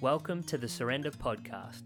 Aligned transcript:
Welcome 0.00 0.42
to 0.44 0.56
the 0.56 0.66
Surrender 0.66 1.10
Podcast. 1.10 1.82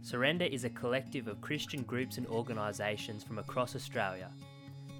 Surrender 0.00 0.46
is 0.46 0.64
a 0.64 0.70
collective 0.70 1.28
of 1.28 1.42
Christian 1.42 1.82
groups 1.82 2.16
and 2.16 2.26
organisations 2.26 3.22
from 3.22 3.38
across 3.38 3.76
Australia. 3.76 4.30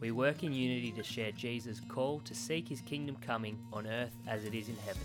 We 0.03 0.11
work 0.11 0.43
in 0.43 0.53
unity 0.53 0.93
to 0.93 1.03
share 1.03 1.33
Jesus' 1.33 1.81
call 1.89 2.21
to 2.21 2.35
seek 2.35 2.69
his 2.69 2.83
kingdom 2.83 3.17
coming 3.23 3.59
on 3.73 3.87
earth 3.87 4.15
as 4.27 4.45
it 4.45 4.55
is 4.55 4.69
in 4.69 4.77
heaven. 4.85 5.01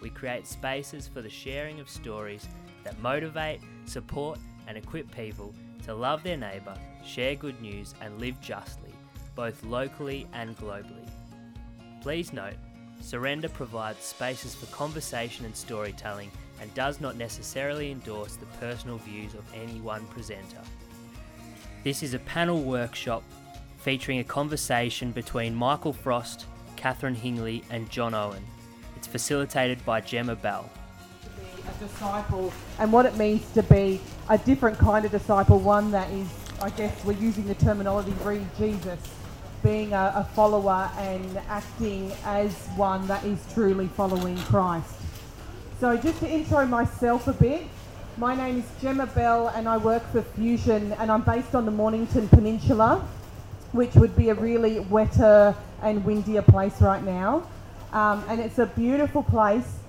We 0.00 0.08
create 0.08 0.46
spaces 0.46 1.06
for 1.06 1.20
the 1.20 1.28
sharing 1.28 1.78
of 1.78 1.90
stories 1.90 2.48
that 2.84 2.98
motivate, 3.00 3.60
support, 3.84 4.38
and 4.66 4.78
equip 4.78 5.14
people 5.14 5.54
to 5.84 5.94
love 5.94 6.22
their 6.22 6.38
neighbour, 6.38 6.74
share 7.04 7.34
good 7.34 7.60
news, 7.60 7.94
and 8.00 8.18
live 8.18 8.40
justly, 8.40 8.94
both 9.34 9.62
locally 9.62 10.26
and 10.32 10.56
globally. 10.56 11.06
Please 12.00 12.32
note, 12.32 12.56
Surrender 13.00 13.48
provides 13.48 14.04
spaces 14.04 14.54
for 14.54 14.66
conversation 14.66 15.44
and 15.44 15.56
storytelling 15.56 16.30
and 16.60 16.72
does 16.74 17.00
not 17.00 17.16
necessarily 17.16 17.90
endorse 17.90 18.36
the 18.36 18.46
personal 18.58 18.98
views 18.98 19.34
of 19.34 19.44
any 19.54 19.80
one 19.80 20.04
presenter. 20.06 20.60
This 21.82 22.02
is 22.02 22.14
a 22.14 22.18
panel 22.20 22.62
workshop 22.62 23.22
featuring 23.78 24.18
a 24.18 24.24
conversation 24.24 25.10
between 25.12 25.54
Michael 25.54 25.94
Frost, 25.94 26.44
Catherine 26.76 27.16
Hingley, 27.16 27.64
and 27.70 27.88
John 27.88 28.12
Owen. 28.12 28.44
It's 28.96 29.06
facilitated 29.06 29.82
by 29.86 30.02
Gemma 30.02 30.36
Bell. 30.36 30.68
a 31.66 31.82
disciple 31.82 32.52
and 32.78 32.92
what 32.92 33.06
it 33.06 33.16
means 33.16 33.50
to 33.52 33.62
be 33.62 34.00
a 34.28 34.36
different 34.36 34.78
kind 34.78 35.04
of 35.06 35.10
disciple, 35.10 35.58
one 35.58 35.90
that 35.90 36.10
is, 36.10 36.28
I 36.60 36.68
guess 36.70 37.02
we're 37.04 37.12
using 37.12 37.46
the 37.46 37.54
terminology, 37.54 38.12
re 38.22 38.44
Jesus, 38.58 38.98
being 39.62 39.92
a, 39.92 40.12
a 40.16 40.24
follower 40.34 40.90
and 40.98 41.38
acting 41.48 42.12
as 42.24 42.52
one 42.76 43.06
that 43.06 43.24
is 43.24 43.38
truly 43.52 43.88
following 43.88 44.36
Christ. 44.36 44.94
So, 45.78 45.96
just 45.96 46.20
to 46.20 46.28
intro 46.28 46.66
myself 46.66 47.26
a 47.28 47.32
bit, 47.32 47.62
my 48.16 48.34
name 48.34 48.58
is 48.58 48.64
Gemma 48.80 49.06
Bell 49.06 49.48
and 49.48 49.68
I 49.68 49.76
work 49.76 50.02
for 50.12 50.22
Fusion 50.22 50.92
and 50.94 51.10
I'm 51.10 51.22
based 51.22 51.54
on 51.54 51.64
the 51.64 51.70
Mornington 51.70 52.28
Peninsula, 52.28 53.06
which 53.72 53.94
would 53.94 54.16
be 54.16 54.28
a 54.30 54.34
really 54.34 54.80
wetter 54.80 55.54
and 55.82 56.04
windier 56.04 56.42
place 56.42 56.80
right 56.80 57.02
now. 57.02 57.46
Um, 57.92 58.24
and 58.28 58.40
it's 58.40 58.58
a 58.58 58.66
beautiful 58.66 59.22
place 59.22 59.80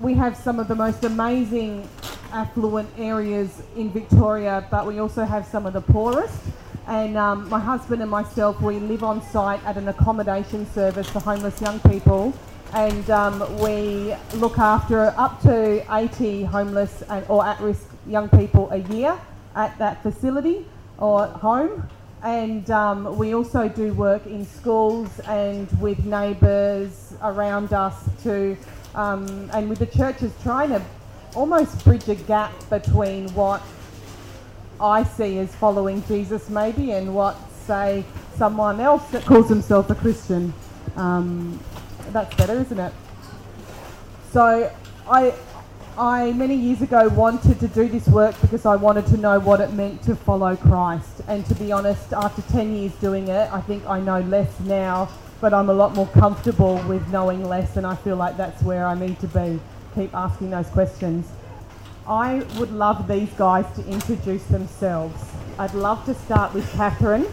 we 0.00 0.14
have 0.14 0.36
some 0.36 0.58
of 0.58 0.68
the 0.68 0.74
most 0.74 1.04
amazing 1.04 1.88
affluent 2.32 2.88
areas 2.98 3.62
in 3.76 3.90
Victoria, 3.90 4.66
but 4.70 4.86
we 4.86 4.98
also 4.98 5.24
have 5.24 5.46
some 5.46 5.66
of 5.66 5.72
the 5.72 5.80
poorest. 5.80 6.40
And 6.86 7.16
um, 7.16 7.48
my 7.48 7.58
husband 7.58 8.02
and 8.02 8.10
myself, 8.10 8.60
we 8.60 8.78
live 8.78 9.02
on 9.02 9.22
site 9.22 9.64
at 9.64 9.76
an 9.76 9.88
accommodation 9.88 10.66
service 10.72 11.08
for 11.08 11.20
homeless 11.20 11.60
young 11.60 11.80
people. 11.80 12.34
And 12.74 13.08
um, 13.08 13.40
we 13.58 14.14
look 14.34 14.58
after 14.58 15.14
up 15.16 15.40
to 15.42 15.84
80 15.94 16.44
homeless 16.44 17.02
and, 17.08 17.24
or 17.28 17.46
at 17.46 17.58
risk 17.60 17.86
young 18.06 18.28
people 18.28 18.70
a 18.70 18.78
year 18.78 19.18
at 19.54 19.76
that 19.78 20.02
facility 20.02 20.66
or 20.98 21.26
home. 21.26 21.88
And 22.22 22.70
um, 22.70 23.16
we 23.16 23.34
also 23.34 23.68
do 23.68 23.94
work 23.94 24.26
in 24.26 24.44
schools 24.44 25.20
and 25.20 25.70
with 25.80 26.04
neighbours 26.04 27.14
around 27.22 27.72
us 27.72 27.94
to 28.24 28.56
um, 28.94 29.50
and 29.52 29.68
with 29.68 29.78
the 29.78 29.86
churches 29.86 30.32
trying 30.42 30.70
to 30.70 30.82
almost 31.34 31.84
bridge 31.84 32.08
a 32.08 32.14
gap 32.14 32.52
between 32.70 33.28
what 33.34 33.60
I 34.84 35.02
see 35.04 35.38
as 35.38 35.54
following 35.54 36.04
Jesus, 36.06 36.50
maybe, 36.50 36.92
and 36.92 37.14
what, 37.14 37.36
say, 37.66 38.04
someone 38.36 38.80
else 38.80 39.08
that 39.10 39.24
calls 39.24 39.48
himself 39.48 39.90
a 39.90 39.94
Christian. 39.94 40.52
Um, 40.96 41.58
that's 42.10 42.34
better, 42.36 42.54
isn't 42.54 42.78
it? 42.78 42.92
So, 44.32 44.70
I, 45.08 45.34
I 45.96 46.32
many 46.32 46.54
years 46.54 46.82
ago 46.82 47.08
wanted 47.08 47.58
to 47.60 47.68
do 47.68 47.88
this 47.88 48.06
work 48.08 48.38
because 48.40 48.66
I 48.66 48.76
wanted 48.76 49.06
to 49.06 49.16
know 49.16 49.38
what 49.40 49.60
it 49.60 49.72
meant 49.72 50.02
to 50.02 50.14
follow 50.14 50.56
Christ. 50.56 51.22
And 51.28 51.46
to 51.46 51.54
be 51.54 51.72
honest, 51.72 52.12
after 52.12 52.42
10 52.52 52.76
years 52.76 52.92
doing 52.96 53.28
it, 53.28 53.52
I 53.52 53.60
think 53.60 53.86
I 53.86 54.00
know 54.00 54.20
less 54.20 54.60
now 54.60 55.08
but 55.44 55.52
I'm 55.52 55.68
a 55.68 55.74
lot 55.74 55.94
more 55.94 56.06
comfortable 56.06 56.82
with 56.88 57.06
knowing 57.08 57.44
less, 57.44 57.76
and 57.76 57.86
I 57.86 57.96
feel 57.96 58.16
like 58.16 58.38
that's 58.38 58.62
where 58.62 58.86
I 58.86 58.94
need 58.98 59.20
to 59.20 59.26
be. 59.26 59.60
Keep 59.94 60.14
asking 60.14 60.48
those 60.48 60.68
questions. 60.68 61.30
I 62.06 62.44
would 62.58 62.70
love 62.70 63.08
these 63.08 63.30
guys 63.30 63.64
to 63.76 63.88
introduce 63.88 64.44
themselves. 64.44 65.24
I'd 65.58 65.72
love 65.72 66.04
to 66.04 66.14
start 66.14 66.52
with 66.52 66.70
Catherine. 66.72 67.26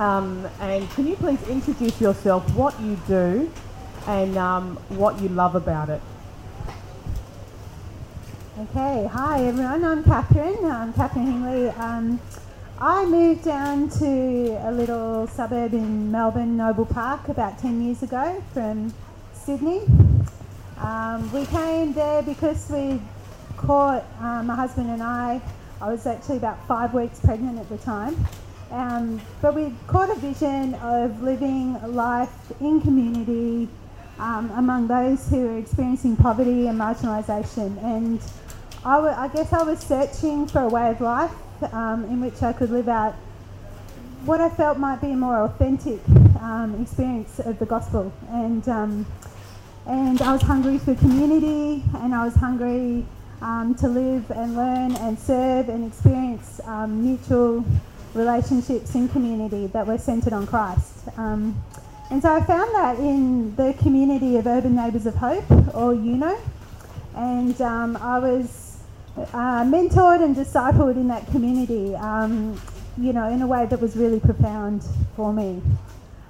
Um, 0.00 0.48
and 0.60 0.90
can 0.90 1.06
you 1.06 1.14
please 1.14 1.40
introduce 1.48 2.00
yourself, 2.00 2.52
what 2.54 2.78
you 2.80 2.98
do, 3.06 3.50
and 4.08 4.36
um, 4.36 4.76
what 4.88 5.20
you 5.20 5.28
love 5.28 5.54
about 5.54 5.88
it? 5.88 6.00
Okay, 8.58 9.08
hi 9.12 9.44
everyone. 9.44 9.84
I'm 9.84 10.02
Catherine. 10.02 10.64
I'm 10.64 10.92
Catherine 10.92 11.26
Hingley. 11.26 11.78
Um, 11.78 12.20
I 12.80 13.04
moved 13.06 13.44
down 13.44 13.88
to 13.90 14.58
a 14.66 14.72
little 14.72 15.28
suburb 15.28 15.74
in 15.74 16.10
Melbourne, 16.10 16.56
Noble 16.56 16.86
Park, 16.86 17.28
about 17.28 17.58
10 17.58 17.82
years 17.84 18.02
ago 18.02 18.42
from 18.52 18.92
Sydney. 19.32 19.82
Um, 20.78 21.30
we 21.32 21.46
came 21.46 21.92
there 21.92 22.22
because 22.22 22.68
we 22.68 23.00
caught, 23.56 24.04
um, 24.20 24.46
my 24.46 24.54
husband 24.54 24.90
and 24.90 25.02
I, 25.02 25.40
I 25.80 25.88
was 25.88 26.06
actually 26.06 26.38
about 26.38 26.66
five 26.66 26.94
weeks 26.94 27.20
pregnant 27.20 27.58
at 27.58 27.68
the 27.68 27.78
time, 27.78 28.16
um, 28.70 29.20
but 29.42 29.54
we 29.54 29.74
caught 29.86 30.10
a 30.10 30.14
vision 30.14 30.74
of 30.74 31.22
living 31.22 31.74
life 31.94 32.32
in 32.60 32.80
community 32.80 33.68
um, 34.18 34.50
among 34.52 34.88
those 34.88 35.28
who 35.28 35.48
are 35.48 35.58
experiencing 35.58 36.16
poverty 36.16 36.66
and 36.66 36.78
marginalisation. 36.78 37.82
And 37.82 38.20
I 38.84 39.28
guess 39.28 39.52
I 39.52 39.62
was 39.62 39.80
searching 39.80 40.46
for 40.46 40.60
a 40.60 40.68
way 40.68 40.90
of 40.90 41.00
life 41.00 41.32
um, 41.72 42.04
in 42.04 42.20
which 42.20 42.42
I 42.42 42.52
could 42.52 42.70
live 42.70 42.88
out 42.88 43.14
what 44.24 44.40
I 44.40 44.48
felt 44.48 44.78
might 44.78 45.00
be 45.00 45.12
a 45.12 45.16
more 45.16 45.42
authentic 45.42 46.00
um, 46.40 46.76
experience 46.80 47.38
of 47.38 47.58
the 47.58 47.66
gospel. 47.66 48.12
And, 48.30 48.68
um, 48.68 49.06
and 49.86 50.20
I 50.20 50.32
was 50.32 50.42
hungry 50.42 50.78
for 50.78 50.94
community 50.96 51.84
and 51.94 52.14
I 52.14 52.24
was 52.24 52.34
hungry 52.34 53.04
um, 53.42 53.74
to 53.76 53.88
live 53.88 54.30
and 54.30 54.56
learn 54.56 54.96
and 54.96 55.18
serve 55.18 55.68
and 55.68 55.86
experience 55.86 56.60
um, 56.64 57.02
mutual 57.02 57.64
relationships 58.14 58.94
in 58.94 59.08
community 59.08 59.66
that 59.68 59.86
were 59.86 59.98
centered 59.98 60.32
on 60.32 60.46
Christ. 60.46 61.08
Um, 61.16 61.62
and 62.10 62.22
so 62.22 62.32
I 62.32 62.42
found 62.42 62.74
that 62.74 62.98
in 62.98 63.54
the 63.56 63.74
community 63.74 64.36
of 64.36 64.46
Urban 64.46 64.76
Neighbours 64.76 65.06
of 65.06 65.16
Hope, 65.16 65.50
or 65.74 65.92
UNOH, 65.92 66.40
and 67.16 67.60
um, 67.60 67.96
I 67.96 68.18
was 68.18 68.78
uh, 69.16 69.64
mentored 69.64 70.22
and 70.22 70.36
discipled 70.36 70.96
in 70.96 71.08
that 71.08 71.26
community, 71.28 71.94
um, 71.96 72.60
you 72.96 73.12
know, 73.12 73.28
in 73.28 73.42
a 73.42 73.46
way 73.46 73.66
that 73.66 73.80
was 73.80 73.96
really 73.96 74.20
profound 74.20 74.84
for 75.16 75.32
me. 75.32 75.60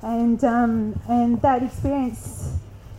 And, 0.02 0.42
um, 0.44 1.00
and 1.08 1.42
that 1.42 1.62
experience 1.62 2.56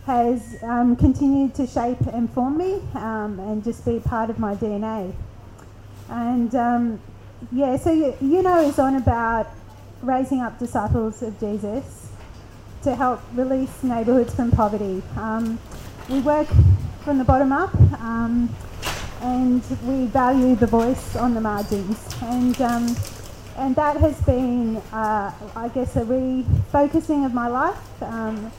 has 0.08 0.56
um, 0.62 0.96
continued 0.96 1.54
to 1.54 1.66
shape 1.66 2.00
and 2.14 2.32
form 2.32 2.56
me 2.56 2.80
um, 2.94 3.38
and 3.40 3.62
just 3.62 3.84
be 3.84 4.00
part 4.00 4.30
of 4.30 4.38
my 4.38 4.54
DNA. 4.54 5.12
And 6.08 6.54
um, 6.54 6.98
yeah, 7.52 7.76
so 7.76 7.92
you, 7.92 8.42
know, 8.42 8.58
is 8.62 8.78
on 8.78 8.96
about 8.96 9.48
raising 10.00 10.40
up 10.40 10.58
disciples 10.58 11.20
of 11.22 11.38
Jesus 11.38 12.08
to 12.84 12.96
help 12.96 13.20
release 13.34 13.82
neighbourhoods 13.82 14.34
from 14.34 14.50
poverty. 14.50 15.02
Um, 15.18 15.58
we 16.08 16.20
work 16.20 16.48
from 17.04 17.18
the 17.18 17.24
bottom 17.24 17.52
up 17.52 17.74
and 19.20 19.62
we 19.84 20.06
value 20.06 20.54
the 20.54 20.66
voice 20.66 21.16
on 21.16 21.34
the 21.34 21.40
margins. 21.42 21.98
And, 22.22 22.58
um, 22.62 22.96
and 23.58 23.76
that 23.76 23.98
has 23.98 24.18
been, 24.22 24.78
uh, 24.90 25.34
I 25.54 25.68
guess, 25.68 25.96
a 25.96 26.00
refocusing 26.00 27.26
of 27.26 27.34
my 27.34 27.48
life, 27.48 28.02
um, 28.02 28.50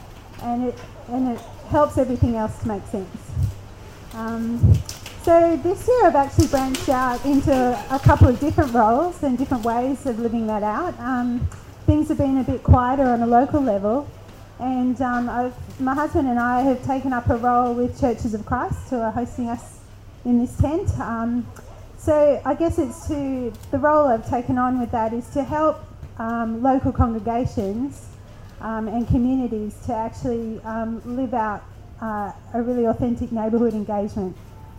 and, 0.43 0.65
it, 0.65 0.79
and 1.11 1.29
it 1.29 1.39
helps 1.69 1.97
everything 1.97 2.35
else 2.35 2.57
to 2.61 2.67
make 2.67 2.85
sense. 2.87 3.31
Um, 4.13 4.73
so 5.23 5.57
this 5.57 5.87
year 5.87 6.07
I've 6.07 6.15
actually 6.15 6.47
branched 6.47 6.89
out 6.89 7.23
into 7.25 7.53
a 7.91 7.99
couple 7.99 8.27
of 8.27 8.39
different 8.39 8.73
roles 8.73 9.21
and 9.21 9.37
different 9.37 9.63
ways 9.63 10.05
of 10.05 10.19
living 10.19 10.47
that 10.47 10.63
out. 10.63 10.99
Um, 10.99 11.47
things 11.85 12.07
have 12.07 12.17
been 12.17 12.37
a 12.37 12.43
bit 12.43 12.63
quieter 12.63 13.03
on 13.03 13.21
a 13.21 13.27
local 13.27 13.61
level, 13.61 14.07
and 14.59 14.99
um, 15.01 15.53
my 15.79 15.93
husband 15.93 16.27
and 16.27 16.39
I 16.39 16.61
have 16.61 16.83
taken 16.85 17.13
up 17.13 17.29
a 17.29 17.37
role 17.37 17.73
with 17.73 17.99
Churches 17.99 18.33
of 18.33 18.45
Christ 18.45 18.89
who 18.89 18.97
are 18.97 19.11
hosting 19.11 19.49
us 19.49 19.79
in 20.25 20.39
this 20.39 20.55
tent. 20.57 20.89
Um, 20.99 21.45
so 21.97 22.41
I 22.45 22.53
guess 22.55 22.79
it's 22.79 23.07
to 23.07 23.53
the 23.71 23.77
role 23.77 24.07
I've 24.07 24.29
taken 24.29 24.57
on 24.57 24.79
with 24.79 24.91
that 24.91 25.13
is 25.13 25.27
to 25.31 25.43
help 25.43 25.83
um, 26.17 26.63
local 26.63 26.91
congregations 26.91 28.07
um, 28.61 28.87
and 28.87 29.07
communities 29.07 29.75
to 29.85 29.93
actually 29.93 30.59
um, 30.63 31.01
live 31.05 31.33
out 31.33 31.63
uh, 32.01 32.31
a 32.53 32.61
really 32.61 32.85
authentic 32.85 33.31
neighbourhood 33.31 33.73
engagement 33.73 34.35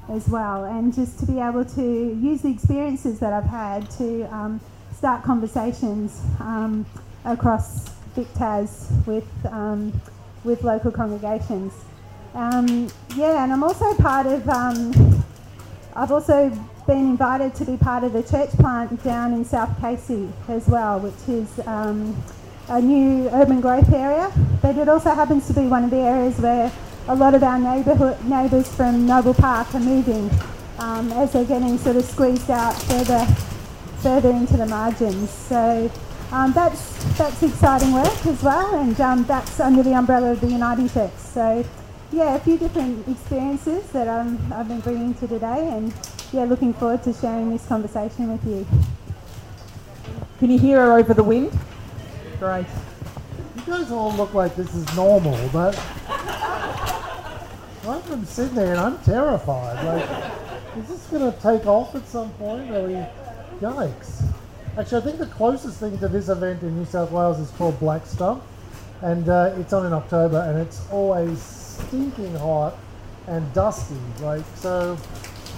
as 0.09 0.29
well, 0.29 0.65
and 0.65 0.95
just 0.95 1.19
to 1.21 1.27
be 1.27 1.39
able 1.39 1.65
to 1.65 1.83
use 1.83 2.43
the 2.43 2.51
experiences 2.51 3.19
that 3.21 3.33
I've 3.33 3.45
had 3.45 3.91
to 3.93 4.25
um, 4.35 4.61
start 4.93 5.23
conversations 5.23 6.21
um, 6.41 6.85
across 7.25 7.89
VicTAS 8.17 9.07
with 9.07 9.29
with 10.45 10.65
local 10.65 10.91
congregations. 10.91 11.73
Um, 12.35 12.89
yeah, 13.17 13.43
and 13.43 13.53
I'm 13.53 13.63
also 13.63 13.93
part 13.95 14.27
of, 14.27 14.49
um, 14.49 15.25
I've 15.95 16.13
also 16.13 16.51
been 16.87 17.11
invited 17.11 17.55
to 17.57 17.65
be 17.65 17.77
part 17.77 18.05
of 18.05 18.13
the 18.13 18.23
church 18.23 18.51
plant 18.51 19.03
down 19.03 19.33
in 19.33 19.45
South 19.45 19.79
Casey 19.81 20.29
as 20.49 20.67
well, 20.69 21.01
which 21.01 21.29
is 21.29 21.67
um, 21.67 22.17
a 22.71 22.81
new 22.81 23.29
urban 23.33 23.61
growth 23.61 23.93
area. 23.93 24.33
But 24.63 24.77
it 24.77 24.89
also 24.89 25.11
happens 25.11 25.47
to 25.49 25.53
be 25.53 25.67
one 25.67 25.85
of 25.85 25.91
the 25.91 25.99
areas 25.99 26.39
where 26.39 26.73
a 27.09 27.15
lot 27.15 27.35
of 27.35 27.43
our 27.43 27.59
neighbourhood 27.59 28.25
neighbours 28.25 28.69
from 28.75 29.07
Noble 29.07 29.35
Park 29.35 29.75
are 29.75 29.81
moving 29.81 30.31
um, 30.79 31.13
as 31.13 31.33
they're 31.33 31.45
getting 31.45 31.77
sort 31.79 31.97
of 31.97 32.05
squeezed 32.05 32.51
out 32.51 32.75
further 32.83 33.27
further 33.99 34.31
into 34.31 34.57
the 34.57 34.67
margins. 34.67 35.29
So 35.31 35.91
um, 36.33 36.53
that's 36.53 36.95
that's 37.19 37.43
exciting 37.43 37.93
work 37.93 38.27
as 38.27 38.43
well, 38.43 38.77
and 38.77 38.99
um, 39.01 39.25
that's 39.25 39.61
under 39.61 39.83
the 39.83 39.95
umbrella 39.95 40.33
of 40.33 40.41
the 40.41 40.47
United 40.47 40.93
Church. 40.93 41.17
So 41.17 41.65
yeah, 42.13 42.37
a 42.37 42.41
few 42.41 42.59
different 42.59 43.07
experiences 43.09 43.87
that 43.91 44.09
um, 44.09 44.39
I've 44.55 44.69
been 44.69 44.81
bringing 44.81 45.15
to 45.15 45.27
today, 45.27 45.69
and 45.69 45.93
yeah, 46.33 46.45
looking 46.45 46.73
forward 46.73 47.03
to 47.05 47.13
sharing 47.13 47.51
this 47.51 47.67
conversation 47.67 48.31
with 48.31 48.47
you. 48.47 48.67
Can 50.39 50.51
you 50.51 50.59
hear 50.59 50.79
her 50.81 50.99
over 50.99 51.13
the 51.13 51.25
wind? 51.25 51.53
Great. 52.41 52.65
You 53.55 53.63
guys 53.67 53.91
all 53.93 54.15
look 54.15 54.33
like 54.33 54.57
this 54.57 54.75
is 54.75 54.97
normal, 54.97 55.39
but 55.53 55.79
I'm 57.87 58.01
from 58.01 58.25
Sydney 58.25 58.63
and 58.63 58.81
I'm 58.81 58.97
terrified. 59.01 59.85
Like, 59.85 60.79
is 60.79 60.89
this 60.89 61.07
going 61.09 61.31
to 61.31 61.39
take 61.41 61.67
off 61.67 61.95
at 61.95 62.09
some 62.09 62.31
point? 62.31 62.71
Or 62.71 62.89
we, 62.89 62.95
yikes. 63.61 64.25
Actually, 64.79 65.03
I 65.03 65.05
think 65.05 65.19
the 65.19 65.27
closest 65.27 65.81
thing 65.81 65.99
to 65.99 66.09
this 66.09 66.31
event 66.31 66.63
in 66.63 66.79
New 66.79 66.87
South 66.87 67.11
Wales 67.11 67.39
is 67.39 67.51
called 67.51 67.79
Black 67.79 68.07
Stump, 68.07 68.43
and 69.03 69.29
uh, 69.29 69.53
it's 69.59 69.75
on 69.75 69.85
in 69.85 69.93
October, 69.93 70.41
and 70.49 70.59
it's 70.59 70.81
always 70.91 71.43
stinking 71.43 72.35
hot 72.37 72.79
and 73.27 73.53
dusty. 73.53 74.01
Like 74.23 74.47
so, 74.55 74.97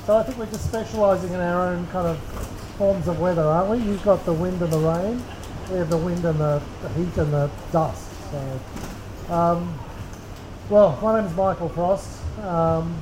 so 0.05 0.17
I 0.17 0.25
think 0.25 0.37
we're 0.37 0.47
just 0.47 0.67
specialising 0.67 1.33
in 1.33 1.39
our 1.39 1.69
own 1.69 1.87
kind 1.93 2.09
of 2.09 2.19
forms 2.77 3.07
of 3.07 3.21
weather, 3.21 3.45
aren't 3.45 3.71
we? 3.71 3.89
You've 3.89 4.03
got 4.03 4.25
the 4.25 4.33
wind 4.33 4.61
and 4.61 4.73
the 4.73 4.81
rain. 4.81 5.23
Have 5.73 5.89
the 5.89 5.97
wind 5.97 6.23
and 6.27 6.39
the, 6.39 6.63
the 6.83 6.89
heat 6.91 7.17
and 7.17 7.33
the 7.33 7.51
dust. 7.73 8.07
So, 8.31 8.61
um, 9.33 9.79
well, 10.69 10.99
my 11.03 11.19
name 11.19 11.31
is 11.31 11.35
Michael 11.35 11.71
Frost, 11.71 12.09
um, 12.43 12.95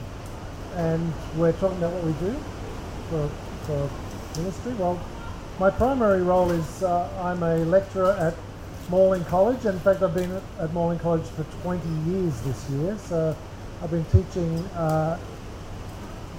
and 0.76 1.12
we're 1.36 1.50
talking 1.54 1.78
about 1.78 1.92
what 1.94 2.04
we 2.04 2.12
do 2.12 2.32
for, 3.10 3.28
for 3.66 4.40
ministry. 4.40 4.72
Well, 4.74 5.00
my 5.58 5.70
primary 5.70 6.22
role 6.22 6.52
is 6.52 6.84
uh, 6.84 7.10
I'm 7.20 7.42
a 7.42 7.56
lecturer 7.64 8.12
at 8.12 8.34
Morling 8.88 9.24
College. 9.24 9.66
In 9.66 9.78
fact, 9.80 10.02
I've 10.02 10.14
been 10.14 10.40
at 10.60 10.72
Morling 10.72 11.00
College 11.00 11.26
for 11.26 11.42
20 11.62 12.10
years 12.10 12.40
this 12.42 12.70
year. 12.70 12.96
So 12.98 13.36
I've 13.82 13.90
been 13.90 14.04
teaching 14.04 14.58
uh, 14.76 15.18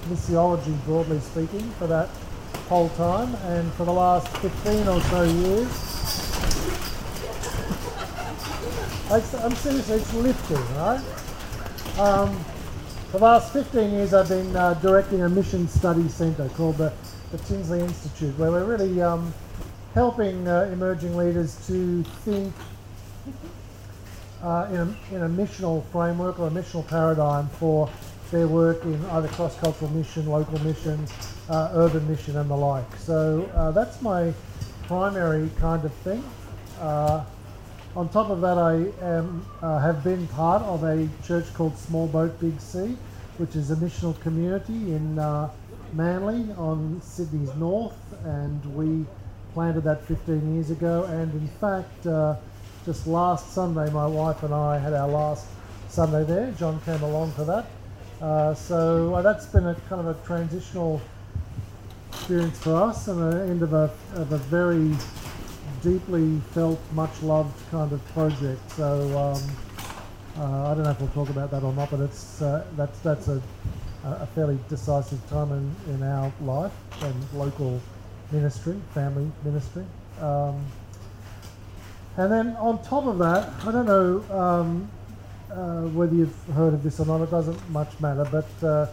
missiology, 0.08 0.82
broadly 0.86 1.20
speaking, 1.20 1.70
for 1.72 1.86
that 1.88 2.08
whole 2.68 2.88
time. 2.90 3.34
And 3.46 3.72
for 3.74 3.84
the 3.84 3.92
last 3.92 4.28
15 4.38 4.88
or 4.88 5.00
so 5.00 5.22
years, 5.22 5.92
I'm 9.12 9.54
seriously, 9.56 9.96
it's 9.96 10.14
lifting, 10.14 10.76
right? 10.76 11.02
Um, 11.98 12.44
for 13.10 13.18
the 13.18 13.24
last 13.24 13.52
15 13.52 13.90
years, 13.90 14.14
I've 14.14 14.28
been 14.28 14.56
uh, 14.56 14.72
directing 14.74 15.20
a 15.22 15.28
mission 15.28 15.68
study 15.68 16.08
centre 16.08 16.48
called 16.50 16.78
the, 16.78 16.92
the 17.30 17.38
Tinsley 17.38 17.80
Institute, 17.80 18.38
where 18.38 18.50
we're 18.50 18.64
really 18.64 19.02
um, 19.02 19.34
helping 19.92 20.48
uh, 20.48 20.70
emerging 20.72 21.14
leaders 21.14 21.66
to 21.66 22.02
think 22.24 22.54
uh, 24.42 24.66
in, 24.70 24.76
a, 24.76 25.14
in 25.14 25.22
a 25.24 25.28
missional 25.28 25.84
framework 25.92 26.40
or 26.40 26.48
a 26.48 26.50
missional 26.50 26.86
paradigm 26.88 27.48
for 27.48 27.90
their 28.32 28.48
work 28.48 28.82
in 28.84 29.04
either 29.10 29.28
cross-cultural 29.28 29.90
mission, 29.92 30.26
local 30.26 30.58
mission, 30.64 30.98
uh, 31.50 31.70
urban 31.74 32.06
mission 32.08 32.36
and 32.38 32.50
the 32.50 32.56
like. 32.56 32.96
So 32.96 33.48
uh, 33.54 33.70
that's 33.70 34.00
my 34.02 34.32
primary 34.84 35.50
kind 35.60 35.84
of 35.84 35.92
thing. 35.96 36.24
Uh, 36.80 37.24
on 37.94 38.08
top 38.08 38.30
of 38.30 38.40
that, 38.40 38.56
I 38.56 38.86
am, 39.04 39.46
uh, 39.60 39.78
have 39.78 40.02
been 40.02 40.26
part 40.28 40.62
of 40.62 40.82
a 40.82 41.06
church 41.24 41.52
called 41.52 41.76
Small 41.76 42.08
Boat 42.08 42.40
Big 42.40 42.58
Sea, 42.58 42.96
which 43.36 43.54
is 43.54 43.70
a 43.70 43.76
missional 43.76 44.18
community 44.20 44.94
in 44.94 45.18
uh, 45.18 45.50
Manly 45.92 46.50
on 46.54 47.02
Sydney's 47.04 47.54
north, 47.56 47.94
and 48.24 48.64
we 48.74 49.04
planted 49.52 49.82
that 49.82 50.06
15 50.06 50.54
years 50.54 50.70
ago. 50.70 51.04
And 51.04 51.30
in 51.34 51.48
fact, 51.60 52.06
uh, 52.06 52.36
just 52.86 53.06
last 53.06 53.52
Sunday, 53.52 53.90
my 53.90 54.06
wife 54.06 54.42
and 54.42 54.54
I 54.54 54.78
had 54.78 54.94
our 54.94 55.08
last 55.08 55.46
Sunday 55.88 56.24
there. 56.24 56.50
John 56.52 56.80
came 56.86 57.02
along 57.02 57.32
for 57.32 57.44
that. 57.44 57.66
Uh, 58.22 58.54
so 58.54 59.12
uh, 59.16 59.20
that's 59.20 59.46
been 59.46 59.66
a 59.66 59.74
kind 59.88 60.00
of 60.00 60.06
a 60.06 60.14
transitional 60.24 61.00
experience 62.12 62.56
for 62.60 62.76
us 62.76 63.08
and 63.08 63.20
the 63.20 63.42
end 63.50 63.62
of 63.62 63.72
a, 63.72 63.90
of 64.14 64.30
a 64.30 64.38
very 64.38 64.94
deeply 65.82 66.38
felt, 66.52 66.78
much 66.92 67.20
loved 67.22 67.52
kind 67.72 67.90
of 67.92 68.04
project. 68.12 68.60
So 68.70 69.02
um, 69.18 69.42
uh, 70.38 70.70
I 70.70 70.74
don't 70.74 70.84
know 70.84 70.90
if 70.90 71.00
we'll 71.00 71.08
talk 71.08 71.30
about 71.30 71.50
that 71.50 71.64
or 71.64 71.72
not, 71.72 71.90
but 71.90 71.98
it's 71.98 72.40
uh, 72.40 72.64
that's 72.76 73.00
that's 73.00 73.26
a, 73.26 73.42
a 74.04 74.26
fairly 74.36 74.56
decisive 74.68 75.18
time 75.28 75.50
in, 75.50 75.94
in 75.94 76.02
our 76.04 76.32
life 76.42 76.72
and 77.02 77.32
local 77.34 77.80
ministry, 78.30 78.80
family 78.94 79.28
ministry. 79.44 79.84
Um, 80.20 80.64
and 82.16 82.30
then 82.30 82.56
on 82.56 82.80
top 82.84 83.06
of 83.06 83.18
that, 83.18 83.50
I 83.66 83.72
don't 83.72 83.86
know 83.86 84.24
um, 84.38 84.88
uh, 85.52 85.82
whether 85.88 86.14
you've 86.14 86.44
heard 86.54 86.74
of 86.74 86.82
this 86.82 87.00
or 87.00 87.06
not. 87.06 87.20
It 87.22 87.30
doesn't 87.30 87.70
much 87.70 87.98
matter, 88.00 88.26
but 88.30 88.66
uh, 88.66 88.86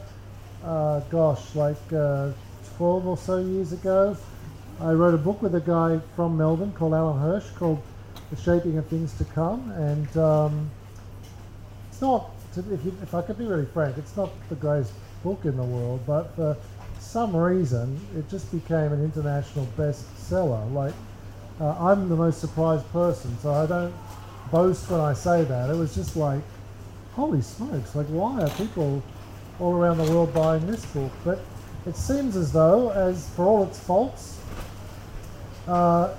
uh, 0.63 1.00
gosh, 1.11 1.56
like 1.56 1.94
uh, 1.94 2.31
12 2.77 3.07
or 3.07 3.17
so 3.17 3.38
years 3.38 3.73
ago, 3.73 4.15
I 4.81 4.91
wrote 4.91 5.13
a 5.13 5.17
book 5.17 5.41
with 5.41 5.56
a 5.56 5.61
guy 5.61 6.00
from 6.15 6.38
Melbourne 6.38 6.71
called 6.73 6.94
Alan 6.94 7.19
Hirsch 7.19 7.50
called 7.51 7.81
The 8.29 8.38
Shaping 8.38 8.77
of 8.77 8.88
Things 8.88 9.13
to 9.17 9.25
Come. 9.25 9.71
And 9.71 10.17
um, 10.17 10.69
it's 11.89 12.01
not, 12.01 12.31
if, 12.56 12.85
you, 12.85 12.97
if 13.01 13.13
I 13.13 13.21
could 13.21 13.38
be 13.38 13.45
really 13.45 13.65
frank, 13.65 13.97
it's 13.97 14.15
not 14.15 14.31
the 14.50 14.55
greatest 14.55 14.94
book 15.23 15.44
in 15.44 15.57
the 15.57 15.63
world, 15.63 16.01
but 16.07 16.33
for 16.35 16.55
some 17.00 17.35
reason 17.35 18.00
it 18.17 18.29
just 18.29 18.51
became 18.51 18.94
an 18.94 19.03
international 19.03 19.67
bestseller. 19.77 20.71
Like, 20.73 20.94
uh, 21.59 21.75
I'm 21.77 22.07
the 22.07 22.15
most 22.15 22.39
surprised 22.39 22.89
person, 22.94 23.38
so 23.39 23.53
I 23.53 23.65
don't 23.65 23.94
boast 24.51 24.90
when 24.90 25.00
I 25.00 25.13
say 25.13 25.44
that. 25.44 25.69
It 25.69 25.75
was 25.75 25.96
just 25.96 26.16
like, 26.16 26.42
holy 27.13 27.42
smokes, 27.42 27.96
like, 27.96 28.07
why 28.07 28.42
are 28.42 28.50
people 28.51 29.04
all 29.60 29.75
around 29.75 29.98
the 29.98 30.12
world 30.12 30.34
buying 30.34 30.65
this 30.68 30.86
book? 30.88 31.12
But 31.24 31.39
it 31.86 31.96
seems 31.96 32.36
as 32.36 32.51
though, 32.51 32.89
as 32.91 33.29
for 33.29 33.46
all 33.46 33.63
its 33.63 33.79
faults, 33.79 34.39
uh, 35.68 36.15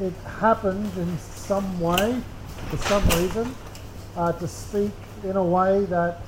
it 0.00 0.12
happened 0.38 0.90
in 0.96 1.18
some 1.18 1.80
way, 1.80 2.20
for 2.68 2.76
some 2.78 3.06
reason, 3.20 3.54
uh, 4.16 4.32
to 4.32 4.48
speak 4.48 4.92
in 5.24 5.36
a 5.36 5.44
way 5.44 5.84
that 5.86 6.20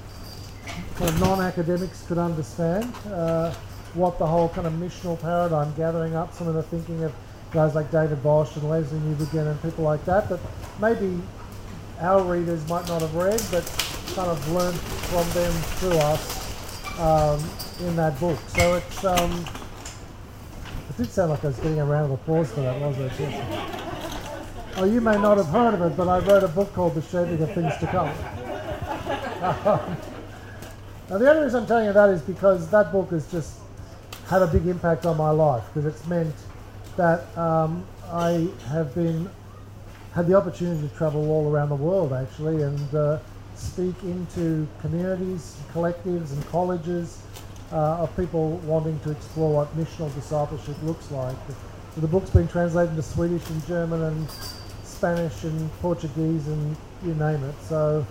kind 0.95 1.11
of 1.11 1.21
non-academics 1.21 2.07
could 2.07 2.19
understand 2.19 2.93
uh, 3.07 3.53
what 3.95 4.19
the 4.19 4.27
whole 4.27 4.49
kind 4.49 4.67
of 4.67 4.73
missional 4.75 5.21
paradigm, 5.21 5.73
gathering 5.75 6.15
up 6.15 6.33
some 6.33 6.49
of 6.49 6.55
the 6.55 6.63
thinking 6.63 7.03
of 7.05 7.13
guys 7.53 7.75
like 7.75 7.91
David 7.91 8.23
Bosch 8.23 8.57
and 8.57 8.65
Lesslie 8.65 9.01
Newbigin 9.01 9.51
and 9.51 9.63
people 9.63 9.85
like 9.85 10.05
that, 10.07 10.29
that 10.29 10.41
maybe 10.81 11.21
our 12.01 12.23
readers 12.23 12.67
might 12.69 12.87
not 12.89 13.01
have 13.01 13.15
read, 13.15 13.43
but 13.51 13.65
kind 14.15 14.31
of 14.31 14.53
learned 14.53 14.79
from 14.79 15.29
them 15.31 15.53
through 15.79 15.99
us 15.99 16.99
um, 17.01 17.41
in 17.87 17.97
that 17.97 18.19
book. 18.21 18.39
So 18.49 18.75
it's 18.75 19.05
um, 19.05 19.45
it 20.89 20.97
did 20.97 21.11
sound 21.11 21.31
like 21.31 21.43
I 21.45 21.49
was 21.49 21.57
getting 21.57 21.81
a 21.81 21.85
round 21.85 22.13
of 22.13 22.21
applause 22.21 22.51
for 22.53 22.61
that, 22.61 22.81
wasn't 22.81 23.13
it? 23.13 23.21
Yes. 23.21 23.83
Oh, 24.77 24.85
you 24.85 25.01
may 25.01 25.17
not 25.17 25.37
have 25.37 25.49
heard 25.49 25.75
of 25.75 25.83
it, 25.83 25.97
but 25.97 26.09
I 26.09 26.19
wrote 26.19 26.45
a 26.45 26.49
book 26.49 26.73
called 26.75 26.95
The 26.95 27.03
Shaping 27.03 27.43
of 27.43 27.53
Things 27.53 27.77
to 27.79 27.87
Come. 27.87 28.07
now, 31.11 31.19
the 31.19 31.31
only 31.31 31.45
reason 31.45 31.61
I'm 31.61 31.67
telling 31.67 31.87
you 31.87 31.93
that 31.93 32.09
is 32.09 32.23
because 32.23 32.71
that 32.71 32.91
book 32.91 33.11
has 33.11 33.31
just 33.31 33.59
had 34.29 34.43
a 34.43 34.47
big 34.47 34.67
impact 34.67 35.05
on 35.05 35.17
my 35.17 35.31
life, 35.31 35.63
because 35.67 35.87
it's 35.87 36.07
meant 36.07 36.35
that 36.97 37.37
um, 37.37 37.85
I 38.11 38.49
have 38.69 38.95
been 38.95 39.29
had 40.15 40.27
the 40.27 40.35
opportunity 40.35 40.87
to 40.87 40.95
travel 40.95 41.31
all 41.31 41.51
around 41.51 41.71
the 41.71 41.75
world 41.75 42.13
actually 42.13 42.63
and 42.63 42.95
uh, 42.95 43.19
speak 43.55 43.95
into 44.03 44.67
communities, 44.81 45.57
collectives, 45.73 46.33
and 46.33 46.47
colleges 46.49 47.23
uh, 47.73 48.03
of 48.03 48.17
people 48.17 48.59
wanting 48.59 48.99
to 49.01 49.11
explore 49.11 49.55
what 49.55 49.77
missional 49.77 50.15
discipleship 50.15 50.77
looks 50.83 51.11
like. 51.11 51.37
So 51.95 52.01
the 52.01 52.07
book's 52.07 52.31
been 52.31 52.49
translated 52.49 52.91
into 52.91 53.03
Swedish 53.03 53.49
and 53.49 53.67
German 53.67 54.03
and 54.03 54.31
Spanish 54.85 55.45
and 55.45 55.73
Portuguese 55.81 56.47
and 56.49 56.77
you 57.05 57.15
name 57.15 57.43
it. 57.45 57.55
So 57.63 58.07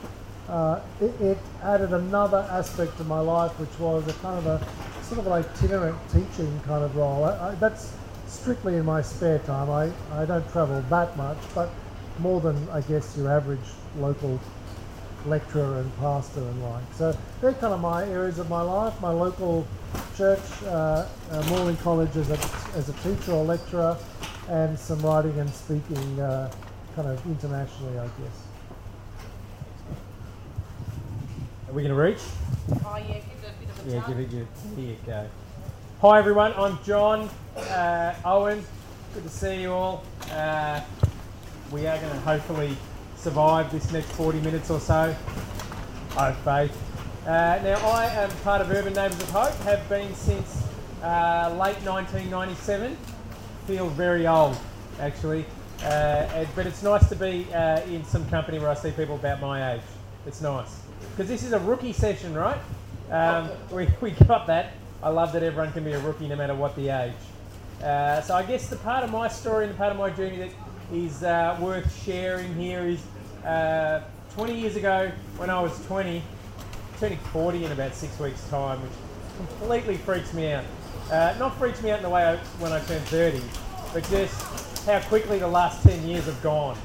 uh, 0.49 0.81
it, 0.99 1.21
it, 1.21 1.37
added 1.63 1.93
another 1.93 2.45
aspect 2.51 2.97
to 2.97 3.03
my 3.03 3.19
life, 3.19 3.51
which 3.59 3.79
was 3.79 4.07
a 4.07 4.13
kind 4.13 4.37
of 4.39 4.47
a 4.47 5.03
sort 5.03 5.19
of 5.19 5.27
an 5.27 5.33
itinerant 5.33 5.97
teaching 6.11 6.59
kind 6.65 6.83
of 6.83 6.95
role. 6.95 7.23
I, 7.23 7.49
I, 7.49 7.55
that's 7.55 7.93
strictly 8.27 8.77
in 8.77 8.85
my 8.85 9.01
spare 9.01 9.39
time. 9.39 9.69
I, 9.69 9.91
I 10.21 10.25
don't 10.25 10.49
travel 10.51 10.83
that 10.89 11.15
much, 11.15 11.37
but 11.53 11.69
more 12.21 12.39
than 12.39 12.69
I 12.69 12.81
guess 12.81 13.17
your 13.17 13.31
average 13.31 13.59
local 13.97 14.39
lecturer 15.25 15.79
and 15.79 15.97
pastor 15.97 16.39
and 16.39 16.63
like. 16.63 16.83
So 16.95 17.17
they're 17.41 17.53
kind 17.53 17.73
of 17.73 17.81
my 17.81 18.07
areas 18.07 18.39
of 18.39 18.49
my 18.49 18.61
life. 18.61 18.99
My 19.01 19.11
local 19.11 19.67
church, 20.15 20.39
uh, 20.65 21.07
uh, 21.31 21.43
Morling 21.49 21.77
College 21.77 22.15
as 22.15 22.29
a, 22.29 22.39
as 22.75 22.89
a 22.89 22.93
teacher 22.93 23.33
or 23.33 23.43
lecturer, 23.43 23.97
and 24.49 24.77
some 24.77 24.99
writing 24.99 25.37
and 25.39 25.49
speaking 25.49 26.19
uh, 26.19 26.51
kind 26.95 27.07
of 27.07 27.25
internationally, 27.25 27.97
I 27.97 28.05
guess. 28.05 28.47
Are 31.67 31.73
we 31.73 31.83
going 31.83 31.95
to 31.95 32.01
reach? 32.01 32.21
Oh 32.85 32.97
yeah, 32.97 33.13
give 33.13 33.15
it 33.15 33.49
a 33.49 33.65
bit 33.65 33.69
of 33.69 33.87
a 33.87 33.91
Yeah, 33.91 34.07
give 34.07 34.19
it 34.19 34.29
here 34.29 34.47
you 34.77 34.97
go. 35.05 35.27
Hi 36.01 36.19
everyone, 36.19 36.53
I'm 36.57 36.79
John 36.83 37.29
uh, 37.55 38.13
Owen. 38.25 38.63
Good 39.13 39.23
to 39.23 39.29
see 39.29 39.61
you 39.61 39.71
all. 39.71 40.03
We 41.71 41.87
are 41.87 41.97
going 41.97 42.11
to 42.11 42.19
hopefully 42.19 42.75
survive 43.15 43.71
this 43.71 43.89
next 43.93 44.11
40 44.11 44.41
minutes 44.41 44.69
or 44.69 44.81
so. 44.81 45.15
I 46.17 46.31
have 46.31 46.37
faith. 46.39 46.77
Uh, 47.25 47.59
now, 47.63 47.77
I 47.87 48.07
am 48.07 48.29
part 48.43 48.61
of 48.61 48.69
Urban 48.69 48.93
Neighbours 48.93 49.21
of 49.21 49.29
Hope, 49.29 49.53
have 49.59 49.87
been 49.87 50.13
since 50.13 50.67
uh, 51.01 51.47
late 51.57 51.81
1997. 51.85 52.97
Feel 53.67 53.87
very 53.87 54.27
old, 54.27 54.57
actually. 54.99 55.45
Uh, 55.85 56.45
but 56.57 56.67
it's 56.67 56.83
nice 56.83 57.07
to 57.07 57.15
be 57.15 57.47
uh, 57.53 57.79
in 57.83 58.03
some 58.03 58.27
company 58.29 58.59
where 58.59 58.69
I 58.69 58.73
see 58.73 58.91
people 58.91 59.15
about 59.15 59.39
my 59.39 59.75
age. 59.75 59.81
It's 60.27 60.41
nice. 60.41 60.81
Because 61.11 61.29
this 61.29 61.43
is 61.43 61.53
a 61.53 61.59
rookie 61.59 61.93
session, 61.93 62.33
right? 62.33 62.59
Um, 63.09 63.49
we, 63.71 63.87
we 64.01 64.11
got 64.11 64.45
that. 64.47 64.73
I 65.01 65.07
love 65.07 65.31
that 65.31 65.41
everyone 65.41 65.71
can 65.71 65.85
be 65.85 65.93
a 65.93 65.99
rookie 65.99 66.27
no 66.27 66.35
matter 66.35 66.53
what 66.53 66.75
the 66.75 66.89
age. 66.89 67.13
Uh, 67.81 68.21
so 68.21 68.35
I 68.35 68.43
guess 68.43 68.67
the 68.67 68.75
part 68.75 69.05
of 69.05 69.11
my 69.11 69.29
story 69.29 69.65
and 69.65 69.73
the 69.73 69.77
part 69.77 69.91
of 69.91 69.97
my 69.97 70.09
journey 70.09 70.35
that 70.37 70.51
is 70.91 71.23
uh, 71.23 71.57
worth 71.61 72.03
sharing 72.03 72.53
here 72.55 72.81
is 72.81 73.01
uh, 73.45 74.01
20 74.35 74.59
years 74.59 74.75
ago 74.75 75.11
when 75.37 75.49
I 75.49 75.59
was 75.61 75.85
20, 75.85 76.21
turning 76.99 77.17
40 77.17 77.65
in 77.65 77.71
about 77.71 77.93
six 77.93 78.19
weeks' 78.19 78.47
time, 78.49 78.81
which 78.81 78.91
completely 79.37 79.97
freaks 79.97 80.33
me 80.33 80.51
out. 80.51 80.65
Uh, 81.09 81.35
not 81.39 81.57
freaks 81.57 81.81
me 81.81 81.91
out 81.91 81.97
in 81.97 82.03
the 82.03 82.09
way 82.09 82.23
I, 82.23 82.35
when 82.59 82.71
I 82.71 82.79
turned 82.81 83.03
30, 83.05 83.41
but 83.93 84.07
just 84.09 84.85
how 84.85 84.99
quickly 85.01 85.39
the 85.39 85.47
last 85.47 85.83
10 85.83 86.07
years 86.07 86.25
have 86.25 86.41
gone. 86.41 86.77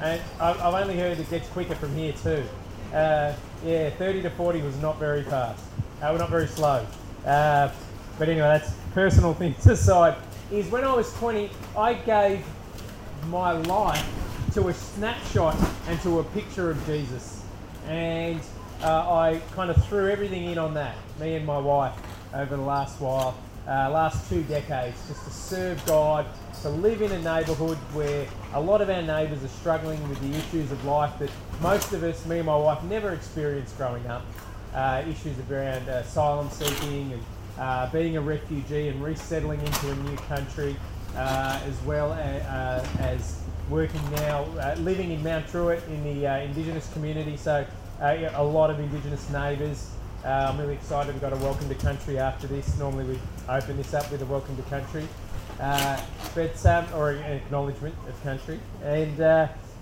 And 0.00 0.20
I've, 0.40 0.60
I've 0.60 0.82
only 0.82 0.98
heard 0.98 1.18
it 1.18 1.28
gets 1.28 1.48
quicker 1.48 1.74
from 1.74 1.94
here 1.94 2.12
too. 2.12 2.42
Uh, 2.94 3.34
yeah, 3.64 3.90
30 3.90 4.22
to 4.22 4.30
40 4.30 4.62
was 4.62 4.76
not 4.78 4.98
very 4.98 5.22
fast. 5.22 5.62
Uh, 5.78 6.08
well, 6.08 6.18
not 6.18 6.30
very 6.30 6.46
slow. 6.46 6.86
Uh, 7.26 7.70
but 8.18 8.28
anyway, 8.28 8.46
that's 8.46 8.72
personal 8.94 9.34
things 9.34 9.66
aside. 9.66 10.16
Is 10.50 10.66
when 10.68 10.84
I 10.84 10.92
was 10.94 11.12
20, 11.14 11.50
I 11.76 11.94
gave 11.94 12.44
my 13.26 13.52
life 13.52 14.04
to 14.54 14.68
a 14.68 14.74
snapshot 14.74 15.56
and 15.88 16.00
to 16.02 16.18
a 16.20 16.24
picture 16.24 16.70
of 16.70 16.86
Jesus. 16.86 17.42
And 17.86 18.40
uh, 18.82 19.12
I 19.12 19.40
kind 19.54 19.70
of 19.70 19.84
threw 19.86 20.10
everything 20.10 20.44
in 20.46 20.58
on 20.58 20.74
that, 20.74 20.96
me 21.20 21.34
and 21.34 21.46
my 21.46 21.58
wife, 21.58 21.94
over 22.34 22.56
the 22.56 22.62
last 22.62 23.00
while, 23.00 23.36
uh, 23.66 23.90
last 23.90 24.28
two 24.28 24.42
decades, 24.44 24.96
just 25.06 25.24
to 25.24 25.30
serve 25.30 25.84
God, 25.86 26.26
to 26.62 26.68
live 26.68 27.02
in 27.02 27.12
a 27.12 27.22
neighbourhood 27.22 27.78
where 27.94 28.26
a 28.54 28.60
lot 28.60 28.80
of 28.80 28.90
our 28.90 29.02
neighbours 29.02 29.42
are 29.44 29.48
struggling 29.48 30.06
with 30.08 30.20
the 30.20 30.36
issues 30.36 30.70
of 30.72 30.84
life 30.84 31.18
that 31.18 31.30
most 31.60 31.92
of 31.92 32.02
us, 32.02 32.24
me 32.26 32.38
and 32.38 32.46
my 32.46 32.56
wife, 32.56 32.82
never 32.84 33.12
experienced 33.12 33.76
growing 33.76 34.06
up. 34.06 34.22
Uh, 34.74 35.02
issues 35.08 35.36
around 35.50 35.88
uh, 35.88 35.94
asylum 35.94 36.48
seeking 36.50 37.12
and 37.12 37.22
uh, 37.58 37.90
being 37.90 38.16
a 38.16 38.20
refugee 38.20 38.88
and 38.88 39.02
resettling 39.02 39.60
into 39.60 39.90
a 39.90 39.94
new 39.96 40.16
country, 40.16 40.76
uh, 41.16 41.60
as 41.66 41.80
well 41.82 42.12
a- 42.12 42.14
uh, 42.14 42.86
as 43.00 43.40
working 43.68 44.00
now, 44.12 44.44
uh, 44.60 44.74
living 44.80 45.10
in 45.10 45.22
Mount 45.22 45.50
Druitt 45.50 45.82
in 45.88 46.02
the 46.02 46.26
uh, 46.26 46.38
Indigenous 46.38 46.92
community. 46.92 47.36
So 47.36 47.64
yeah, 48.00 48.32
a 48.34 48.42
lot 48.42 48.70
of 48.70 48.80
Indigenous 48.80 49.28
neighbours. 49.30 49.90
I'm 50.24 50.58
really 50.58 50.74
excited. 50.74 51.12
We've 51.14 51.20
got 51.22 51.32
a 51.32 51.36
welcome 51.36 51.68
to 51.68 51.74
country 51.76 52.18
after 52.18 52.46
this. 52.46 52.78
Normally 52.78 53.04
we 53.04 53.18
open 53.48 53.76
this 53.76 53.94
up 53.94 54.10
with 54.10 54.22
a 54.22 54.26
welcome 54.26 54.56
to 54.56 54.62
country, 54.64 55.06
but 55.58 56.66
um, 56.66 56.86
or 56.94 57.12
an 57.12 57.32
acknowledgement 57.32 57.94
of 58.08 58.22
country. 58.22 58.58
And 58.82 59.16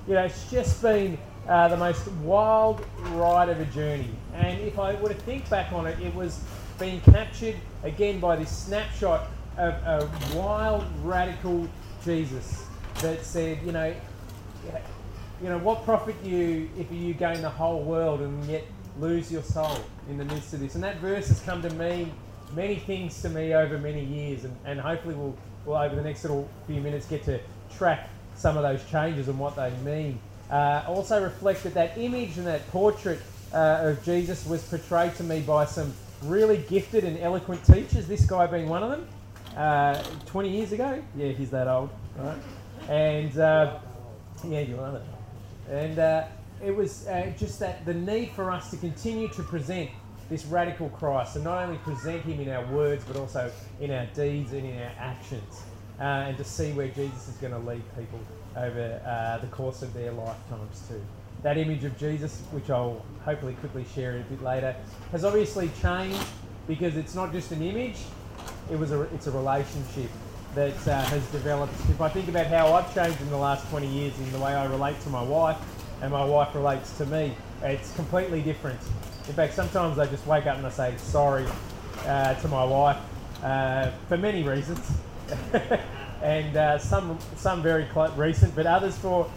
you 0.08 0.14
know, 0.14 0.25
it's 0.25 0.50
just 0.50 0.80
been 0.80 1.18
uh, 1.49 1.68
the 1.68 1.76
most 1.76 2.06
wild 2.23 2.85
ride 3.12 3.49
of 3.49 3.61
a 3.61 3.64
journey. 3.66 4.11
And 4.35 4.61
if 4.61 4.78
I 4.78 4.94
were 5.00 5.08
to 5.08 5.14
think 5.14 5.49
back 5.49 5.73
on 5.73 5.87
it, 5.87 5.99
it 6.00 6.14
was 6.14 6.40
being 6.78 7.00
captured 7.00 7.56
again 7.82 8.20
by 8.20 8.37
this 8.37 8.50
snapshot 8.50 9.28
of 9.58 9.74
a 9.84 10.36
wild, 10.36 10.84
radical 11.02 11.68
Jesus 12.04 12.64
that 13.02 13.24
said, 13.24 13.58
you 13.64 13.72
know, 13.72 13.94
you 15.42 15.48
know, 15.48 15.58
what 15.58 15.84
profit 15.84 16.16
you 16.24 16.68
if 16.78 16.90
you 16.90 17.14
gain 17.14 17.42
the 17.42 17.50
whole 17.50 17.82
world 17.82 18.20
and 18.20 18.44
yet 18.46 18.64
lose 18.98 19.30
your 19.30 19.42
soul 19.42 19.78
in 20.08 20.18
the 20.18 20.24
midst 20.24 20.52
of 20.54 20.60
this? 20.60 20.74
And 20.74 20.82
that 20.84 20.96
verse 20.98 21.28
has 21.28 21.40
come 21.40 21.62
to 21.62 21.70
mean 21.70 22.12
many 22.54 22.76
things 22.76 23.20
to 23.22 23.28
me 23.28 23.54
over 23.54 23.78
many 23.78 24.04
years, 24.04 24.44
and, 24.44 24.56
and 24.64 24.80
hopefully 24.80 25.14
we'll, 25.14 25.36
we'll 25.64 25.76
over 25.76 25.94
the 25.94 26.02
next 26.02 26.24
little 26.24 26.48
few 26.66 26.80
minutes 26.80 27.06
get 27.06 27.22
to 27.24 27.38
track 27.76 28.08
some 28.34 28.56
of 28.56 28.62
those 28.62 28.84
changes 28.90 29.28
and 29.28 29.38
what 29.38 29.56
they 29.56 29.70
mean. 29.84 30.18
Uh, 30.50 30.82
also 30.88 31.22
reflect 31.22 31.62
that 31.64 31.74
that 31.74 31.98
image 31.98 32.38
and 32.38 32.46
that 32.46 32.66
portrait 32.70 33.20
uh, 33.52 33.80
of 33.82 34.02
Jesus 34.04 34.46
was 34.46 34.62
portrayed 34.62 35.14
to 35.16 35.24
me 35.24 35.40
by 35.40 35.64
some 35.64 35.92
really 36.22 36.58
gifted 36.68 37.04
and 37.04 37.18
eloquent 37.18 37.64
teachers. 37.64 38.06
This 38.06 38.24
guy 38.24 38.46
being 38.46 38.68
one 38.68 38.82
of 38.82 38.90
them. 38.90 39.06
Uh, 39.56 40.02
20 40.26 40.48
years 40.48 40.72
ago, 40.72 41.02
yeah, 41.16 41.32
he's 41.32 41.50
that 41.50 41.68
old, 41.68 41.90
right? 42.16 42.38
And 42.88 43.36
uh, 43.38 43.78
yeah, 44.46 44.60
you 44.60 44.78
are. 44.78 45.00
And 45.70 45.98
uh, 45.98 46.26
it 46.64 46.74
was 46.74 47.06
uh, 47.06 47.32
just 47.38 47.60
that 47.60 47.84
the 47.84 47.94
need 47.94 48.30
for 48.30 48.50
us 48.50 48.70
to 48.70 48.76
continue 48.76 49.28
to 49.28 49.42
present 49.42 49.90
this 50.28 50.44
radical 50.44 50.90
Christ, 50.90 51.36
and 51.36 51.44
not 51.44 51.64
only 51.64 51.78
present 51.78 52.22
him 52.22 52.40
in 52.40 52.50
our 52.50 52.66
words, 52.66 53.04
but 53.04 53.16
also 53.16 53.50
in 53.80 53.90
our 53.90 54.06
deeds 54.06 54.52
and 54.52 54.66
in 54.66 54.78
our 54.78 54.92
actions, 54.98 55.62
uh, 56.00 56.02
and 56.02 56.36
to 56.36 56.44
see 56.44 56.72
where 56.72 56.88
Jesus 56.88 57.28
is 57.28 57.36
going 57.36 57.52
to 57.52 57.58
lead 57.58 57.82
people 57.96 58.20
over 58.56 59.00
uh, 59.06 59.38
the 59.38 59.46
course 59.48 59.82
of 59.82 59.92
their 59.94 60.12
lifetimes 60.12 60.82
too. 60.88 61.02
That 61.42 61.56
image 61.56 61.84
of 61.84 61.96
Jesus, 61.98 62.40
which 62.50 62.68
I'll 62.68 63.04
hopefully 63.24 63.54
quickly 63.54 63.86
share 63.94 64.18
a 64.18 64.22
bit 64.22 64.42
later, 64.42 64.74
has 65.12 65.24
obviously 65.24 65.70
changed 65.80 66.22
because 66.66 66.96
it's 66.96 67.14
not 67.14 67.32
just 67.32 67.52
an 67.52 67.62
image; 67.62 67.96
it 68.70 68.78
was 68.78 68.92
a, 68.92 69.02
it's 69.14 69.26
a 69.26 69.30
relationship 69.30 70.10
that 70.54 70.88
uh, 70.88 71.02
has 71.04 71.25
developed. 71.30 71.75
If 71.90 72.00
I 72.00 72.08
think 72.08 72.28
about 72.28 72.46
how 72.46 72.72
I've 72.72 72.92
changed 72.94 73.20
in 73.20 73.30
the 73.30 73.37
last 73.37 73.68
20 73.70 73.87
years 73.87 74.18
in 74.18 74.30
the 74.32 74.38
way 74.38 74.54
I 74.54 74.66
relate 74.66 75.00
to 75.02 75.10
my 75.10 75.22
wife 75.22 75.58
and 76.02 76.12
my 76.12 76.25
wife 76.25 76.54
relates 76.54 76.96
to 76.98 77.06
me, 77.06 77.34
it's 77.62 77.94
completely 77.94 78.42
different. 78.42 78.80
In 79.28 79.34
fact, 79.34 79.54
sometimes 79.54 79.98
I 79.98 80.06
just 80.06 80.26
wake 80.26 80.46
up 80.46 80.56
and 80.56 80.66
I 80.66 80.70
say 80.70 80.94
sorry 80.96 81.46
uh, 82.06 82.34
to 82.34 82.48
my 82.48 82.64
wife 82.64 82.96
uh, 83.42 83.90
for 84.08 84.16
many 84.16 84.42
reasons, 84.42 84.90
and 86.22 86.56
uh, 86.56 86.78
some 86.78 87.18
some 87.37 87.62
very 87.62 87.87
recent, 88.16 88.54
but 88.56 88.66
others 88.66 88.96
for 88.96 89.30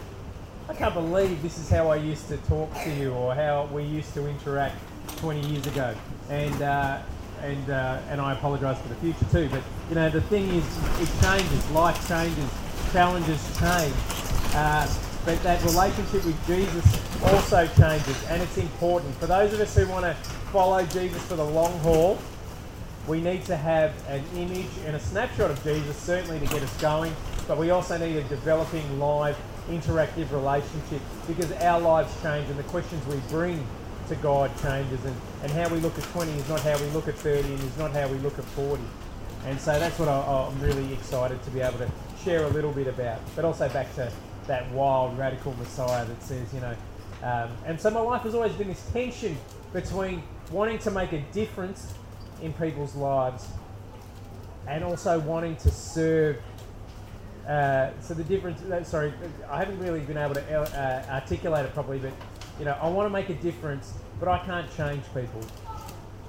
I 0.68 0.74
can't 0.74 0.94
believe 0.94 1.42
this 1.42 1.58
is 1.58 1.68
how 1.68 1.88
I 1.88 1.96
used 1.96 2.28
to 2.28 2.36
talk 2.38 2.72
to 2.84 2.90
you 2.90 3.12
or 3.12 3.34
how 3.34 3.68
we 3.72 3.82
used 3.82 4.14
to 4.14 4.26
interact 4.26 4.76
20 5.18 5.46
years 5.48 5.66
ago. 5.66 5.94
And 6.30 6.62
uh, 6.62 7.00
and 7.42 7.70
uh, 7.70 8.00
and 8.08 8.20
I 8.20 8.32
apologise 8.32 8.78
for 8.80 8.88
the 8.88 8.94
future 8.96 9.26
too. 9.30 9.48
But 9.50 9.62
you 9.88 9.94
know 9.94 10.08
the 10.08 10.20
thing 10.22 10.48
is, 10.48 10.64
it 11.00 11.08
changes. 11.22 11.70
Life 11.70 12.08
changes. 12.08 12.50
Challenges 12.92 13.58
change. 13.58 13.94
Uh, 14.54 14.86
but 15.24 15.40
that 15.44 15.62
relationship 15.62 16.24
with 16.24 16.46
Jesus 16.46 16.84
also 17.24 17.66
changes, 17.78 18.24
and 18.28 18.42
it's 18.42 18.58
important 18.58 19.14
for 19.16 19.26
those 19.26 19.52
of 19.52 19.60
us 19.60 19.76
who 19.76 19.86
want 19.86 20.04
to 20.04 20.14
follow 20.50 20.84
Jesus 20.86 21.22
for 21.22 21.36
the 21.36 21.44
long 21.44 21.78
haul. 21.80 22.18
We 23.06 23.20
need 23.20 23.44
to 23.46 23.56
have 23.56 23.92
an 24.08 24.24
image 24.36 24.70
and 24.84 24.94
a 24.94 25.00
snapshot 25.00 25.50
of 25.50 25.62
Jesus, 25.64 25.96
certainly 25.96 26.38
to 26.38 26.46
get 26.46 26.62
us 26.62 26.80
going, 26.80 27.14
but 27.48 27.58
we 27.58 27.70
also 27.70 27.98
need 27.98 28.16
a 28.16 28.22
developing 28.24 28.98
live, 29.00 29.36
interactive 29.68 30.30
relationship 30.30 31.00
because 31.26 31.50
our 31.52 31.80
lives 31.80 32.12
change 32.22 32.48
and 32.48 32.58
the 32.58 32.64
questions 32.64 33.04
we 33.06 33.16
bring 33.28 33.64
to 34.08 34.16
guide 34.16 34.50
changes, 34.60 35.04
and, 35.04 35.16
and 35.42 35.52
how 35.52 35.68
we 35.68 35.80
look 35.80 35.96
at 35.98 36.04
20 36.04 36.32
is 36.32 36.48
not 36.48 36.60
how 36.60 36.78
we 36.78 36.86
look 36.90 37.08
at 37.08 37.14
30 37.14 37.48
and 37.48 37.60
is 37.62 37.78
not 37.78 37.92
how 37.92 38.08
we 38.08 38.18
look 38.18 38.38
at 38.38 38.44
40. 38.44 38.82
And 39.46 39.60
so 39.60 39.78
that's 39.78 39.98
what 39.98 40.08
I, 40.08 40.48
I'm 40.48 40.60
really 40.60 40.92
excited 40.92 41.42
to 41.42 41.50
be 41.50 41.60
able 41.60 41.78
to 41.78 41.90
share 42.24 42.44
a 42.44 42.48
little 42.48 42.72
bit 42.72 42.86
about, 42.86 43.20
but 43.34 43.44
also 43.44 43.68
back 43.68 43.94
to 43.96 44.10
that 44.46 44.70
wild, 44.72 45.16
radical 45.18 45.54
Messiah 45.54 46.04
that 46.04 46.22
says, 46.22 46.52
you 46.52 46.60
know, 46.60 46.74
um, 47.22 47.50
and 47.66 47.80
so 47.80 47.90
my 47.90 48.00
life 48.00 48.22
has 48.22 48.34
always 48.34 48.52
been 48.52 48.68
this 48.68 48.84
tension 48.92 49.36
between 49.72 50.22
wanting 50.50 50.78
to 50.80 50.90
make 50.90 51.12
a 51.12 51.20
difference 51.32 51.94
in 52.42 52.52
people's 52.52 52.94
lives 52.96 53.46
and 54.66 54.84
also 54.84 55.18
wanting 55.20 55.56
to 55.56 55.70
serve. 55.70 56.38
Uh, 57.48 57.90
so 58.00 58.14
the 58.14 58.24
difference, 58.24 58.62
uh, 58.62 58.82
sorry, 58.84 59.12
I 59.48 59.58
haven't 59.58 59.78
really 59.78 60.00
been 60.00 60.16
able 60.16 60.34
to 60.34 60.60
uh, 60.60 61.04
articulate 61.10 61.64
it 61.64 61.74
properly, 61.74 61.98
but 61.98 62.12
you 62.58 62.64
know, 62.64 62.76
I 62.80 62.88
want 62.88 63.06
to 63.06 63.10
make 63.10 63.28
a 63.28 63.34
difference, 63.34 63.92
but 64.20 64.28
I 64.28 64.38
can't 64.38 64.66
change 64.76 65.02
people. 65.14 65.42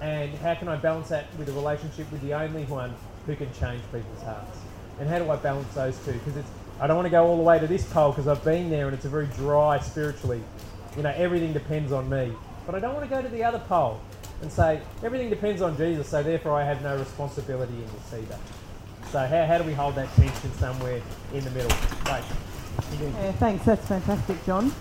And 0.01 0.33
how 0.39 0.55
can 0.55 0.67
I 0.67 0.75
balance 0.75 1.09
that 1.09 1.25
with 1.37 1.49
a 1.49 1.53
relationship 1.53 2.11
with 2.11 2.21
the 2.21 2.33
only 2.33 2.65
one 2.65 2.93
who 3.25 3.35
can 3.35 3.51
change 3.53 3.81
people's 3.91 4.21
hearts? 4.23 4.57
And 4.99 5.09
how 5.09 5.19
do 5.19 5.29
I 5.29 5.35
balance 5.37 5.73
those 5.73 5.97
two? 6.05 6.13
Because 6.13 6.37
it's 6.37 6.49
I 6.79 6.87
don't 6.87 6.97
want 6.97 7.05
to 7.05 7.11
go 7.11 7.25
all 7.25 7.37
the 7.37 7.43
way 7.43 7.59
to 7.59 7.67
this 7.67 7.85
pole 7.85 8.11
because 8.11 8.27
I've 8.27 8.43
been 8.43 8.69
there 8.69 8.87
and 8.87 8.95
it's 8.95 9.05
a 9.05 9.09
very 9.09 9.27
dry 9.27 9.79
spiritually. 9.79 10.41
you 10.97 11.03
know, 11.03 11.13
everything 11.15 11.53
depends 11.53 11.91
on 11.91 12.09
me. 12.09 12.33
But 12.65 12.75
I 12.75 12.79
don't 12.79 12.93
want 12.93 13.07
to 13.07 13.15
go 13.15 13.21
to 13.21 13.29
the 13.29 13.43
other 13.43 13.59
pole 13.59 14.01
and 14.41 14.51
say, 14.51 14.81
everything 15.03 15.29
depends 15.29 15.61
on 15.61 15.77
Jesus, 15.77 16.09
so 16.09 16.23
therefore 16.23 16.53
I 16.53 16.63
have 16.63 16.81
no 16.81 16.97
responsibility 16.97 17.73
in 17.73 17.85
this 17.85 18.13
either. 18.13 18.39
So 19.11 19.19
how, 19.19 19.45
how 19.45 19.57
do 19.57 19.63
we 19.63 19.73
hold 19.73 19.95
that 19.95 20.13
tension 20.15 20.51
somewhere 20.53 21.01
in 21.33 21.43
the 21.43 21.51
middle? 21.51 21.75
Right. 22.05 22.23
Yeah, 22.99 23.31
thanks. 23.33 23.65
That's 23.65 23.87
fantastic, 23.87 24.43
John. 24.45 24.73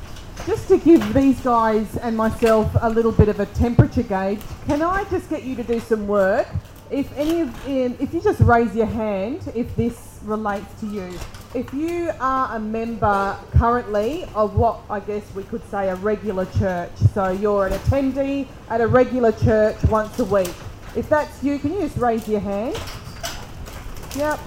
Just 0.46 0.66
to 0.68 0.78
give 0.78 1.14
these 1.14 1.40
guys 1.40 1.96
and 1.98 2.16
myself 2.16 2.70
a 2.80 2.90
little 2.90 3.12
bit 3.12 3.28
of 3.28 3.38
a 3.38 3.46
temperature 3.46 4.02
gauge, 4.02 4.40
can 4.66 4.82
I 4.82 5.04
just 5.04 5.30
get 5.30 5.44
you 5.44 5.54
to 5.54 5.62
do 5.62 5.78
some 5.78 6.08
work? 6.08 6.48
If 6.90 7.16
any 7.16 7.42
of, 7.42 7.48
um, 7.66 7.96
if 8.00 8.12
you 8.12 8.20
just 8.20 8.40
raise 8.40 8.74
your 8.74 8.86
hand, 8.86 9.52
if 9.54 9.74
this 9.76 10.18
relates 10.24 10.80
to 10.80 10.86
you. 10.86 11.16
If 11.54 11.72
you 11.72 12.10
are 12.18 12.56
a 12.56 12.58
member 12.58 13.36
currently 13.52 14.24
of 14.34 14.56
what 14.56 14.80
I 14.90 15.00
guess 15.00 15.22
we 15.34 15.42
could 15.44 15.62
say 15.70 15.90
a 15.90 15.94
regular 15.96 16.46
church, 16.58 16.90
so 17.14 17.30
you're 17.30 17.66
an 17.66 17.72
attendee 17.74 18.48
at 18.68 18.80
a 18.80 18.86
regular 18.86 19.32
church 19.32 19.76
once 19.84 20.18
a 20.18 20.24
week. 20.24 20.52
If 20.96 21.08
that's 21.08 21.42
you, 21.42 21.58
can 21.58 21.72
you 21.72 21.82
just 21.82 21.96
raise 21.98 22.26
your 22.26 22.40
hand? 22.40 22.74
Yep. 24.16 24.40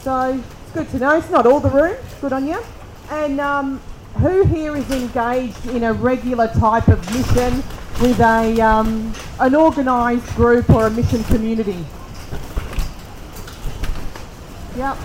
So 0.00 0.42
it's 0.42 0.72
good 0.72 0.88
to 0.90 0.98
know. 0.98 1.18
It's 1.18 1.30
not 1.30 1.46
all 1.46 1.60
the 1.60 1.70
room. 1.70 1.96
Good 2.20 2.32
on 2.32 2.46
you. 2.46 2.62
And 3.10 3.40
um, 3.40 3.80
who 4.18 4.44
here 4.44 4.76
is 4.76 4.90
engaged 4.90 5.66
in 5.66 5.84
a 5.84 5.92
regular 5.92 6.48
type 6.48 6.88
of 6.88 6.98
mission 7.14 7.62
with 8.00 8.18
a 8.20 8.60
um, 8.60 9.12
an 9.40 9.54
organised 9.54 10.34
group 10.34 10.68
or 10.70 10.86
a 10.86 10.90
mission 10.90 11.22
community? 11.24 11.84
Yep. 14.76 14.98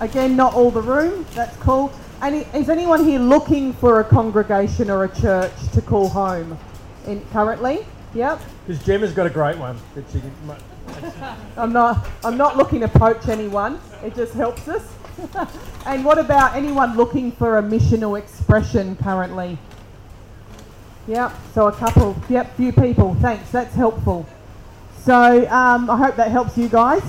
Again, 0.00 0.36
not 0.36 0.54
all 0.54 0.70
the 0.70 0.82
room. 0.82 1.26
That's 1.34 1.56
cool. 1.58 1.92
And 2.22 2.46
is 2.54 2.68
anyone 2.68 3.04
here 3.04 3.20
looking 3.20 3.72
for 3.72 4.00
a 4.00 4.04
congregation 4.04 4.90
or 4.90 5.04
a 5.04 5.14
church 5.14 5.52
to 5.72 5.82
call 5.82 6.08
home? 6.08 6.58
In 7.06 7.24
currently? 7.32 7.84
Yep. 8.14 8.40
Because 8.66 8.84
Gemma's 8.84 9.12
got 9.12 9.26
a 9.26 9.30
great 9.30 9.58
one 9.58 9.76
that 9.94 10.04
she 10.12 10.20
can. 10.20 10.32
I'm 11.56 11.72
not. 11.72 12.06
I'm 12.24 12.36
not 12.36 12.56
looking 12.56 12.80
to 12.80 12.88
poach 12.88 13.28
anyone. 13.28 13.80
It 14.04 14.14
just 14.14 14.34
helps 14.34 14.68
us. 14.68 14.86
and 15.86 16.04
what 16.04 16.18
about 16.18 16.54
anyone 16.54 16.96
looking 16.96 17.32
for 17.32 17.58
a 17.58 17.62
missional 17.62 18.18
expression 18.18 18.96
currently? 18.96 19.58
Yep. 21.06 21.32
So 21.54 21.66
a 21.66 21.72
couple. 21.72 22.16
Yep. 22.28 22.56
Few 22.56 22.72
people. 22.72 23.14
Thanks. 23.16 23.50
That's 23.50 23.74
helpful. 23.74 24.26
So 24.98 25.48
um, 25.48 25.90
I 25.90 25.96
hope 25.96 26.16
that 26.16 26.30
helps 26.30 26.56
you 26.56 26.68
guys. 26.68 27.02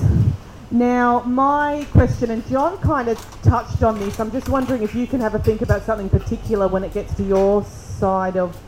Now, 0.71 1.21
my 1.21 1.85
question, 1.91 2.31
and 2.31 2.45
John 2.47 2.79
kind 2.79 3.07
of 3.07 3.19
touched 3.43 3.83
on 3.83 3.99
this. 3.99 4.19
I'm 4.19 4.31
just 4.31 4.49
wondering 4.49 4.81
if 4.81 4.95
you 4.95 5.05
can 5.05 5.19
have 5.19 5.35
a 5.35 5.39
think 5.39 5.61
about 5.61 5.83
something 5.83 6.09
particular 6.09 6.67
when 6.67 6.83
it 6.83 6.93
gets 6.93 7.13
to 7.17 7.23
your 7.23 7.63
side 7.63 8.37
of 8.37 8.59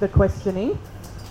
the 0.00 0.08
questioning. 0.08 0.78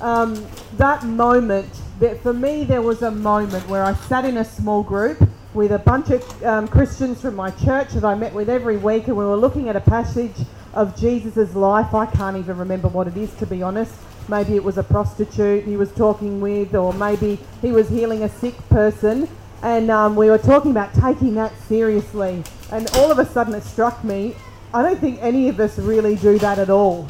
Um, 0.01 0.43
that 0.77 1.03
moment, 1.03 1.69
that 1.99 2.19
for 2.23 2.33
me, 2.33 2.63
there 2.63 2.81
was 2.81 3.03
a 3.03 3.11
moment 3.11 3.69
where 3.69 3.83
I 3.83 3.93
sat 3.93 4.25
in 4.25 4.37
a 4.37 4.43
small 4.43 4.81
group 4.81 5.21
with 5.53 5.71
a 5.71 5.79
bunch 5.79 6.09
of 6.09 6.43
um, 6.43 6.67
Christians 6.67 7.21
from 7.21 7.35
my 7.35 7.51
church 7.51 7.89
that 7.89 8.03
I 8.03 8.15
met 8.15 8.33
with 8.33 8.49
every 8.49 8.77
week, 8.77 9.07
and 9.07 9.17
we 9.17 9.23
were 9.23 9.35
looking 9.35 9.69
at 9.69 9.75
a 9.75 9.81
passage 9.81 10.35
of 10.73 10.99
Jesus' 10.99 11.55
life. 11.55 11.93
I 11.93 12.05
can't 12.05 12.37
even 12.37 12.57
remember 12.57 12.87
what 12.87 13.07
it 13.07 13.17
is, 13.17 13.33
to 13.35 13.45
be 13.45 13.61
honest. 13.61 13.93
Maybe 14.27 14.55
it 14.55 14.63
was 14.63 14.77
a 14.77 14.83
prostitute 14.83 15.65
he 15.65 15.77
was 15.77 15.91
talking 15.91 16.41
with, 16.41 16.75
or 16.75 16.93
maybe 16.93 17.37
he 17.61 17.71
was 17.71 17.89
healing 17.89 18.23
a 18.23 18.29
sick 18.29 18.57
person 18.69 19.27
and 19.61 19.89
um, 19.89 20.17
we 20.17 20.29
were 20.29 20.37
talking 20.37 20.71
about 20.71 20.93
taking 20.93 21.35
that 21.35 21.53
seriously. 21.69 22.43
And 22.69 22.89
all 22.95 23.11
of 23.11 23.19
a 23.19 23.25
sudden, 23.25 23.53
it 23.53 23.63
struck 23.63 24.03
me 24.03 24.35
I 24.75 24.81
don't 24.81 24.99
think 24.99 25.19
any 25.21 25.49
of 25.49 25.59
us 25.59 25.77
really 25.77 26.15
do 26.15 26.39
that 26.39 26.57
at 26.57 26.71
all. 26.71 27.07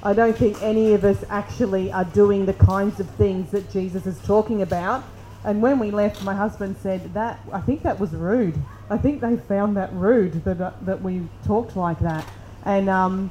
I 0.00 0.12
don't 0.12 0.36
think 0.36 0.62
any 0.62 0.94
of 0.94 1.04
us 1.04 1.24
actually 1.28 1.90
are 1.90 2.04
doing 2.04 2.46
the 2.46 2.52
kinds 2.52 3.00
of 3.00 3.10
things 3.10 3.50
that 3.50 3.68
Jesus 3.68 4.06
is 4.06 4.16
talking 4.20 4.62
about. 4.62 5.02
And 5.44 5.62
when 5.62 5.78
we 5.78 5.90
left, 5.90 6.22
my 6.22 6.34
husband 6.34 6.76
said 6.82 7.14
that 7.14 7.40
I 7.52 7.60
think 7.60 7.82
that 7.82 7.98
was 7.98 8.12
rude. 8.12 8.60
I 8.90 8.98
think 8.98 9.20
they 9.20 9.36
found 9.36 9.76
that 9.76 9.92
rude 9.94 10.44
that 10.44 10.60
uh, 10.60 10.72
that 10.82 11.00
we 11.00 11.22
talked 11.46 11.76
like 11.76 11.98
that. 12.00 12.26
And 12.64 12.90
um, 12.90 13.30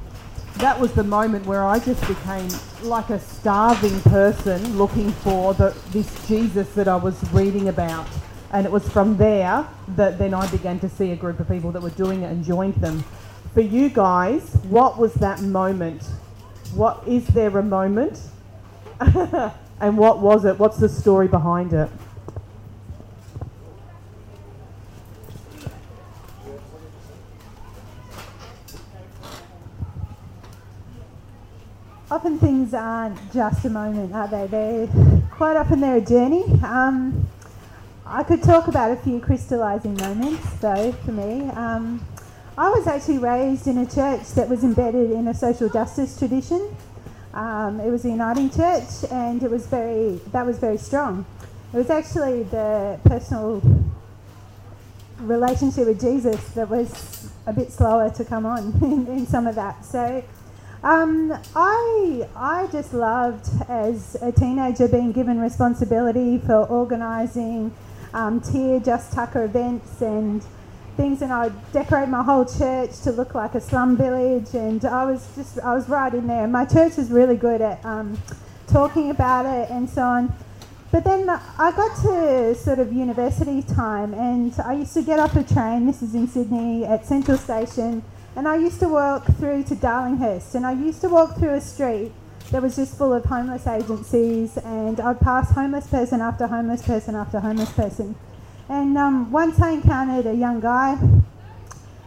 that 0.55 0.79
was 0.79 0.91
the 0.93 1.03
moment 1.03 1.45
where 1.45 1.65
I 1.65 1.79
just 1.79 2.05
became 2.07 2.49
like 2.83 3.09
a 3.09 3.19
starving 3.19 3.99
person 4.01 4.77
looking 4.77 5.11
for 5.11 5.53
the, 5.53 5.75
this 5.91 6.27
Jesus 6.27 6.67
that 6.73 6.87
I 6.87 6.95
was 6.95 7.15
reading 7.31 7.69
about. 7.69 8.07
And 8.51 8.65
it 8.65 8.71
was 8.71 8.89
from 8.89 9.15
there 9.17 9.67
that 9.89 10.17
then 10.17 10.33
I 10.33 10.49
began 10.49 10.79
to 10.79 10.89
see 10.89 11.11
a 11.11 11.15
group 11.15 11.39
of 11.39 11.47
people 11.47 11.71
that 11.71 11.81
were 11.81 11.91
doing 11.91 12.23
it 12.23 12.31
and 12.31 12.43
joined 12.43 12.75
them. 12.75 13.03
For 13.53 13.61
you 13.61 13.89
guys, 13.89 14.55
what 14.67 14.97
was 14.97 15.13
that 15.15 15.41
moment? 15.41 16.03
What 16.73 17.07
is 17.07 17.27
there 17.27 17.55
a 17.57 17.63
moment? 17.63 18.19
and 19.81 19.97
what 19.97 20.19
was 20.19 20.45
it? 20.45 20.59
What's 20.59 20.77
the 20.77 20.89
story 20.89 21.27
behind 21.27 21.73
it? 21.73 21.89
Often 32.11 32.39
things 32.39 32.73
aren't 32.73 33.31
just 33.31 33.63
a 33.65 33.69
moment, 33.69 34.13
are 34.13 34.27
they? 34.27 34.47
They're 34.47 34.87
quite 35.31 35.55
often 35.55 35.79
they're 35.79 35.97
a 35.97 36.01
journey. 36.01 36.43
Um, 36.63 37.27
I 38.05 38.23
could 38.23 38.41
talk 38.41 38.67
about 38.67 38.91
a 38.91 38.95
few 38.95 39.19
crystallising 39.19 39.95
moments, 39.95 40.53
though, 40.55 40.91
for 40.91 41.11
me. 41.11 41.43
Um, 41.49 42.03
I 42.57 42.69
was 42.71 42.87
actually 42.87 43.19
raised 43.19 43.67
in 43.67 43.77
a 43.77 43.85
church 43.85 44.31
that 44.31 44.49
was 44.49 44.63
embedded 44.63 45.11
in 45.11 45.27
a 45.27 45.33
social 45.33 45.69
justice 45.69 46.17
tradition. 46.17 46.75
Um, 47.33 47.79
it 47.79 47.91
was 47.91 48.05
a 48.05 48.09
uniting 48.09 48.49
church, 48.49 49.05
and 49.11 49.41
it 49.43 49.51
was 49.51 49.67
very 49.67 50.19
that 50.31 50.45
was 50.45 50.57
very 50.57 50.77
strong. 50.77 51.25
It 51.73 51.77
was 51.77 51.89
actually 51.89 52.43
the 52.43 52.99
personal 53.05 53.61
relationship 55.19 55.85
with 55.85 56.01
Jesus 56.01 56.41
that 56.51 56.69
was 56.69 57.31
a 57.45 57.53
bit 57.53 57.71
slower 57.71 58.09
to 58.09 58.25
come 58.25 58.45
on 58.45 58.73
in, 58.81 59.07
in 59.07 59.27
some 59.27 59.47
of 59.47 59.55
that. 59.55 59.85
So. 59.85 60.23
Um, 60.81 61.33
I 61.57 62.25
I 62.37 62.67
just 62.71 62.93
loved 62.93 63.49
as 63.67 64.15
a 64.21 64.31
teenager 64.31 64.87
being 64.87 65.11
given 65.11 65.37
responsibility 65.37 66.37
for 66.37 66.65
organising 66.67 67.75
um, 68.13 68.39
tier 68.39 68.79
Just 68.79 69.11
Tucker 69.11 69.43
events 69.43 70.01
and 70.01 70.41
things, 70.99 71.21
and 71.21 71.31
I 71.31 71.49
decorate 71.71 72.09
my 72.09 72.23
whole 72.23 72.45
church 72.45 72.99
to 73.03 73.11
look 73.11 73.33
like 73.33 73.55
a 73.55 73.61
slum 73.61 73.95
village. 73.95 74.53
And 74.53 74.83
I 74.83 75.05
was 75.05 75.21
just, 75.35 75.59
I 75.59 75.73
was 75.73 75.87
right 75.87 76.13
in 76.13 76.27
there. 76.27 76.45
My 76.47 76.65
church 76.65 76.97
is 76.97 77.09
really 77.09 77.37
good 77.37 77.61
at 77.61 77.83
um, 77.85 78.17
talking 78.67 79.09
about 79.09 79.45
it 79.45 79.69
and 79.69 79.89
so 79.89 80.01
on. 80.01 80.33
But 80.91 81.03
then 81.03 81.29
I 81.29 81.71
got 81.71 81.95
to 82.01 82.55
sort 82.55 82.79
of 82.79 82.91
university 82.91 83.61
time, 83.61 84.13
and 84.13 84.53
I 84.59 84.73
used 84.73 84.93
to 84.95 85.03
get 85.03 85.19
off 85.19 85.35
a 85.35 85.43
train. 85.43 85.85
This 85.85 86.01
is 86.01 86.15
in 86.15 86.27
Sydney 86.27 86.83
at 86.83 87.05
Central 87.05 87.37
Station, 87.37 88.03
and 88.35 88.47
I 88.47 88.55
used 88.57 88.79
to 88.79 88.89
walk 88.89 89.25
through 89.37 89.63
to 89.65 89.75
Darlinghurst, 89.75 90.55
and 90.55 90.65
I 90.65 90.73
used 90.73 91.01
to 91.01 91.09
walk 91.09 91.37
through 91.37 91.53
a 91.53 91.61
street 91.61 92.11
that 92.51 92.63
was 92.63 92.75
just 92.75 92.97
full 92.97 93.13
of 93.13 93.23
homeless 93.25 93.67
agencies, 93.67 94.57
and 94.57 94.99
I'd 94.99 95.19
pass 95.19 95.51
homeless 95.51 95.85
person 95.85 96.21
after 96.21 96.47
homeless 96.47 96.81
person 96.81 97.13
after 97.15 97.39
homeless 97.39 97.71
person. 97.71 98.15
And 98.69 98.95
um, 98.99 99.31
once 99.31 99.59
I 99.59 99.71
encountered 99.71 100.27
a 100.27 100.35
young 100.35 100.59
guy, 100.59 100.97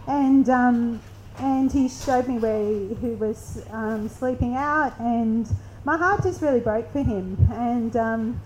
and 0.06 0.48
um, 0.48 1.00
and 1.38 1.72
he 1.72 1.88
showed 1.88 2.28
me 2.28 2.38
where 2.38 2.62
he, 3.00 3.14
was 3.16 3.64
um, 3.72 4.08
sleeping 4.08 4.54
out, 4.54 4.98
and 5.00 5.48
my 5.84 5.96
heart 5.96 6.22
just 6.22 6.40
really 6.40 6.60
broke 6.60 6.90
for 6.92 7.02
him. 7.02 7.36
And 7.52 7.96
um, 7.96 8.40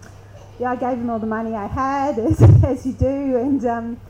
yeah, 0.59 0.70
I 0.72 0.76
gave 0.76 0.96
him 0.96 1.11
all 1.11 1.18
the 1.18 1.26
money 1.26 1.55
I 1.55 1.66
had, 1.66 2.18
as, 2.18 2.40
as 2.64 2.87
you 2.87 2.94
do, 2.94 3.37
and 3.37 3.64
um, 3.66 4.00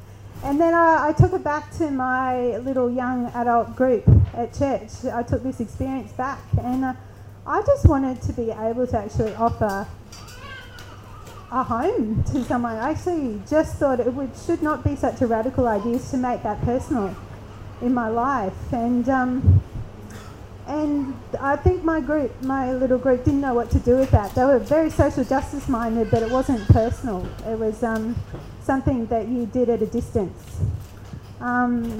and 0.45 0.61
then 0.61 0.73
I, 0.73 1.09
I, 1.09 1.13
took 1.13 1.33
it 1.33 1.43
back 1.43 1.73
to 1.79 1.91
my 1.91 2.59
little 2.59 2.91
young 2.91 3.27
adult 3.35 3.75
group 3.75 4.09
at 4.35 4.55
church. 4.55 5.05
I 5.13 5.25
took 5.25 5.43
this 5.43 5.59
experience 5.59 6.13
back, 6.13 6.39
and 6.63 6.85
uh, 6.85 6.95
I 7.45 7.63
just 7.63 7.87
wanted 7.87 8.23
to 8.23 8.33
be 8.33 8.53
able 8.53 8.87
to 8.87 8.99
actually 8.99 9.35
offer 9.35 9.89
a 11.51 11.63
home 11.63 12.25
to 12.25 12.45
someone. 12.45 12.77
I 12.77 12.91
actually 12.91 13.41
just 13.49 13.77
thought 13.77 14.01
it 14.01 14.13
would, 14.13 14.31
should 14.37 14.63
not 14.63 14.83
be 14.83 14.97
such 14.97 15.21
a 15.21 15.27
radical 15.27 15.69
idea 15.69 15.99
to 15.99 16.17
make 16.17 16.43
that 16.43 16.61
personal 16.63 17.15
in 17.81 17.95
my 17.95 18.09
life. 18.09 18.55
And 18.73 19.09
um, 19.09 19.63
and 20.67 21.15
I 21.41 21.55
think 21.55 21.85
my 21.85 22.01
group, 22.01 22.43
my 22.43 22.73
little 22.73 22.99
group, 22.99 23.25
didn't 23.25 23.41
know 23.41 23.55
what 23.55 23.71
to 23.71 23.79
do 23.79 23.97
with 23.97 24.11
that. 24.11 24.35
They 24.35 24.45
were 24.45 24.59
very 24.59 24.91
social 24.91 25.23
justice 25.25 25.69
minded, 25.69 26.11
but 26.11 26.25
it 26.25 26.31
wasn't 26.31 26.67
personal. 26.69 27.25
It 27.47 27.57
was 27.57 27.85
um, 27.85 28.17
something 28.63 29.07
that 29.07 29.29
you 29.29 29.47
did 29.47 29.69
at 29.69 29.81
a 29.81 29.87
distance. 29.87 30.59
Um, 31.41 31.97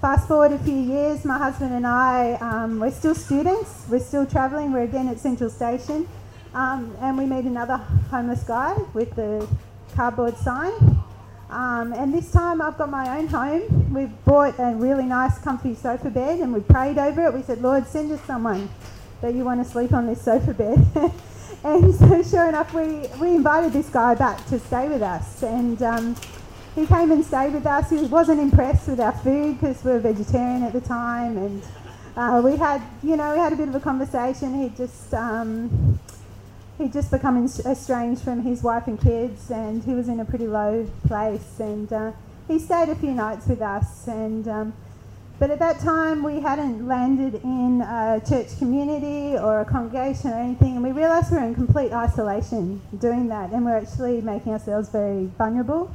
fast 0.00 0.26
forward 0.26 0.52
a 0.52 0.58
few 0.58 0.74
years, 0.74 1.26
my 1.26 1.36
husband 1.36 1.74
and 1.74 1.86
I, 1.86 2.34
um, 2.40 2.80
we're 2.80 2.90
still 2.90 3.14
students, 3.14 3.84
we're 3.90 4.00
still 4.00 4.24
travelling, 4.24 4.72
we're 4.72 4.84
again 4.84 5.08
at 5.08 5.18
Central 5.18 5.50
Station, 5.50 6.08
um, 6.54 6.96
and 7.00 7.18
we 7.18 7.26
meet 7.26 7.44
another 7.44 7.76
homeless 8.10 8.44
guy 8.44 8.76
with 8.92 9.14
the 9.16 9.46
cardboard 9.94 10.36
sign. 10.36 10.72
Um, 11.50 11.92
and 11.92 12.12
this 12.14 12.30
time 12.30 12.62
I've 12.62 12.78
got 12.78 12.90
my 12.90 13.18
own 13.18 13.26
home. 13.26 13.92
We've 13.92 14.24
bought 14.24 14.54
a 14.58 14.74
really 14.74 15.04
nice, 15.04 15.38
comfy 15.38 15.74
sofa 15.74 16.10
bed 16.10 16.40
and 16.40 16.52
we 16.52 16.60
prayed 16.60 16.98
over 16.98 17.26
it. 17.26 17.34
We 17.34 17.42
said, 17.42 17.60
Lord, 17.60 17.86
send 17.86 18.10
us 18.12 18.20
someone 18.22 18.68
that 19.20 19.34
you 19.34 19.44
want 19.44 19.64
to 19.64 19.70
sleep 19.70 19.92
on 19.92 20.06
this 20.06 20.22
sofa 20.22 20.54
bed. 20.54 20.78
and 21.64 21.94
so, 21.94 22.22
sure 22.22 22.48
enough, 22.48 22.72
we, 22.72 23.06
we 23.20 23.34
invited 23.34 23.72
this 23.72 23.88
guy 23.88 24.14
back 24.14 24.44
to 24.46 24.58
stay 24.58 24.88
with 24.88 25.02
us. 25.02 25.42
And 25.42 25.82
um, 25.82 26.16
he 26.74 26.86
came 26.86 27.10
and 27.10 27.24
stayed 27.24 27.52
with 27.52 27.66
us. 27.66 27.90
He 27.90 28.04
wasn't 28.06 28.40
impressed 28.40 28.88
with 28.88 29.00
our 29.00 29.12
food 29.12 29.60
because 29.60 29.82
we 29.84 29.92
were 29.92 30.00
vegetarian 30.00 30.62
at 30.62 30.72
the 30.72 30.80
time. 30.80 31.36
And 31.36 31.62
uh, 32.16 32.40
we 32.44 32.56
had, 32.56 32.82
you 33.02 33.16
know, 33.16 33.32
we 33.32 33.38
had 33.38 33.52
a 33.52 33.56
bit 33.56 33.68
of 33.68 33.74
a 33.74 33.80
conversation. 33.80 34.60
He 34.60 34.68
just. 34.70 35.12
Um, 35.12 35.98
he'd 36.78 36.92
just 36.92 37.10
become 37.10 37.44
estranged 37.44 38.22
from 38.22 38.42
his 38.42 38.62
wife 38.62 38.86
and 38.86 39.00
kids, 39.00 39.50
and 39.50 39.82
he 39.84 39.94
was 39.94 40.08
in 40.08 40.20
a 40.20 40.24
pretty 40.24 40.46
low 40.46 40.86
place. 41.06 41.58
And 41.58 41.92
uh, 41.92 42.12
he 42.48 42.58
stayed 42.58 42.88
a 42.88 42.94
few 42.94 43.12
nights 43.12 43.46
with 43.46 43.62
us, 43.62 44.06
and 44.08 44.46
um, 44.48 44.74
but 45.38 45.50
at 45.50 45.58
that 45.58 45.80
time 45.80 46.22
we 46.22 46.40
hadn't 46.40 46.86
landed 46.86 47.42
in 47.42 47.80
a 47.82 48.22
church 48.26 48.56
community 48.58 49.36
or 49.36 49.60
a 49.60 49.64
congregation 49.64 50.30
or 50.30 50.38
anything, 50.38 50.74
and 50.74 50.82
we 50.82 50.92
realised 50.92 51.32
we 51.32 51.38
were 51.38 51.44
in 51.44 51.54
complete 51.54 51.92
isolation 51.92 52.80
doing 52.98 53.28
that, 53.28 53.50
and 53.50 53.64
we're 53.64 53.76
actually 53.76 54.20
making 54.20 54.52
ourselves 54.52 54.88
very 54.90 55.26
vulnerable 55.38 55.90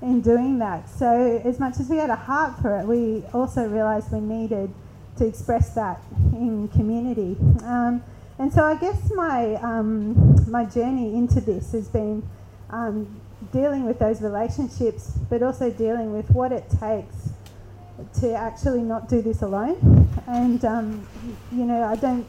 in 0.00 0.20
doing 0.20 0.58
that. 0.58 0.88
So 0.90 1.40
as 1.44 1.60
much 1.60 1.78
as 1.78 1.88
we 1.88 1.96
had 1.96 2.10
a 2.10 2.16
heart 2.16 2.60
for 2.60 2.78
it, 2.80 2.86
we 2.86 3.22
also 3.32 3.68
realised 3.68 4.10
we 4.10 4.20
needed 4.20 4.72
to 5.18 5.26
express 5.26 5.74
that 5.74 6.00
in 6.32 6.68
community. 6.68 7.36
Um, 7.62 8.02
and 8.38 8.52
so 8.52 8.64
I 8.64 8.76
guess 8.76 9.10
my 9.14 9.54
um, 9.56 10.50
my 10.50 10.64
journey 10.64 11.14
into 11.14 11.40
this 11.40 11.72
has 11.72 11.88
been 11.88 12.22
um, 12.70 13.20
dealing 13.52 13.84
with 13.84 13.98
those 13.98 14.22
relationships, 14.22 15.18
but 15.28 15.42
also 15.42 15.70
dealing 15.70 16.12
with 16.12 16.30
what 16.30 16.52
it 16.52 16.64
takes 16.80 17.30
to 18.20 18.34
actually 18.34 18.82
not 18.82 19.08
do 19.08 19.22
this 19.22 19.42
alone. 19.42 20.08
And 20.26 20.64
um, 20.64 21.06
you 21.50 21.64
know, 21.64 21.84
I 21.84 21.96
don't 21.96 22.26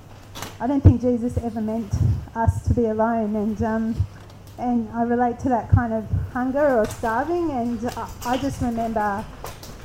I 0.60 0.68
don't 0.68 0.82
think 0.82 1.02
Jesus 1.02 1.38
ever 1.38 1.62
meant 1.62 1.94
us 2.36 2.68
to 2.68 2.74
be 2.74 2.86
alone. 2.86 3.36
And 3.36 3.64
um, 3.64 4.06
and 4.58 4.90
I 4.94 5.04
relate 5.04 5.40
to 5.40 5.50
that 5.50 5.70
kind 5.70 5.94
of 5.94 6.06
hunger 6.32 6.80
or 6.80 6.86
starving. 6.86 7.52
And 7.52 7.86
I, 7.98 8.10
I 8.26 8.38
just 8.38 8.62
remember 8.62 9.26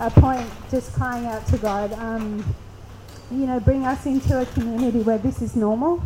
a 0.00 0.11
point 0.11 0.48
just 0.70 0.92
crying 0.92 1.26
out 1.26 1.46
to 1.48 1.59
God. 1.59 1.92
You 3.31 3.47
know, 3.47 3.61
bring 3.61 3.85
us 3.85 4.07
into 4.07 4.41
a 4.41 4.47
community 4.47 5.01
where 5.03 5.19
this 5.19 5.43
is 5.43 5.55
normal, 5.55 5.99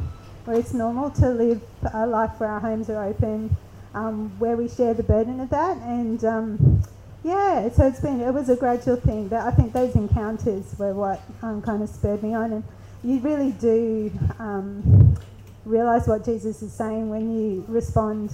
where 0.44 0.58
it's 0.58 0.74
normal 0.74 1.10
to 1.12 1.28
live 1.28 1.62
a 1.92 2.04
life 2.04 2.32
where 2.38 2.50
our 2.50 2.58
homes 2.58 2.90
are 2.90 3.04
open, 3.04 3.56
um, 3.94 4.30
where 4.40 4.56
we 4.56 4.68
share 4.68 4.92
the 4.92 5.04
burden 5.04 5.38
of 5.38 5.48
that. 5.50 5.76
And 5.76 6.24
um, 6.24 6.82
yeah, 7.22 7.68
so 7.70 7.86
it's 7.86 8.00
been, 8.00 8.20
it 8.20 8.34
was 8.34 8.48
a 8.48 8.56
gradual 8.56 8.96
thing, 8.96 9.28
but 9.28 9.40
I 9.40 9.52
think 9.52 9.72
those 9.72 9.94
encounters 9.94 10.74
were 10.78 10.94
what 10.94 11.20
um, 11.42 11.62
kind 11.62 11.80
of 11.82 11.88
spurred 11.88 12.24
me 12.24 12.34
on. 12.34 12.52
And 12.54 12.64
you 13.04 13.20
really 13.20 13.52
do 13.52 14.10
um, 14.40 15.16
realize 15.64 16.08
what 16.08 16.24
Jesus 16.24 16.60
is 16.60 16.72
saying 16.72 17.08
when 17.08 17.32
you 17.38 17.64
respond 17.68 18.32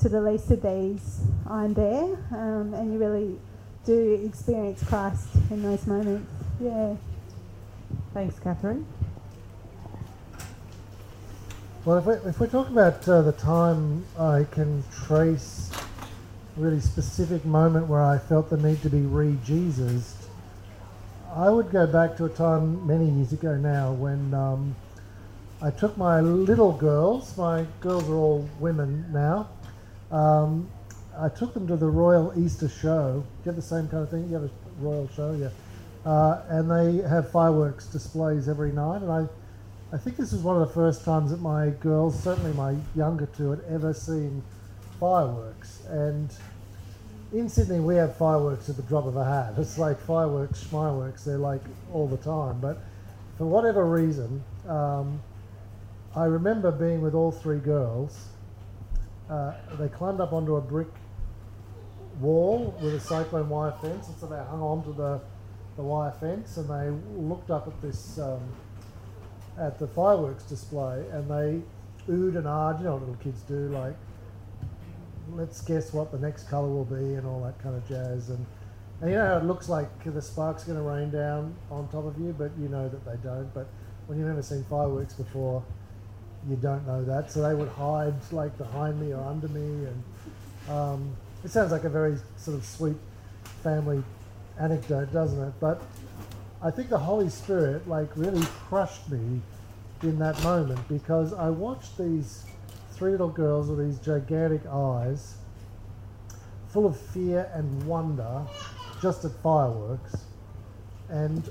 to 0.00 0.10
the 0.10 0.20
least 0.20 0.50
of 0.50 0.60
these, 0.60 1.20
I'm 1.48 1.72
there, 1.72 2.04
um, 2.32 2.74
and 2.74 2.92
you 2.92 2.98
really 2.98 3.38
do 3.86 4.22
experience 4.26 4.82
Christ 4.84 5.28
in 5.50 5.62
those 5.62 5.86
moments. 5.86 6.30
Yeah. 6.60 6.96
Thanks, 8.14 8.38
Catherine. 8.38 8.84
Well, 11.86 11.96
if 11.96 12.04
we, 12.04 12.14
if 12.28 12.40
we 12.40 12.46
talk 12.46 12.68
about 12.68 13.08
uh, 13.08 13.22
the 13.22 13.32
time 13.32 14.04
I 14.18 14.44
can 14.50 14.84
trace 15.06 15.70
a 16.56 16.60
really 16.60 16.80
specific 16.80 17.44
moment 17.46 17.86
where 17.86 18.02
I 18.02 18.18
felt 18.18 18.50
the 18.50 18.58
need 18.58 18.82
to 18.82 18.90
be 18.90 19.00
re-Jesus, 19.00 20.28
I 21.34 21.48
would 21.48 21.70
go 21.72 21.86
back 21.86 22.18
to 22.18 22.26
a 22.26 22.28
time 22.28 22.86
many 22.86 23.08
years 23.08 23.32
ago 23.32 23.56
now 23.56 23.92
when 23.92 24.34
um, 24.34 24.76
I 25.62 25.70
took 25.70 25.96
my 25.96 26.20
little 26.20 26.72
girls, 26.72 27.36
my 27.38 27.64
girls 27.80 28.08
are 28.10 28.16
all 28.16 28.48
women 28.60 29.06
now, 29.10 29.48
um, 30.10 30.68
I 31.18 31.30
took 31.30 31.54
them 31.54 31.66
to 31.66 31.76
the 31.76 31.88
Royal 31.88 32.32
Easter 32.38 32.68
Show. 32.68 33.24
Do 33.24 33.44
you 33.44 33.52
have 33.52 33.56
the 33.56 33.62
same 33.62 33.88
kind 33.88 34.02
of 34.02 34.10
thing? 34.10 34.28
You 34.28 34.34
have 34.34 34.44
a 34.44 34.50
Royal 34.80 35.08
Show, 35.16 35.32
yeah. 35.32 35.48
Uh, 36.04 36.42
and 36.48 36.70
they 36.70 37.08
have 37.08 37.30
fireworks 37.30 37.86
displays 37.86 38.48
every 38.48 38.72
night. 38.72 39.02
And 39.02 39.10
I, 39.10 39.26
I 39.92 39.98
think 39.98 40.16
this 40.16 40.32
is 40.32 40.42
one 40.42 40.60
of 40.60 40.66
the 40.66 40.74
first 40.74 41.04
times 41.04 41.30
that 41.30 41.40
my 41.40 41.70
girls, 41.80 42.20
certainly 42.20 42.52
my 42.54 42.76
younger 42.96 43.26
two, 43.26 43.50
had 43.50 43.60
ever 43.68 43.94
seen 43.94 44.42
fireworks. 44.98 45.82
And 45.88 46.30
in 47.32 47.48
Sydney, 47.48 47.78
we 47.78 47.94
have 47.96 48.16
fireworks 48.16 48.68
at 48.68 48.76
the 48.76 48.82
drop 48.82 49.06
of 49.06 49.16
a 49.16 49.24
hat. 49.24 49.54
It's 49.58 49.78
like 49.78 50.00
fireworks, 50.00 50.64
schmireworks, 50.64 51.24
they're 51.24 51.38
like 51.38 51.62
all 51.92 52.08
the 52.08 52.16
time. 52.16 52.60
But 52.60 52.78
for 53.38 53.46
whatever 53.46 53.86
reason, 53.86 54.42
um, 54.68 55.22
I 56.14 56.24
remember 56.24 56.70
being 56.72 57.00
with 57.00 57.14
all 57.14 57.30
three 57.32 57.58
girls. 57.58 58.26
Uh, 59.30 59.54
they 59.78 59.88
climbed 59.88 60.20
up 60.20 60.32
onto 60.32 60.56
a 60.56 60.60
brick 60.60 60.88
wall 62.20 62.74
with 62.82 62.94
a 62.94 63.00
cyclone 63.00 63.48
wire 63.48 63.72
fence, 63.80 64.08
and 64.08 64.16
so 64.18 64.26
they 64.26 64.36
hung 64.36 64.60
onto 64.60 64.94
the 64.94 65.20
the 65.76 65.82
wire 65.82 66.12
fence 66.12 66.56
and 66.56 66.68
they 66.68 67.20
looked 67.20 67.50
up 67.50 67.66
at 67.66 67.80
this 67.82 68.18
um, 68.18 68.40
at 69.58 69.78
the 69.78 69.86
fireworks 69.86 70.44
display 70.44 71.04
and 71.12 71.28
they 71.28 71.60
oohed 72.12 72.36
and 72.36 72.44
ahed, 72.44 72.78
you 72.78 72.84
know 72.84 72.94
what 72.94 73.00
little 73.00 73.22
kids 73.22 73.42
do, 73.42 73.68
like 73.68 73.96
let's 75.34 75.60
guess 75.62 75.92
what 75.92 76.10
the 76.12 76.18
next 76.18 76.48
colour 76.48 76.68
will 76.68 76.84
be 76.84 77.14
and 77.14 77.26
all 77.26 77.42
that 77.42 77.58
kind 77.62 77.74
of 77.74 77.86
jazz 77.88 78.28
and 78.28 78.44
and 79.02 79.10
you 79.10 79.16
know 79.16 79.26
how 79.26 79.36
it 79.38 79.44
looks 79.44 79.68
like 79.68 79.88
the 80.04 80.22
sparks 80.22 80.62
going 80.62 80.78
to 80.78 80.82
rain 80.82 81.10
down 81.10 81.56
on 81.72 81.88
top 81.88 82.04
of 82.04 82.16
you, 82.20 82.32
but 82.38 82.52
you 82.56 82.68
know 82.68 82.88
that 82.88 83.04
they 83.04 83.16
don't. 83.28 83.52
But 83.52 83.66
when 84.06 84.16
you've 84.16 84.28
never 84.28 84.42
seen 84.42 84.64
fireworks 84.70 85.14
before, 85.14 85.64
you 86.48 86.54
don't 86.54 86.86
know 86.86 87.04
that. 87.04 87.32
So 87.32 87.42
they 87.42 87.52
would 87.52 87.68
hide 87.70 88.14
like 88.30 88.56
behind 88.58 89.00
me 89.00 89.12
or 89.12 89.20
under 89.24 89.48
me, 89.48 89.86
and 89.86 90.02
um, 90.70 91.16
it 91.42 91.50
sounds 91.50 91.72
like 91.72 91.82
a 91.82 91.88
very 91.88 92.16
sort 92.36 92.56
of 92.56 92.64
sweet 92.64 92.96
family 93.64 94.04
anecdote, 94.58 95.12
doesn't 95.12 95.40
it? 95.40 95.52
But 95.60 95.82
I 96.62 96.70
think 96.70 96.90
the 96.90 96.98
Holy 96.98 97.28
Spirit 97.28 97.88
like 97.88 98.08
really 98.16 98.44
crushed 98.68 99.10
me 99.10 99.40
in 100.02 100.18
that 100.18 100.40
moment 100.42 100.86
because 100.88 101.32
I 101.32 101.50
watched 101.50 101.98
these 101.98 102.44
three 102.92 103.12
little 103.12 103.28
girls 103.28 103.68
with 103.68 103.78
these 103.78 103.98
gigantic 103.98 104.66
eyes, 104.66 105.36
full 106.68 106.86
of 106.86 106.98
fear 106.98 107.50
and 107.54 107.82
wonder, 107.84 108.42
just 109.00 109.24
at 109.24 109.32
fireworks, 109.42 110.16
and 111.08 111.50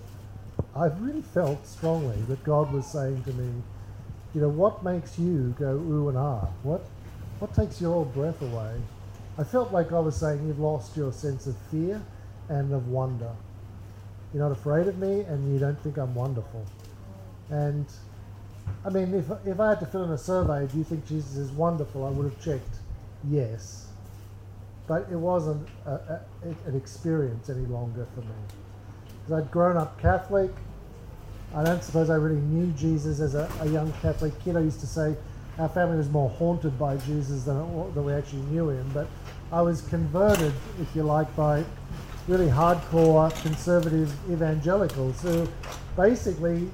I 0.75 0.85
really 0.85 1.21
felt 1.21 1.65
strongly 1.67 2.21
that 2.23 2.43
God 2.43 2.71
was 2.71 2.85
saying 2.85 3.23
to 3.23 3.33
me, 3.33 3.51
you 4.33 4.41
know, 4.41 4.49
what 4.49 4.83
makes 4.83 5.19
you 5.19 5.53
go 5.59 5.71
ooh 5.71 6.07
and 6.07 6.17
ah? 6.17 6.47
What 6.63 6.85
what 7.39 7.53
takes 7.53 7.81
your 7.81 7.93
old 7.93 8.13
breath 8.13 8.41
away? 8.41 8.75
I 9.37 9.43
felt 9.43 9.73
like 9.73 9.91
I 9.91 9.99
was 9.99 10.15
saying 10.15 10.47
you've 10.47 10.59
lost 10.59 10.95
your 10.95 11.11
sense 11.11 11.47
of 11.47 11.57
fear 11.69 12.01
and 12.51 12.73
of 12.73 12.89
wonder. 12.89 13.31
You're 14.33 14.43
not 14.43 14.51
afraid 14.51 14.87
of 14.87 14.97
me 14.97 15.21
and 15.21 15.51
you 15.53 15.59
don't 15.59 15.79
think 15.81 15.97
I'm 15.97 16.13
wonderful. 16.13 16.65
And 17.49 17.85
I 18.85 18.89
mean, 18.89 19.13
if, 19.13 19.25
if 19.45 19.59
I 19.59 19.69
had 19.69 19.79
to 19.79 19.85
fill 19.85 20.03
in 20.03 20.11
a 20.11 20.17
survey, 20.17 20.67
do 20.67 20.77
you 20.77 20.83
think 20.83 21.07
Jesus 21.07 21.37
is 21.37 21.51
wonderful? 21.51 22.05
I 22.05 22.09
would 22.09 22.31
have 22.31 22.43
checked 22.43 22.75
yes. 23.29 23.87
But 24.87 25.07
it 25.11 25.17
wasn't 25.17 25.67
a, 25.85 25.91
a, 25.91 26.21
an 26.65 26.75
experience 26.75 27.49
any 27.49 27.65
longer 27.65 28.07
for 28.13 28.21
me. 28.21 28.35
Because 29.23 29.43
I'd 29.43 29.51
grown 29.51 29.77
up 29.77 29.99
Catholic. 30.01 30.51
I 31.55 31.63
don't 31.63 31.83
suppose 31.83 32.09
I 32.09 32.15
really 32.15 32.41
knew 32.41 32.71
Jesus 32.73 33.19
as 33.19 33.35
a, 33.35 33.49
a 33.61 33.67
young 33.67 33.91
Catholic 34.01 34.37
kid. 34.43 34.57
I 34.57 34.61
used 34.61 34.79
to 34.81 34.87
say 34.87 35.15
our 35.57 35.69
family 35.69 35.97
was 35.97 36.09
more 36.09 36.29
haunted 36.29 36.77
by 36.79 36.97
Jesus 36.97 37.43
than, 37.43 37.57
it, 37.57 37.93
than 37.93 38.05
we 38.05 38.13
actually 38.13 38.41
knew 38.43 38.69
him. 38.69 38.89
But 38.93 39.07
I 39.51 39.61
was 39.61 39.81
converted, 39.81 40.53
if 40.81 40.95
you 40.95 41.03
like, 41.03 41.33
by 41.35 41.63
really 42.27 42.47
hardcore 42.47 43.29
conservative 43.41 44.13
evangelicals 44.31 45.21
who 45.21 45.47
basically 45.95 46.69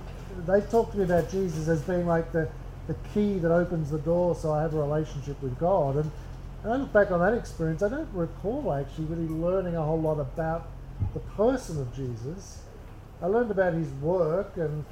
they 0.45 0.61
talk 0.61 0.91
to 0.91 0.97
me 0.97 1.03
about 1.03 1.29
Jesus 1.29 1.67
as 1.67 1.81
being 1.81 2.05
like 2.05 2.31
the, 2.31 2.49
the 2.87 2.95
key 3.13 3.37
that 3.39 3.51
opens 3.51 3.89
the 3.89 3.99
door 3.99 4.35
so 4.35 4.51
I 4.51 4.61
have 4.61 4.73
a 4.73 4.79
relationship 4.79 5.41
with 5.41 5.57
God. 5.57 5.95
And, 5.95 6.11
and 6.63 6.73
I 6.73 6.75
look 6.75 6.93
back 6.93 7.11
on 7.11 7.19
that 7.19 7.33
experience, 7.33 7.81
I 7.81 7.89
don't 7.89 8.09
recall 8.13 8.73
actually 8.73 9.05
really 9.05 9.27
learning 9.27 9.75
a 9.75 9.83
whole 9.83 9.99
lot 9.99 10.19
about 10.19 10.67
the 11.13 11.19
person 11.19 11.79
of 11.79 11.93
Jesus. 11.95 12.61
I 13.21 13.27
learned 13.27 13.51
about 13.51 13.73
his 13.73 13.89
work 13.93 14.57
and 14.57 14.85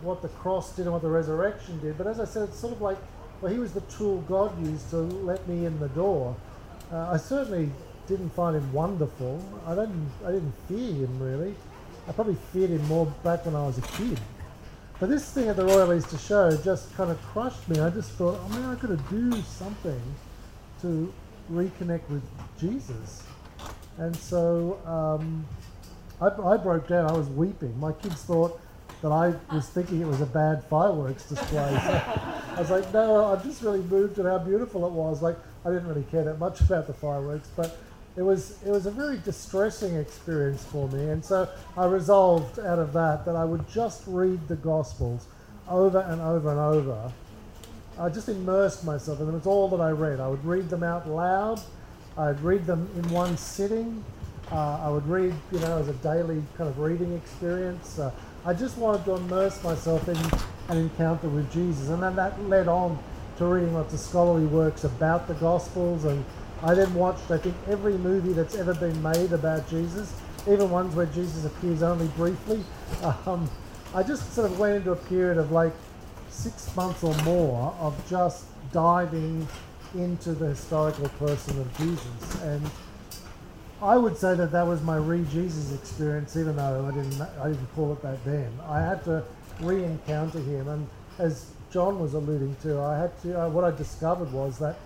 what 0.00 0.22
the 0.22 0.28
cross 0.28 0.76
did 0.76 0.82
and 0.82 0.92
what 0.92 1.02
the 1.02 1.08
resurrection 1.08 1.80
did. 1.80 1.96
But 1.98 2.06
as 2.06 2.20
I 2.20 2.24
said, 2.24 2.48
it's 2.48 2.58
sort 2.58 2.72
of 2.72 2.80
like, 2.80 2.98
well, 3.40 3.52
he 3.52 3.58
was 3.58 3.72
the 3.72 3.80
tool 3.82 4.20
God 4.28 4.58
used 4.64 4.90
to 4.90 4.96
let 4.96 5.46
me 5.48 5.64
in 5.64 5.78
the 5.80 5.88
door. 5.88 6.36
Uh, 6.92 7.10
I 7.12 7.16
certainly 7.16 7.70
didn't 8.06 8.30
find 8.30 8.56
him 8.56 8.72
wonderful. 8.72 9.42
I 9.66 9.74
didn't 9.74 10.10
I 10.24 10.32
didn't 10.32 10.54
fear 10.68 10.92
him 10.92 11.18
really. 11.20 11.54
I 12.08 12.12
probably 12.12 12.36
feared 12.52 12.70
him 12.70 12.86
more 12.86 13.06
back 13.22 13.46
when 13.46 13.54
I 13.54 13.66
was 13.66 13.78
a 13.78 13.82
kid. 13.82 14.20
But 15.00 15.08
this 15.08 15.30
thing 15.30 15.48
at 15.48 15.56
the 15.56 15.64
Royal 15.64 15.92
Easter 15.92 16.18
Show 16.18 16.56
just 16.58 16.94
kind 16.96 17.10
of 17.10 17.20
crushed 17.22 17.68
me. 17.68 17.80
I 17.80 17.90
just 17.90 18.10
thought, 18.12 18.38
oh 18.42 18.70
I 18.70 18.74
got 18.74 18.88
to 18.88 19.14
do 19.14 19.32
something 19.42 20.00
to 20.82 21.12
reconnect 21.50 22.08
with 22.08 22.22
Jesus. 22.58 23.22
And 23.98 24.14
so 24.14 24.78
um, 24.86 25.44
I, 26.20 26.26
I 26.26 26.56
broke 26.56 26.88
down. 26.88 27.10
I 27.10 27.12
was 27.12 27.28
weeping. 27.28 27.78
My 27.80 27.92
kids 27.92 28.22
thought 28.22 28.60
that 29.02 29.12
I 29.12 29.34
was 29.54 29.68
thinking 29.68 30.00
it 30.00 30.06
was 30.06 30.20
a 30.20 30.26
bad 30.26 30.64
fireworks 30.64 31.28
display. 31.28 31.78
So 31.84 32.02
I 32.56 32.58
was 32.58 32.70
like, 32.70 32.92
no, 32.92 33.26
I'm 33.26 33.42
just 33.42 33.62
really 33.62 33.82
moved 33.82 34.18
at 34.18 34.26
how 34.26 34.38
beautiful 34.38 34.86
it 34.86 34.92
was. 34.92 35.22
Like, 35.22 35.36
I 35.64 35.70
didn't 35.70 35.88
really 35.88 36.04
care 36.04 36.24
that 36.24 36.38
much 36.38 36.60
about 36.62 36.86
the 36.86 36.94
fireworks, 36.94 37.48
but 37.56 37.78
it 38.16 38.22
was 38.22 38.62
it 38.64 38.70
was 38.70 38.86
a 38.86 38.90
very 38.90 39.18
distressing 39.18 39.96
experience 39.96 40.64
for 40.64 40.88
me. 40.88 41.10
And 41.10 41.24
so 41.24 41.48
I 41.76 41.86
resolved 41.86 42.58
out 42.60 42.78
of 42.78 42.92
that 42.92 43.24
that 43.24 43.36
I 43.36 43.44
would 43.44 43.68
just 43.68 44.02
read 44.06 44.46
the 44.48 44.56
Gospels 44.56 45.26
over 45.68 46.00
and 46.00 46.20
over 46.20 46.50
and 46.50 46.60
over. 46.60 47.12
I 47.98 48.08
just 48.08 48.28
immersed 48.28 48.84
myself 48.84 49.20
in 49.20 49.26
them. 49.26 49.36
It's 49.36 49.46
all 49.46 49.68
that 49.68 49.80
I 49.80 49.90
read. 49.90 50.20
I 50.20 50.28
would 50.28 50.44
read 50.44 50.68
them 50.68 50.82
out 50.82 51.08
loud. 51.08 51.60
I'd 52.16 52.40
read 52.40 52.66
them 52.66 52.88
in 52.96 53.08
one 53.10 53.36
sitting. 53.36 54.04
Uh, 54.52 54.78
I 54.82 54.88
would 54.90 55.06
read, 55.08 55.34
you 55.52 55.58
know, 55.60 55.78
as 55.78 55.88
a 55.88 55.94
daily 55.94 56.42
kind 56.56 56.68
of 56.68 56.78
reading 56.78 57.12
experience. 57.14 57.98
Uh, 57.98 58.12
I 58.44 58.52
just 58.52 58.76
wanted 58.78 59.04
to 59.06 59.14
immerse 59.14 59.62
myself 59.64 60.08
in 60.08 60.16
an 60.68 60.76
encounter 60.76 61.28
with 61.28 61.50
Jesus, 61.52 61.88
and 61.88 62.02
then 62.02 62.14
that 62.16 62.40
led 62.48 62.68
on 62.68 62.98
to 63.38 63.46
reading 63.46 63.74
lots 63.74 63.94
of 63.94 64.00
scholarly 64.00 64.46
works 64.46 64.84
about 64.84 65.26
the 65.26 65.34
Gospels. 65.34 66.04
And 66.04 66.24
I 66.64 66.72
then 66.72 66.94
watched, 66.94 67.30
I 67.30 67.36
think, 67.36 67.54
every 67.68 67.98
movie 67.98 68.32
that's 68.32 68.54
ever 68.54 68.72
been 68.72 69.00
made 69.02 69.32
about 69.32 69.68
Jesus, 69.68 70.14
even 70.50 70.70
ones 70.70 70.94
where 70.94 71.04
Jesus 71.04 71.44
appears 71.44 71.82
only 71.82 72.06
briefly. 72.08 72.64
Um, 73.26 73.50
I 73.94 74.02
just 74.02 74.32
sort 74.32 74.50
of 74.50 74.58
went 74.58 74.76
into 74.76 74.92
a 74.92 74.96
period 74.96 75.36
of 75.36 75.52
like 75.52 75.74
six 76.30 76.74
months 76.74 77.04
or 77.04 77.14
more 77.22 77.74
of 77.80 77.94
just 78.08 78.46
diving 78.72 79.46
into 79.94 80.32
the 80.32 80.46
historical 80.46 81.10
person 81.10 81.60
of 81.60 81.76
Jesus. 81.76 82.42
And 82.42 82.70
I 83.82 83.98
would 83.98 84.16
say 84.16 84.34
that 84.34 84.50
that 84.52 84.66
was 84.66 84.82
my 84.82 84.96
re-Jesus 84.96 85.74
experience, 85.74 86.34
even 86.34 86.56
though 86.56 86.86
I 86.86 86.94
didn't 86.94 87.20
I 87.20 87.48
didn't 87.48 87.74
call 87.74 87.92
it 87.92 88.00
that 88.00 88.24
then. 88.24 88.50
I 88.66 88.80
had 88.80 89.04
to 89.04 89.22
re-encounter 89.60 90.40
him, 90.40 90.66
and 90.68 90.88
as 91.18 91.50
John 91.70 92.00
was 92.00 92.14
alluding 92.14 92.56
to, 92.62 92.80
I 92.80 92.98
had 92.98 93.22
to. 93.22 93.42
Uh, 93.42 93.48
what 93.50 93.64
I 93.64 93.70
discovered 93.70 94.32
was 94.32 94.58
that 94.58 94.76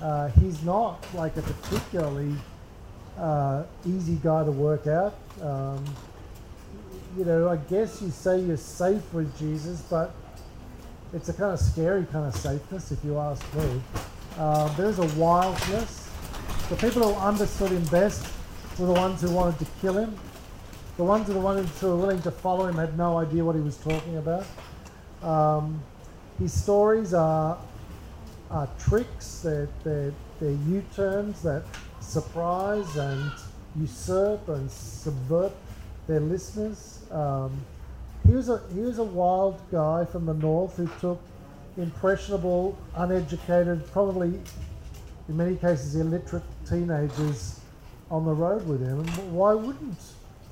uh, 0.00 0.28
he's 0.40 0.62
not 0.62 1.06
like 1.14 1.36
a 1.36 1.42
particularly 1.42 2.34
uh, 3.18 3.64
easy 3.86 4.18
guy 4.22 4.44
to 4.44 4.50
work 4.50 4.86
out. 4.86 5.14
Um, 5.42 5.84
you 7.16 7.24
know, 7.24 7.48
I 7.48 7.56
guess 7.56 8.02
you 8.02 8.10
say 8.10 8.40
you're 8.40 8.56
safe 8.56 9.02
with 9.12 9.36
Jesus, 9.38 9.80
but 9.82 10.14
it's 11.12 11.28
a 11.28 11.32
kind 11.32 11.52
of 11.52 11.60
scary 11.60 12.04
kind 12.12 12.26
of 12.26 12.36
safeness, 12.36 12.92
if 12.92 13.02
you 13.04 13.18
ask 13.18 13.42
me. 13.54 13.80
Uh, 14.38 14.68
there's 14.76 14.98
a 14.98 15.06
wildness. 15.18 16.10
The 16.68 16.76
people 16.76 17.14
who 17.14 17.20
understood 17.20 17.70
him 17.70 17.84
best 17.86 18.26
were 18.78 18.86
the 18.86 18.92
ones 18.92 19.22
who 19.22 19.30
wanted 19.30 19.58
to 19.60 19.66
kill 19.80 19.96
him. 19.96 20.14
The 20.96 21.04
ones 21.04 21.26
who 21.26 21.34
were, 21.34 21.40
ones 21.40 21.80
who 21.80 21.88
were 21.88 21.96
willing 21.96 22.22
to 22.22 22.30
follow 22.30 22.66
him 22.66 22.76
had 22.76 22.98
no 22.98 23.18
idea 23.18 23.44
what 23.44 23.54
he 23.54 23.62
was 23.62 23.76
talking 23.76 24.16
about. 24.16 24.46
Um, 25.22 25.82
his 26.38 26.52
stories 26.52 27.14
are, 27.14 27.58
are 28.50 28.68
tricks, 28.78 29.40
they're, 29.40 29.68
they're, 29.84 30.12
they're 30.40 30.58
U-turns 30.68 31.42
that 31.42 31.64
surprise 32.00 32.96
and 32.96 33.32
usurp 33.78 34.48
and 34.48 34.70
subvert 34.70 35.52
their 36.06 36.20
listeners. 36.20 37.00
Um, 37.10 37.60
he 38.26 38.32
was 38.32 38.48
a 38.48 38.60
he 38.72 38.80
was 38.80 38.98
a 38.98 39.04
wild 39.04 39.60
guy 39.70 40.04
from 40.04 40.26
the 40.26 40.34
north 40.34 40.76
who 40.76 40.88
took 41.00 41.20
impressionable, 41.76 42.76
uneducated, 42.96 43.86
probably 43.92 44.40
in 45.28 45.36
many 45.36 45.56
cases 45.56 45.96
illiterate 45.96 46.42
teenagers 46.68 47.60
on 48.10 48.24
the 48.24 48.32
road 48.32 48.66
with 48.66 48.80
him. 48.80 49.00
And 49.00 49.32
why 49.32 49.54
wouldn't 49.54 49.98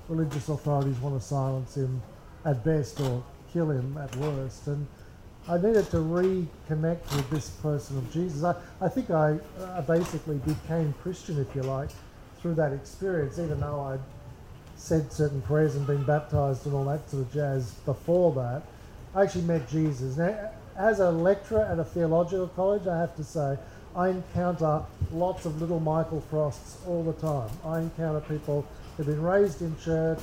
religious 0.08 0.48
authorities 0.48 0.98
want 0.98 1.20
to 1.20 1.26
silence 1.26 1.76
him 1.76 2.02
at 2.44 2.64
best 2.64 3.00
or 3.00 3.24
kill 3.52 3.70
him 3.70 3.96
at 3.96 4.14
worst? 4.16 4.66
And 4.66 4.86
I 5.46 5.56
needed 5.56 5.90
to 5.90 5.98
reconnect 5.98 7.14
with 7.14 7.28
this 7.28 7.50
person 7.50 7.98
of 7.98 8.10
Jesus. 8.10 8.44
I, 8.44 8.54
I 8.80 8.88
think 8.88 9.10
I 9.10 9.38
uh, 9.60 9.82
basically 9.82 10.38
became 10.38 10.94
Christian, 11.02 11.38
if 11.38 11.54
you 11.54 11.62
like, 11.62 11.90
through 12.40 12.54
that 12.54 12.72
experience, 12.72 13.38
even 13.38 13.60
though 13.60 13.80
I'd 13.80 14.00
said 14.76 15.12
certain 15.12 15.42
prayers 15.42 15.76
and 15.76 15.86
been 15.86 16.02
baptized 16.04 16.66
and 16.66 16.74
all 16.74 16.84
that 16.84 17.08
sort 17.10 17.22
of 17.22 17.32
jazz 17.32 17.72
before 17.84 18.32
that. 18.32 18.62
I 19.14 19.22
actually 19.22 19.44
met 19.44 19.68
Jesus. 19.68 20.16
Now, 20.16 20.50
as 20.76 21.00
a 21.00 21.10
lecturer 21.10 21.62
at 21.62 21.78
a 21.78 21.84
theological 21.84 22.48
college, 22.48 22.86
I 22.86 22.98
have 22.98 23.14
to 23.16 23.24
say, 23.24 23.58
I 23.94 24.08
encounter 24.08 24.82
lots 25.12 25.44
of 25.44 25.60
little 25.60 25.78
Michael 25.78 26.20
Frosts 26.22 26.78
all 26.86 27.04
the 27.04 27.12
time. 27.12 27.50
I 27.64 27.80
encounter 27.80 28.20
people 28.20 28.66
who've 28.96 29.06
been 29.06 29.22
raised 29.22 29.62
in 29.62 29.76
church, 29.78 30.18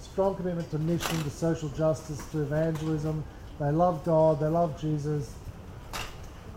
strong 0.00 0.36
commitment 0.36 0.70
to 0.70 0.78
mission, 0.78 1.22
to 1.24 1.30
social 1.30 1.68
justice, 1.70 2.24
to 2.30 2.42
evangelism. 2.42 3.22
They 3.60 3.70
love 3.70 4.02
God, 4.04 4.40
they 4.40 4.46
love 4.46 4.80
Jesus, 4.80 5.34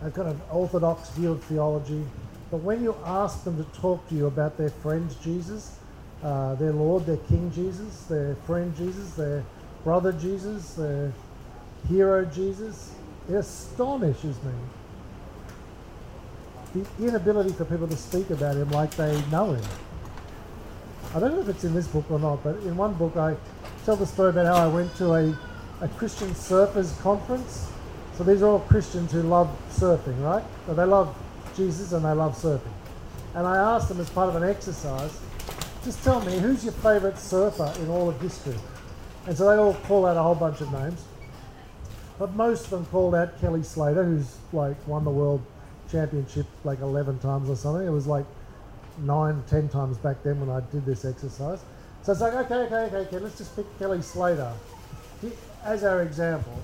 they've 0.02 0.13
got 0.13 0.26
an 0.26 0.42
orthodox 0.50 1.10
view 1.10 1.34
of 1.34 1.44
theology. 1.44 2.04
But 2.50 2.62
when 2.62 2.82
you 2.82 2.96
ask 3.04 3.44
them 3.44 3.58
to 3.58 3.70
talk 3.78 4.08
to 4.08 4.16
you 4.16 4.28
about 4.28 4.58
their 4.58 4.70
friend 4.70 5.13
Jesus, 5.22 5.78
uh, 6.24 6.56
their 6.56 6.72
Lord, 6.72 7.06
their 7.06 7.18
King 7.18 7.52
Jesus, 7.52 8.04
their 8.04 8.36
friend 8.48 8.74
Jesus, 8.78 9.16
their 9.16 9.44
brother 9.84 10.13
Jesus, 10.13 10.76
their 10.76 11.12
hero 11.89 12.24
Jesus, 12.24 12.92
it 13.30 13.36
astonishes 13.36 14.38
me. 14.44 14.54
The 16.74 17.06
inability 17.06 17.52
for 17.52 17.66
people 17.66 17.88
to 17.88 17.98
speak 17.98 18.30
about 18.30 18.56
him 18.56 18.72
like 18.72 18.96
they 18.96 19.22
know 19.30 19.52
him. 19.52 19.66
I 21.13 21.20
don't 21.20 21.34
know 21.34 21.42
if 21.42 21.50
it's 21.50 21.66
in 21.66 21.74
this 21.74 21.88
book 21.88 22.06
or 22.10 22.18
not, 22.18 22.44
but 22.44 22.56
in 22.58 22.78
one 22.78 22.94
book 22.94 23.18
I 23.18 23.36
tell 23.86 23.98
the 23.98 24.06
story 24.06 24.30
about 24.30 24.46
how 24.46 24.56
I 24.56 24.68
went 24.68 24.96
to 24.96 25.13
a, 25.13 25.38
a 25.84 25.88
Christian 25.89 26.30
surfers 26.30 26.98
conference. 27.02 27.69
So 28.17 28.24
these 28.24 28.41
are 28.41 28.48
all 28.48 28.60
Christians 28.60 29.12
who 29.12 29.22
love 29.22 29.50
surfing, 29.69 30.24
right? 30.24 30.43
So 30.65 30.74
they 30.74 30.86
love 30.86 31.13
Jesus 31.58 31.91
and 31.91 32.06
they 32.06 32.13
love 32.13 32.38
surfing. 32.38 32.72
And 33.36 33.46
I 33.46 33.58
asked 33.58 33.89
them 33.89 34.00
as 34.00 34.10
part 34.10 34.30
of 34.30 34.41
an 34.41 34.48
exercise, 34.48 35.19
just 35.84 36.02
tell 36.02 36.22
me 36.22 36.39
who's 36.39 36.63
your 36.63 36.74
favourite 36.74 37.19
surfer 37.19 37.74
in 37.82 37.89
all 37.89 38.08
of 38.08 38.22
history? 38.22 38.56
And 39.28 39.38
so 39.38 39.50
they 39.50 39.58
all 39.58 39.74
call 39.74 40.06
out 40.06 40.15
a 40.15 40.24
whole 40.24 40.36
bunch 40.36 40.62
of 40.62 40.72
names. 40.72 41.04
But 42.17 42.34
most 42.34 42.65
of 42.65 42.69
them 42.69 42.86
called 42.86 43.13
out 43.13 43.39
Kelly 43.41 43.63
Slater, 43.63 44.06
who's 44.06 44.38
like 44.54 44.78
won 44.88 45.04
the 45.04 45.12
world 45.12 45.41
championship 45.91 46.46
like 46.63 46.80
11 46.80 47.19
times 47.19 47.50
or 47.50 47.58
something. 47.58 47.86
It 47.86 47.91
was 47.91 48.08
like 48.08 48.26
nine, 49.00 49.43
ten 49.50 49.67
times 49.67 49.98
back 49.98 50.24
then 50.24 50.39
when 50.39 50.50
I 50.50 50.62
did 50.72 50.86
this 50.86 51.04
exercise. 51.04 51.60
So 52.04 52.13
it's 52.13 52.22
like, 52.22 52.34
okay, 52.34 52.56
okay, 52.56 52.76
okay, 52.76 52.96
okay, 52.96 53.17
let's 53.17 53.38
just 53.38 53.54
pick 53.56 53.65
Kelly 53.80 54.02
Slater 54.02 54.54
as 55.63 55.84
our 55.84 56.02
example. 56.02 56.62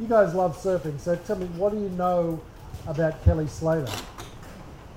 You 0.00 0.06
guys 0.06 0.34
love 0.34 0.56
surfing, 0.56 0.98
so 0.98 1.16
tell 1.16 1.36
me, 1.36 1.46
what 1.46 1.72
do 1.72 1.78
you 1.78 1.88
know 1.90 2.40
about 2.86 3.22
Kelly 3.24 3.46
Slater? 3.46 3.92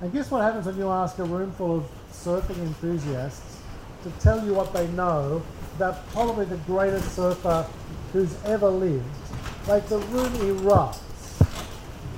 And 0.02 0.12
guess 0.12 0.30
what 0.30 0.42
happens 0.42 0.66
when 0.66 0.78
you 0.78 0.90
ask 0.90 1.18
a 1.20 1.24
room 1.24 1.52
full 1.54 1.78
of 1.78 1.86
surfing 2.12 2.58
enthusiasts 2.58 3.62
to 4.04 4.12
tell 4.22 4.44
you 4.46 4.54
what 4.54 4.74
they 4.74 4.88
know 4.90 5.42
about 5.76 6.08
probably 6.10 6.46
the 6.46 6.58
greatest 6.58 7.16
surfer 7.16 7.66
who's 8.14 8.36
ever 8.46 8.70
lived? 8.70 9.06
Like 9.68 9.88
the 9.88 10.00
room 10.00 10.32
erupts. 10.34 11.00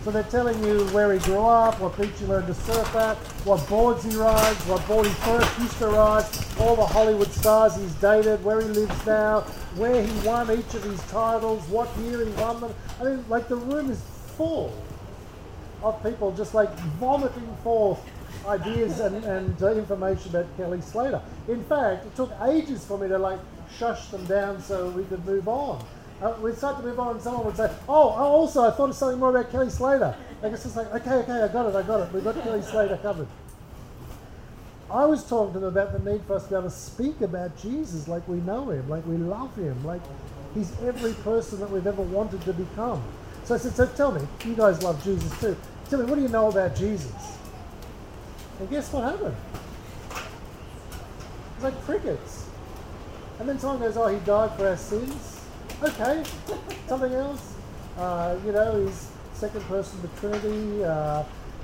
So 0.07 0.11
they're 0.11 0.23
telling 0.23 0.63
you 0.63 0.85
where 0.91 1.11
he 1.11 1.19
grew 1.19 1.45
up, 1.45 1.81
what 1.81 1.99
beach 1.99 2.17
he 2.17 2.25
learned 2.27 2.47
to 2.47 2.53
surf 2.53 2.95
at, 2.95 3.17
what 3.43 3.67
boards 3.67 4.05
he 4.05 4.15
rides, 4.15 4.57
what 4.65 4.87
board 4.87 5.05
he 5.05 5.11
first 5.11 5.59
used 5.59 5.77
to 5.79 5.87
ride, 5.87 6.23
all 6.61 6.77
the 6.77 6.85
Hollywood 6.85 7.29
stars 7.33 7.75
he's 7.75 7.93
dated, 7.95 8.41
where 8.41 8.61
he 8.61 8.69
lives 8.69 9.05
now, 9.05 9.41
where 9.75 10.01
he 10.01 10.25
won 10.25 10.49
each 10.49 10.73
of 10.75 10.83
his 10.85 11.01
titles, 11.11 11.61
what 11.67 11.89
year 11.97 12.25
he 12.25 12.31
won 12.41 12.61
them. 12.61 12.73
I 13.01 13.03
mean, 13.03 13.25
like 13.27 13.49
the 13.49 13.57
room 13.57 13.91
is 13.91 14.01
full 14.37 14.71
of 15.83 16.01
people 16.01 16.31
just 16.31 16.53
like 16.53 16.73
vomiting 17.01 17.57
forth 17.61 17.99
ideas 18.47 19.01
and, 19.01 19.25
and 19.25 19.61
uh, 19.61 19.73
information 19.73 20.29
about 20.29 20.45
Kelly 20.55 20.79
Slater. 20.79 21.21
In 21.49 21.65
fact, 21.65 22.05
it 22.05 22.15
took 22.15 22.31
ages 22.43 22.85
for 22.85 22.97
me 22.97 23.09
to 23.09 23.17
like 23.17 23.39
shush 23.77 24.07
them 24.07 24.25
down 24.27 24.61
so 24.61 24.89
we 24.91 25.03
could 25.03 25.25
move 25.25 25.49
on. 25.49 25.85
Uh, 26.21 26.35
we'd 26.41 26.57
start 26.57 26.77
to 26.77 26.83
move 26.83 26.99
on 26.99 27.15
and 27.15 27.21
someone 27.21 27.45
would 27.45 27.55
say, 27.55 27.71
oh, 27.87 28.09
oh, 28.09 28.23
also 28.23 28.63
I 28.63 28.71
thought 28.71 28.89
of 28.89 28.95
something 28.95 29.19
more 29.19 29.29
about 29.29 29.51
Kelly 29.51 29.69
Slater. 29.69 30.15
Like 30.41 30.51
it's 30.51 30.63
just 30.63 30.75
like, 30.75 30.91
okay, 30.95 31.11
okay, 31.11 31.43
I 31.43 31.47
got 31.47 31.67
it, 31.67 31.75
I 31.75 31.83
got 31.83 32.01
it. 32.01 32.11
We've 32.11 32.23
got 32.23 32.41
Kelly 32.41 32.61
Slater 32.63 32.97
covered. 32.97 33.27
I 34.89 35.05
was 35.05 35.27
talking 35.27 35.53
to 35.53 35.59
them 35.59 35.69
about 35.69 35.91
the 35.91 36.11
need 36.11 36.23
for 36.23 36.35
us 36.35 36.43
to 36.43 36.49
be 36.49 36.55
able 36.55 36.69
to 36.69 36.75
speak 36.75 37.21
about 37.21 37.57
Jesus 37.57 38.07
like 38.07 38.27
we 38.27 38.37
know 38.37 38.69
him, 38.69 38.87
like 38.89 39.05
we 39.05 39.17
love 39.17 39.55
him, 39.55 39.83
like 39.83 40.01
he's 40.55 40.71
every 40.81 41.13
person 41.13 41.59
that 41.59 41.69
we've 41.69 41.85
ever 41.85 42.01
wanted 42.01 42.41
to 42.41 42.53
become. 42.53 43.03
So 43.43 43.55
I 43.55 43.57
said, 43.57 43.75
so 43.75 43.85
tell 43.85 44.11
me, 44.11 44.21
you 44.45 44.55
guys 44.55 44.81
love 44.81 45.03
Jesus 45.03 45.39
too. 45.39 45.55
Tell 45.89 45.99
me, 45.99 46.05
what 46.05 46.15
do 46.15 46.21
you 46.21 46.29
know 46.29 46.47
about 46.47 46.75
Jesus? 46.75 47.37
And 48.59 48.69
guess 48.69 48.91
what 48.91 49.03
happened? 49.03 49.35
It's 51.55 51.63
like 51.63 51.79
crickets. 51.83 52.49
And 53.39 53.47
then 53.47 53.59
someone 53.59 53.79
goes, 53.79 53.97
oh, 53.97 54.07
he 54.07 54.19
died 54.25 54.55
for 54.57 54.67
our 54.67 54.77
sins. 54.77 55.36
Okay, 55.83 56.23
something 56.87 57.13
else. 57.13 57.53
Uh, 57.97 58.35
you 58.45 58.51
know, 58.51 58.85
he's 58.85 59.11
second 59.33 59.61
person 59.65 59.99
of 59.99 60.13
the 60.13 60.19
Trinity. 60.19 60.83
Uh, 60.83 61.23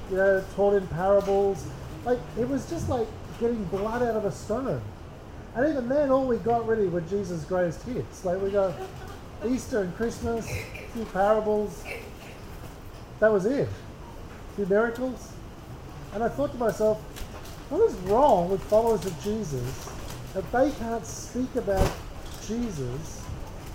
you 0.10 0.17
know, 0.17 0.43
taught 0.56 0.76
in 0.76 0.86
parables. 0.88 1.65
Like 2.06 2.19
it 2.38 2.47
was 2.47 2.69
just 2.69 2.89
like 2.89 3.08
getting 3.39 3.63
blood 3.65 4.04
out 4.04 4.15
of 4.15 4.26
a 4.26 4.32
stone. 4.32 4.82
And 5.56 5.69
even 5.69 5.88
then, 5.88 6.10
all 6.10 6.26
we 6.26 6.38
got 6.38 6.67
really 6.67 6.88
were 6.88 7.02
Jesus' 7.02 7.43
greatest 7.45 7.84
hits. 7.84 8.26
Like 8.26 8.41
we 8.41 8.52
got 8.52 8.76
Easter 9.47 9.82
and 9.82 9.95
Christmas, 9.95 10.47
a 10.47 10.88
few 10.93 11.06
parables. 11.06 11.84
That 13.19 13.32
was 13.32 13.45
it. 13.45 13.67
A 13.67 14.56
few 14.56 14.65
miracles. 14.65 15.32
And 16.13 16.23
I 16.23 16.30
thought 16.30 16.52
to 16.52 16.58
myself, 16.58 16.99
what 17.69 17.82
is 17.89 17.95
wrong 18.02 18.49
with 18.49 18.62
followers 18.63 19.06
of 19.06 19.23
Jesus 19.23 19.89
that 20.34 20.52
they 20.52 20.71
can't 20.71 21.06
speak 21.06 21.56
about 21.56 21.91
Jesus 22.45 23.22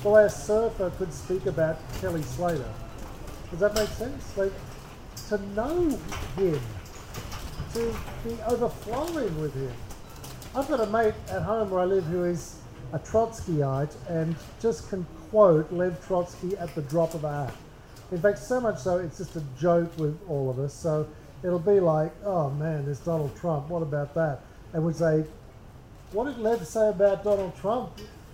a 0.05 0.31
surfer 0.31 0.91
could 0.99 1.13
speak 1.13 1.47
about 1.47 1.79
Kelly 2.01 2.23
Slater? 2.23 2.73
Does 3.51 3.61
that 3.61 3.75
make 3.75 3.89
sense? 3.89 4.37
Like, 4.37 4.53
to 5.29 5.39
know 5.55 5.91
him, 6.37 6.61
to 7.75 7.97
be 8.25 8.37
overflowing 8.47 9.41
with 9.41 9.55
him. 9.55 9.73
I've 10.55 10.69
got 10.69 10.81
a 10.81 10.87
mate 10.87 11.15
at 11.31 11.43
home 11.43 11.71
where 11.71 11.81
I 11.81 11.85
live 11.85 12.05
who 12.05 12.25
is 12.25 12.57
a 12.93 12.99
Trotskyite 12.99 13.95
and 14.09 14.35
just 14.61 14.89
can 14.89 15.07
quote 15.31 15.71
Lev 15.71 16.05
Trotsky 16.07 16.57
at 16.57 16.75
the 16.75 16.83
drop 16.83 17.15
of 17.15 17.25
a 17.25 17.47
hat. 17.47 17.55
In 18.11 18.21
fact, 18.21 18.39
so 18.39 18.61
much 18.61 18.79
so 18.79 18.99
it's 18.99 19.19
just 19.19 19.37
a 19.37 19.43
joke 19.59 19.97
with 19.99 20.19
all 20.29 20.49
of 20.49 20.59
us. 20.59 20.73
So 20.73 21.07
it'll 21.43 21.59
be 21.59 21.81
like, 21.81 22.13
oh 22.25 22.51
man, 22.51 22.87
there's 22.87 23.01
Donald 23.01 23.37
Trump. 23.37 23.69
What 23.69 23.83
about 23.83 24.15
that? 24.15 24.41
And 24.73 24.85
we 24.85 24.93
say, 24.95 25.25
what 26.13 26.25
did 26.25 26.39
Lev 26.39 26.67
say 26.67 26.89
about 26.89 27.23
Donald 27.23 27.55
Trump, 27.61 27.91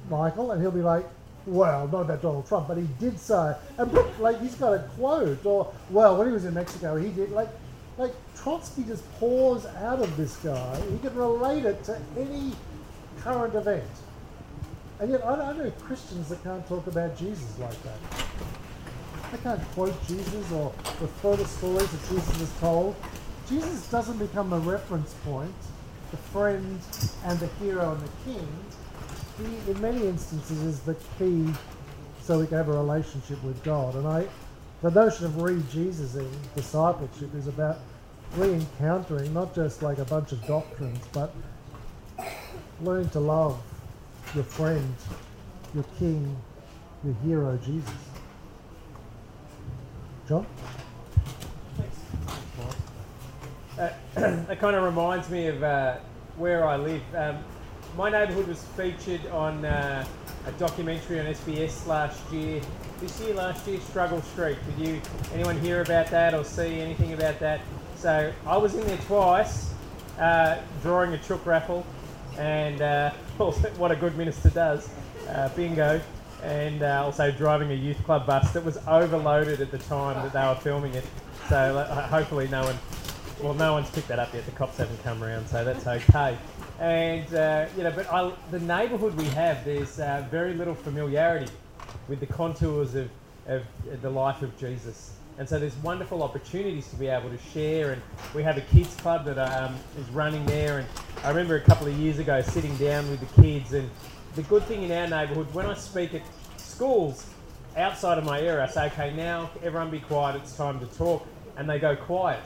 Michael? 0.08 0.52
And 0.52 0.62
he'll 0.62 0.70
be 0.70 0.82
like, 0.82 1.04
well, 1.46 1.88
not 1.88 2.02
about 2.02 2.22
Donald 2.22 2.46
Trump, 2.46 2.68
but 2.68 2.78
he 2.78 2.88
did 2.98 3.18
say, 3.18 3.54
and 3.78 3.92
like 4.18 4.40
he's 4.40 4.54
got 4.54 4.72
a 4.72 4.78
quote, 4.96 5.44
or 5.44 5.72
well, 5.90 6.16
when 6.16 6.28
he 6.28 6.32
was 6.32 6.44
in 6.44 6.54
Mexico, 6.54 6.96
he 6.96 7.10
did 7.10 7.30
like, 7.32 7.48
like 7.98 8.12
Trotsky 8.34 8.82
just 8.84 9.10
pours 9.18 9.66
out 9.66 10.00
of 10.00 10.16
this 10.16 10.36
guy. 10.36 10.80
He 10.90 10.98
can 10.98 11.14
relate 11.14 11.64
it 11.64 11.84
to 11.84 12.00
any 12.18 12.52
current 13.20 13.54
event, 13.54 13.84
and 15.00 15.10
yet 15.10 15.24
I, 15.24 15.34
I 15.34 15.52
know 15.52 15.70
Christians 15.82 16.28
that 16.30 16.42
can't 16.42 16.66
talk 16.66 16.86
about 16.86 17.16
Jesus 17.16 17.58
like 17.58 17.82
that. 17.82 18.24
They 19.32 19.38
can't 19.38 19.62
quote 19.72 20.06
Jesus 20.06 20.52
or 20.52 20.72
refer 21.00 21.36
to 21.36 21.46
stories 21.46 21.90
that 21.90 22.08
Jesus 22.08 22.36
has 22.38 22.60
told. 22.60 22.94
Jesus 23.48 23.86
doesn't 23.90 24.18
become 24.18 24.48
the 24.48 24.58
reference 24.58 25.12
point, 25.24 25.54
the 26.10 26.16
friend 26.16 26.80
and 27.24 27.38
the 27.38 27.48
hero 27.60 27.92
and 27.92 28.00
the 28.00 28.10
king 28.24 28.48
in 29.38 29.80
many 29.80 30.06
instances, 30.06 30.62
is 30.62 30.80
the 30.80 30.94
key 31.18 31.46
so 32.22 32.38
we 32.38 32.46
can 32.46 32.56
have 32.56 32.68
a 32.68 32.72
relationship 32.72 33.42
with 33.42 33.62
God. 33.64 33.94
And 33.96 34.06
I, 34.06 34.26
the 34.82 34.90
notion 34.90 35.26
of 35.26 35.40
re-Jesus 35.40 36.14
in 36.14 36.28
discipleship 36.54 37.34
is 37.34 37.48
about 37.48 37.78
re-encountering 38.36 39.32
not 39.34 39.54
just 39.54 39.82
like 39.82 39.98
a 39.98 40.04
bunch 40.04 40.32
of 40.32 40.44
doctrines, 40.46 41.04
but 41.12 41.34
learning 42.80 43.10
to 43.10 43.20
love 43.20 43.60
your 44.34 44.44
friend, 44.44 44.94
your 45.74 45.84
king, 45.98 46.36
your 47.04 47.14
hero, 47.24 47.58
Jesus. 47.64 47.92
John? 50.28 50.46
Uh, 53.78 53.90
that 54.14 54.58
kind 54.60 54.76
of 54.76 54.82
reminds 54.82 55.28
me 55.28 55.48
of 55.48 55.62
uh, 55.62 55.96
where 56.36 56.66
I 56.66 56.76
live. 56.76 57.02
Um, 57.14 57.44
my 57.96 58.10
neighbourhood 58.10 58.48
was 58.48 58.62
featured 58.76 59.24
on 59.28 59.64
uh, 59.64 60.04
a 60.46 60.52
documentary 60.52 61.20
on 61.20 61.26
SBS 61.26 61.86
last 61.86 62.20
year. 62.32 62.60
This 63.00 63.20
year, 63.20 63.34
last 63.34 63.66
year, 63.66 63.80
Struggle 63.80 64.20
Street. 64.22 64.58
Did 64.76 64.88
you 64.88 65.00
anyone 65.32 65.58
hear 65.60 65.80
about 65.80 66.08
that 66.08 66.34
or 66.34 66.44
see 66.44 66.80
anything 66.80 67.12
about 67.12 67.38
that? 67.40 67.60
So 67.96 68.32
I 68.46 68.56
was 68.56 68.74
in 68.74 68.86
there 68.86 68.98
twice, 68.98 69.72
uh, 70.18 70.58
drawing 70.82 71.12
a 71.14 71.18
chook 71.18 71.46
raffle, 71.46 71.86
and 72.36 72.82
uh, 72.82 73.10
what 73.38 73.92
a 73.92 73.96
good 73.96 74.16
minister 74.16 74.50
does, 74.50 74.88
uh, 75.28 75.48
bingo, 75.50 76.00
and 76.42 76.82
uh, 76.82 77.04
also 77.04 77.30
driving 77.30 77.70
a 77.70 77.74
youth 77.74 78.02
club 78.04 78.26
bus 78.26 78.52
that 78.52 78.64
was 78.64 78.78
overloaded 78.88 79.60
at 79.60 79.70
the 79.70 79.78
time 79.78 80.20
that 80.22 80.32
they 80.32 80.46
were 80.46 80.60
filming 80.60 80.94
it. 80.94 81.04
So 81.48 81.56
uh, 81.56 82.08
hopefully 82.08 82.48
no 82.48 82.64
one, 82.64 82.78
well, 83.40 83.54
no 83.54 83.72
one's 83.74 83.90
picked 83.90 84.08
that 84.08 84.18
up 84.18 84.34
yet. 84.34 84.44
The 84.46 84.52
cops 84.52 84.78
haven't 84.78 85.02
come 85.04 85.22
around, 85.22 85.46
so 85.46 85.64
that's 85.64 85.86
okay 85.86 86.36
and 86.80 87.32
uh, 87.34 87.66
you 87.76 87.84
know, 87.84 87.92
but 87.92 88.10
I, 88.12 88.32
the 88.50 88.60
neighbourhood 88.60 89.14
we 89.14 89.26
have, 89.26 89.64
there's 89.64 90.00
uh, 90.00 90.26
very 90.30 90.54
little 90.54 90.74
familiarity 90.74 91.52
with 92.08 92.20
the 92.20 92.26
contours 92.26 92.94
of, 92.94 93.08
of 93.46 93.62
the 94.02 94.10
life 94.10 94.42
of 94.42 94.56
Jesus. 94.58 95.12
And 95.38 95.48
so 95.48 95.58
there's 95.58 95.76
wonderful 95.76 96.22
opportunities 96.22 96.88
to 96.88 96.96
be 96.96 97.08
able 97.08 97.30
to 97.30 97.38
share. 97.52 97.92
And 97.92 98.02
we 98.34 98.42
have 98.42 98.56
a 98.56 98.60
kids 98.60 98.94
club 98.96 99.24
that 99.24 99.38
um, 99.38 99.76
is 99.98 100.08
running 100.10 100.44
there. 100.46 100.78
And 100.78 100.88
I 101.24 101.28
remember 101.30 101.56
a 101.56 101.60
couple 101.60 101.86
of 101.86 101.94
years 101.94 102.18
ago 102.18 102.40
sitting 102.40 102.76
down 102.76 103.08
with 103.10 103.20
the 103.20 103.42
kids. 103.42 103.72
And 103.72 103.90
the 104.36 104.42
good 104.42 104.62
thing 104.64 104.82
in 104.82 104.92
our 104.92 105.08
neighbourhood, 105.08 105.52
when 105.52 105.66
I 105.66 105.74
speak 105.74 106.14
at 106.14 106.22
schools 106.56 107.26
outside 107.76 108.18
of 108.18 108.24
my 108.24 108.40
area, 108.40 108.64
I 108.64 108.68
say, 108.68 108.86
okay, 108.86 109.12
now 109.14 109.50
everyone 109.62 109.90
be 109.90 110.00
quiet, 110.00 110.36
it's 110.36 110.56
time 110.56 110.78
to 110.78 110.86
talk. 110.86 111.26
And 111.56 111.68
they 111.68 111.80
go 111.80 111.96
quiet. 111.96 112.40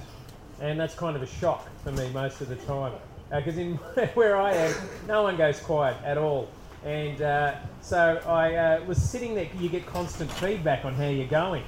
And 0.61 0.81
that's 0.81 0.95
kind 0.95 1.15
of 1.15 1.23
a 1.23 1.27
shock 1.27 1.69
for 1.83 1.93
me 1.93 2.11
most 2.11 2.41
of 2.41 2.49
the 2.49 2.57
time 2.57 2.93
because 3.31 3.59
uh, 3.59 3.61
in 3.61 3.75
where 4.15 4.37
I 4.37 4.53
am, 4.53 4.75
no 5.07 5.23
one 5.23 5.37
goes 5.37 5.61
quiet 5.61 5.97
at 6.05 6.19
all. 6.19 6.49
And 6.85 7.21
uh, 7.21 7.57
so 7.81 8.21
I 8.27 8.55
uh, 8.55 8.85
was 8.85 8.99
sitting 8.99 9.35
there. 9.35 9.49
You 9.59 9.69
get 9.69 9.87
constant 9.87 10.31
feedback 10.33 10.85
on 10.85 10.95
how 10.95 11.09
you're 11.09 11.27
going, 11.27 11.65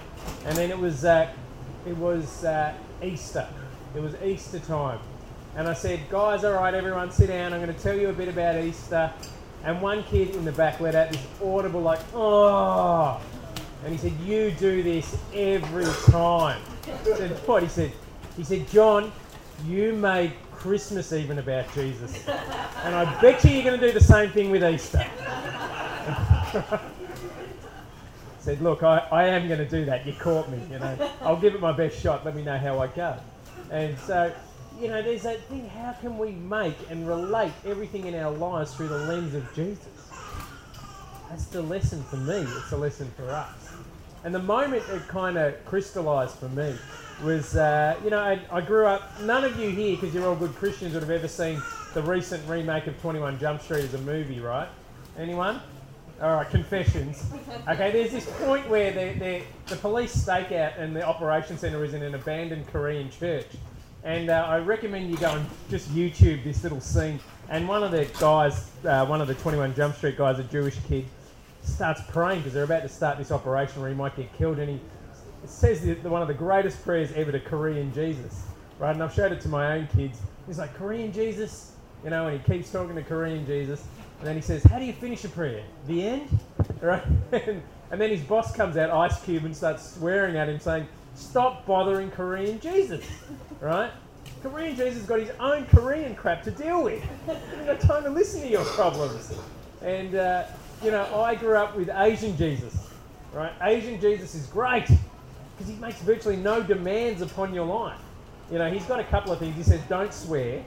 and 0.47 0.57
then 0.57 0.71
it 0.71 0.79
was 0.79 1.05
uh, 1.05 1.29
it 1.87 1.97
was 1.97 2.45
uh, 2.45 2.73
Easter. 3.03 3.47
It 3.95 4.01
was 4.01 4.15
Easter 4.23 4.61
time, 4.61 5.01
and 5.57 5.67
I 5.67 5.75
said, 5.75 6.01
"Guys, 6.11 6.45
all 6.45 6.53
right, 6.53 6.73
everyone, 6.73 7.11
sit 7.11 7.27
down. 7.27 7.53
I'm 7.53 7.61
going 7.61 7.75
to 7.75 7.83
tell 7.83 7.97
you 7.97 8.09
a 8.09 8.13
bit 8.13 8.29
about 8.29 8.57
Easter." 8.63 9.13
And 9.65 9.83
one 9.83 10.05
kid 10.05 10.35
in 10.37 10.45
the 10.45 10.53
back 10.53 10.81
let 10.81 10.95
out 10.95 11.11
this 11.11 11.27
audible 11.45 11.81
like, 11.83 12.01
"Oh," 12.15 13.21
and 13.85 13.93
he 13.93 13.99
said, 13.99 14.13
"You 14.25 14.53
do 14.53 14.83
this 14.85 15.19
every 15.35 15.87
time." 16.11 16.63
I 16.87 17.17
said, 17.17 17.31
"What?" 17.47 17.65
He 17.65 17.69
said, 17.69 17.93
"He 18.37 18.45
said, 18.45 18.69
John, 18.69 19.13
you 19.67 19.93
made 19.93 20.33
Christmas 20.61 21.13
even 21.15 21.39
about 21.39 21.73
Jesus. 21.73 22.29
And 22.29 22.95
I 22.95 23.21
bet 23.23 23.43
you 23.45 23.51
you're 23.51 23.65
going 23.65 23.81
to 23.81 23.87
do 23.87 23.93
the 23.93 24.05
same 24.05 24.29
thing 24.31 24.51
with 24.51 24.63
Easter. 24.63 24.99
Said, 28.41 28.61
look, 28.61 28.83
I, 28.83 28.99
I 29.11 29.25
am 29.29 29.49
going 29.49 29.59
to 29.59 29.69
do 29.69 29.87
that. 29.87 30.07
You 30.07 30.13
caught 30.13 30.51
me, 30.51 30.61
you 30.71 30.79
know. 30.79 31.11
I'll 31.23 31.41
give 31.41 31.55
it 31.55 31.63
my 31.63 31.73
best 31.73 31.99
shot. 31.99 32.27
Let 32.27 32.37
me 32.37 32.43
know 32.43 32.59
how 32.59 32.79
I 32.79 32.89
go. 32.89 33.17
And 33.71 33.99
so, 34.01 34.31
you 34.79 34.89
know, 34.89 35.01
there's 35.01 35.23
that 35.23 35.41
thing. 35.45 35.67
How 35.67 35.93
can 35.93 36.19
we 36.19 36.33
make 36.33 36.77
and 36.91 37.09
relate 37.09 37.53
everything 37.65 38.07
in 38.07 38.15
our 38.15 38.31
lives 38.31 38.75
through 38.75 38.89
the 38.89 38.99
lens 38.99 39.35
of 39.35 39.55
Jesus? 39.55 39.89
That's 41.31 41.47
the 41.47 41.63
lesson 41.63 42.03
for 42.05 42.17
me. 42.17 42.37
It's 42.37 42.73
a 42.73 42.77
lesson 42.77 43.11
for 43.17 43.31
us. 43.31 43.73
And 44.25 44.35
the 44.35 44.43
moment 44.43 44.83
it 44.91 45.09
kind 45.09 45.39
of 45.39 45.65
crystallized 45.65 46.35
for 46.35 46.51
me 46.51 46.75
was, 47.23 47.57
uh, 47.57 47.97
you 48.03 48.11
know, 48.11 48.19
I, 48.19 48.41
I, 48.51 48.61
grew 48.61 48.87
up, 48.87 49.21
none 49.23 49.45
of 49.45 49.59
you 49.59 49.71
here, 49.71 49.97
because 49.97 50.15
you're 50.15 50.27
all 50.27 50.37
good 50.37 50.55
Christians, 50.55 50.95
would 50.95 51.03
have 51.03 51.11
ever 51.11 51.29
seen 51.29 51.63
the 51.95 52.03
recent 52.03 52.47
remake 52.49 52.87
of 52.87 53.01
21 53.01 53.39
Jump 53.39 53.61
Street 53.63 53.85
as 53.85 53.95
a 53.95 53.99
movie, 53.99 54.41
right? 54.41 54.69
Anyone? 55.19 55.61
All 56.21 56.37
right, 56.37 56.49
confessions. 56.51 57.25
Okay, 57.69 57.91
there's 57.91 58.13
this 58.13 58.27
point 58.43 58.69
where 58.69 58.93
they're, 58.93 59.15
they're, 59.15 59.43
the 59.67 59.77
police 59.77 60.13
stake 60.13 60.53
out 60.53 60.77
and 60.77 60.95
the 60.95 61.03
operation 61.03 61.57
centre 61.57 61.83
is 61.83 61.95
in 61.95 62.03
an 62.03 62.15
abandoned 62.15 62.67
Korean 62.69 63.11
church. 63.11 63.47
And 64.05 64.31
uh, 64.31 64.45
I 64.47 64.59
recommend 64.59 65.11
you 65.11 65.17
go 65.17 65.31
and 65.31 65.47
just 65.71 65.89
YouTube 65.95 66.45
this 66.45 66.63
little 66.63 66.81
scene. 66.81 67.21
And 67.49 67.67
one 67.67 67.83
of 67.83 67.91
the 67.91 68.07
guys, 68.19 68.71
uh, 68.85 69.07
one 69.07 69.21
of 69.21 69.29
the 69.29 69.35
21 69.35 69.75
Jump 69.75 69.97
Street 69.97 70.17
guys, 70.17 70.39
a 70.39 70.45
Jewish 70.45 70.77
kid, 70.89 71.07
starts 71.63 72.01
praying 72.09 72.41
because 72.41 72.53
they're 72.53 72.65
about 72.65 72.83
to 72.83 72.89
start 72.89 73.19
this 73.19 73.31
operation 73.31 73.81
where 73.81 73.91
he 73.91 73.97
might 73.97 74.17
get 74.17 74.33
killed. 74.37 74.59
And 74.59 74.71
he 74.71 74.81
says 75.49 75.81
the, 75.81 75.95
the, 75.95 76.09
one 76.09 76.23
of 76.23 76.29
the 76.29 76.35
greatest 76.35 76.83
prayers 76.85 77.13
ever 77.13 77.33
to 77.33 77.41
Korean 77.41 77.93
Jesus, 77.95 78.43
right? 78.79 78.95
And 78.95 79.03
I've 79.03 79.15
showed 79.15 79.33
it 79.33 79.41
to 79.43 79.49
my 79.49 79.79
own 79.79 79.87
kids. 79.89 80.19
He's 80.47 80.59
like, 80.59 80.75
Korean 80.75 81.13
Jesus, 81.13 81.73
you 82.05 82.11
know, 82.11 82.29
and 82.29 82.41
he 82.41 82.53
keeps 82.53 82.71
talking 82.71 82.95
to 82.95 83.03
Korean 83.03 83.47
Jesus. 83.47 83.83
And 84.19 84.29
then 84.29 84.37
he 84.37 84.43
says, 84.43 84.63
How 84.65 84.79
do 84.79 84.85
you 84.85 84.93
finish 84.93 85.25
a 85.25 85.29
prayer? 85.29 85.63
The 85.87 86.03
end? 86.07 86.39
Right? 86.81 87.05
and, 87.33 87.63
and 87.91 88.01
then 88.01 88.09
his 88.09 88.23
boss 88.23 88.57
comes 88.57 88.79
out, 88.79 88.89
Ice 88.91 89.21
Cube, 89.23 89.45
and 89.45 89.55
starts 89.55 89.97
swearing 89.97 90.37
at 90.37 90.49
him, 90.49 90.59
saying, 90.59 90.89
Stop 91.15 91.67
bothering 91.67 92.11
Korean 92.11 92.59
Jesus, 92.59 93.05
right? 93.61 93.91
Korean 94.43 94.75
Jesus 94.75 95.03
got 95.03 95.21
his 95.21 95.31
own 95.41 95.67
Korean 95.67 96.15
crap 96.15 96.43
to 96.45 96.51
deal 96.51 96.83
with. 96.85 97.03
He 97.27 97.33
hasn't 97.33 97.67
got 97.67 97.81
time 97.81 98.05
to 98.05 98.11
listen 98.11 98.41
to 98.41 98.49
your 98.49 98.65
problems. 98.65 99.35
And, 99.83 100.15
uh, 100.15 100.45
you 100.83 100.91
know, 100.91 101.21
I 101.21 101.35
grew 101.35 101.57
up 101.57 101.77
with 101.77 101.91
Asian 101.95 102.35
Jesus, 102.39 102.89
right? 103.35 103.53
Asian 103.61 104.01
Jesus 104.01 104.35
is 104.35 104.47
great 104.47 104.89
because 105.61 105.75
he 105.75 105.81
makes 105.81 106.01
virtually 106.01 106.37
no 106.37 106.63
demands 106.63 107.21
upon 107.21 107.53
your 107.53 107.67
life. 107.67 108.01
You 108.51 108.57
know, 108.57 108.71
he's 108.71 108.85
got 108.87 108.99
a 108.99 109.05
couple 109.05 109.31
of 109.31 109.39
things. 109.39 109.55
He 109.57 109.63
says, 109.63 109.81
don't 109.91 110.13
swear, 110.13 110.65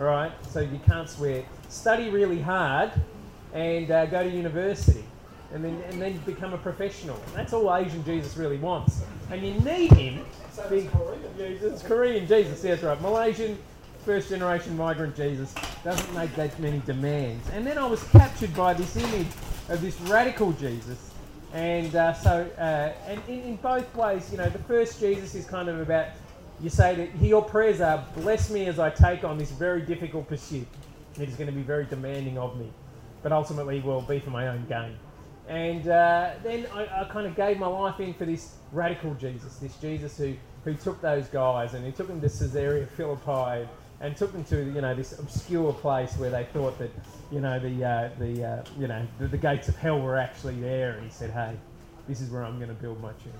all 0.00 0.06
right? 0.06 0.32
So 0.48 0.60
you 0.60 0.80
can't 0.86 1.08
swear. 1.08 1.44
Study 1.68 2.08
really 2.08 2.40
hard 2.40 2.92
and 3.52 3.90
uh, 3.90 4.06
go 4.06 4.22
to 4.22 4.30
university 4.30 5.04
and 5.52 5.62
then, 5.62 5.82
and 5.90 6.00
then 6.00 6.16
become 6.24 6.54
a 6.54 6.58
professional. 6.58 7.20
That's 7.34 7.52
all 7.52 7.74
Asian 7.76 8.02
Jesus 8.06 8.38
really 8.38 8.56
wants. 8.56 9.02
And 9.30 9.44
you 9.44 9.52
need 9.60 9.92
him. 9.92 10.24
So 10.50 10.62
it's 10.70 10.90
Korean. 10.90 11.20
It's 11.38 11.82
Korean 11.82 12.26
Jesus, 12.26 12.62
that's 12.62 12.82
right. 12.82 13.00
Malaysian, 13.02 13.58
first 14.06 14.30
generation 14.30 14.78
migrant 14.78 15.14
Jesus 15.14 15.54
doesn't 15.84 16.14
make 16.14 16.34
that 16.36 16.58
many 16.58 16.78
demands. 16.86 17.46
And 17.50 17.66
then 17.66 17.76
I 17.76 17.84
was 17.84 18.02
captured 18.04 18.54
by 18.54 18.72
this 18.72 18.96
image 18.96 19.26
of 19.68 19.82
this 19.82 20.00
radical 20.00 20.52
Jesus 20.52 21.11
And 21.52 21.94
uh, 21.94 22.14
so, 22.14 22.50
uh, 22.58 22.92
and 23.06 23.20
in, 23.28 23.40
in 23.42 23.56
both 23.56 23.94
ways, 23.94 24.30
you 24.30 24.38
know, 24.38 24.48
the 24.48 24.58
first 24.60 25.00
Jesus 25.00 25.34
is 25.34 25.44
kind 25.44 25.68
of 25.68 25.80
about 25.80 26.08
you 26.62 26.70
say 26.70 26.94
that 26.94 27.26
your 27.26 27.42
prayers 27.42 27.80
are, 27.80 28.06
bless 28.16 28.48
me 28.48 28.66
as 28.66 28.78
I 28.78 28.88
take 28.90 29.24
on 29.24 29.36
this 29.36 29.50
very 29.50 29.82
difficult 29.82 30.28
pursuit. 30.28 30.66
It 31.20 31.28
is 31.28 31.34
going 31.34 31.48
to 31.48 31.52
be 31.52 31.62
very 31.62 31.84
demanding 31.84 32.38
of 32.38 32.56
me, 32.56 32.70
but 33.22 33.32
ultimately 33.32 33.80
will 33.80 34.00
be 34.00 34.20
for 34.20 34.30
my 34.30 34.48
own 34.48 34.64
gain. 34.68 34.96
And 35.48 35.88
uh, 35.88 36.30
then 36.44 36.66
I, 36.72 37.02
I 37.02 37.04
kind 37.10 37.26
of 37.26 37.34
gave 37.34 37.58
my 37.58 37.66
life 37.66 37.98
in 37.98 38.14
for 38.14 38.24
this 38.24 38.54
radical 38.70 39.12
Jesus, 39.14 39.56
this 39.56 39.74
Jesus 39.76 40.16
who, 40.16 40.34
who 40.64 40.74
took 40.74 41.00
those 41.00 41.26
guys 41.26 41.74
and 41.74 41.84
he 41.84 41.90
took 41.90 42.06
them 42.06 42.20
to 42.20 42.28
Caesarea 42.28 42.86
Philippi 42.86 43.68
and 44.02 44.16
took 44.16 44.32
them 44.32 44.44
to 44.44 44.64
you 44.74 44.80
know 44.80 44.94
this 44.94 45.18
obscure 45.18 45.72
place 45.72 46.16
where 46.16 46.28
they 46.28 46.44
thought 46.52 46.76
that 46.78 46.90
you 47.30 47.40
know 47.40 47.58
the 47.58 47.84
uh, 47.84 48.10
the 48.18 48.44
uh, 48.44 48.64
you 48.78 48.88
know 48.88 49.06
the, 49.18 49.28
the, 49.28 49.38
gates 49.38 49.68
of 49.68 49.76
hell 49.76 50.00
were 50.00 50.18
actually 50.18 50.60
there, 50.60 50.92
and 50.92 51.04
he 51.04 51.10
said, 51.10 51.30
"Hey, 51.30 51.56
this 52.08 52.20
is 52.20 52.28
where 52.28 52.44
I'm 52.44 52.56
going 52.56 52.68
to 52.68 52.74
build 52.74 53.00
my 53.00 53.12
church." 53.12 53.32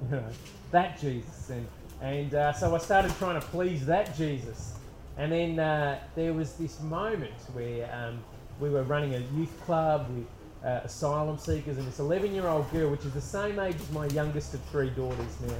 You 0.10 0.16
know 0.16 0.24
that 0.70 1.00
Jesus, 1.00 1.50
and 1.50 1.66
and 2.00 2.32
uh, 2.32 2.52
so 2.52 2.72
I 2.72 2.78
started 2.78 3.12
trying 3.18 3.40
to 3.40 3.44
please 3.48 3.84
that 3.86 4.16
Jesus, 4.16 4.74
and 5.16 5.32
then 5.32 5.58
uh, 5.58 5.98
there 6.14 6.32
was 6.32 6.52
this 6.52 6.80
moment 6.82 7.34
where 7.52 7.92
um, 7.92 8.20
we 8.60 8.70
were 8.70 8.84
running 8.84 9.16
a 9.16 9.18
youth 9.36 9.60
club 9.64 10.08
with 10.10 10.26
uh, 10.64 10.82
asylum 10.84 11.36
seekers, 11.36 11.78
and 11.78 11.86
this 11.88 11.98
11-year-old 11.98 12.70
girl, 12.70 12.90
which 12.90 13.04
is 13.04 13.12
the 13.12 13.20
same 13.20 13.58
age 13.58 13.74
as 13.74 13.90
my 13.90 14.06
youngest 14.10 14.54
of 14.54 14.60
three 14.70 14.90
daughters 14.90 15.40
now, 15.48 15.54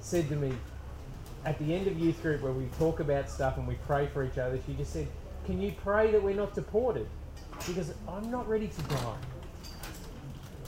said 0.00 0.26
to 0.30 0.36
me, 0.36 0.54
at 1.44 1.58
the 1.58 1.74
end 1.74 1.86
of 1.86 1.98
youth 1.98 2.20
group 2.22 2.42
where 2.42 2.52
we 2.52 2.66
talk 2.78 3.00
about 3.00 3.30
stuff 3.30 3.56
and 3.56 3.66
we 3.66 3.74
pray 3.86 4.06
for 4.06 4.24
each 4.24 4.38
other, 4.38 4.58
she 4.66 4.74
just 4.74 4.92
said, 4.92 5.08
Can 5.46 5.60
you 5.60 5.72
pray 5.82 6.10
that 6.10 6.22
we're 6.22 6.34
not 6.34 6.54
deported? 6.54 7.06
Because 7.66 7.94
I'm 8.08 8.30
not 8.30 8.48
ready 8.48 8.68
to 8.68 8.82
die. 8.82 9.16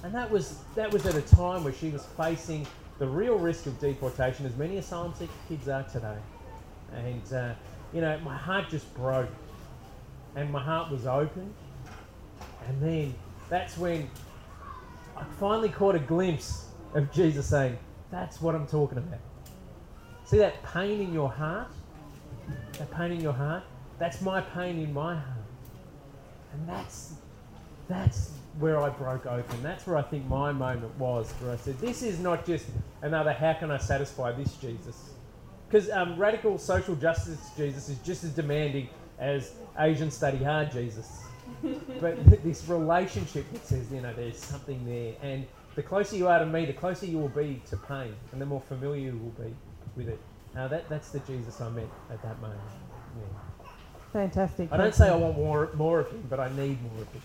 And 0.02 0.14
that 0.14 0.30
was 0.30 0.58
that 0.74 0.92
was 0.92 1.06
at 1.06 1.14
a 1.14 1.22
time 1.22 1.62
where 1.62 1.72
she 1.72 1.90
was 1.90 2.04
facing 2.16 2.66
the 2.98 3.06
real 3.06 3.38
risk 3.38 3.66
of 3.66 3.78
deportation, 3.78 4.46
as 4.46 4.56
many 4.56 4.78
asylum 4.78 5.14
seeker 5.14 5.32
kids 5.48 5.68
are 5.68 5.84
today. 5.84 6.16
And 6.94 7.32
uh, 7.32 7.54
you 7.92 8.00
know, 8.00 8.18
my 8.20 8.36
heart 8.36 8.68
just 8.68 8.92
broke, 8.94 9.30
and 10.34 10.50
my 10.50 10.62
heart 10.62 10.90
was 10.90 11.06
open. 11.06 11.52
And 12.68 12.80
then 12.80 13.14
that's 13.48 13.76
when 13.76 14.10
I 15.16 15.24
finally 15.38 15.68
caught 15.68 15.94
a 15.94 16.00
glimpse 16.00 16.66
of 16.94 17.12
Jesus 17.12 17.46
saying, 17.46 17.78
"That's 18.10 18.40
what 18.40 18.54
I'm 18.54 18.66
talking 18.66 18.98
about." 18.98 19.20
See 20.24 20.38
that 20.38 20.62
pain 20.62 21.00
in 21.00 21.12
your 21.12 21.30
heart? 21.30 21.68
That 22.78 22.90
pain 22.90 23.12
in 23.12 23.20
your 23.20 23.32
heart? 23.32 23.64
That's 23.98 24.20
my 24.20 24.40
pain 24.40 24.78
in 24.78 24.92
my 24.92 25.14
heart. 25.14 25.26
And 26.52 26.68
that's 26.68 27.14
that's 27.88 28.32
where 28.58 28.78
I 28.78 28.90
broke 28.90 29.26
open. 29.26 29.62
That's 29.62 29.86
where 29.86 29.96
I 29.96 30.02
think 30.02 30.26
my 30.26 30.52
moment 30.52 30.96
was, 30.98 31.30
where 31.40 31.52
I 31.52 31.56
said, 31.56 31.78
This 31.78 32.02
is 32.02 32.18
not 32.18 32.46
just 32.46 32.66
another 33.02 33.32
how 33.32 33.54
can 33.54 33.70
I 33.70 33.78
satisfy 33.78 34.32
this 34.32 34.54
Jesus? 34.56 35.10
Because 35.68 35.90
um, 35.90 36.16
radical 36.18 36.58
social 36.58 36.94
justice 36.94 37.50
Jesus 37.56 37.88
is 37.88 37.98
just 37.98 38.24
as 38.24 38.30
demanding 38.30 38.88
as 39.18 39.52
Asian 39.78 40.10
study 40.10 40.38
hard 40.38 40.70
Jesus. 40.70 41.22
but 42.00 42.42
this 42.42 42.66
relationship 42.68 43.50
that 43.52 43.66
says, 43.66 43.90
you 43.92 44.00
know, 44.00 44.12
there's 44.14 44.38
something 44.38 44.84
there. 44.86 45.14
And 45.22 45.46
the 45.74 45.82
closer 45.82 46.16
you 46.16 46.28
are 46.28 46.38
to 46.38 46.46
me, 46.46 46.66
the 46.66 46.72
closer 46.72 47.06
you 47.06 47.18
will 47.18 47.28
be 47.28 47.62
to 47.70 47.76
pain, 47.76 48.14
and 48.32 48.40
the 48.40 48.46
more 48.46 48.60
familiar 48.60 49.12
you 49.12 49.18
will 49.18 49.44
be 49.44 49.54
with 49.96 50.08
it. 50.08 50.20
Now 50.54 50.68
that 50.68 50.88
that's 50.88 51.10
the 51.10 51.20
Jesus 51.20 51.60
I 51.60 51.68
met 51.70 51.88
at 52.10 52.22
that 52.22 52.40
moment. 52.40 52.60
Yeah. 53.16 53.66
Fantastic. 54.12 54.70
I 54.70 54.76
don't 54.76 54.94
say 54.94 55.08
I 55.08 55.16
want 55.16 55.36
more 55.36 55.70
more 55.74 56.00
of 56.00 56.10
him, 56.10 56.24
but 56.28 56.38
I 56.38 56.50
need 56.50 56.78
more 56.82 57.02
of 57.02 57.08
him. 57.08 57.22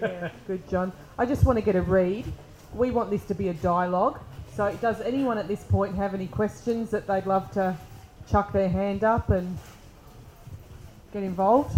yeah, 0.00 0.30
good, 0.46 0.68
John. 0.68 0.92
I 1.18 1.26
just 1.26 1.44
want 1.44 1.58
to 1.58 1.62
get 1.62 1.74
a 1.74 1.82
read. 1.82 2.24
We 2.74 2.90
want 2.90 3.10
this 3.10 3.24
to 3.26 3.34
be 3.34 3.48
a 3.48 3.54
dialogue. 3.54 4.20
So, 4.54 4.76
does 4.80 5.00
anyone 5.00 5.38
at 5.38 5.48
this 5.48 5.62
point 5.64 5.94
have 5.96 6.14
any 6.14 6.26
questions 6.26 6.90
that 6.90 7.06
they'd 7.06 7.26
love 7.26 7.50
to 7.52 7.76
chuck 8.30 8.52
their 8.52 8.68
hand 8.68 9.04
up 9.04 9.30
and 9.30 9.58
get 11.12 11.22
involved? 11.22 11.76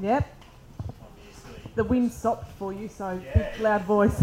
Yep. 0.00 0.26
Obviously. 0.80 1.70
The 1.74 1.84
wind 1.84 2.12
stopped 2.12 2.52
for 2.58 2.72
you, 2.72 2.88
so 2.88 3.20
yeah, 3.22 3.52
big, 3.52 3.60
loud 3.60 3.82
voice. 3.84 4.22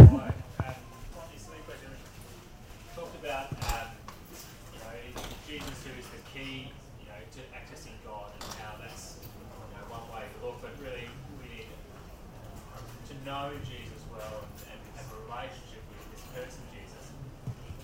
Know 13.27 13.51
Jesus 13.67 14.07
well 14.07 14.47
and, 14.71 14.79
and 14.79 14.79
have 14.95 15.11
a 15.11 15.19
relationship 15.27 15.83
with 15.91 15.99
this 16.15 16.23
person, 16.31 16.63
Jesus. 16.71 17.11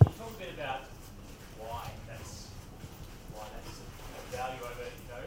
Can 0.00 0.08
you 0.08 0.16
talk 0.16 0.32
a 0.32 0.40
bit 0.40 0.56
about 0.56 0.88
why 1.60 1.92
that's 2.08 2.48
why 3.36 3.44
that's 3.52 3.76
a 3.76 4.20
value 4.32 4.64
over, 4.64 4.88
you 4.88 5.08
know, 5.12 5.20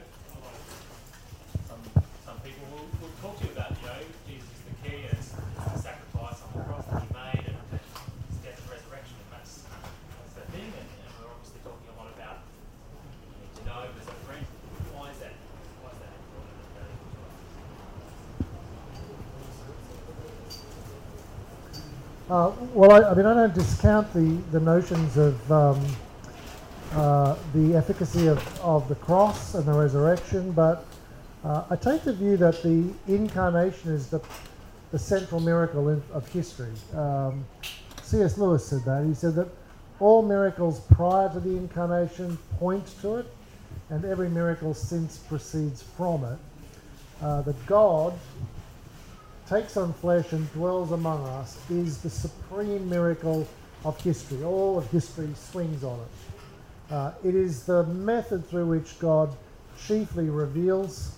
some 1.69 1.77
some 2.25 2.41
people 2.41 2.65
will, 2.73 2.89
will 2.97 3.13
talk 3.21 3.37
to 3.37 3.45
you 3.45 3.53
about, 3.53 3.77
you 3.77 3.85
know, 3.85 4.01
Jesus 4.25 4.49
is 4.49 4.63
the 4.65 4.75
key 4.81 5.05
and 5.05 5.13
it's, 5.21 5.37
it's 5.37 5.69
the 5.69 5.85
sacrifice 5.85 6.41
on 6.41 6.49
the 6.57 6.65
cross 6.65 6.89
that 6.89 6.97
he 7.05 7.09
made 7.13 7.45
and, 7.53 7.61
and 7.77 7.85
his 8.33 8.41
death 8.41 8.57
and 8.57 8.73
resurrection 8.73 9.21
and 9.21 9.29
that's 9.37 9.69
that's 9.69 10.33
the 10.33 10.45
thing 10.49 10.65
and, 10.65 10.87
and 10.97 11.13
we're 11.21 11.29
obviously 11.29 11.61
talking 11.61 11.93
a 11.93 11.95
lot 12.01 12.09
about 12.17 12.41
you 12.41 13.37
need 13.37 13.53
to 13.53 13.63
know 13.69 13.85
as 13.85 14.09
a 14.09 14.17
friend. 14.25 14.49
Why 14.97 15.13
is 15.13 15.21
that 15.21 15.37
Uh, 22.37 22.53
well, 22.75 22.91
I, 22.91 23.09
I, 23.09 23.13
mean, 23.15 23.25
I 23.25 23.33
don't 23.33 23.55
discount 23.55 24.13
the, 24.13 24.37
the 24.51 24.59
notions 24.59 25.17
of 25.17 25.51
um, 25.51 25.83
uh, 26.91 27.35
the 27.55 27.75
efficacy 27.75 28.27
of, 28.27 28.61
of 28.61 28.87
the 28.87 28.93
cross 28.93 29.55
and 29.55 29.65
the 29.65 29.73
resurrection, 29.73 30.51
but 30.51 30.85
uh, 31.43 31.63
I 31.71 31.75
take 31.75 32.03
the 32.03 32.13
view 32.13 32.37
that 32.37 32.61
the 32.61 32.93
incarnation 33.07 33.91
is 33.91 34.09
the, 34.09 34.21
the 34.91 34.99
central 34.99 35.41
miracle 35.41 35.89
in, 35.89 36.03
of 36.13 36.27
history. 36.27 36.73
Um, 36.95 37.43
C.S. 38.03 38.37
Lewis 38.37 38.63
said 38.63 38.85
that. 38.85 39.03
He 39.03 39.15
said 39.15 39.33
that 39.33 39.47
all 39.99 40.21
miracles 40.21 40.81
prior 40.91 41.33
to 41.33 41.39
the 41.39 41.57
incarnation 41.57 42.37
point 42.59 42.85
to 43.01 43.15
it, 43.15 43.25
and 43.89 44.05
every 44.05 44.29
miracle 44.29 44.75
since 44.75 45.17
proceeds 45.17 45.81
from 45.81 46.23
it. 46.23 46.37
Uh, 47.19 47.41
that 47.41 47.65
God 47.65 48.13
takes 49.49 49.77
on 49.77 49.93
flesh 49.93 50.33
and 50.33 50.51
dwells 50.53 50.91
among 50.91 51.25
us 51.25 51.57
is 51.69 51.99
the 51.99 52.09
supreme 52.09 52.89
miracle 52.89 53.47
of 53.85 53.99
history. 54.01 54.43
All 54.43 54.77
of 54.77 54.89
history 54.91 55.29
swings 55.35 55.83
on 55.83 55.99
it. 55.99 56.93
Uh, 56.93 57.11
it 57.23 57.35
is 57.35 57.63
the 57.63 57.83
method 57.85 58.47
through 58.49 58.67
which 58.67 58.99
God 58.99 59.33
chiefly 59.85 60.29
reveals 60.29 61.15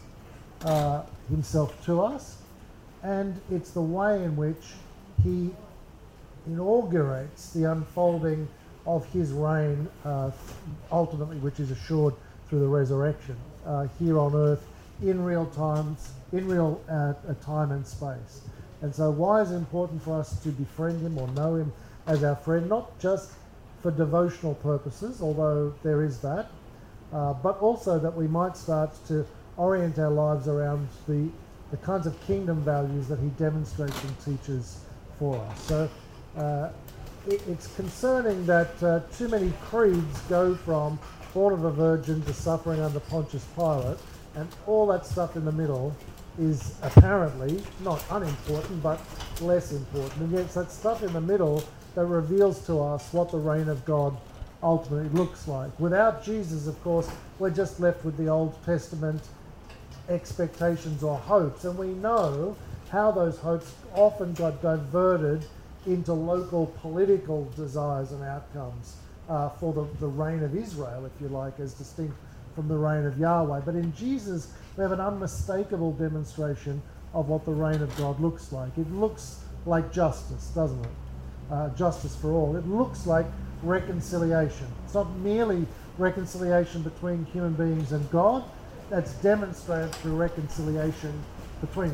uh, 0.65 1.03
himself 1.29 1.83
to 1.85 2.01
us, 2.01 2.37
and 3.01 3.39
it's 3.51 3.71
the 3.71 3.81
way 3.81 4.23
in 4.23 4.35
which 4.35 4.73
he 5.23 5.51
inaugurates 6.45 7.51
the 7.51 7.71
unfolding 7.71 8.47
of 8.85 9.05
his 9.11 9.31
reign, 9.31 9.87
uh, 10.05 10.31
ultimately, 10.91 11.37
which 11.37 11.59
is 11.59 11.71
assured 11.71 12.13
through 12.47 12.59
the 12.59 12.67
resurrection 12.67 13.35
uh, 13.65 13.87
here 13.99 14.19
on 14.19 14.35
earth 14.35 14.65
in 15.01 15.23
real 15.23 15.45
times 15.47 16.11
in 16.31 16.47
real 16.47 16.81
uh, 16.89 17.13
time 17.43 17.71
and 17.71 17.85
space. 17.85 18.41
And 18.81 18.93
so, 18.93 19.11
why 19.11 19.41
is 19.41 19.51
it 19.51 19.55
important 19.55 20.01
for 20.01 20.19
us 20.19 20.41
to 20.43 20.49
befriend 20.49 21.01
him 21.01 21.17
or 21.17 21.27
know 21.29 21.55
him 21.55 21.73
as 22.07 22.23
our 22.23 22.35
friend? 22.35 22.69
Not 22.69 22.97
just 22.99 23.31
for 23.81 23.91
devotional 23.91 24.55
purposes, 24.55 25.21
although 25.21 25.73
there 25.83 26.03
is 26.03 26.19
that, 26.19 26.49
uh, 27.11 27.33
but 27.33 27.59
also 27.59 27.99
that 27.99 28.15
we 28.15 28.27
might 28.27 28.55
start 28.55 28.91
to 29.07 29.25
orient 29.57 29.99
our 29.99 30.09
lives 30.09 30.47
around 30.47 30.87
the, 31.07 31.29
the 31.71 31.77
kinds 31.77 32.07
of 32.07 32.19
kingdom 32.25 32.61
values 32.61 33.07
that 33.07 33.19
he 33.19 33.29
demonstrates 33.29 34.01
and 34.03 34.37
teaches 34.37 34.81
for 35.17 35.37
us. 35.37 35.61
So, 35.63 35.89
uh, 36.37 36.69
it, 37.27 37.41
it's 37.47 37.67
concerning 37.75 38.45
that 38.45 38.81
uh, 38.81 39.01
too 39.17 39.27
many 39.27 39.51
creeds 39.65 40.21
go 40.29 40.55
from 40.55 40.97
born 41.33 41.53
of 41.53 41.65
a 41.65 41.71
virgin 41.71 42.21
to 42.23 42.33
suffering 42.33 42.79
under 42.79 42.99
Pontius 43.01 43.45
Pilate, 43.55 43.97
and 44.39 44.49
all 44.65 44.87
that 44.87 45.05
stuff 45.05 45.35
in 45.35 45.45
the 45.45 45.51
middle 45.51 45.95
is 46.39 46.75
apparently 46.81 47.61
not 47.81 48.03
unimportant, 48.11 48.81
but 48.81 48.99
less 49.41 49.71
important. 49.71 50.21
And 50.21 50.31
yet, 50.31 50.41
it's 50.41 50.53
that 50.53 50.71
stuff 50.71 51.03
in 51.03 51.11
the 51.13 51.21
middle 51.21 51.63
that 51.95 52.05
reveals 52.05 52.65
to 52.67 52.79
us 52.79 53.11
what 53.11 53.31
the 53.31 53.37
reign 53.37 53.67
of 53.67 53.83
God 53.85 54.15
ultimately 54.63 55.09
looks 55.09 55.47
like. 55.47 55.77
Without 55.79 56.23
Jesus, 56.23 56.67
of 56.67 56.81
course, 56.83 57.09
we're 57.39 57.49
just 57.49 57.79
left 57.79 58.05
with 58.05 58.17
the 58.17 58.27
Old 58.27 58.55
Testament 58.65 59.21
expectations 60.07 61.03
or 61.03 61.17
hopes, 61.17 61.65
and 61.65 61.77
we 61.77 61.87
know 61.87 62.55
how 62.89 63.11
those 63.11 63.37
hopes 63.37 63.73
often 63.93 64.33
got 64.33 64.61
diverted 64.61 65.45
into 65.85 66.13
local 66.13 66.67
political 66.81 67.45
desires 67.55 68.11
and 68.11 68.23
outcomes 68.23 68.95
uh, 69.29 69.49
for 69.49 69.73
the, 69.73 69.85
the 69.99 70.07
reign 70.07 70.43
of 70.43 70.55
Israel, 70.55 71.05
if 71.05 71.21
you 71.21 71.27
like, 71.27 71.59
as 71.59 71.73
distinct 71.73 72.15
from 72.55 72.67
the 72.67 72.77
reign 72.77 73.05
of 73.05 73.17
Yahweh. 73.17 73.61
But 73.65 73.75
in 73.75 73.93
Jesus, 73.95 74.51
we 74.77 74.83
have 74.83 74.91
an 74.91 74.99
unmistakable 74.99 75.91
demonstration 75.93 76.81
of 77.13 77.27
what 77.27 77.45
the 77.45 77.51
reign 77.51 77.81
of 77.81 77.95
God 77.97 78.19
looks 78.19 78.51
like. 78.51 78.77
It 78.77 78.91
looks 78.91 79.39
like 79.65 79.91
justice, 79.91 80.47
doesn't 80.55 80.83
it? 80.83 80.91
Uh, 81.51 81.69
justice 81.69 82.15
for 82.15 82.31
all. 82.31 82.55
It 82.55 82.67
looks 82.67 83.07
like 83.07 83.25
reconciliation. 83.63 84.67
It's 84.85 84.93
not 84.93 85.09
merely 85.17 85.65
reconciliation 85.97 86.81
between 86.81 87.25
human 87.25 87.53
beings 87.53 87.91
and 87.91 88.09
God, 88.09 88.43
that's 88.89 89.13
demonstrated 89.15 89.93
through 89.95 90.15
reconciliation 90.15 91.13
between 91.61 91.91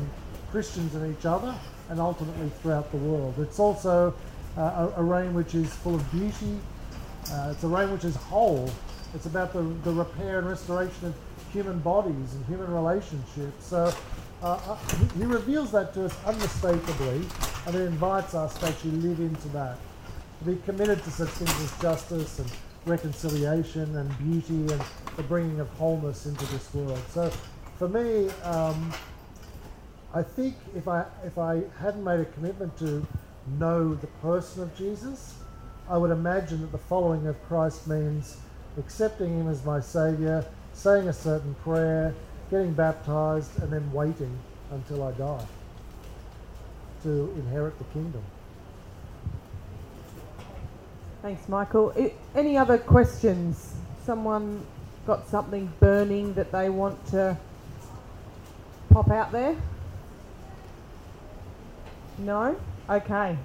Christians 0.50 0.94
and 0.94 1.14
each 1.16 1.26
other 1.26 1.54
and 1.90 2.00
ultimately 2.00 2.50
throughout 2.62 2.90
the 2.90 2.96
world. 2.98 3.34
It's 3.38 3.58
also 3.58 4.14
uh, 4.56 4.88
a, 4.96 5.00
a, 5.00 5.02
reign 5.02 5.34
which 5.34 5.54
is 5.54 5.72
full 5.74 5.94
of 5.94 6.10
beauty, 6.10 6.58
uh, 7.30 7.50
it's 7.52 7.62
a 7.64 7.68
reign 7.68 7.92
which 7.92 8.04
is 8.04 8.16
whole. 8.16 8.70
It's 9.16 9.24
about 9.24 9.54
the, 9.54 9.62
the 9.82 9.92
repair 9.92 10.38
and 10.38 10.46
restoration 10.46 11.06
of 11.06 11.14
human 11.50 11.78
bodies 11.78 12.34
and 12.34 12.44
human 12.44 12.70
relationships. 12.70 13.64
So 13.64 13.90
uh, 14.42 14.46
uh 14.46 14.76
he 15.18 15.24
reveals 15.24 15.72
that 15.72 15.94
to 15.94 16.04
us 16.04 16.14
unmistakably 16.26 17.22
and 17.66 17.74
it 17.74 17.80
invites 17.80 18.34
us 18.34 18.58
to 18.58 18.66
actually 18.66 18.90
live 18.90 19.18
into 19.18 19.48
that, 19.48 19.78
to 20.40 20.44
be 20.44 20.60
committed 20.66 21.02
to 21.04 21.10
such 21.10 21.30
things 21.30 21.50
as 21.62 21.80
justice 21.80 22.38
and 22.40 22.50
reconciliation 22.84 23.96
and 23.96 24.18
beauty 24.18 24.70
and 24.70 24.82
the 25.16 25.22
bringing 25.22 25.60
of 25.60 25.68
wholeness 25.70 26.26
into 26.26 26.44
this 26.52 26.72
world. 26.74 27.00
So 27.08 27.30
for 27.78 27.88
me, 27.88 28.28
um, 28.42 28.92
I 30.12 30.22
think 30.22 30.56
if 30.76 30.88
I 30.88 31.06
if 31.24 31.38
I 31.38 31.62
hadn't 31.80 32.04
made 32.04 32.20
a 32.20 32.26
commitment 32.26 32.76
to 32.80 33.06
know 33.58 33.94
the 33.94 34.06
person 34.20 34.62
of 34.62 34.76
Jesus, 34.76 35.34
I 35.88 35.96
would 35.96 36.10
imagine 36.10 36.60
that 36.60 36.72
the 36.72 36.84
following 36.92 37.26
of 37.26 37.42
Christ 37.48 37.86
means 37.86 38.36
accepting 38.78 39.40
him 39.40 39.48
as 39.48 39.64
my 39.64 39.80
saviour, 39.80 40.44
saying 40.72 41.08
a 41.08 41.12
certain 41.12 41.54
prayer, 41.62 42.14
getting 42.50 42.72
baptized, 42.72 43.50
and 43.62 43.72
then 43.72 43.90
waiting 43.92 44.38
until 44.70 45.02
I 45.02 45.12
die 45.12 45.46
to 47.02 47.32
inherit 47.36 47.78
the 47.78 47.84
kingdom. 47.84 48.22
Thanks, 51.22 51.48
Michael. 51.48 51.92
I, 51.96 52.12
any 52.34 52.56
other 52.56 52.78
questions? 52.78 53.74
Someone 54.04 54.64
got 55.06 55.28
something 55.28 55.72
burning 55.80 56.34
that 56.34 56.52
they 56.52 56.68
want 56.68 57.04
to 57.08 57.36
pop 58.90 59.10
out 59.10 59.32
there? 59.32 59.56
No? 62.18 62.56
Okay. 62.88 63.36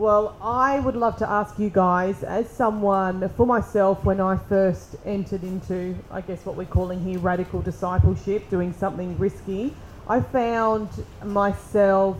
Well, 0.00 0.34
I 0.40 0.80
would 0.80 0.96
love 0.96 1.18
to 1.18 1.28
ask 1.28 1.58
you 1.58 1.68
guys, 1.68 2.24
as 2.24 2.48
someone, 2.48 3.28
for 3.36 3.44
myself, 3.44 4.02
when 4.02 4.18
I 4.18 4.38
first 4.48 4.96
entered 5.04 5.42
into, 5.42 5.94
I 6.10 6.22
guess 6.22 6.46
what 6.46 6.56
we're 6.56 6.64
calling 6.64 7.04
here 7.04 7.18
radical 7.18 7.60
discipleship, 7.60 8.48
doing 8.48 8.72
something 8.72 9.18
risky, 9.18 9.74
I 10.08 10.22
found 10.22 10.88
myself 11.22 12.16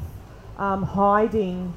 um, 0.59 0.83
hiding 0.83 1.73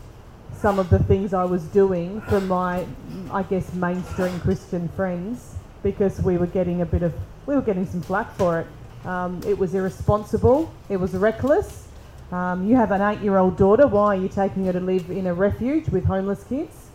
some 0.53 0.77
of 0.77 0.89
the 0.89 0.99
things 0.99 1.33
I 1.33 1.45
was 1.45 1.63
doing 1.67 2.19
from 2.23 2.49
my, 2.49 2.85
I 3.31 3.43
guess, 3.43 3.73
mainstream 3.73 4.37
Christian 4.41 4.89
friends 4.89 5.55
because 5.83 6.21
we 6.21 6.37
were 6.37 6.47
getting 6.47 6.81
a 6.81 6.85
bit 6.85 7.03
of, 7.03 7.13
we 7.45 7.55
were 7.55 7.61
getting 7.61 7.85
some 7.85 8.01
flack 8.01 8.35
for 8.35 8.59
it. 8.59 9.07
Um, 9.07 9.39
it 9.47 9.57
was 9.57 9.73
irresponsible, 9.73 10.69
it 10.89 10.97
was 10.97 11.13
reckless, 11.13 11.87
um, 12.33 12.67
you 12.67 12.75
have 12.75 12.91
an 12.91 13.01
eight 13.01 13.19
year 13.19 13.37
old 13.37 13.57
daughter, 13.57 13.85
why 13.85 14.15
are 14.15 14.19
you 14.19 14.27
taking 14.27 14.65
her 14.65 14.73
to 14.73 14.79
live 14.79 15.09
in 15.11 15.27
a 15.27 15.33
refuge 15.33 15.87
with 15.89 16.03
homeless 16.03 16.43
kids? 16.43 16.87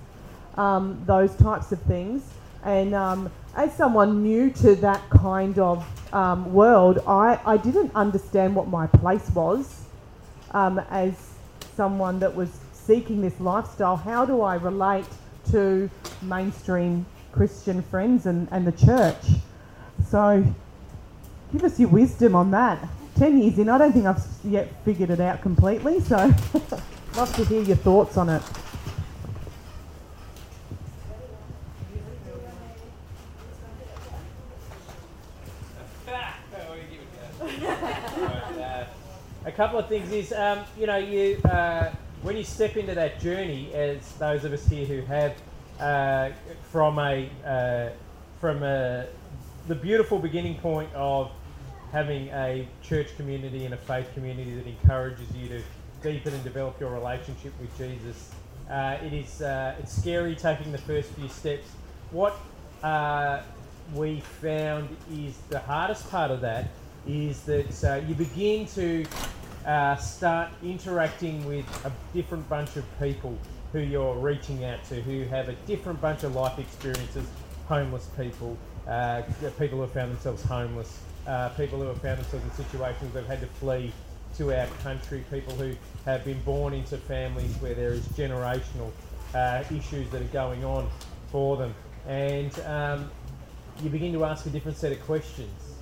Um, 0.56 1.00
those 1.06 1.34
types 1.36 1.70
of 1.70 1.80
things. 1.82 2.24
And 2.64 2.92
um, 2.92 3.30
as 3.54 3.72
someone 3.76 4.22
new 4.22 4.50
to 4.50 4.74
that 4.76 5.08
kind 5.10 5.56
of 5.60 5.86
um, 6.12 6.52
world, 6.52 6.98
I, 7.06 7.38
I 7.46 7.56
didn't 7.56 7.94
understand 7.94 8.56
what 8.56 8.66
my 8.66 8.88
place 8.88 9.30
was 9.30 9.84
um, 10.50 10.80
as 10.90 11.14
someone 11.76 12.18
that 12.18 12.34
was 12.34 12.50
seeking 12.72 13.20
this 13.20 13.38
lifestyle. 13.38 13.96
How 13.96 14.24
do 14.24 14.42
I 14.42 14.56
relate 14.56 15.06
to 15.52 15.88
mainstream 16.22 17.06
Christian 17.30 17.82
friends 17.82 18.26
and, 18.26 18.48
and 18.50 18.66
the 18.66 18.72
church? 18.72 19.22
So 20.10 20.44
give 21.52 21.62
us 21.62 21.78
your 21.78 21.90
wisdom 21.90 22.34
on 22.34 22.50
that. 22.50 22.88
10 23.18 23.42
years 23.42 23.58
in, 23.58 23.68
I 23.68 23.78
don't 23.78 23.92
think 23.92 24.06
I've 24.06 24.24
yet 24.44 24.68
figured 24.84 25.10
it 25.10 25.18
out 25.18 25.42
completely, 25.42 25.98
so 26.00 26.16
love 27.16 27.34
to 27.34 27.44
hear 27.46 27.62
your 27.62 27.76
thoughts 27.76 28.16
on 28.16 28.28
it. 28.28 28.42
a 39.44 39.52
couple 39.52 39.80
of 39.80 39.88
things 39.88 40.12
is, 40.12 40.32
um, 40.32 40.60
you 40.78 40.86
know, 40.86 40.96
you 40.96 41.38
uh, 41.44 41.90
when 42.22 42.36
you 42.36 42.44
step 42.44 42.76
into 42.76 42.94
that 42.94 43.18
journey, 43.20 43.72
as 43.74 44.12
those 44.14 44.44
of 44.44 44.52
us 44.52 44.64
here 44.66 44.84
who 44.86 45.00
have 45.02 45.34
uh, 45.80 46.30
from 46.70 46.98
a 47.00 47.28
uh, 47.44 47.88
from 48.40 48.62
a, 48.62 49.06
the 49.66 49.74
beautiful 49.74 50.20
beginning 50.20 50.56
point 50.58 50.92
of 50.94 51.32
having 51.92 52.28
a 52.28 52.66
church 52.82 53.16
community 53.16 53.64
and 53.64 53.74
a 53.74 53.76
faith 53.76 54.08
community 54.14 54.54
that 54.54 54.66
encourages 54.66 55.26
you 55.34 55.48
to 55.48 55.62
deepen 56.02 56.34
and 56.34 56.44
develop 56.44 56.78
your 56.80 56.90
relationship 56.90 57.52
with 57.60 57.76
Jesus. 57.78 58.30
Uh, 58.70 58.98
it 59.02 59.12
is 59.12 59.40
uh, 59.42 59.74
it's 59.78 59.96
scary 59.96 60.34
taking 60.34 60.72
the 60.72 60.78
first 60.78 61.10
few 61.12 61.28
steps. 61.28 61.68
What 62.10 62.36
uh, 62.82 63.42
we 63.94 64.20
found 64.20 64.94
is 65.12 65.36
the 65.48 65.58
hardest 65.60 66.10
part 66.10 66.30
of 66.30 66.40
that 66.42 66.68
is 67.06 67.42
that 67.42 67.84
uh, 67.84 68.06
you 68.06 68.14
begin 68.14 68.66
to 68.66 69.04
uh, 69.66 69.96
start 69.96 70.50
interacting 70.62 71.44
with 71.46 71.66
a 71.86 71.92
different 72.12 72.48
bunch 72.48 72.76
of 72.76 72.84
people 72.98 73.36
who 73.72 73.80
you're 73.80 74.14
reaching 74.14 74.64
out 74.64 74.82
to, 74.84 75.00
who 75.02 75.24
have 75.24 75.48
a 75.48 75.54
different 75.66 76.00
bunch 76.00 76.22
of 76.22 76.34
life 76.34 76.58
experiences, 76.58 77.26
homeless 77.66 78.08
people, 78.16 78.56
uh, 78.86 79.22
people 79.58 79.76
who 79.76 79.80
have 79.82 79.92
found 79.92 80.10
themselves 80.10 80.42
homeless, 80.42 81.00
uh, 81.28 81.50
people 81.50 81.78
who 81.78 81.86
have 81.86 82.00
found 82.00 82.18
themselves 82.18 82.44
in 82.44 82.64
situations 82.64 83.12
they've 83.12 83.26
had 83.26 83.40
to 83.40 83.46
flee 83.46 83.92
to 84.36 84.52
our 84.52 84.66
country, 84.82 85.24
people 85.30 85.54
who 85.54 85.74
have 86.04 86.24
been 86.24 86.40
born 86.42 86.72
into 86.72 86.96
families 86.96 87.54
where 87.56 87.74
there 87.74 87.90
is 87.90 88.06
generational 88.08 88.90
uh, 89.34 89.62
issues 89.70 90.08
that 90.10 90.22
are 90.22 90.32
going 90.32 90.64
on 90.64 90.88
for 91.30 91.56
them. 91.56 91.74
And 92.06 92.58
um, 92.60 93.10
you 93.82 93.90
begin 93.90 94.12
to 94.14 94.24
ask 94.24 94.46
a 94.46 94.50
different 94.50 94.78
set 94.78 94.92
of 94.92 95.00
questions. 95.02 95.74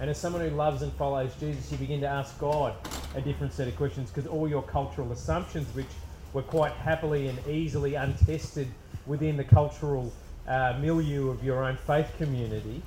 And 0.00 0.10
as 0.10 0.18
someone 0.18 0.42
who 0.42 0.54
loves 0.54 0.82
and 0.82 0.92
follows 0.94 1.32
Jesus, 1.40 1.70
you 1.72 1.78
begin 1.78 2.00
to 2.00 2.06
ask 2.08 2.38
God 2.38 2.74
a 3.14 3.20
different 3.20 3.52
set 3.52 3.68
of 3.68 3.76
questions 3.76 4.10
because 4.10 4.28
all 4.28 4.48
your 4.48 4.62
cultural 4.62 5.10
assumptions, 5.12 5.72
which 5.74 5.86
were 6.32 6.42
quite 6.42 6.72
happily 6.72 7.28
and 7.28 7.38
easily 7.48 7.94
untested 7.94 8.68
within 9.06 9.36
the 9.36 9.44
cultural 9.44 10.12
uh, 10.46 10.78
milieu 10.80 11.30
of 11.30 11.42
your 11.42 11.64
own 11.64 11.76
faith 11.76 12.12
community, 12.18 12.82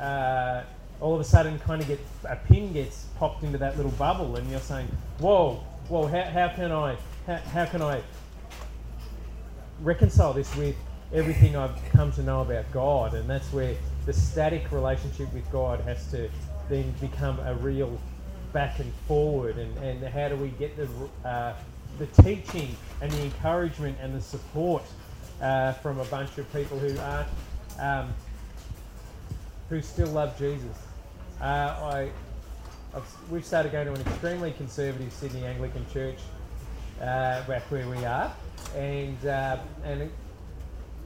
uh, 0.00 0.62
all 1.00 1.14
of 1.14 1.20
a 1.20 1.24
sudden 1.24 1.58
kind 1.60 1.80
of 1.80 1.88
get 1.88 2.00
a 2.24 2.36
pin 2.36 2.72
gets 2.72 3.06
popped 3.18 3.42
into 3.44 3.58
that 3.58 3.76
little 3.76 3.92
bubble, 3.92 4.36
and 4.36 4.50
you're 4.50 4.60
saying, 4.60 4.88
"Whoa, 5.18 5.62
whoa, 5.88 6.06
how, 6.06 6.22
how 6.22 6.48
can 6.48 6.72
I, 6.72 6.96
how, 7.26 7.36
how 7.36 7.66
can 7.66 7.82
I 7.82 8.02
reconcile 9.80 10.32
this 10.32 10.54
with 10.56 10.76
everything 11.12 11.56
I've 11.56 11.76
come 11.90 12.12
to 12.12 12.22
know 12.22 12.42
about 12.42 12.70
God?" 12.72 13.14
And 13.14 13.28
that's 13.28 13.52
where 13.52 13.76
the 14.06 14.12
static 14.12 14.70
relationship 14.72 15.32
with 15.32 15.50
God 15.52 15.80
has 15.82 16.10
to 16.10 16.28
then 16.68 16.92
become 17.00 17.38
a 17.40 17.54
real 17.54 17.98
back 18.52 18.78
and 18.78 18.92
forward, 19.06 19.58
and, 19.58 19.76
and 19.78 20.02
how 20.02 20.28
do 20.28 20.36
we 20.36 20.48
get 20.48 20.76
the 20.76 20.88
uh, 21.28 21.54
the 21.98 22.06
teaching 22.22 22.76
and 23.00 23.10
the 23.10 23.22
encouragement 23.22 23.96
and 24.00 24.14
the 24.14 24.20
support 24.20 24.82
uh, 25.40 25.72
from 25.74 25.98
a 26.00 26.04
bunch 26.06 26.38
of 26.38 26.52
people 26.52 26.78
who 26.78 26.98
aren't 27.00 27.28
um, 27.78 28.14
who 29.68 29.80
still 29.80 30.08
love 30.08 30.36
Jesus. 30.38 30.87
Uh, 31.40 31.44
I, 31.44 32.10
I've, 32.94 33.30
we've 33.30 33.44
started 33.44 33.70
going 33.70 33.86
to 33.86 33.92
an 33.92 34.00
extremely 34.00 34.50
conservative 34.52 35.12
Sydney 35.12 35.44
Anglican 35.44 35.86
church 35.92 36.18
uh, 37.00 37.46
back 37.46 37.62
where 37.70 37.88
we 37.88 38.04
are, 38.04 38.32
and 38.74 39.24
uh, 39.24 39.58
and 39.84 40.02
it, 40.02 40.10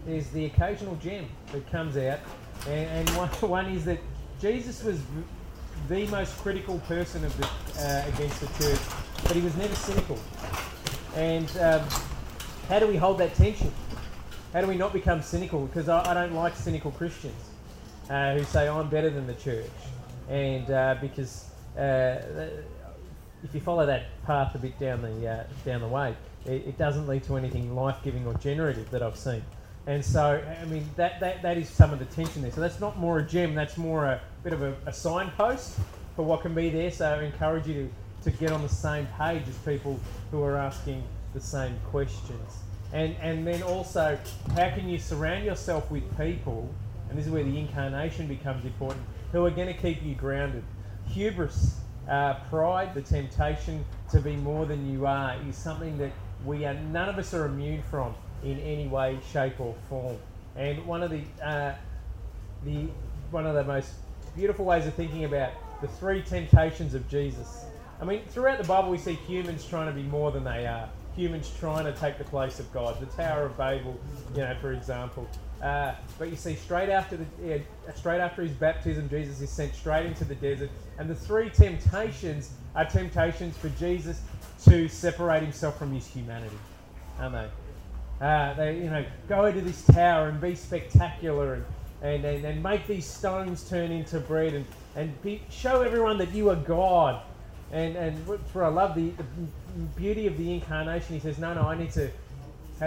there's 0.06 0.28
the 0.28 0.46
occasional 0.46 0.96
gem 0.96 1.26
that 1.52 1.70
comes 1.70 1.98
out, 1.98 2.18
and, 2.66 3.08
and 3.08 3.08
one, 3.16 3.28
one 3.28 3.66
is 3.66 3.84
that 3.84 3.98
Jesus 4.40 4.82
was 4.82 5.00
the 5.88 6.06
most 6.06 6.34
critical 6.38 6.78
person 6.80 7.24
of 7.26 7.36
the, 7.36 7.46
uh, 7.80 8.04
against 8.14 8.40
the 8.40 8.46
church, 8.64 8.80
but 9.24 9.32
he 9.32 9.42
was 9.42 9.54
never 9.56 9.74
cynical. 9.74 10.18
And 11.14 11.50
um, 11.58 11.82
how 12.70 12.78
do 12.78 12.86
we 12.86 12.96
hold 12.96 13.18
that 13.18 13.34
tension? 13.34 13.70
How 14.54 14.62
do 14.62 14.66
we 14.66 14.76
not 14.76 14.94
become 14.94 15.20
cynical? 15.20 15.66
Because 15.66 15.90
I, 15.90 16.10
I 16.10 16.14
don't 16.14 16.34
like 16.34 16.56
cynical 16.56 16.90
Christians 16.90 17.50
uh, 18.08 18.34
who 18.34 18.44
say 18.44 18.66
I'm 18.66 18.88
better 18.88 19.10
than 19.10 19.26
the 19.26 19.34
church 19.34 19.68
and 20.28 20.70
uh, 20.70 20.96
because 21.00 21.50
uh, 21.76 22.20
if 23.44 23.54
you 23.54 23.60
follow 23.60 23.86
that 23.86 24.06
path 24.24 24.54
a 24.54 24.58
bit 24.58 24.78
down 24.78 25.02
the 25.02 25.28
uh, 25.28 25.44
down 25.64 25.80
the 25.80 25.88
way, 25.88 26.14
it, 26.44 26.66
it, 26.66 26.78
doesn't 26.78 27.06
lead 27.06 27.24
to 27.24 27.36
anything 27.36 27.74
life 27.74 27.96
giving 28.02 28.26
or 28.26 28.34
generative 28.34 28.90
that 28.90 29.02
I've 29.02 29.16
seen. 29.16 29.42
And 29.86 30.04
so, 30.04 30.40
I 30.60 30.64
mean, 30.66 30.88
that, 30.96 31.18
that, 31.20 31.42
that 31.42 31.58
is 31.58 31.68
some 31.68 31.92
of 31.92 31.98
the 31.98 32.04
tension 32.04 32.42
there. 32.42 32.52
So 32.52 32.60
that's 32.60 32.78
not 32.78 32.98
more 32.98 33.18
a 33.18 33.22
gem, 33.22 33.54
that's 33.54 33.76
more 33.76 34.04
a 34.04 34.20
bit 34.44 34.52
of 34.52 34.62
a, 34.62 34.76
a 34.86 34.92
signpost 34.92 35.76
for 36.14 36.24
what 36.24 36.42
can 36.42 36.54
be 36.54 36.70
there. 36.70 36.90
So 36.90 37.06
I 37.06 37.22
encourage 37.24 37.66
you 37.66 37.90
to, 38.22 38.30
to 38.30 38.36
get 38.36 38.52
on 38.52 38.62
the 38.62 38.68
same 38.68 39.08
page 39.18 39.42
as 39.48 39.56
people 39.58 39.98
who 40.30 40.42
are 40.44 40.56
asking 40.56 41.02
the 41.34 41.40
same 41.40 41.74
questions. 41.90 42.58
And, 42.92 43.16
and 43.20 43.46
then 43.46 43.62
also, 43.62 44.18
how 44.54 44.70
can 44.70 44.88
you 44.88 44.98
surround 44.98 45.44
yourself 45.44 45.90
with 45.90 46.04
people, 46.16 46.72
and 47.08 47.18
this 47.18 47.26
is 47.26 47.32
where 47.32 47.42
the 47.42 47.58
incarnation 47.58 48.26
becomes 48.28 48.64
important, 48.64 49.02
who 49.32 49.44
are 49.44 49.50
going 49.50 49.66
to 49.66 49.80
keep 49.80 50.02
you 50.02 50.14
grounded. 50.14 50.62
Hubris, 51.08 51.80
uh, 52.08 52.34
pride, 52.50 52.94
the 52.94 53.02
temptation 53.02 53.84
to 54.10 54.20
be 54.20 54.36
more 54.36 54.66
than 54.66 54.90
you 54.92 55.06
are, 55.06 55.36
is 55.48 55.56
something 55.56 55.98
that 55.98 56.12
we 56.44 56.64
are, 56.64 56.74
none 56.74 57.08
of 57.08 57.18
us 57.18 57.34
are 57.34 57.46
immune 57.46 57.82
from 57.90 58.14
in 58.44 58.58
any 58.60 58.86
way, 58.88 59.18
shape, 59.32 59.60
or 59.60 59.74
form. 59.88 60.16
And 60.56 60.84
one 60.86 61.02
of 61.02 61.10
the, 61.10 61.22
uh, 61.42 61.74
the, 62.64 62.88
one 63.30 63.46
of 63.46 63.54
the 63.54 63.64
most 63.64 63.92
beautiful 64.36 64.64
ways 64.64 64.86
of 64.86 64.94
thinking 64.94 65.24
about 65.24 65.52
the 65.80 65.88
three 65.88 66.22
temptations 66.22 66.94
of 66.94 67.08
Jesus. 67.08 67.64
I 68.00 68.04
mean, 68.04 68.22
throughout 68.28 68.58
the 68.58 68.64
Bible, 68.64 68.90
we 68.90 68.98
see 68.98 69.14
humans 69.14 69.64
trying 69.64 69.86
to 69.86 69.92
be 69.92 70.02
more 70.02 70.30
than 70.30 70.44
they 70.44 70.66
are 70.66 70.88
humans 71.16 71.52
trying 71.58 71.84
to 71.84 71.92
take 71.92 72.18
the 72.18 72.24
place 72.24 72.58
of 72.58 72.72
God. 72.72 72.98
The 73.00 73.06
Tower 73.06 73.44
of 73.44 73.56
Babel, 73.56 73.98
you 74.34 74.40
know, 74.40 74.56
for 74.60 74.72
example. 74.72 75.28
Uh, 75.62 75.94
but 76.18 76.28
you 76.28 76.36
see, 76.36 76.56
straight 76.56 76.88
after 76.88 77.16
the 77.16 77.26
yeah, 77.44 77.58
straight 77.94 78.20
after 78.20 78.42
his 78.42 78.50
baptism, 78.50 79.08
Jesus 79.08 79.40
is 79.40 79.48
sent 79.48 79.72
straight 79.74 80.06
into 80.06 80.24
the 80.24 80.34
desert, 80.34 80.70
and 80.98 81.08
the 81.08 81.14
three 81.14 81.50
temptations 81.50 82.50
are 82.74 82.84
temptations 82.84 83.56
for 83.56 83.68
Jesus 83.70 84.20
to 84.64 84.88
separate 84.88 85.42
himself 85.42 85.78
from 85.78 85.92
his 85.92 86.06
humanity, 86.06 86.56
aren't 87.20 87.34
they? 87.34 87.48
Uh, 88.24 88.54
they, 88.54 88.76
you 88.76 88.90
know, 88.90 89.04
go 89.28 89.46
into 89.46 89.60
this 89.60 89.84
tower 89.86 90.28
and 90.28 90.40
be 90.40 90.54
spectacular 90.54 91.54
and, 91.54 91.64
and, 92.02 92.24
and, 92.24 92.44
and 92.44 92.62
make 92.62 92.86
these 92.86 93.06
stones 93.06 93.68
turn 93.68 93.90
into 93.90 94.20
bread 94.20 94.54
and, 94.54 94.64
and 94.94 95.22
be, 95.22 95.42
show 95.50 95.82
everyone 95.82 96.18
that 96.18 96.32
you 96.32 96.48
are 96.50 96.56
God. 96.56 97.22
And, 97.72 97.96
and 97.96 98.16
for 98.52 98.64
I 98.64 98.68
love 98.68 98.94
the, 98.94 99.10
the 99.10 99.24
beauty 99.96 100.26
of 100.26 100.36
the 100.36 100.52
incarnation, 100.54 101.14
he 101.14 101.20
says, 101.20 101.38
no, 101.38 101.52
no, 101.54 101.62
I 101.62 101.76
need 101.76 101.90
to, 101.92 102.10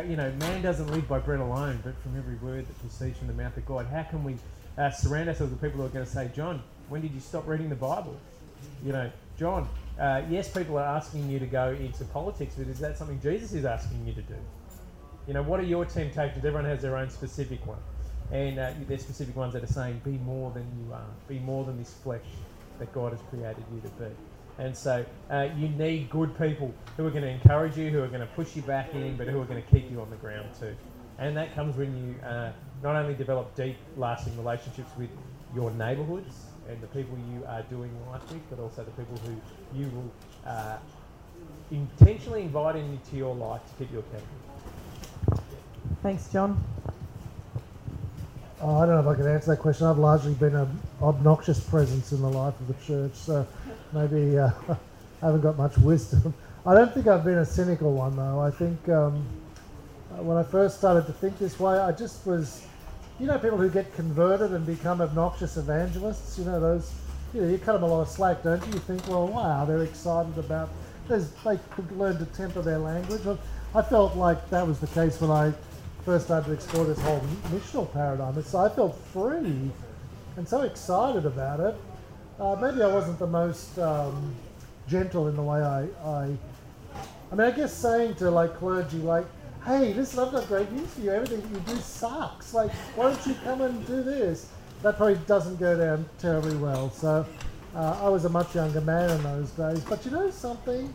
you 0.08 0.16
know, 0.16 0.32
man 0.40 0.62
doesn't 0.62 0.88
live 0.88 1.08
by 1.08 1.20
bread 1.20 1.40
alone, 1.40 1.80
but 1.84 1.98
from 2.02 2.18
every 2.18 2.36
word 2.36 2.68
that 2.68 2.80
proceeds 2.80 3.18
from 3.18 3.28
the 3.28 3.34
mouth 3.34 3.56
of 3.56 3.66
God. 3.66 3.86
How 3.86 4.04
can 4.04 4.24
we 4.24 4.36
uh, 4.78 4.90
surround 4.92 5.30
ourselves 5.30 5.52
with 5.52 5.62
people 5.62 5.80
who 5.80 5.86
are 5.86 5.90
going 5.90 6.06
to 6.06 6.12
say, 6.12 6.30
John, 6.36 6.62
when 6.90 7.02
did 7.02 7.14
you 7.14 7.20
stop 7.20 7.48
reading 7.48 7.70
the 7.70 7.76
Bible? 7.76 8.16
You 8.84 8.92
know, 8.92 9.12
John, 9.38 9.70
uh, 10.00 10.24
yes, 10.30 10.50
people 10.50 10.78
are 10.78 10.98
asking 10.98 11.30
you 11.30 11.40
to 11.40 11.46
go 11.46 11.70
into 11.70 12.04
politics, 12.06 12.56
but 12.58 12.68
is 12.68 12.80
that 12.80 12.98
something 12.98 13.20
Jesus 13.22 13.54
is 13.54 13.66
asking 13.66 14.06
you 14.06 14.14
to 14.14 14.22
do? 14.22 14.36
You 15.28 15.34
know, 15.34 15.44
what 15.44 15.60
are 15.60 15.64
your 15.64 15.86
temptations? 15.86 16.38
Everyone 16.46 16.66
has 16.66 16.82
their 16.82 16.98
own 16.98 17.10
specific 17.10 17.66
one. 17.66 17.80
And 18.32 18.60
uh, 18.60 18.72
there's 18.88 19.02
specific 19.02 19.36
ones 19.36 19.54
that 19.54 19.64
are 19.64 19.68
saying, 19.68 20.02
be 20.04 20.18
more 20.20 20.52
than 20.52 20.66
you 20.80 20.94
are, 20.94 21.06
be 21.28 21.40
more 21.40 21.64
than 21.64 21.78
this 21.78 21.94
flesh 21.94 22.26
that 22.80 22.92
God 22.92 23.12
has 23.12 23.22
created 23.30 23.64
you 23.74 23.82
to 23.82 23.88
be. 23.90 24.10
And 24.58 24.76
so 24.76 25.06
uh, 25.30 25.50
you 25.58 25.70
need 25.70 26.10
good 26.10 26.38
people 26.38 26.74
who 26.96 27.06
are 27.06 27.10
going 27.10 27.24
to 27.24 27.30
encourage 27.30 27.78
you, 27.78 27.90
who 27.90 28.02
are 28.02 28.08
going 28.08 28.22
to 28.22 28.28
push 28.28 28.56
you 28.56 28.62
back 28.62 28.94
in, 28.94 29.18
but 29.18 29.28
who 29.28 29.42
are 29.42 29.46
going 29.46 29.62
to 29.62 29.70
keep 29.70 29.92
you 29.92 30.02
on 30.02 30.10
the 30.10 30.16
ground 30.16 30.48
too. 30.60 30.76
And 31.18 31.36
that 31.38 31.54
comes 31.56 31.76
when 31.76 31.96
you 31.96 32.28
uh, 32.28 32.52
not 32.84 32.96
only 32.96 33.14
develop 33.14 33.56
deep, 33.56 33.78
lasting 33.98 34.38
relationships 34.38 34.90
with 34.98 35.10
your 35.54 35.72
neighbourhoods 35.72 36.46
and 36.70 36.82
the 36.82 36.88
people 36.88 37.18
you 37.34 37.44
are 37.48 37.64
doing 37.64 37.92
life 38.12 38.22
with, 38.32 38.50
but 38.50 38.60
also 38.60 38.84
the 38.84 38.92
people 38.92 39.18
who 39.26 39.80
you 39.80 39.90
will 39.90 40.12
uh, 40.46 40.78
intentionally 41.72 42.44
invite 42.44 42.76
into 42.76 43.16
your 43.16 43.36
life 43.36 43.62
to 43.68 43.74
keep 43.78 43.92
you 43.92 44.00
accountable. 44.00 45.42
Thanks, 46.02 46.28
John. 46.32 46.64
Oh, 48.62 48.78
I 48.78 48.86
don't 48.86 48.96
know 48.96 49.12
if 49.12 49.18
I 49.18 49.22
can 49.22 49.30
answer 49.32 49.52
that 49.52 49.58
question. 49.58 49.86
I've 49.86 49.98
largely 49.98 50.34
been 50.34 50.56
an 50.56 50.80
obnoxious 51.02 51.60
presence 51.60 52.12
in 52.12 52.22
the 52.22 52.30
life 52.30 52.60
of 52.60 52.68
the 52.68 52.74
church, 52.86 53.14
so 53.14 53.46
maybe 53.96 54.38
uh, 54.38 54.52
I 55.22 55.26
haven't 55.26 55.42
got 55.42 55.58
much 55.58 55.78
wisdom. 55.78 56.34
I 56.66 56.76
don't 56.76 56.94
think 56.94 57.08
I've 57.08 57.24
been 57.24 57.38
a 57.38 57.46
cynical 57.46 57.94
one 57.94 58.16
though. 58.16 58.40
I 58.42 58.52
think 58.52 58.90
um, 58.90 59.26
when 60.18 60.38
I 60.38 60.44
first 60.44 60.78
started 60.78 61.08
to 61.08 61.14
think 61.14 61.40
this 61.40 61.60
way, 61.60 61.78
I 61.78 61.92
just 61.92 62.26
was, 62.28 62.68
you 63.20 63.28
know, 63.28 63.38
people 63.40 63.58
who 63.58 63.70
get 63.70 63.96
converted 63.96 64.52
and 64.52 64.66
become 64.66 65.02
obnoxious 65.02 65.58
evangelists. 65.58 66.38
You 66.38 66.46
know, 66.46 66.60
those, 66.60 66.92
you 67.34 67.42
know, 67.42 67.48
you 67.48 67.58
cut 67.58 67.74
them 67.74 67.84
a 67.84 67.88
lot 67.88 68.02
of 68.02 68.10
slack, 68.10 68.44
don't 68.44 68.66
you? 68.68 68.74
You 68.74 68.80
think, 68.80 69.08
well, 69.08 69.28
wow, 69.28 69.66
they're 69.66 69.84
excited 69.84 70.38
about. 70.38 70.70
There's, 71.08 71.32
they 71.44 71.60
could 71.72 71.92
learn 71.98 72.18
to 72.18 72.26
temper 72.26 72.62
their 72.62 72.80
language. 72.80 73.22
I 73.74 73.82
felt 73.82 74.16
like 74.16 74.50
that 74.50 74.66
was 74.66 74.80
the 74.80 74.88
case 74.88 75.22
when 75.22 75.32
I 75.32 75.54
first 76.04 76.26
started 76.26 76.48
to 76.48 76.54
explore 76.54 76.86
this 76.86 77.00
whole 77.02 77.22
missional 77.50 77.92
paradigm. 77.94 78.42
So 78.44 78.60
I 78.60 78.70
felt 78.70 78.98
free 79.14 79.72
and 80.38 80.48
so 80.48 80.62
excited 80.62 81.26
about 81.26 81.60
it 81.60 81.76
uh, 82.40 82.56
maybe 82.62 82.82
I 82.84 82.88
wasn't 82.88 83.20
the 83.20 83.28
most 83.28 83.78
um, 83.80 84.36
gentle 84.88 85.28
in 85.28 85.36
the 85.36 85.44
way 85.44 85.62
I, 85.62 85.88
I. 86.04 86.38
I 87.32 87.36
mean, 87.36 87.48
I 87.48 87.52
guess 87.52 87.74
saying 87.74 88.16
to 88.16 88.30
like 88.30 88.56
clergy, 88.58 88.98
like, 88.98 89.26
"Hey, 89.66 89.94
listen, 89.94 90.20
I've 90.20 90.32
got 90.32 90.48
great 90.48 90.72
news 90.72 90.94
for 90.94 91.02
you. 91.02 91.12
Everything 91.12 91.42
you 91.52 91.60
do 91.74 91.80
sucks. 91.82 92.54
Like, 92.54 92.72
why 92.96 93.12
don't 93.12 93.28
you 93.28 93.36
come 93.44 93.62
and 93.62 93.86
do 93.88 94.04
this?" 94.04 94.48
That 94.82 94.98
probably 94.98 95.20
doesn't 95.26 95.60
go 95.60 95.78
down 95.78 96.06
terribly 96.20 96.56
well. 96.58 96.92
So, 96.92 97.26
uh, 97.76 98.00
I 98.02 98.10
was 98.10 98.26
a 98.26 98.30
much 98.30 98.54
younger 98.54 98.82
man 98.82 99.10
in 99.10 99.24
those 99.24 99.50
days. 99.52 99.80
But 99.84 100.06
you 100.06 100.12
know 100.12 100.30
something? 100.30 100.94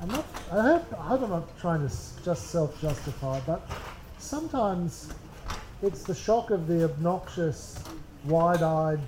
I'm 0.00 0.08
not. 0.08 0.24
I 0.50 0.62
hope, 0.62 0.92
I 0.98 1.06
hope 1.08 1.22
I'm 1.22 1.30
not 1.30 1.58
trying 1.58 1.86
to 1.86 1.94
just 2.24 2.50
self-justify, 2.50 3.40
but 3.46 3.68
sometimes 4.18 5.12
it's 5.82 6.02
the 6.02 6.14
shock 6.14 6.50
of 6.50 6.66
the 6.66 6.84
obnoxious, 6.84 7.78
wide-eyed 8.24 9.00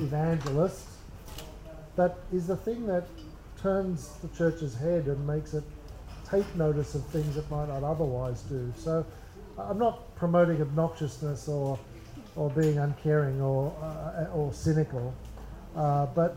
evangelist 0.00 0.86
that 1.96 2.18
is 2.32 2.46
the 2.46 2.56
thing 2.56 2.86
that 2.86 3.06
turns 3.60 4.08
the 4.22 4.28
church's 4.28 4.74
head 4.74 5.06
and 5.06 5.26
makes 5.26 5.54
it 5.54 5.64
take 6.28 6.54
notice 6.56 6.94
of 6.94 7.04
things 7.06 7.36
it 7.36 7.48
might 7.50 7.68
not 7.68 7.84
otherwise 7.84 8.42
do. 8.42 8.72
So 8.76 9.04
I'm 9.58 9.78
not 9.78 10.14
promoting 10.16 10.58
obnoxiousness 10.58 11.48
or 11.48 11.78
or 12.34 12.48
being 12.50 12.78
uncaring 12.78 13.40
or 13.40 13.72
uh, 13.82 14.34
or 14.34 14.52
cynical, 14.52 15.14
uh, 15.76 16.06
but 16.06 16.36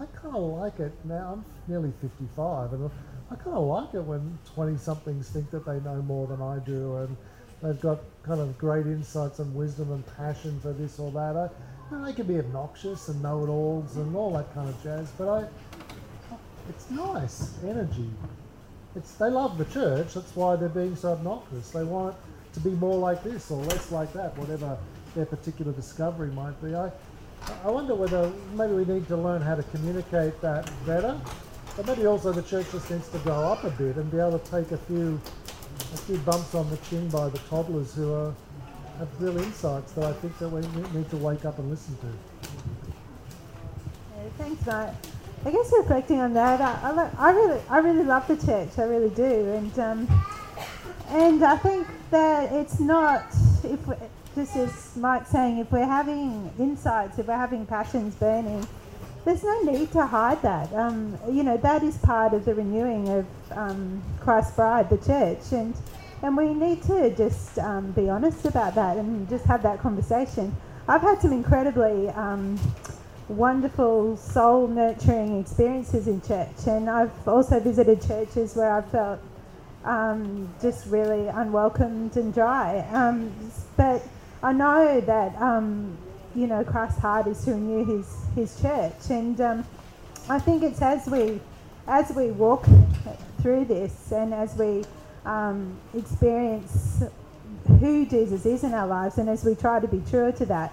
I 0.00 0.06
kind 0.06 0.34
of 0.34 0.42
like 0.42 0.80
it 0.80 0.92
now. 1.04 1.34
I'm 1.34 1.44
nearly 1.68 1.92
55, 2.00 2.72
and 2.72 2.90
I 3.30 3.36
kind 3.36 3.56
of 3.56 3.64
like 3.64 3.94
it 3.94 4.02
when 4.02 4.38
20 4.54 4.76
somethings 4.78 5.28
think 5.28 5.50
that 5.52 5.64
they 5.64 5.78
know 5.80 6.02
more 6.02 6.26
than 6.26 6.42
I 6.42 6.58
do, 6.58 6.96
and 6.96 7.16
they've 7.62 7.80
got 7.80 8.00
kind 8.22 8.40
of 8.40 8.56
great 8.58 8.86
insights 8.86 9.38
and 9.38 9.54
wisdom 9.54 9.92
and 9.92 10.04
passion 10.16 10.58
for 10.60 10.72
this 10.72 10.98
or 10.98 11.10
that. 11.12 11.36
I, 11.36 11.48
and 11.94 12.06
they 12.06 12.12
can 12.12 12.26
be 12.26 12.38
obnoxious 12.38 13.08
and 13.08 13.20
know-it-alls 13.22 13.96
and 13.96 14.14
all 14.14 14.32
that 14.34 14.52
kind 14.54 14.68
of 14.68 14.82
jazz, 14.82 15.10
but 15.18 15.28
I, 15.28 15.48
it's 16.68 16.88
nice 16.90 17.54
energy. 17.64 18.08
It's 18.94 19.14
they 19.14 19.30
love 19.30 19.58
the 19.58 19.64
church. 19.66 20.14
That's 20.14 20.34
why 20.36 20.56
they're 20.56 20.68
being 20.68 20.94
so 20.96 21.12
obnoxious. 21.12 21.70
They 21.70 21.84
want 21.84 22.14
it 22.14 22.54
to 22.54 22.60
be 22.60 22.70
more 22.70 22.98
like 22.98 23.22
this 23.24 23.50
or 23.50 23.62
less 23.64 23.90
like 23.90 24.12
that, 24.12 24.36
whatever 24.38 24.78
their 25.14 25.26
particular 25.26 25.72
discovery 25.72 26.30
might 26.30 26.60
be. 26.62 26.74
I, 26.74 26.90
I 27.64 27.70
wonder 27.70 27.94
whether 27.94 28.32
maybe 28.54 28.74
we 28.74 28.84
need 28.84 29.08
to 29.08 29.16
learn 29.16 29.42
how 29.42 29.54
to 29.54 29.62
communicate 29.64 30.40
that 30.42 30.70
better. 30.86 31.20
But 31.76 31.86
maybe 31.86 32.06
also 32.06 32.32
the 32.32 32.42
church 32.42 32.66
just 32.72 32.90
needs 32.90 33.08
to 33.08 33.18
grow 33.18 33.40
up 33.40 33.64
a 33.64 33.70
bit 33.70 33.96
and 33.96 34.10
be 34.10 34.18
able 34.18 34.38
to 34.38 34.50
take 34.50 34.72
a 34.72 34.76
few 34.76 35.20
a 35.80 35.96
few 35.96 36.18
bumps 36.18 36.54
on 36.54 36.68
the 36.70 36.76
chin 36.78 37.08
by 37.08 37.28
the 37.28 37.38
toddlers 37.50 37.94
who 37.94 38.12
are 38.12 38.34
have 38.98 39.22
real 39.22 39.38
insights 39.38 39.92
that 39.92 40.04
I 40.04 40.12
think 40.12 40.38
that 40.38 40.48
we 40.50 40.60
need 40.96 41.08
to 41.08 41.16
wake 41.16 41.46
up 41.46 41.58
and 41.58 41.70
listen 41.70 41.96
to. 41.96 42.06
Yeah, 44.16 44.28
thanks, 44.36 44.66
Matt. 44.66 44.94
I 45.42 45.50
guess 45.50 45.72
reflecting 45.74 46.20
on 46.20 46.34
that, 46.34 46.60
I, 46.60 46.90
I, 46.90 47.10
I, 47.16 47.30
really, 47.30 47.60
I 47.70 47.78
really 47.78 48.04
love 48.04 48.28
the 48.28 48.36
church. 48.36 48.78
I 48.78 48.82
really 48.82 49.08
do, 49.08 49.52
and 49.54 49.78
um, 49.78 50.24
and 51.08 51.42
I 51.42 51.56
think 51.56 51.86
that 52.10 52.52
it's 52.52 52.78
not 52.78 53.24
if 53.64 53.86
we, 53.86 53.94
just 54.34 54.56
as 54.56 54.96
Mike 54.96 55.26
saying, 55.26 55.58
if 55.58 55.72
we're 55.72 55.86
having 55.86 56.50
insights, 56.58 57.18
if 57.18 57.26
we're 57.26 57.36
having 57.36 57.64
passions 57.64 58.14
burning, 58.16 58.66
there's 59.24 59.42
no 59.42 59.62
need 59.62 59.92
to 59.92 60.06
hide 60.06 60.40
that. 60.42 60.72
Um, 60.72 61.18
you 61.30 61.42
know, 61.42 61.56
that 61.58 61.82
is 61.82 61.98
part 61.98 62.32
of 62.32 62.44
the 62.44 62.54
renewing 62.54 63.08
of 63.08 63.26
um, 63.52 64.02
Christ's 64.20 64.56
bride, 64.56 64.88
the 64.88 64.98
church, 64.98 65.52
and 65.52 65.74
and 66.22 66.36
we 66.36 66.52
need 66.52 66.82
to 66.84 67.14
just 67.16 67.58
um, 67.58 67.92
be 67.92 68.10
honest 68.10 68.44
about 68.44 68.74
that 68.74 68.98
and 68.98 69.28
just 69.28 69.44
have 69.46 69.62
that 69.62 69.80
conversation. 69.80 70.54
I've 70.86 71.00
had 71.00 71.20
some 71.20 71.32
incredibly 71.32 72.08
um, 72.10 72.58
wonderful 73.28 74.16
soul 74.16 74.66
nurturing 74.68 75.40
experiences 75.40 76.08
in 76.08 76.20
church, 76.20 76.66
and 76.66 76.90
I've 76.90 77.28
also 77.28 77.60
visited 77.60 78.06
churches 78.06 78.54
where 78.54 78.72
I 78.72 78.82
felt 78.82 79.20
um, 79.84 80.52
just 80.60 80.86
really 80.86 81.28
unwelcomed 81.28 82.16
and 82.16 82.34
dry. 82.34 82.86
Um, 82.92 83.32
but 83.76 84.02
I 84.42 84.52
know 84.52 85.00
that 85.00 85.40
you 86.34 86.46
know 86.46 86.64
Christ's 86.64 87.00
heart 87.00 87.26
is 87.26 87.44
to 87.44 87.52
renew 87.52 87.84
His 87.84 88.06
His 88.34 88.60
church, 88.60 89.10
and 89.10 89.40
um, 89.40 89.66
I 90.28 90.38
think 90.38 90.62
it's 90.62 90.82
as 90.82 91.06
we 91.06 91.40
as 91.86 92.12
we 92.14 92.30
walk 92.30 92.64
through 93.42 93.64
this 93.64 94.12
and 94.12 94.34
as 94.34 94.54
we 94.56 94.84
um, 95.24 95.78
experience 95.94 97.02
who 97.80 98.06
Jesus 98.06 98.46
is 98.46 98.64
in 98.64 98.74
our 98.74 98.86
lives, 98.86 99.18
and 99.18 99.28
as 99.28 99.44
we 99.44 99.54
try 99.54 99.80
to 99.80 99.88
be 99.88 100.02
true 100.10 100.32
to 100.32 100.46
that, 100.46 100.72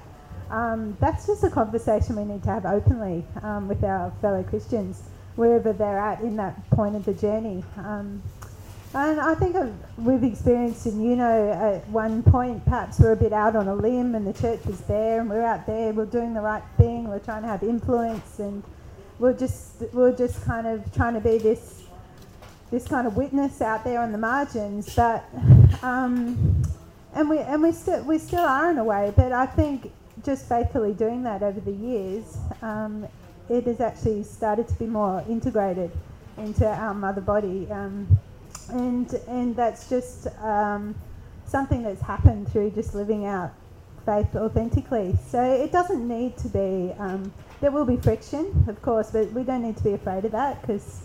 um, 0.50 0.98
that's 1.00 1.28
just 1.28 1.44
a 1.44 1.50
conversation 1.50 2.16
we 2.16 2.26
need 2.26 2.44
to 2.44 2.50
have 2.50 2.66
openly 2.66 3.26
um, 3.42 3.68
with 3.68 3.84
our 3.84 4.12
fellow 4.22 4.44
Christians. 4.44 5.02
wherever 5.38 5.72
they're 5.72 6.00
at 6.00 6.20
in 6.22 6.36
that 6.36 6.70
point 6.72 6.96
of 6.96 7.06
the 7.06 7.14
journey. 7.14 7.64
And 8.94 9.20
I 9.20 9.36
think 9.36 9.56
I've, 9.56 9.74
we've 9.98 10.24
experienced 10.24 10.86
in, 10.86 11.02
you 11.04 11.16
know, 11.16 11.52
at 11.52 11.88
one 11.90 12.24
point 12.24 12.64
perhaps 12.64 13.00
we're 13.00 13.12
a 13.12 13.18
bit 13.18 13.34
out 13.34 13.56
on 13.56 13.68
a 13.68 13.76
limb 13.76 14.16
and 14.16 14.26
the 14.26 14.34
church 14.34 14.66
was 14.66 14.80
there 14.82 15.20
and 15.20 15.30
we're 15.30 15.44
out 15.44 15.66
there, 15.66 15.92
we're 15.92 16.06
doing 16.06 16.34
the 16.34 16.42
right 16.42 16.64
thing, 16.78 17.08
we're 17.08 17.20
trying 17.20 17.42
to 17.42 17.48
have 17.48 17.64
influence 17.64 18.40
and 18.40 18.64
we're 19.20 19.34
just, 19.34 19.82
we're 19.94 20.16
just 20.16 20.42
kind 20.46 20.68
of 20.68 20.94
trying 20.94 21.14
to 21.16 21.20
be 21.20 21.38
this, 21.38 21.84
this 22.72 22.88
kind 22.88 23.08
of 23.08 23.18
witness 23.18 23.62
out 23.62 23.84
there 23.84 24.00
on 24.00 24.12
the 24.12 24.18
margins. 24.18 24.96
But, 24.96 25.26
um, 25.82 26.64
and 27.14 27.30
we, 27.30 27.40
and 27.40 27.62
we 27.62 27.74
still, 27.74 28.04
we 28.04 28.18
still 28.18 28.46
are 28.46 28.72
in 28.72 28.78
a 28.78 28.84
way, 28.84 29.12
but 29.16 29.32
I 29.34 29.48
think 29.48 29.92
just 30.24 30.48
faithfully 30.48 30.94
doing 30.94 31.24
that 31.24 31.44
over 31.44 31.60
the 31.60 31.72
years, 31.72 32.38
um, 32.62 33.06
it 33.50 33.66
has 33.66 33.82
actually 33.82 34.24
started 34.24 34.68
to 34.70 34.74
be 34.76 34.86
more 34.86 35.24
integrated 35.28 35.92
into 36.38 36.66
our 36.66 36.94
mother 36.94 37.22
body. 37.22 37.68
Um, 37.70 38.20
and 38.70 39.12
and 39.28 39.56
that's 39.56 39.90
just 39.90 40.28
um, 40.42 40.96
something 41.46 41.84
that's 41.84 42.02
happened 42.02 42.52
through 42.52 42.72
just 42.72 42.94
living 42.94 43.26
out 43.26 43.54
faith 44.06 44.36
authentically. 44.36 45.18
So 45.30 45.42
it 45.42 45.72
doesn't 45.72 46.08
need 46.08 46.38
to 46.38 46.48
be. 46.50 46.94
Um, 46.98 47.32
there 47.60 47.72
will 47.72 47.86
be 47.86 47.98
friction, 47.98 48.66
of 48.68 48.82
course, 48.82 49.12
but 49.12 49.32
we 49.34 49.44
don't 49.44 49.64
need 49.64 49.78
to 49.78 49.84
be 49.84 49.94
afraid 49.94 50.26
of 50.26 50.32
that 50.32 50.62
because 50.62 51.02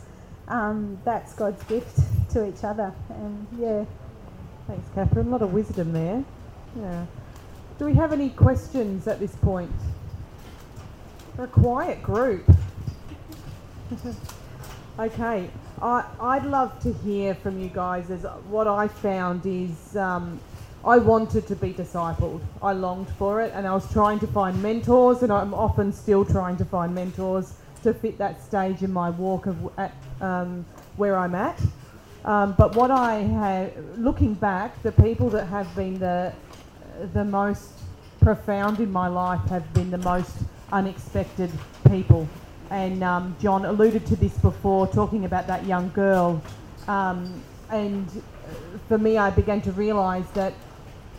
um, 0.48 0.98
that's 1.04 1.32
God's 1.34 1.62
gift 1.64 1.98
to 2.32 2.46
each 2.46 2.62
other. 2.62 2.92
And 3.08 3.46
yeah. 3.58 3.84
Thanks, 4.68 4.88
Catherine. 4.94 5.26
A 5.26 5.30
lot 5.30 5.42
of 5.42 5.52
wisdom 5.52 5.92
there. 5.92 6.24
Yeah. 6.78 7.06
Do 7.78 7.86
we 7.86 7.94
have 7.94 8.12
any 8.12 8.30
questions 8.30 9.08
at 9.08 9.18
this 9.18 9.34
point? 9.36 9.72
We're 11.36 11.44
a 11.44 11.48
quiet 11.48 12.02
group. 12.02 12.44
okay. 14.98 15.50
I, 15.82 16.04
I'd 16.20 16.46
love 16.46 16.78
to 16.84 16.92
hear 16.92 17.34
from 17.34 17.60
you 17.60 17.68
guys. 17.68 18.08
As 18.08 18.22
what 18.48 18.68
I 18.68 18.86
found 18.86 19.44
is 19.44 19.96
um, 19.96 20.40
I 20.84 20.98
wanted 20.98 21.48
to 21.48 21.56
be 21.56 21.74
discipled. 21.74 22.40
I 22.62 22.72
longed 22.72 23.08
for 23.18 23.42
it, 23.42 23.52
and 23.52 23.66
I 23.66 23.74
was 23.74 23.92
trying 23.92 24.20
to 24.20 24.28
find 24.28 24.62
mentors, 24.62 25.22
and 25.22 25.32
I'm 25.32 25.52
often 25.52 25.92
still 25.92 26.24
trying 26.24 26.56
to 26.58 26.64
find 26.64 26.94
mentors 26.94 27.54
to 27.82 27.92
fit 27.92 28.16
that 28.18 28.40
stage 28.40 28.82
in 28.82 28.92
my 28.92 29.10
walk 29.10 29.46
of 29.46 29.56
at, 29.76 29.92
um, 30.20 30.64
where 30.98 31.16
I'm 31.16 31.34
at. 31.34 31.60
Um, 32.24 32.54
but 32.56 32.76
what 32.76 32.92
I 32.92 33.14
have, 33.14 33.72
looking 33.98 34.34
back, 34.34 34.80
the 34.84 34.92
people 34.92 35.30
that 35.30 35.46
have 35.46 35.74
been 35.74 35.98
the 35.98 36.32
the 37.12 37.24
most 37.24 37.72
profound 38.20 38.78
in 38.78 38.92
my 38.92 39.08
life 39.08 39.40
have 39.48 39.74
been 39.74 39.90
the 39.90 39.98
most 39.98 40.36
unexpected 40.70 41.50
people 41.90 42.28
and 42.72 43.04
um, 43.04 43.36
John 43.38 43.66
alluded 43.66 44.06
to 44.06 44.16
this 44.16 44.32
before, 44.38 44.86
talking 44.86 45.26
about 45.26 45.46
that 45.46 45.66
young 45.66 45.90
girl. 45.90 46.42
Um, 46.88 47.42
and 47.70 48.22
for 48.88 48.96
me, 48.96 49.18
I 49.18 49.28
began 49.28 49.60
to 49.62 49.72
realise 49.72 50.26
that 50.30 50.54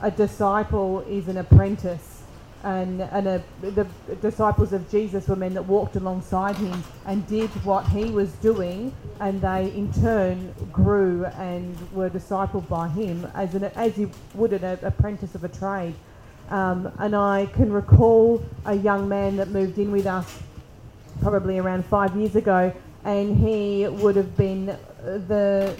a 0.02 0.10
disciple 0.10 1.02
is 1.02 1.28
an 1.28 1.38
apprentice, 1.38 2.24
and, 2.64 3.02
and 3.02 3.28
a, 3.28 3.44
the 3.62 3.88
disciples 4.20 4.74
of 4.74 4.90
Jesus 4.90 5.28
were 5.28 5.36
men 5.36 5.54
that 5.54 5.66
walked 5.66 5.96
alongside 5.96 6.56
him 6.56 6.84
and 7.06 7.26
did 7.28 7.50
what 7.64 7.86
he 7.86 8.06
was 8.06 8.32
doing, 8.34 8.92
and 9.20 9.40
they 9.40 9.72
in 9.76 9.94
turn 9.94 10.56
grew 10.72 11.26
and 11.38 11.78
were 11.92 12.10
discipled 12.10 12.68
by 12.68 12.88
him 12.88 13.30
as, 13.36 13.54
an, 13.54 13.66
as 13.76 13.96
you 13.96 14.10
would 14.34 14.54
an 14.54 14.80
apprentice 14.82 15.36
of 15.36 15.44
a 15.44 15.50
trade. 15.50 15.94
Um, 16.50 16.92
and 16.98 17.16
I 17.16 17.46
can 17.54 17.72
recall 17.72 18.44
a 18.66 18.74
young 18.74 19.08
man 19.08 19.36
that 19.38 19.50
moved 19.50 19.78
in 19.78 19.92
with 19.92 20.08
us 20.08 20.42
probably 21.24 21.58
around 21.58 21.86
five 21.86 22.16
years 22.16 22.36
ago, 22.36 22.72
and 23.06 23.38
he 23.38 23.88
would 23.88 24.16
have 24.18 24.36
been 24.36 24.66
the 24.66 25.76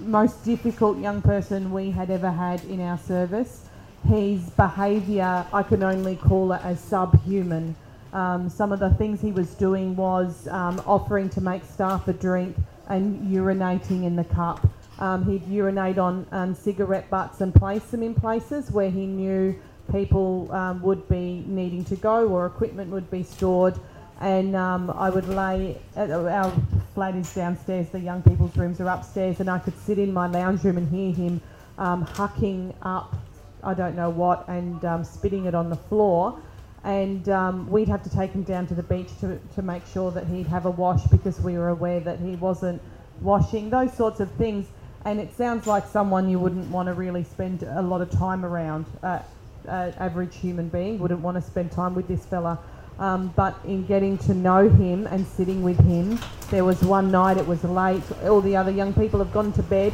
most 0.00 0.44
difficult 0.44 0.98
young 0.98 1.20
person 1.20 1.72
we 1.72 1.90
had 1.90 2.10
ever 2.10 2.30
had 2.30 2.64
in 2.64 2.80
our 2.80 2.96
service. 2.98 3.64
His 4.08 4.40
behaviour, 4.50 5.44
I 5.52 5.62
can 5.62 5.82
only 5.82 6.16
call 6.16 6.52
it 6.52 6.60
as 6.64 6.80
subhuman. 6.80 7.74
Um, 8.12 8.48
some 8.48 8.72
of 8.72 8.78
the 8.78 8.90
things 8.90 9.20
he 9.20 9.32
was 9.32 9.50
doing 9.54 9.96
was 9.96 10.46
um, 10.48 10.80
offering 10.86 11.28
to 11.30 11.40
make 11.40 11.64
staff 11.64 12.06
a 12.08 12.12
drink 12.12 12.56
and 12.88 13.26
urinating 13.32 14.04
in 14.04 14.16
the 14.16 14.24
cup. 14.24 14.66
Um, 14.98 15.24
he'd 15.24 15.46
urinate 15.48 15.98
on 15.98 16.26
um, 16.30 16.54
cigarette 16.54 17.10
butts 17.10 17.40
and 17.40 17.52
place 17.54 17.84
them 17.84 18.02
in 18.02 18.14
places 18.14 18.70
where 18.70 18.90
he 18.90 19.06
knew 19.06 19.58
people 19.90 20.50
um, 20.52 20.80
would 20.82 21.08
be 21.08 21.42
needing 21.46 21.84
to 21.86 21.96
go 21.96 22.28
or 22.28 22.46
equipment 22.46 22.90
would 22.90 23.10
be 23.10 23.22
stored 23.22 23.78
and 24.20 24.54
um, 24.54 24.90
I 24.90 25.10
would 25.10 25.28
lay. 25.28 25.78
Our 25.96 26.52
flat 26.94 27.14
is 27.14 27.32
downstairs. 27.34 27.88
The 27.90 28.00
young 28.00 28.22
people's 28.22 28.56
rooms 28.56 28.80
are 28.80 28.88
upstairs, 28.88 29.40
and 29.40 29.50
I 29.50 29.58
could 29.58 29.76
sit 29.78 29.98
in 29.98 30.12
my 30.12 30.26
lounge 30.26 30.62
room 30.64 30.76
and 30.76 30.88
hear 30.88 31.12
him 31.12 31.40
um, 31.78 32.06
hucking 32.06 32.74
up, 32.82 33.14
I 33.62 33.74
don't 33.74 33.96
know 33.96 34.10
what, 34.10 34.48
and 34.48 34.84
um, 34.84 35.04
spitting 35.04 35.46
it 35.46 35.54
on 35.54 35.70
the 35.70 35.76
floor. 35.76 36.38
And 36.84 37.28
um, 37.28 37.70
we'd 37.70 37.88
have 37.88 38.02
to 38.02 38.10
take 38.10 38.32
him 38.32 38.42
down 38.42 38.66
to 38.66 38.74
the 38.74 38.82
beach 38.82 39.08
to, 39.20 39.38
to 39.54 39.62
make 39.62 39.86
sure 39.86 40.10
that 40.10 40.26
he'd 40.26 40.48
have 40.48 40.66
a 40.66 40.70
wash 40.70 41.04
because 41.04 41.40
we 41.40 41.54
were 41.54 41.68
aware 41.68 42.00
that 42.00 42.18
he 42.18 42.34
wasn't 42.36 42.82
washing. 43.20 43.70
Those 43.70 43.92
sorts 43.94 44.20
of 44.20 44.30
things. 44.32 44.66
And 45.04 45.20
it 45.20 45.36
sounds 45.36 45.66
like 45.66 45.86
someone 45.86 46.28
you 46.28 46.38
wouldn't 46.38 46.68
want 46.70 46.86
to 46.86 46.94
really 46.94 47.24
spend 47.24 47.62
a 47.64 47.82
lot 47.82 48.02
of 48.02 48.10
time 48.10 48.44
around. 48.44 48.86
Uh, 49.02 49.20
uh, 49.68 49.92
average 49.98 50.36
human 50.36 50.68
being 50.68 50.98
wouldn't 50.98 51.20
want 51.20 51.36
to 51.36 51.42
spend 51.42 51.70
time 51.70 51.94
with 51.94 52.08
this 52.08 52.24
fella. 52.26 52.58
Um, 52.98 53.32
but 53.34 53.58
in 53.64 53.86
getting 53.86 54.18
to 54.18 54.34
know 54.34 54.68
him 54.68 55.06
and 55.06 55.26
sitting 55.26 55.62
with 55.62 55.78
him, 55.80 56.18
there 56.50 56.64
was 56.64 56.80
one 56.82 57.10
night, 57.10 57.36
it 57.36 57.46
was 57.46 57.64
late, 57.64 58.02
all 58.24 58.40
the 58.40 58.56
other 58.56 58.70
young 58.70 58.92
people 58.92 59.18
have 59.18 59.32
gone 59.32 59.52
to 59.54 59.62
bed, 59.62 59.92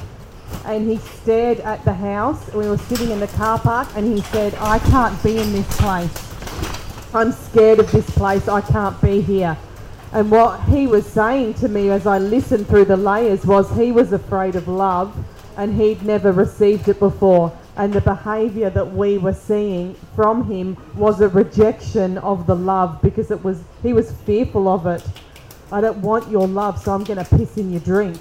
and 0.64 0.88
he 0.88 0.98
stared 0.98 1.60
at 1.60 1.84
the 1.84 1.94
house. 1.94 2.52
We 2.52 2.68
were 2.68 2.78
sitting 2.78 3.10
in 3.10 3.20
the 3.20 3.28
car 3.28 3.58
park, 3.58 3.88
and 3.94 4.06
he 4.06 4.20
said, 4.22 4.54
I 4.56 4.78
can't 4.78 5.22
be 5.22 5.38
in 5.38 5.52
this 5.52 5.76
place. 5.78 7.14
I'm 7.14 7.32
scared 7.32 7.78
of 7.78 7.90
this 7.90 8.08
place, 8.10 8.48
I 8.48 8.60
can't 8.60 9.00
be 9.00 9.20
here. 9.20 9.56
And 10.12 10.30
what 10.30 10.62
he 10.64 10.86
was 10.86 11.06
saying 11.06 11.54
to 11.54 11.68
me 11.68 11.90
as 11.90 12.06
I 12.06 12.18
listened 12.18 12.66
through 12.66 12.86
the 12.86 12.96
layers 12.96 13.44
was 13.44 13.70
he 13.76 13.92
was 13.92 14.12
afraid 14.12 14.56
of 14.56 14.66
love 14.68 15.14
and 15.56 15.74
he'd 15.74 16.02
never 16.02 16.32
received 16.32 16.88
it 16.88 16.98
before 16.98 17.57
and 17.78 17.92
the 17.92 18.00
behavior 18.00 18.68
that 18.70 18.92
we 18.92 19.18
were 19.18 19.32
seeing 19.32 19.94
from 20.16 20.44
him 20.44 20.76
was 20.96 21.20
a 21.20 21.28
rejection 21.28 22.18
of 22.18 22.46
the 22.46 22.54
love 22.54 23.00
because 23.00 23.30
it 23.30 23.42
was 23.42 23.62
he 23.82 23.92
was 23.92 24.12
fearful 24.26 24.68
of 24.68 24.86
it. 24.86 25.02
I 25.70 25.80
don't 25.80 25.98
want 25.98 26.28
your 26.28 26.48
love, 26.48 26.82
so 26.82 26.92
I'm 26.92 27.04
going 27.04 27.24
to 27.24 27.36
piss 27.36 27.56
in 27.56 27.70
your 27.70 27.80
drink. 27.80 28.18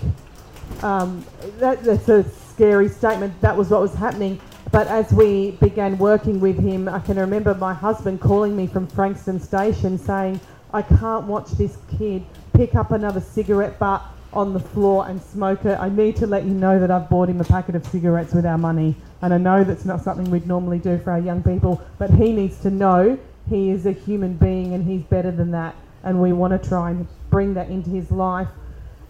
Um, 0.83 1.25
that, 1.59 1.83
that's 1.83 2.07
a 2.09 2.23
scary 2.23 2.89
statement. 2.89 3.39
That 3.41 3.55
was 3.55 3.69
what 3.69 3.81
was 3.81 3.93
happening. 3.93 4.39
But 4.71 4.87
as 4.87 5.11
we 5.13 5.51
began 5.51 5.97
working 5.97 6.39
with 6.41 6.59
him, 6.59 6.89
I 6.89 6.99
can 6.99 7.17
remember 7.17 7.55
my 7.55 7.73
husband 7.73 8.19
calling 8.19 8.55
me 8.55 8.67
from 8.67 8.85
Frankston 8.85 9.39
Station 9.39 9.97
saying, 9.97 10.41
I 10.73 10.81
can't 10.81 11.25
watch 11.25 11.49
this 11.51 11.77
kid 11.97 12.23
pick 12.53 12.75
up 12.75 12.91
another 12.91 13.21
cigarette 13.21 13.79
butt 13.79 14.03
on 14.34 14.53
the 14.53 14.59
floor 14.59 15.07
and 15.07 15.21
smoke 15.21 15.65
it. 15.65 15.80
I 15.80 15.89
need 15.89 16.15
to 16.17 16.28
let 16.28 16.43
you 16.43 16.51
know 16.51 16.80
that 16.80 16.91
I've 16.91 17.09
bought 17.09 17.30
him 17.30 17.41
a 17.41 17.43
packet 17.43 17.75
of 17.75 17.86
cigarettes 17.88 18.34
with 18.34 18.45
our 18.45 18.57
money. 18.57 18.95
And 19.21 19.34
I 19.34 19.38
know 19.38 19.63
that's 19.63 19.86
not 19.86 20.01
something 20.01 20.30
we'd 20.30 20.47
normally 20.47 20.80
do 20.80 20.97
for 20.99 21.11
our 21.11 21.19
young 21.19 21.41
people, 21.41 21.82
but 21.97 22.11
he 22.11 22.32
needs 22.32 22.59
to 22.61 22.69
know 22.69 23.17
he 23.49 23.71
is 23.71 23.86
a 23.86 23.91
human 23.91 24.34
being 24.34 24.73
and 24.73 24.86
he's 24.86 25.03
better 25.03 25.32
than 25.32 25.51
that. 25.51 25.75
And 26.03 26.21
we 26.21 26.34
want 26.34 26.61
to 26.61 26.69
try 26.69 26.91
and 26.91 27.07
bring 27.30 27.53
that 27.55 27.69
into 27.69 27.89
his 27.89 28.11
life. 28.11 28.47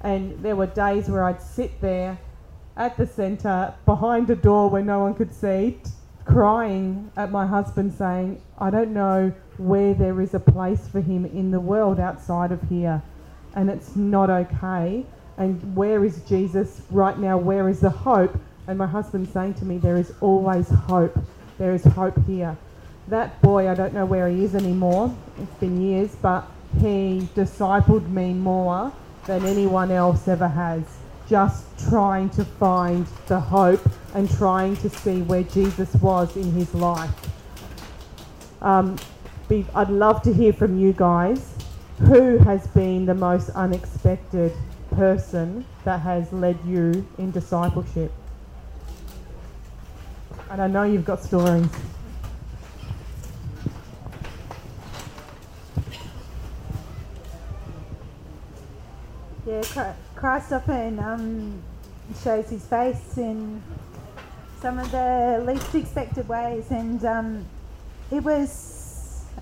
And 0.02 0.42
there 0.44 0.56
were 0.56 0.68
days 0.68 1.10
where 1.10 1.24
I'd 1.24 1.42
sit 1.42 1.82
there 1.82 2.18
at 2.78 2.96
the 2.98 3.08
centre 3.08 3.74
behind 3.86 4.30
a 4.30 4.36
door 4.36 4.70
where 4.70 4.84
no 4.84 5.00
one 5.00 5.16
could 5.16 5.34
see, 5.34 5.80
crying 6.26 7.12
at 7.18 7.32
my 7.32 7.48
husband 7.48 7.94
saying, 7.94 8.42
I 8.60 8.70
don't 8.70 8.94
know 8.94 9.34
where 9.58 9.94
there 9.94 10.22
is 10.22 10.34
a 10.36 10.40
place 10.40 10.88
for 10.88 11.02
him 11.02 11.26
in 11.26 11.52
the 11.52 11.60
world 11.60 12.00
outside 12.00 12.52
of 12.52 12.62
here. 12.70 13.02
And 13.58 13.72
it's 13.72 13.96
not 13.96 14.30
okay. 14.30 15.04
And 15.38 15.76
where 15.76 16.06
is 16.06 16.22
Jesus 16.30 16.84
right 16.92 17.18
now? 17.18 17.40
Where 17.40 17.68
is 17.70 17.80
the 17.80 17.90
hope? 17.90 18.40
And 18.68 18.78
my 18.78 18.86
husband's 18.86 19.34
saying 19.34 19.56
to 19.56 19.66
me, 19.66 19.80
There 19.80 19.98
is 19.98 20.14
always 20.22 20.70
hope. 20.70 21.18
There 21.58 21.74
is 21.74 21.84
hope 21.84 22.24
here. 22.28 22.56
That 23.08 23.42
boy, 23.42 23.68
I 23.68 23.74
don't 23.74 23.96
know 23.96 24.06
where 24.06 24.30
he 24.30 24.44
is 24.44 24.54
anymore. 24.54 25.16
It's 25.42 25.54
been 25.56 25.82
years, 25.82 26.16
but 26.22 26.46
he 26.80 27.28
discipled 27.34 28.08
me 28.12 28.34
more 28.34 28.94
than 29.26 29.44
anyone 29.44 29.90
else 29.90 30.28
ever 30.28 30.48
has. 30.48 30.84
Just 31.28 31.66
trying 31.90 32.30
to 32.32 32.46
find 32.46 33.08
the 33.26 33.40
hope 33.40 33.82
and 34.14 34.30
trying 34.30 34.76
to 34.78 34.90
see 34.90 35.24
where 35.24 35.44
Jesus 35.44 35.92
was 35.96 36.38
in 36.38 36.52
his 36.52 36.76
life. 36.76 37.10
Um, 38.62 38.98
be, 39.50 39.66
I'd 39.74 39.90
love 39.90 40.22
to 40.24 40.34
hear 40.34 40.54
from 40.54 40.78
you 40.78 40.94
guys. 40.94 41.57
Who 42.00 42.38
has 42.40 42.68
been 42.68 43.06
the 43.06 43.16
most 43.16 43.50
unexpected 43.50 44.54
person 44.92 45.66
that 45.84 46.00
has 46.02 46.32
led 46.32 46.58
you 46.66 47.06
in 47.18 47.32
discipleship? 47.32 48.12
And 50.50 50.62
I 50.62 50.68
know 50.68 50.84
you've 50.84 51.06
got 51.06 51.24
stories. 51.24 51.68
yeah, 59.48 59.62
Chri- 59.62 59.96
Christ 60.16 60.52
often 60.52 61.00
um, 61.00 61.62
shows 62.22 62.50
his 62.50 62.66
face 62.66 63.18
in 63.18 63.64
some 64.62 64.78
of 64.78 64.92
the 64.92 65.44
least 65.48 65.74
expected 65.74 66.28
ways, 66.28 66.70
and 66.70 67.04
um, 67.06 67.46
it 68.12 68.24
was 68.24 68.77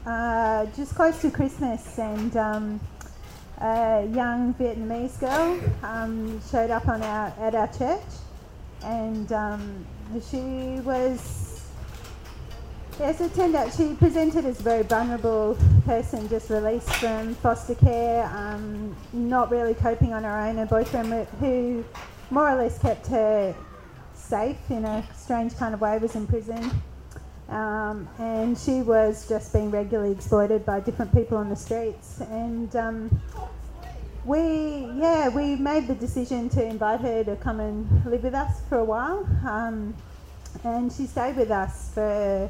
uh, 0.05 0.65
just 0.75 0.95
close 0.95 1.19
to 1.21 1.31
Christmas, 1.31 1.97
and 1.97 2.35
um, 2.37 2.79
a 3.59 4.07
young 4.13 4.53
Vietnamese 4.55 5.19
girl 5.19 5.59
um, 5.83 6.41
showed 6.51 6.69
up 6.69 6.87
on 6.87 7.01
our 7.01 7.33
at 7.39 7.55
our 7.55 7.67
church, 7.67 8.01
and 8.83 9.31
um, 9.31 9.85
she 10.29 10.79
was. 10.81 11.51
Yes, 12.99 13.19
it 13.19 13.35
turned 13.35 13.55
out 13.55 13.73
she 13.73 13.93
presented 13.93 14.45
as 14.45 14.61
a 14.61 14.63
very 14.63 14.83
vulnerable 14.83 15.57
person, 15.85 16.29
just 16.29 16.49
released 16.49 16.89
from 16.93 17.35
foster 17.35 17.75
care, 17.75 18.23
um, 18.33 18.95
not 19.11 19.51
really 19.51 19.73
coping 19.73 20.13
on 20.13 20.23
her 20.23 20.39
own. 20.39 20.55
Her 20.55 20.65
boyfriend, 20.65 21.27
who 21.39 21.83
more 22.29 22.49
or 22.49 22.55
less 22.55 22.79
kept 22.79 23.07
her 23.07 23.53
safe 24.13 24.57
in 24.69 24.85
a 24.85 25.03
strange 25.13 25.57
kind 25.57 25.73
of 25.73 25.81
way, 25.81 25.97
was 25.97 26.15
in 26.15 26.25
prison. 26.25 26.71
Um, 27.49 28.07
and 28.17 28.57
she 28.57 28.81
was 28.81 29.27
just 29.29 29.53
being 29.53 29.69
regularly 29.69 30.11
exploited 30.11 30.65
by 30.65 30.79
different 30.79 31.13
people 31.13 31.37
on 31.37 31.49
the 31.49 31.55
streets. 31.55 32.19
And 32.21 32.75
um, 32.75 33.21
we, 34.25 34.89
yeah, 34.95 35.29
we 35.29 35.55
made 35.55 35.87
the 35.87 35.95
decision 35.95 36.49
to 36.49 36.63
invite 36.63 37.01
her 37.01 37.23
to 37.23 37.35
come 37.35 37.59
and 37.59 38.05
live 38.05 38.23
with 38.23 38.33
us 38.33 38.61
for 38.67 38.79
a 38.79 38.83
while. 38.83 39.27
Um, 39.47 39.93
and 40.63 40.91
she 40.91 41.05
stayed 41.05 41.35
with 41.35 41.51
us 41.51 41.91
for 41.93 42.49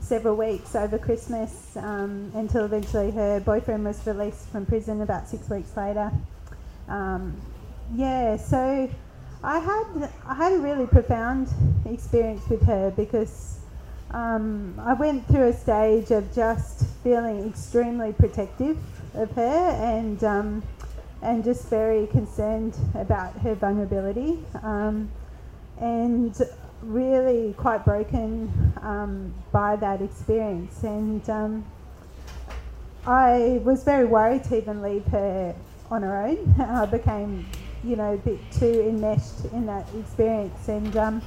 several 0.00 0.36
weeks 0.36 0.76
over 0.76 0.98
Christmas 0.98 1.76
um, 1.76 2.30
until 2.34 2.64
eventually 2.64 3.10
her 3.10 3.40
boyfriend 3.40 3.84
was 3.84 4.06
released 4.06 4.48
from 4.50 4.64
prison 4.64 5.00
about 5.00 5.28
six 5.28 5.48
weeks 5.50 5.76
later. 5.76 6.12
Um, 6.88 7.40
yeah, 7.94 8.36
so 8.36 8.88
I 9.42 9.58
had 9.58 10.10
I 10.24 10.34
had 10.34 10.52
a 10.52 10.58
really 10.58 10.86
profound 10.86 11.48
experience 11.84 12.48
with 12.48 12.62
her 12.62 12.92
because 12.92 13.55
um, 14.16 14.80
I 14.80 14.94
went 14.94 15.28
through 15.28 15.48
a 15.48 15.52
stage 15.52 16.10
of 16.10 16.34
just 16.34 16.86
feeling 17.04 17.46
extremely 17.46 18.14
protective 18.14 18.78
of 19.14 19.30
her 19.32 19.42
and 19.42 20.24
um, 20.24 20.62
and 21.20 21.44
just 21.44 21.68
very 21.68 22.06
concerned 22.06 22.76
about 22.94 23.34
her 23.40 23.54
vulnerability 23.54 24.38
um, 24.62 25.10
and 25.80 26.34
really 26.82 27.54
quite 27.58 27.84
broken 27.84 28.72
um, 28.80 29.34
by 29.52 29.76
that 29.76 30.00
experience 30.00 30.82
and 30.82 31.28
um, 31.28 31.64
I 33.06 33.60
was 33.64 33.84
very 33.84 34.06
worried 34.06 34.44
to 34.44 34.56
even 34.56 34.80
leave 34.80 35.04
her 35.06 35.54
on 35.90 36.02
her 36.02 36.26
own. 36.26 36.54
I 36.58 36.86
became 36.86 37.46
you 37.84 37.94
know, 37.94 38.14
a 38.14 38.16
bit 38.16 38.40
too 38.50 38.80
enmeshed 38.88 39.44
in 39.52 39.66
that 39.66 39.86
experience. 39.98 40.68
And 40.68 40.96
um, 40.96 41.22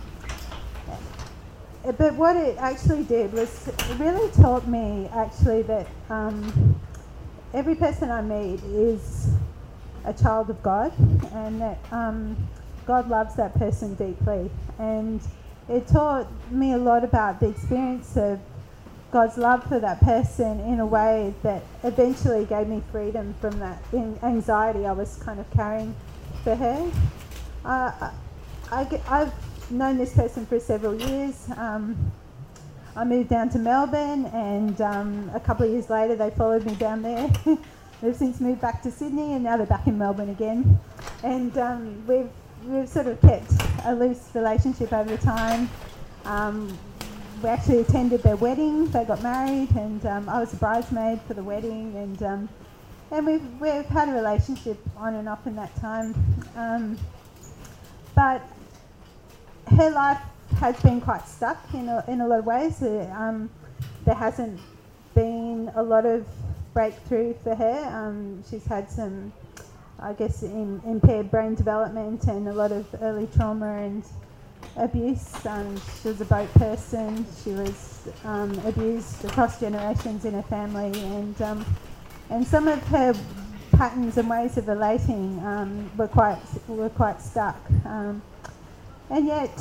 but 1.84 2.14
what 2.16 2.36
it 2.36 2.58
actually 2.58 3.04
did 3.04 3.32
was 3.34 3.68
it 3.68 4.00
really 4.00 4.30
taught 4.34 4.68
me 4.68 5.10
actually 5.14 5.62
that 5.64 5.88
um, 6.10 6.80
every 7.54 7.76
person 7.76 8.12
I 8.12 8.22
meet 8.22 8.62
is 8.64 9.30
a 10.06 10.14
child 10.14 10.50
of 10.50 10.62
God, 10.64 10.92
and 11.34 11.62
that 11.62 11.78
um, 11.92 12.36
God 12.86 13.10
loves 13.10 13.36
that 13.36 13.54
person 13.56 13.96
deeply. 13.96 14.50
And 14.78 15.22
it 15.68 15.88
taught 15.88 16.28
me 16.52 16.74
a 16.74 16.78
lot 16.78 17.04
about 17.04 17.40
the 17.40 17.50
experience 17.50 18.18
of 18.18 18.40
God's 19.12 19.38
love 19.38 19.64
for 19.64 19.80
that 19.80 20.00
person 20.02 20.60
in 20.62 20.80
a 20.80 20.86
way 20.86 21.34
that 21.44 21.64
eventually 21.84 22.46
gave 22.46 22.68
me 22.68 22.82
freedom 22.92 23.36
from 23.42 23.58
that 23.60 23.82
anxiety 24.24 24.86
I 24.86 24.92
was 24.92 25.16
kind 25.18 25.40
of 25.40 25.50
carrying 25.52 25.96
for 26.44 26.56
her. 26.56 26.92
Uh, 27.66 28.12
I, 28.72 28.84
have 29.06 29.34
known 29.72 29.98
this 29.98 30.14
person 30.14 30.46
for 30.46 30.60
several 30.60 30.96
years. 30.96 31.50
Um, 31.56 32.12
I 32.96 33.04
moved 33.04 33.30
down 33.30 33.50
to 33.50 33.60
Melbourne, 33.60 34.26
and 34.28 34.80
um, 34.82 35.32
a 35.34 35.40
couple 35.40 35.66
of 35.66 35.72
years 35.72 35.90
later, 35.90 36.16
they 36.16 36.32
followed 36.32 36.66
me 36.66 36.76
down 36.76 37.02
there. 37.02 37.30
They've 38.02 38.16
since 38.16 38.40
moved 38.40 38.62
back 38.62 38.82
to 38.84 38.92
Sydney, 38.92 39.34
and 39.34 39.44
now 39.44 39.58
they're 39.58 39.66
back 39.66 39.88
in 39.88 39.98
Melbourne 39.98 40.30
again. 40.30 40.80
And 41.24 41.58
um, 41.58 42.08
we've 42.08 42.30
we've 42.66 42.88
sort 42.88 43.08
of 43.08 43.20
kept 43.22 43.52
a 43.86 43.94
loose 43.94 44.30
relationship 44.34 44.92
over 44.94 45.18
time. 45.18 45.70
Um, 46.26 46.78
we 47.44 47.50
actually 47.50 47.80
attended 47.80 48.24
their 48.24 48.36
wedding. 48.38 48.90
They 48.90 49.06
got 49.06 49.22
married, 49.22 49.72
and 49.76 50.06
um, 50.06 50.30
I 50.30 50.40
was 50.40 50.54
a 50.54 50.58
bridesmaid 50.58 51.22
for 51.28 51.34
the 51.34 51.44
wedding, 51.44 51.96
and 51.96 52.24
um, 52.24 52.50
and 53.12 53.26
we've 53.26 53.62
we've 53.62 53.86
had 53.86 54.10
a 54.10 54.14
relationship 54.14 54.78
on 54.98 55.16
and 55.16 55.28
off 55.30 55.46
in 55.46 55.56
that 55.58 55.76
time. 55.76 56.16
But 58.16 58.42
her 59.72 59.90
life 59.92 60.22
has 60.58 60.80
been 60.82 61.00
quite 61.02 61.28
stuck 61.28 61.58
in 61.74 61.88
a, 61.90 62.04
in 62.08 62.22
a 62.22 62.28
lot 62.28 62.40
of 62.40 62.46
ways. 62.46 62.82
Um, 62.82 63.50
there 64.06 64.16
hasn't 64.16 64.60
been 65.16 65.72
a 65.76 65.84
lot 65.84 66.06
of 66.06 66.28
breakthrough 66.74 67.34
for 67.44 67.56
her. 67.56 67.86
Um, 67.92 68.44
she's 68.50 68.66
had 68.66 68.90
some, 68.90 69.32
I 70.00 70.14
guess, 70.14 70.44
in, 70.44 70.82
impaired 70.86 71.30
brain 71.30 71.56
development 71.56 72.24
and 72.26 72.48
a 72.48 72.54
lot 72.54 72.72
of 72.72 72.86
early 73.02 73.28
trauma 73.36 73.78
and 73.78 74.04
abuse. 74.76 75.46
Um, 75.46 75.80
she 76.02 76.10
was 76.10 76.22
a 76.22 76.26
boat 76.26 76.52
person. 76.54 77.26
She 77.44 77.52
was 77.52 78.08
um, 78.24 78.58
abused 78.66 79.26
across 79.26 79.60
generations 79.60 80.26
in 80.26 80.34
her 80.34 80.44
family, 80.44 81.00
and 81.02 81.42
um, 81.42 81.66
and 82.30 82.46
some 82.46 82.68
of 82.68 82.82
her 82.88 83.14
patterns 83.72 84.18
and 84.18 84.30
ways 84.30 84.58
of 84.58 84.68
relating 84.68 85.40
um, 85.46 85.90
were 85.98 86.08
quite 86.08 86.40
were 86.68 86.90
quite 86.90 87.22
stuck. 87.22 87.60
Um, 87.86 88.22
and 89.10 89.26
yet, 89.26 89.52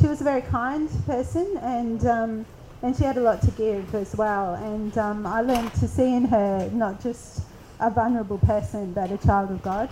she 0.00 0.06
was 0.06 0.20
a 0.20 0.24
very 0.24 0.42
kind 0.42 0.88
person, 1.06 1.56
and 1.62 2.06
um, 2.06 2.46
and 2.82 2.96
she 2.96 3.04
had 3.04 3.16
a 3.16 3.20
lot 3.20 3.40
to 3.42 3.50
give 3.52 3.94
as 3.94 4.16
well. 4.16 4.54
And 4.54 4.96
um, 4.98 5.26
I 5.26 5.40
learned 5.40 5.72
to 5.74 5.86
see 5.86 6.14
in 6.14 6.24
her 6.24 6.68
not 6.72 7.00
just 7.00 7.42
a 7.80 7.90
vulnerable 7.90 8.38
person, 8.38 8.92
but 8.92 9.10
a 9.12 9.18
child 9.18 9.50
of 9.50 9.62
God. 9.62 9.88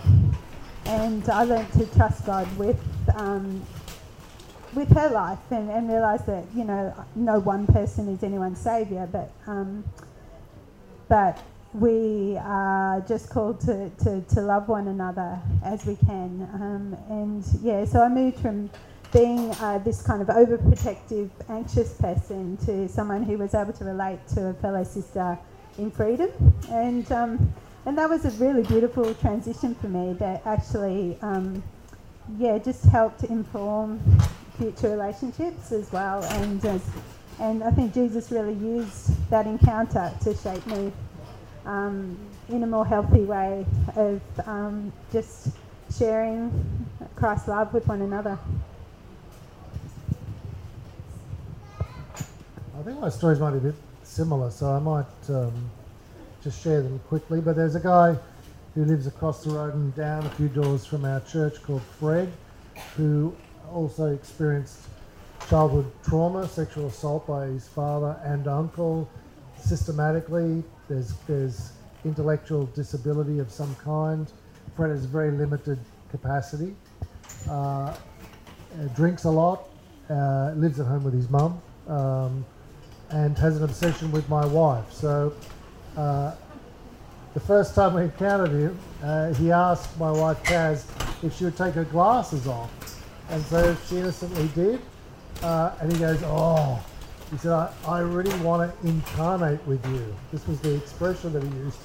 And 0.85 1.27
I 1.29 1.43
learned 1.43 1.71
to 1.73 1.85
trust 1.95 2.25
God 2.25 2.47
with 2.57 2.79
um, 3.15 3.61
with 4.73 4.89
her 4.89 5.09
life, 5.09 5.39
and, 5.51 5.69
and 5.69 5.89
realise 5.89 6.21
that 6.23 6.43
you 6.55 6.65
know 6.65 6.93
no 7.15 7.39
one 7.39 7.67
person 7.67 8.09
is 8.09 8.23
anyone's 8.23 8.59
saviour, 8.59 9.07
but 9.11 9.31
um, 9.47 9.83
but 11.07 11.41
we 11.73 12.37
are 12.37 13.01
just 13.07 13.29
called 13.29 13.59
to, 13.61 13.89
to, 14.03 14.21
to 14.21 14.41
love 14.41 14.67
one 14.67 14.87
another 14.87 15.39
as 15.63 15.85
we 15.85 15.95
can. 15.95 16.49
Um, 16.53 16.97
and 17.09 17.45
yeah, 17.61 17.85
so 17.85 18.01
I 18.03 18.09
moved 18.09 18.39
from 18.39 18.69
being 19.13 19.51
uh, 19.51 19.77
this 19.79 20.01
kind 20.01 20.21
of 20.21 20.27
overprotective, 20.29 21.29
anxious 21.49 21.93
person 21.93 22.57
to 22.65 22.87
someone 22.87 23.23
who 23.23 23.37
was 23.37 23.53
able 23.53 23.73
to 23.73 23.85
relate 23.85 24.19
to 24.35 24.47
a 24.47 24.53
fellow 24.55 24.83
sister 24.83 25.37
in 25.77 25.91
freedom. 25.91 26.29
And, 26.69 27.09
um, 27.11 27.53
and 27.85 27.97
that 27.97 28.09
was 28.09 28.25
a 28.25 28.31
really 28.43 28.63
beautiful 28.63 29.13
transition 29.15 29.75
for 29.75 29.87
me 29.87 30.13
that 30.13 30.45
actually, 30.45 31.17
um, 31.21 31.63
yeah, 32.37 32.57
just 32.57 32.83
helped 32.85 33.23
inform 33.23 33.99
future 34.57 34.89
relationships 34.89 35.71
as 35.71 35.91
well. 35.91 36.23
And, 36.23 36.63
as, 36.65 36.81
and 37.39 37.63
I 37.63 37.71
think 37.71 37.93
Jesus 37.93 38.29
really 38.29 38.53
used 38.53 39.29
that 39.29 39.47
encounter 39.47 40.13
to 40.23 40.35
shape 40.35 40.65
me 40.67 40.91
um, 41.65 42.17
in 42.49 42.63
a 42.63 42.67
more 42.67 42.85
healthy 42.85 43.23
way 43.23 43.65
of 43.95 44.21
um, 44.45 44.91
just 45.11 45.49
sharing 45.97 46.51
Christ's 47.15 47.47
love 47.47 47.73
with 47.73 47.87
one 47.87 48.01
another. 48.01 48.37
I 52.77 52.83
think 52.83 52.99
my 52.99 53.09
stories 53.09 53.39
might 53.39 53.51
be 53.51 53.57
a 53.57 53.61
bit 53.61 53.75
similar, 54.03 54.49
so 54.49 54.71
I 54.71 54.79
might 54.79 55.29
um, 55.29 55.69
just 56.43 56.63
share 56.63 56.81
them 56.81 56.99
quickly. 57.07 57.39
But 57.39 57.55
there's 57.55 57.75
a 57.75 57.79
guy 57.79 58.17
who 58.73 58.85
lives 58.85 59.05
across 59.05 59.43
the 59.43 59.51
road 59.51 59.75
and 59.75 59.95
down 59.95 60.25
a 60.25 60.29
few 60.31 60.47
doors 60.47 60.85
from 60.85 61.05
our 61.05 61.19
church 61.21 61.61
called 61.61 61.83
Fred, 61.99 62.31
who 62.95 63.35
also 63.71 64.13
experienced 64.13 64.79
childhood 65.49 65.91
trauma, 66.03 66.47
sexual 66.47 66.87
assault 66.87 67.27
by 67.27 67.47
his 67.47 67.67
father 67.67 68.19
and 68.23 68.47
uncle 68.47 69.07
systematically 69.59 70.63
there's, 70.91 71.13
there's 71.27 71.71
intellectual 72.03 72.65
disability 72.67 73.39
of 73.39 73.49
some 73.49 73.73
kind. 73.75 74.31
Fred 74.75 74.91
has 74.91 75.05
very 75.05 75.31
limited 75.31 75.79
capacity. 76.09 76.75
Uh, 77.49 77.53
uh, 77.53 77.95
drinks 78.95 79.23
a 79.23 79.29
lot, 79.29 79.69
uh, 80.09 80.51
lives 80.55 80.79
at 80.79 80.85
home 80.87 81.03
with 81.03 81.13
his 81.13 81.29
mum, 81.29 81.61
um, 81.87 82.45
and 83.09 83.37
has 83.37 83.57
an 83.57 83.63
obsession 83.63 84.11
with 84.11 84.27
my 84.29 84.45
wife. 84.45 84.91
So 84.91 85.33
uh, 85.95 86.35
the 87.33 87.39
first 87.39 87.73
time 87.73 87.93
we 87.93 88.03
encountered 88.03 88.51
him, 88.51 88.79
uh, 89.01 89.33
he 89.33 89.51
asked 89.51 89.97
my 89.97 90.11
wife 90.11 90.43
Kaz 90.43 90.83
if 91.23 91.37
she 91.37 91.45
would 91.45 91.57
take 91.57 91.73
her 91.73 91.85
glasses 91.85 92.47
off. 92.47 92.69
And 93.29 93.41
so 93.45 93.75
she 93.87 93.97
innocently 93.97 94.49
did. 94.49 94.81
Uh, 95.41 95.71
and 95.79 95.91
he 95.91 95.99
goes, 95.99 96.21
Oh, 96.23 96.83
he 97.31 97.37
said, 97.37 97.53
I, 97.53 97.73
I 97.87 97.99
really 98.01 98.37
want 98.41 98.69
to 98.69 98.87
incarnate 98.87 99.65
with 99.65 99.83
you. 99.87 100.13
This 100.33 100.45
was 100.47 100.59
the 100.59 100.75
expression 100.75 101.31
that 101.31 101.41
he 101.41 101.49
used. 101.49 101.79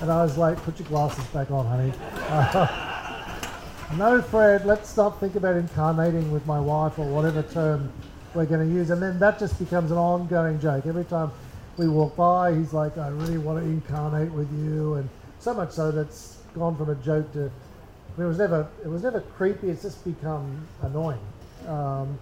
And 0.00 0.12
I 0.12 0.22
was 0.22 0.36
like, 0.36 0.58
put 0.58 0.78
your 0.78 0.86
glasses 0.88 1.24
back 1.28 1.50
on, 1.50 1.66
honey. 1.66 1.92
Uh, 2.28 3.48
no, 3.96 4.20
Fred, 4.20 4.66
let's 4.66 4.94
not 4.96 5.18
think 5.18 5.34
about 5.34 5.56
incarnating 5.56 6.30
with 6.30 6.46
my 6.46 6.60
wife 6.60 6.98
or 6.98 7.06
whatever 7.06 7.42
term 7.42 7.90
we're 8.34 8.44
going 8.44 8.68
to 8.68 8.74
use. 8.74 8.90
And 8.90 9.02
then 9.02 9.18
that 9.18 9.38
just 9.38 9.58
becomes 9.58 9.90
an 9.90 9.96
ongoing 9.96 10.60
joke. 10.60 10.84
Every 10.86 11.04
time 11.04 11.30
we 11.78 11.88
walk 11.88 12.14
by, 12.14 12.54
he's 12.54 12.74
like, 12.74 12.98
I 12.98 13.08
really 13.08 13.38
want 13.38 13.64
to 13.64 13.64
incarnate 13.64 14.30
with 14.32 14.52
you. 14.58 14.94
And 14.94 15.08
so 15.38 15.54
much 15.54 15.70
so 15.70 15.90
that's 15.90 16.38
gone 16.54 16.76
from 16.76 16.90
a 16.90 16.96
joke 16.96 17.32
to, 17.32 17.40
I 17.40 18.18
mean, 18.18 18.26
it 18.26 18.28
was 18.28 18.38
never, 18.38 18.68
it 18.84 18.88
was 18.88 19.02
never 19.02 19.22
creepy. 19.22 19.70
It's 19.70 19.82
just 19.82 20.04
become 20.04 20.66
annoying. 20.82 21.20
Um, 21.66 22.18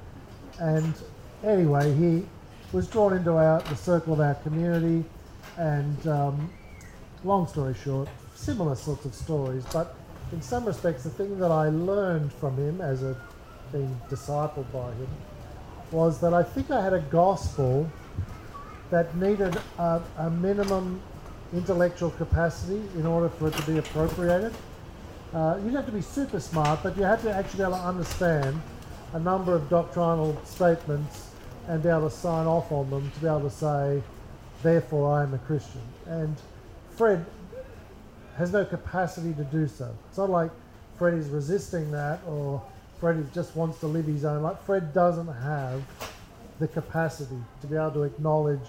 and 0.60 0.94
anyway, 1.42 1.92
he 1.94 2.26
was 2.72 2.86
drawn 2.88 3.12
into 3.14 3.32
our, 3.32 3.60
the 3.62 3.76
circle 3.76 4.12
of 4.12 4.20
our 4.20 4.34
community. 4.36 5.04
And 5.56 6.06
um, 6.06 6.50
long 7.24 7.46
story 7.46 7.74
short, 7.74 8.08
similar 8.34 8.74
sorts 8.74 9.04
of 9.04 9.14
stories, 9.14 9.64
but 9.72 9.96
in 10.32 10.40
some 10.40 10.64
respects, 10.64 11.02
the 11.02 11.10
thing 11.10 11.38
that 11.38 11.50
I 11.50 11.68
learned 11.68 12.32
from 12.32 12.56
him 12.56 12.80
as 12.80 13.02
a 13.02 13.16
being 13.72 14.00
discipled 14.08 14.70
by 14.72 14.92
him 14.92 15.08
was 15.90 16.20
that 16.20 16.34
I 16.34 16.42
think 16.42 16.70
I 16.70 16.82
had 16.82 16.92
a 16.92 17.00
gospel 17.00 17.90
that 18.90 19.14
needed 19.16 19.56
a, 19.78 20.00
a 20.18 20.30
minimum 20.30 21.00
intellectual 21.52 22.10
capacity 22.10 22.80
in 22.96 23.06
order 23.06 23.28
for 23.28 23.48
it 23.48 23.54
to 23.54 23.62
be 23.62 23.78
appropriated. 23.78 24.52
Uh, 25.32 25.58
you 25.64 25.70
have 25.70 25.86
to 25.86 25.92
be 25.92 26.00
super 26.00 26.40
smart, 26.40 26.80
but 26.82 26.96
you 26.96 27.02
had 27.02 27.20
to 27.22 27.32
actually 27.32 27.58
be 27.58 27.62
able 27.62 27.76
to 27.76 27.82
understand 27.82 28.60
a 29.12 29.18
number 29.18 29.54
of 29.54 29.68
doctrinal 29.68 30.40
statements 30.44 31.29
and 31.70 31.80
be 31.84 31.88
able 31.88 32.10
to 32.10 32.14
sign 32.14 32.48
off 32.48 32.72
on 32.72 32.90
them 32.90 33.08
to 33.12 33.20
be 33.20 33.28
able 33.28 33.42
to 33.42 33.50
say, 33.50 34.02
therefore 34.64 35.14
I 35.14 35.22
am 35.22 35.34
a 35.34 35.38
Christian. 35.38 35.82
And 36.06 36.36
Fred 36.96 37.24
has 38.36 38.52
no 38.52 38.64
capacity 38.64 39.32
to 39.34 39.44
do 39.44 39.68
so. 39.68 39.94
It's 40.08 40.18
not 40.18 40.30
like 40.30 40.50
Fred 40.98 41.14
is 41.14 41.28
resisting 41.28 41.92
that 41.92 42.18
or 42.26 42.60
Fred 42.98 43.24
just 43.32 43.54
wants 43.54 43.78
to 43.80 43.86
live 43.86 44.06
his 44.06 44.24
own 44.24 44.42
life. 44.42 44.58
Fred 44.66 44.92
doesn't 44.92 45.32
have 45.32 45.80
the 46.58 46.66
capacity 46.66 47.38
to 47.60 47.66
be 47.68 47.76
able 47.76 47.92
to 47.92 48.02
acknowledge. 48.02 48.66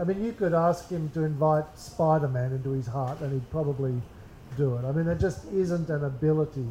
I 0.00 0.02
mean, 0.02 0.24
you 0.24 0.32
could 0.32 0.52
ask 0.52 0.88
him 0.90 1.08
to 1.10 1.22
invite 1.22 1.66
Spider 1.78 2.26
Man 2.26 2.52
into 2.52 2.70
his 2.70 2.88
heart 2.88 3.20
and 3.20 3.32
he'd 3.32 3.48
probably 3.52 3.94
do 4.56 4.74
it. 4.74 4.84
I 4.84 4.90
mean, 4.90 5.04
there 5.04 5.14
just 5.14 5.44
isn't 5.52 5.88
an 5.88 6.02
ability. 6.02 6.66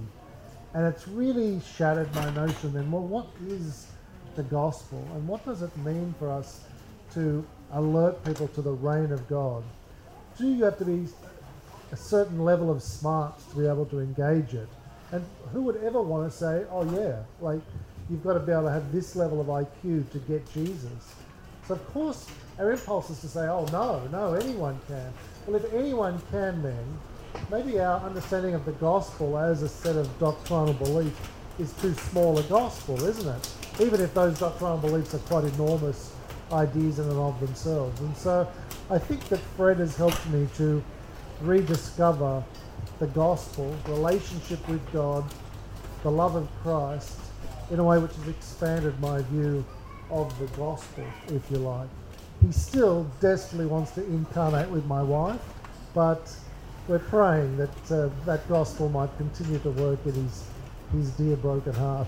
And 0.73 0.85
it's 0.85 1.07
really 1.07 1.61
shattered 1.77 2.13
my 2.15 2.29
notion 2.31 2.73
then, 2.73 2.91
well, 2.91 3.01
what 3.01 3.27
is 3.47 3.87
the 4.35 4.43
gospel 4.43 5.05
and 5.13 5.27
what 5.27 5.45
does 5.45 5.61
it 5.61 5.75
mean 5.77 6.13
for 6.19 6.29
us 6.29 6.61
to 7.13 7.45
alert 7.73 8.23
people 8.23 8.47
to 8.49 8.61
the 8.61 8.71
reign 8.71 9.11
of 9.11 9.27
God? 9.27 9.63
Do 10.37 10.47
you 10.47 10.63
have 10.63 10.77
to 10.77 10.85
be 10.85 11.07
a 11.91 11.95
certain 11.95 12.43
level 12.43 12.71
of 12.71 12.81
smarts 12.81 13.45
to 13.45 13.57
be 13.57 13.65
able 13.65 13.85
to 13.87 13.99
engage 13.99 14.53
it? 14.53 14.69
And 15.11 15.25
who 15.51 15.61
would 15.63 15.77
ever 15.77 16.01
want 16.01 16.31
to 16.31 16.37
say, 16.37 16.65
oh, 16.71 16.83
yeah, 16.95 17.23
like 17.41 17.61
you've 18.09 18.23
got 18.23 18.33
to 18.33 18.39
be 18.39 18.51
able 18.51 18.63
to 18.63 18.71
have 18.71 18.91
this 18.91 19.15
level 19.15 19.41
of 19.41 19.47
IQ 19.47 20.09
to 20.11 20.19
get 20.19 20.51
Jesus? 20.53 21.15
So, 21.67 21.73
of 21.75 21.93
course, 21.93 22.27
our 22.57 22.71
impulse 22.71 23.09
is 23.09 23.21
to 23.21 23.27
say, 23.27 23.47
oh, 23.47 23.65
no, 23.71 24.07
no, 24.11 24.33
anyone 24.33 24.79
can. 24.87 25.11
Well, 25.45 25.55
if 25.55 25.73
anyone 25.73 26.21
can, 26.31 26.61
then 26.61 26.85
maybe 27.51 27.79
our 27.79 27.99
understanding 28.01 28.53
of 28.53 28.65
the 28.65 28.71
gospel 28.73 29.37
as 29.37 29.61
a 29.61 29.69
set 29.69 29.95
of 29.95 30.07
doctrinal 30.19 30.73
beliefs 30.73 31.19
is 31.59 31.73
too 31.81 31.93
small 31.93 32.37
a 32.37 32.43
gospel, 32.43 33.03
isn't 33.03 33.27
it? 33.27 33.53
Even 33.81 34.01
if 34.01 34.13
those 34.13 34.39
doctrinal 34.39 34.77
beliefs 34.77 35.13
are 35.13 35.19
quite 35.19 35.43
enormous 35.45 36.13
ideas 36.51 36.99
in 36.99 37.07
and 37.09 37.19
of 37.19 37.39
themselves. 37.39 37.99
And 38.01 38.15
so 38.17 38.47
I 38.89 38.97
think 38.97 39.23
that 39.29 39.39
Fred 39.55 39.77
has 39.77 39.95
helped 39.95 40.25
me 40.29 40.47
to 40.55 40.83
rediscover 41.41 42.43
the 42.99 43.07
gospel, 43.07 43.75
relationship 43.87 44.67
with 44.67 44.81
God, 44.91 45.23
the 46.03 46.11
love 46.11 46.35
of 46.35 46.47
Christ, 46.63 47.19
in 47.71 47.79
a 47.79 47.83
way 47.83 47.99
which 47.99 48.13
has 48.13 48.27
expanded 48.27 48.99
my 48.99 49.21
view 49.23 49.63
of 50.09 50.37
the 50.39 50.47
gospel, 50.57 51.03
if 51.27 51.49
you 51.51 51.57
like. 51.57 51.89
He 52.45 52.51
still 52.51 53.03
desperately 53.19 53.67
wants 53.67 53.91
to 53.91 54.05
incarnate 54.05 54.69
with 54.69 54.85
my 54.85 55.03
wife, 55.03 55.41
but 55.93 56.33
we're 56.87 56.99
praying 56.99 57.57
that 57.57 57.91
uh, 57.91 58.09
that 58.25 58.47
gospel 58.49 58.89
might 58.89 59.15
continue 59.17 59.59
to 59.59 59.69
work 59.71 59.99
in 60.05 60.13
his, 60.13 60.43
his 60.91 61.11
dear 61.11 61.35
broken 61.35 61.73
heart. 61.73 62.07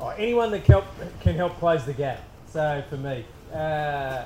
Oh, 0.00 0.08
anyone 0.08 0.50
that 0.50 0.66
help, 0.66 0.84
can 1.20 1.34
help 1.34 1.58
close 1.58 1.84
the 1.84 1.92
gap. 1.92 2.20
So 2.46 2.82
for 2.90 2.96
me, 2.96 3.24
uh, 3.52 4.24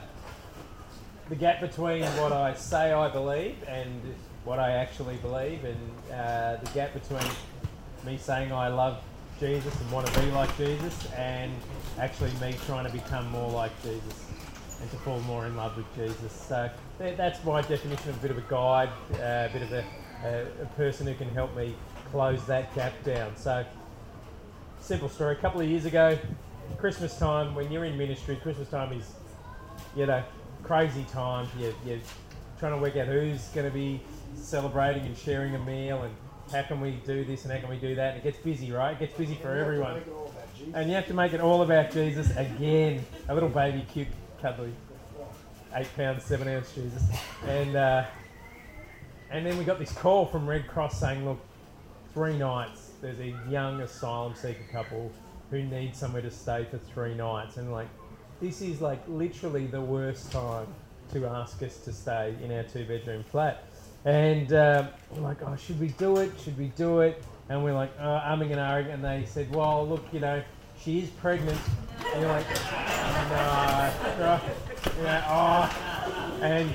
the 1.29 1.37
gap 1.37 1.61
between 1.61 2.03
what 2.03 2.33
I 2.33 2.55
say 2.55 2.93
I 2.93 3.09
believe 3.11 3.57
and 3.69 4.01
what 4.45 4.59
I 4.59 4.73
actually 4.73 5.17
believe, 5.17 5.65
and 5.65 6.13
uh, 6.13 6.57
the 6.57 6.71
gap 6.73 6.95
between 6.95 7.31
me 8.07 8.17
saying 8.17 8.53
I 8.53 8.69
love 8.69 9.03
Jesus 9.39 9.79
and 9.81 9.93
want 9.93 10.07
to 10.07 10.21
be 10.21 10.31
like 10.31 10.57
Jesus, 10.57 11.13
and 11.13 11.53
actually 11.99 12.33
me 12.41 12.57
trying 12.67 12.87
to 12.87 12.93
become 12.93 13.29
more 13.31 13.51
like 13.51 13.73
Jesus 13.83 14.25
and 14.81 14.91
to 14.91 14.97
fall 14.99 15.21
more 15.21 15.47
in 15.47 15.57
love 15.57 15.77
with 15.77 15.87
Jesus. 15.95 16.33
So 16.33 16.71
that's 16.99 17.45
my 17.45 17.63
definition 17.63 18.11
of 18.11 18.17
a 18.17 18.21
bit 18.21 18.31
of 18.31 18.39
a 18.39 18.45
guide, 18.49 18.91
uh, 19.15 19.49
a 19.49 19.51
bit 19.53 19.63
of 19.63 19.73
a, 19.73 19.85
a, 20.25 20.47
a 20.63 20.67
person 20.77 21.07
who 21.07 21.15
can 21.15 21.29
help 21.31 21.55
me 21.57 21.75
close 22.11 22.45
that 22.47 22.75
gap 22.75 22.93
down. 23.05 23.37
So, 23.37 23.65
simple 24.81 25.09
story. 25.09 25.35
A 25.35 25.39
couple 25.39 25.61
of 25.61 25.69
years 25.69 25.85
ago, 25.85 26.19
Christmas 26.77 27.19
time, 27.19 27.55
when 27.55 27.71
you're 27.71 27.85
in 27.85 27.97
ministry, 27.97 28.37
Christmas 28.37 28.69
time 28.69 28.93
is, 28.93 29.13
you 29.97 30.07
know, 30.07 30.23
crazy 30.63 31.05
time. 31.13 31.49
You're, 31.59 31.75
you're 31.87 32.01
trying 32.59 32.73
to 32.73 32.79
work 32.79 32.97
out 32.97 33.07
who's 33.07 33.49
going 33.49 33.67
to 33.67 33.73
be 33.73 34.01
celebrating 34.35 35.05
and 35.05 35.17
sharing 35.17 35.55
a 35.55 35.59
meal 35.59 36.03
and 36.03 36.15
how 36.53 36.63
can 36.63 36.81
we 36.81 36.93
do 37.07 37.25
this 37.25 37.45
and 37.45 37.53
how 37.53 37.61
can 37.61 37.69
we 37.69 37.77
do 37.77 37.95
that. 37.95 38.15
And 38.15 38.19
it 38.19 38.25
gets 38.25 38.39
busy, 38.39 38.73
right? 38.73 38.93
It 38.93 38.99
gets 38.99 39.15
busy 39.15 39.35
for 39.35 39.55
everyone. 39.55 40.03
And 40.75 40.89
you 40.89 40.95
have 40.95 41.07
to 41.07 41.15
make 41.15 41.33
it 41.33 41.41
all 41.41 41.63
about 41.63 41.91
Jesus 41.91 42.35
again. 42.37 43.05
A 43.29 43.35
little 43.35 43.49
baby, 43.49 43.85
cute, 43.93 44.09
cuddly, 44.41 44.73
eight 45.75 45.89
pounds, 45.97 46.25
seven 46.25 46.49
ounce 46.49 46.73
Jesus. 46.75 47.03
And 47.47 47.77
uh, 47.77 48.05
and 49.31 49.45
then 49.45 49.59
we 49.59 49.65
got 49.65 49.79
this 49.79 49.93
call 49.93 50.27
from 50.27 50.49
Red 50.49 50.67
Cross 50.67 51.01
saying, 51.01 51.25
look, 51.25 51.39
three 52.15 52.37
nights. 52.39 52.93
There's 53.01 53.21
a 53.21 53.35
young 53.49 53.81
asylum 53.81 54.35
seeker 54.35 54.65
couple 54.73 55.13
who 55.51 55.63
need 55.63 55.95
somewhere 55.95 56.23
to 56.23 56.31
stay 56.31 56.67
for 56.71 56.79
three 56.79 57.15
nights. 57.15 57.57
And 57.57 57.71
like, 57.73 57.89
this 58.41 58.61
is 58.61 58.81
like 58.81 59.01
literally 59.09 59.67
the 59.67 59.81
worst 59.81 60.33
time 60.33 60.67
to 61.13 61.27
ask 61.27 61.63
us 61.63 61.79
to 61.79 61.93
stay 61.93 62.35
in 62.43 62.53
our 62.53 62.63
two 62.63 62.85
bedroom 62.85 63.25
flat. 63.25 63.65
And 64.05 64.53
uh, 64.53 64.89
we're 65.11 65.23
like, 65.23 65.43
oh, 65.43 65.57
should 65.57 65.81
we 65.81 65.89
do 65.89 66.19
it? 66.19 66.33
Should 66.43 66.59
we 66.59 66.69
do 66.77 67.01
it? 67.01 67.23
And 67.49 67.65
we're 67.65 67.75
like, 67.75 67.93
oh, 67.99 68.21
umming 68.25 68.53
and 68.53 68.57
ahhing. 68.57 68.93
And 68.93 69.05
they 69.05 69.25
said, 69.27 69.55
well, 69.55 69.87
look, 69.87 70.05
you 70.13 70.21
know, 70.21 70.43
she 70.81 71.01
is 71.01 71.11
pregnant. 71.11 71.59
And 72.13 72.21
you're 72.23 72.31
like, 72.31 72.49
no, 72.49 74.41
yeah, 75.03 75.25
oh. 75.29 76.39
And 76.43 76.75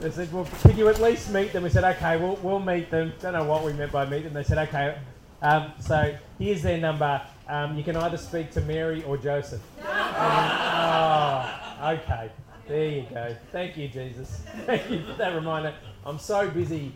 they 0.00 0.10
said, 0.10 0.32
well, 0.32 0.46
can 0.60 0.76
you 0.76 0.88
at 0.88 1.00
least 1.00 1.30
meet 1.30 1.52
them? 1.52 1.62
We 1.62 1.70
said, 1.70 1.84
okay, 1.96 2.16
we'll, 2.16 2.36
we'll 2.36 2.60
meet 2.60 2.90
them. 2.90 3.12
Don't 3.20 3.32
know 3.32 3.44
what 3.44 3.64
we 3.64 3.72
meant 3.72 3.92
by 3.92 4.04
meet 4.04 4.24
them. 4.24 4.34
They 4.34 4.44
said, 4.44 4.58
okay. 4.68 4.98
Um, 5.42 5.72
so 5.80 6.16
here's 6.38 6.62
their 6.62 6.78
number. 6.78 7.20
Um, 7.48 7.76
you 7.76 7.84
can 7.84 7.96
either 7.96 8.16
speak 8.16 8.50
to 8.52 8.60
Mary 8.62 9.02
or 9.04 9.16
Joseph. 9.16 9.62
oh, 9.86 11.60
okay. 11.82 12.30
There 12.68 12.88
you 12.88 13.06
go. 13.08 13.36
Thank 13.52 13.76
you, 13.76 13.88
Jesus. 13.88 14.42
Thank 14.66 14.90
you 14.90 15.04
for 15.04 15.12
that 15.14 15.34
reminder. 15.34 15.74
I'm 16.04 16.18
so 16.18 16.50
busy 16.50 16.92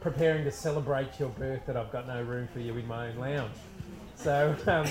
preparing 0.00 0.44
to 0.44 0.50
celebrate 0.50 1.18
your 1.18 1.30
birth 1.30 1.64
that 1.66 1.76
I've 1.78 1.90
got 1.90 2.06
no 2.06 2.22
room 2.22 2.46
for 2.52 2.60
you 2.60 2.76
in 2.76 2.86
my 2.86 3.08
own 3.08 3.16
lounge. 3.16 3.54
So, 4.16 4.54
um, 4.66 4.86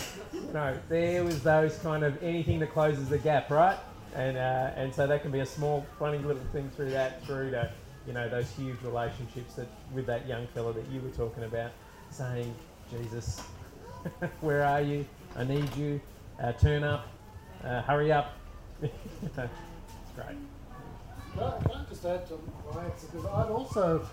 no, 0.54 0.78
there 0.90 1.24
was 1.24 1.44
those 1.44 1.78
kind 1.78 2.04
of 2.04 2.22
anything 2.24 2.60
that 2.60 2.74
closes 2.74 3.10
the 3.10 3.20
gap, 3.20 3.52
right? 3.52 3.78
And 4.16 4.38
uh, 4.38 4.72
and 4.76 4.94
so 4.94 5.08
that 5.08 5.22
can 5.22 5.32
be 5.32 5.40
a 5.40 5.46
small, 5.46 5.86
funny 5.98 6.20
little 6.20 6.44
thing 6.52 6.70
through 6.76 6.92
that, 6.92 7.26
through 7.26 7.52
to 7.52 7.72
you 8.06 8.14
know 8.14 8.30
those 8.30 8.50
huge 8.52 8.78
relationships 8.84 9.56
that 9.56 9.68
with 9.94 10.06
that 10.06 10.28
young 10.28 10.46
fella 10.48 10.74
that 10.74 10.86
you 10.92 11.02
were 11.02 11.10
talking 11.10 11.44
about, 11.44 11.72
saying, 12.10 12.54
Jesus, 12.92 13.42
where 14.42 14.64
are 14.64 14.82
you? 14.82 15.06
I 15.36 15.44
need 15.44 15.76
you. 15.76 16.00
Uh, 16.42 16.52
turn 16.54 16.84
up. 16.84 17.08
Uh, 17.64 17.82
hurry 17.82 18.12
up. 18.12 18.34
it's 18.82 18.92
great. 20.16 20.38
I, 21.36 21.60
can 21.62 21.72
I 21.72 21.86
just 21.90 22.06
add 22.06 22.28
to 22.28 22.40
my 22.74 22.84
answer? 22.84 23.08
Because 23.08 23.26
I've 23.26 23.52
also, 23.52 24.08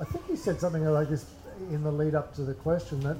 I 0.00 0.04
think 0.04 0.24
you 0.28 0.36
said 0.36 0.60
something 0.60 0.84
like 0.84 1.08
this 1.08 1.26
in 1.70 1.82
the 1.82 1.92
lead 1.92 2.14
up 2.14 2.34
to 2.34 2.42
the 2.42 2.54
question 2.54 3.00
that 3.00 3.16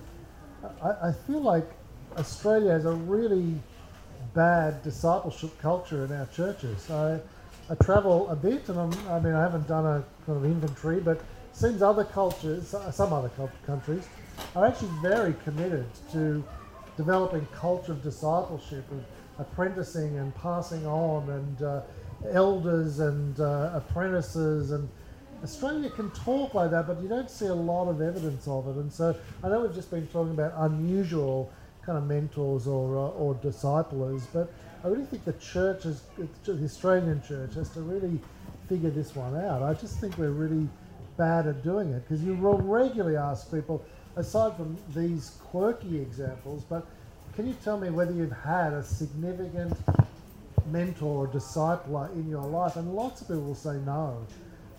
I, 0.83 1.09
I 1.09 1.13
feel 1.13 1.41
like 1.41 1.71
Australia 2.17 2.73
has 2.73 2.85
a 2.85 2.93
really 2.93 3.55
bad 4.35 4.83
discipleship 4.83 5.59
culture 5.61 6.05
in 6.05 6.13
our 6.13 6.27
churches. 6.27 6.91
I, 6.91 7.21
I 7.71 7.75
travel 7.83 8.29
a 8.29 8.37
bit, 8.37 8.69
and 8.69 8.79
I'm, 8.79 8.93
i 9.09 9.19
mean, 9.19 9.35
I 9.35 9.43
haven't 9.43 9.67
done 9.69 9.87
a 9.87 10.05
kind 10.27 10.39
of 10.39 10.45
inventory, 10.45 11.01
but 11.01 11.21
seems 11.53 11.83
other 11.83 12.05
cultures, 12.05 12.75
uh, 12.75 12.91
some 12.91 13.13
other 13.13 13.31
countries, 13.67 14.07
are 14.57 14.67
actually 14.67 14.91
very 15.03 15.35
committed 15.45 15.87
to 16.13 16.45
developing 16.97 17.47
culture 17.55 17.93
of 17.93 18.03
discipleship, 18.03 18.85
of 18.91 19.05
apprenticing 19.39 20.19
and 20.19 20.35
passing 20.37 20.87
on, 20.87 21.29
and 21.31 21.63
uh, 21.63 21.81
elders 22.31 23.01
and 23.01 23.41
uh, 23.41 23.71
apprentices, 23.75 24.71
and 24.71 24.89
Australia 25.43 25.91
can 25.91 26.11
talk 26.11 26.55
like 26.55 26.71
that, 26.71 26.87
but 26.87 27.01
you 27.03 27.09
don't 27.09 27.31
see 27.31 27.47
a 27.47 27.55
lot 27.55 27.89
of 27.89 28.01
evidence 28.01 28.49
of 28.49 28.67
it. 28.67 28.77
And 28.81 28.93
so 28.93 29.15
I 29.43 29.49
know 29.49 29.61
we've 29.61 29.75
just 29.75 29.91
been 29.91 30.07
talking 30.09 30.33
about 30.33 30.53
unusual 30.57 31.53
kind 31.85 31.99
of 31.99 32.05
mentors 32.05 32.67
or, 32.67 32.97
uh, 32.97 33.11
or 33.11 33.35
disciplers, 33.35 34.27
but 34.33 34.53
I 34.83 34.89
really 34.89 35.05
think 35.05 35.25
the 35.25 35.33
church, 35.35 35.87
is, 35.87 36.03
the 36.45 36.65
Australian 36.65 37.23
church, 37.23 37.55
has 37.55 37.71
to 37.71 37.81
really 37.81 38.21
figure 38.69 38.91
this 38.91 39.15
one 39.15 39.37
out. 39.37 39.63
I 39.63 39.75
just 39.75 39.99
think 39.99 40.19
we're 40.19 40.31
really 40.31 40.69
bad 41.17 41.47
at 41.47 41.63
doing 41.63 41.91
it 41.91 42.01
because 42.01 42.23
you 42.23 42.35
will 42.35 42.59
regularly 42.59 43.17
ask 43.17 43.51
people, 43.51 43.85
aside 44.17 44.57
from 44.57 44.77
these 44.95 45.39
quirky 45.51 46.01
examples, 46.01 46.65
but 46.69 46.87
can 47.35 47.49
you 47.49 47.57
tell 47.65 47.79
me 47.79 47.91
whether 47.91 48.13
you've 48.13 48.31
had 48.31 48.73
a 48.73 48.83
significant 48.83 49.77
mentor 50.71 51.27
or 51.27 51.29
discipler 51.29 52.13
in 52.15 52.29
your 52.29 52.45
life? 52.45 52.77
And 52.77 52.95
lots 52.95 53.23
of 53.23 53.29
people 53.29 53.43
will 53.43 53.55
say 53.55 53.77
no. 53.85 54.25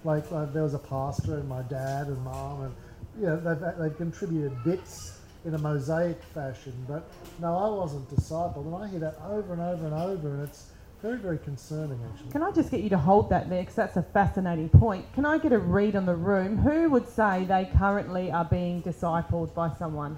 Like 0.04 0.24
uh, 0.32 0.46
there 0.46 0.64
was 0.64 0.74
a 0.74 0.80
pastor 0.80 1.36
and 1.38 1.50
my 1.50 1.64
dad 1.64 2.08
and 2.08 2.24
mom, 2.24 2.62
and 2.62 2.76
you 3.20 3.26
know, 3.26 3.38
they've, 3.38 3.78
they've 3.80 3.98
contributed 3.98 4.64
bits 4.64 5.15
in 5.46 5.54
a 5.54 5.58
mosaic 5.58 6.22
fashion. 6.34 6.74
But 6.88 7.10
no, 7.40 7.56
I 7.56 7.70
wasn't 7.70 8.10
discipled, 8.10 8.66
and 8.66 8.76
I 8.76 8.88
hear 8.88 9.00
that 9.00 9.18
over 9.30 9.54
and 9.54 9.62
over 9.62 9.86
and 9.86 9.94
over, 9.94 10.34
and 10.34 10.48
it's 10.48 10.72
very, 11.02 11.18
very 11.18 11.38
concerning, 11.38 12.00
actually. 12.12 12.32
Can 12.32 12.42
I 12.42 12.52
just 12.52 12.72
get 12.72 12.82
you 12.82 12.90
to 12.90 12.98
hold 12.98 13.30
that 13.30 13.48
there 13.50 13.62
because 13.62 13.76
that's 13.76 13.98
a 13.98 14.02
fascinating 14.02 14.70
point. 14.70 15.06
Can 15.14 15.26
I 15.26 15.38
get 15.38 15.54
a 15.54 15.60
read 15.60 15.96
on 15.96 16.06
the 16.06 16.16
room? 16.16 16.58
Who 16.58 16.90
would 16.90 17.08
say 17.08 17.46
they 17.46 17.70
currently 17.78 18.32
are 18.32 18.46
being 18.46 18.82
discipled 18.82 19.54
by 19.54 19.72
someone? 19.78 20.18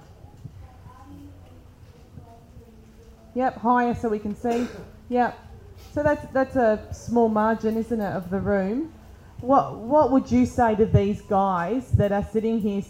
Yep, 3.35 3.57
higher 3.57 3.93
so 3.93 4.09
we 4.09 4.19
can 4.19 4.35
see. 4.35 4.67
Yep. 5.09 5.37
So 5.93 6.03
that's 6.03 6.25
that's 6.31 6.55
a 6.55 6.87
small 6.91 7.29
margin, 7.29 7.77
isn't 7.77 7.99
it, 7.99 8.13
of 8.13 8.29
the 8.29 8.39
room? 8.39 8.93
What 9.41 9.77
what 9.77 10.11
would 10.11 10.31
you 10.31 10.45
say 10.45 10.75
to 10.75 10.85
these 10.85 11.21
guys 11.21 11.91
that 11.91 12.11
are 12.11 12.23
sitting 12.23 12.59
here 12.59 12.81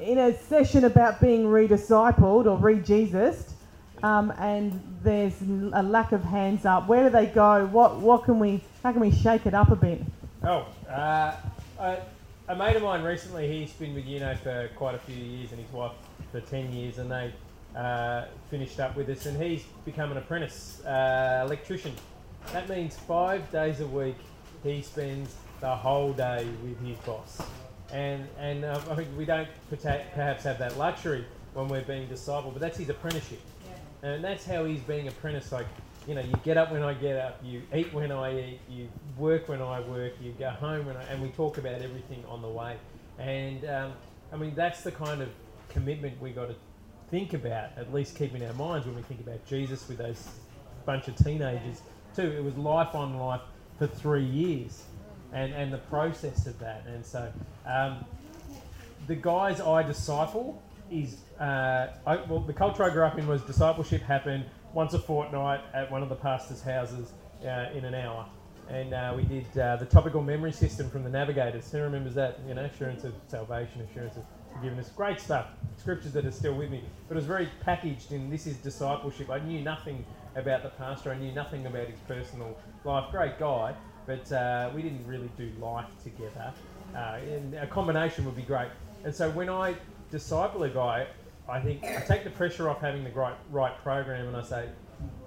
in 0.00 0.18
a 0.18 0.36
session 0.36 0.84
about 0.84 1.20
being 1.20 1.44
rediscipled 1.44 2.46
or 2.46 2.56
re-Jesused, 2.56 3.52
um, 4.02 4.32
and 4.38 4.80
there's 5.02 5.40
a 5.42 5.82
lack 5.82 6.12
of 6.12 6.24
hands 6.24 6.64
up? 6.64 6.88
Where 6.88 7.04
do 7.04 7.10
they 7.10 7.26
go? 7.26 7.66
What 7.66 7.98
what 7.98 8.24
can 8.24 8.38
we? 8.38 8.62
How 8.82 8.92
can 8.92 9.00
we 9.00 9.10
shake 9.10 9.46
it 9.46 9.54
up 9.54 9.70
a 9.70 9.76
bit? 9.76 10.02
Oh, 10.42 10.66
uh, 10.88 11.36
a, 11.78 12.56
mate 12.56 12.76
of 12.76 12.82
mine 12.82 13.02
recently. 13.02 13.46
He's 13.46 13.72
been 13.72 13.94
with 13.94 14.06
UNOH 14.06 14.38
for 14.38 14.70
quite 14.74 14.94
a 14.94 14.98
few 14.98 15.16
years, 15.16 15.52
and 15.52 15.60
his 15.60 15.70
wife 15.72 15.92
for 16.32 16.40
ten 16.40 16.72
years, 16.72 16.98
and 16.98 17.10
they 17.10 17.32
uh, 17.76 18.24
finished 18.50 18.80
up 18.80 18.96
with 18.96 19.08
us, 19.10 19.26
and 19.26 19.40
he's 19.40 19.64
become 19.84 20.10
an 20.10 20.16
apprentice 20.16 20.84
uh, 20.86 21.42
electrician. 21.44 21.92
That 22.52 22.68
means 22.68 22.96
five 22.96 23.50
days 23.52 23.80
a 23.80 23.86
week 23.86 24.16
he 24.62 24.82
spends 24.82 25.34
the 25.60 25.74
whole 25.74 26.12
day 26.12 26.46
with 26.62 26.80
his 26.86 26.98
boss, 27.00 27.42
and 27.92 28.26
and 28.38 28.64
uh, 28.64 28.80
I 28.90 28.94
think 28.94 29.08
we 29.16 29.24
don't 29.24 29.48
perhaps 29.68 30.44
have 30.44 30.58
that 30.58 30.76
luxury 30.76 31.24
when 31.54 31.68
we're 31.68 31.82
being 31.82 32.08
discipled, 32.08 32.52
but 32.52 32.60
that's 32.60 32.78
his 32.78 32.88
apprenticeship, 32.88 33.40
yeah. 34.02 34.10
and 34.10 34.24
that's 34.24 34.44
how 34.44 34.64
he's 34.64 34.80
being 34.80 35.08
apprenticed. 35.08 35.52
Like 35.52 35.66
you 36.06 36.14
know, 36.14 36.22
you 36.22 36.34
get 36.44 36.56
up 36.56 36.72
when 36.72 36.82
I 36.82 36.94
get 36.94 37.16
up, 37.16 37.40
you 37.44 37.62
eat 37.74 37.92
when 37.92 38.12
I 38.12 38.38
eat, 38.38 38.60
you 38.68 38.88
work 39.18 39.48
when 39.48 39.60
I 39.60 39.80
work, 39.80 40.12
you 40.20 40.32
go 40.38 40.50
home 40.50 40.86
when 40.86 40.96
I, 40.96 41.02
and 41.04 41.22
we 41.22 41.28
talk 41.30 41.58
about 41.58 41.82
everything 41.82 42.24
on 42.28 42.42
the 42.42 42.48
way, 42.48 42.76
and 43.18 43.64
um, 43.66 43.92
I 44.32 44.36
mean 44.36 44.54
that's 44.54 44.82
the 44.82 44.92
kind 44.92 45.22
of 45.22 45.28
commitment 45.68 46.20
we 46.20 46.30
got 46.30 46.48
to 46.48 46.54
think 47.10 47.34
about, 47.34 47.70
at 47.76 47.92
least 47.92 48.16
keep 48.16 48.34
in 48.34 48.44
our 48.44 48.52
minds 48.54 48.86
when 48.86 48.94
we 48.94 49.02
think 49.02 49.20
about 49.20 49.44
Jesus 49.46 49.86
with 49.88 49.98
those 49.98 50.28
bunch 50.86 51.08
of 51.08 51.16
teenagers 51.16 51.82
too. 52.14 52.22
It 52.22 52.42
was 52.42 52.56
life 52.56 52.94
on 52.94 53.18
life 53.18 53.40
for 53.78 53.86
three 53.86 54.24
years, 54.24 54.84
and 55.32 55.52
and 55.52 55.72
the 55.72 55.78
process 55.78 56.46
of 56.46 56.58
that. 56.58 56.84
And 56.86 57.04
so, 57.04 57.32
um, 57.66 58.04
the 59.06 59.16
guys 59.16 59.60
I 59.60 59.82
disciple 59.82 60.62
is 60.90 61.18
uh, 61.38 61.88
I, 62.06 62.16
well, 62.28 62.40
the 62.40 62.52
culture 62.52 62.84
I 62.84 62.90
grew 62.90 63.04
up 63.04 63.18
in 63.18 63.26
was 63.26 63.42
discipleship 63.42 64.02
happened 64.02 64.44
once 64.74 64.94
a 64.94 64.98
fortnight 64.98 65.60
at 65.72 65.90
one 65.90 66.02
of 66.02 66.08
the 66.08 66.14
pastors' 66.14 66.62
houses 66.62 67.12
uh, 67.42 67.66
in 67.74 67.84
an 67.84 67.94
hour. 67.94 68.26
And 68.68 68.94
uh, 68.94 69.14
we 69.16 69.24
did 69.24 69.58
uh, 69.58 69.76
the 69.76 69.86
topical 69.86 70.22
memory 70.22 70.52
system 70.52 70.88
from 70.90 71.02
the 71.02 71.10
Navigators. 71.10 71.70
Who 71.72 71.78
remembers 71.78 72.14
that? 72.14 72.38
You 72.46 72.54
know, 72.54 72.64
assurance 72.64 73.02
of 73.02 73.14
salvation, 73.26 73.80
assurance 73.80 74.16
of 74.16 74.22
forgiveness. 74.52 74.90
Great 74.94 75.20
stuff. 75.20 75.48
Scriptures 75.76 76.12
that 76.12 76.24
are 76.24 76.30
still 76.30 76.54
with 76.54 76.70
me. 76.70 76.84
But 77.08 77.14
it 77.14 77.16
was 77.16 77.26
very 77.26 77.48
packaged 77.64 78.12
in 78.12 78.30
this 78.30 78.46
is 78.46 78.56
discipleship. 78.58 79.28
I 79.28 79.40
knew 79.40 79.60
nothing 79.60 80.04
about 80.36 80.62
the 80.62 80.68
pastor. 80.70 81.10
I 81.10 81.18
knew 81.18 81.32
nothing 81.32 81.66
about 81.66 81.88
his 81.88 81.98
personal 82.06 82.56
life. 82.84 83.10
Great 83.10 83.38
guy, 83.38 83.74
but 84.10 84.32
uh, 84.32 84.70
we 84.74 84.82
didn't 84.82 85.06
really 85.06 85.30
do 85.36 85.48
life 85.60 85.86
together. 86.02 86.52
Uh, 86.96 87.18
and 87.30 87.54
a 87.54 87.66
combination 87.68 88.24
would 88.24 88.34
be 88.34 88.42
great. 88.42 88.66
And 89.04 89.14
so 89.14 89.30
when 89.30 89.48
I 89.48 89.76
disciple 90.10 90.64
a 90.64 90.68
guy, 90.68 91.06
I 91.48 91.60
think 91.60 91.84
I 91.84 92.00
take 92.00 92.24
the 92.24 92.30
pressure 92.30 92.68
off 92.68 92.80
having 92.80 93.04
the 93.04 93.10
right 93.10 93.36
right 93.52 93.76
program, 93.84 94.26
and 94.26 94.36
I 94.36 94.42
say, 94.42 94.68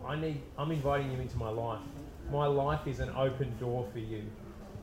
I 0.06 0.18
need. 0.18 0.42
I'm 0.58 0.72
inviting 0.72 1.12
you 1.12 1.20
into 1.20 1.38
my 1.38 1.50
life. 1.50 1.80
My 2.30 2.46
life 2.46 2.86
is 2.86 3.00
an 3.00 3.10
open 3.16 3.56
door 3.58 3.88
for 3.94 4.00
you. 4.00 4.24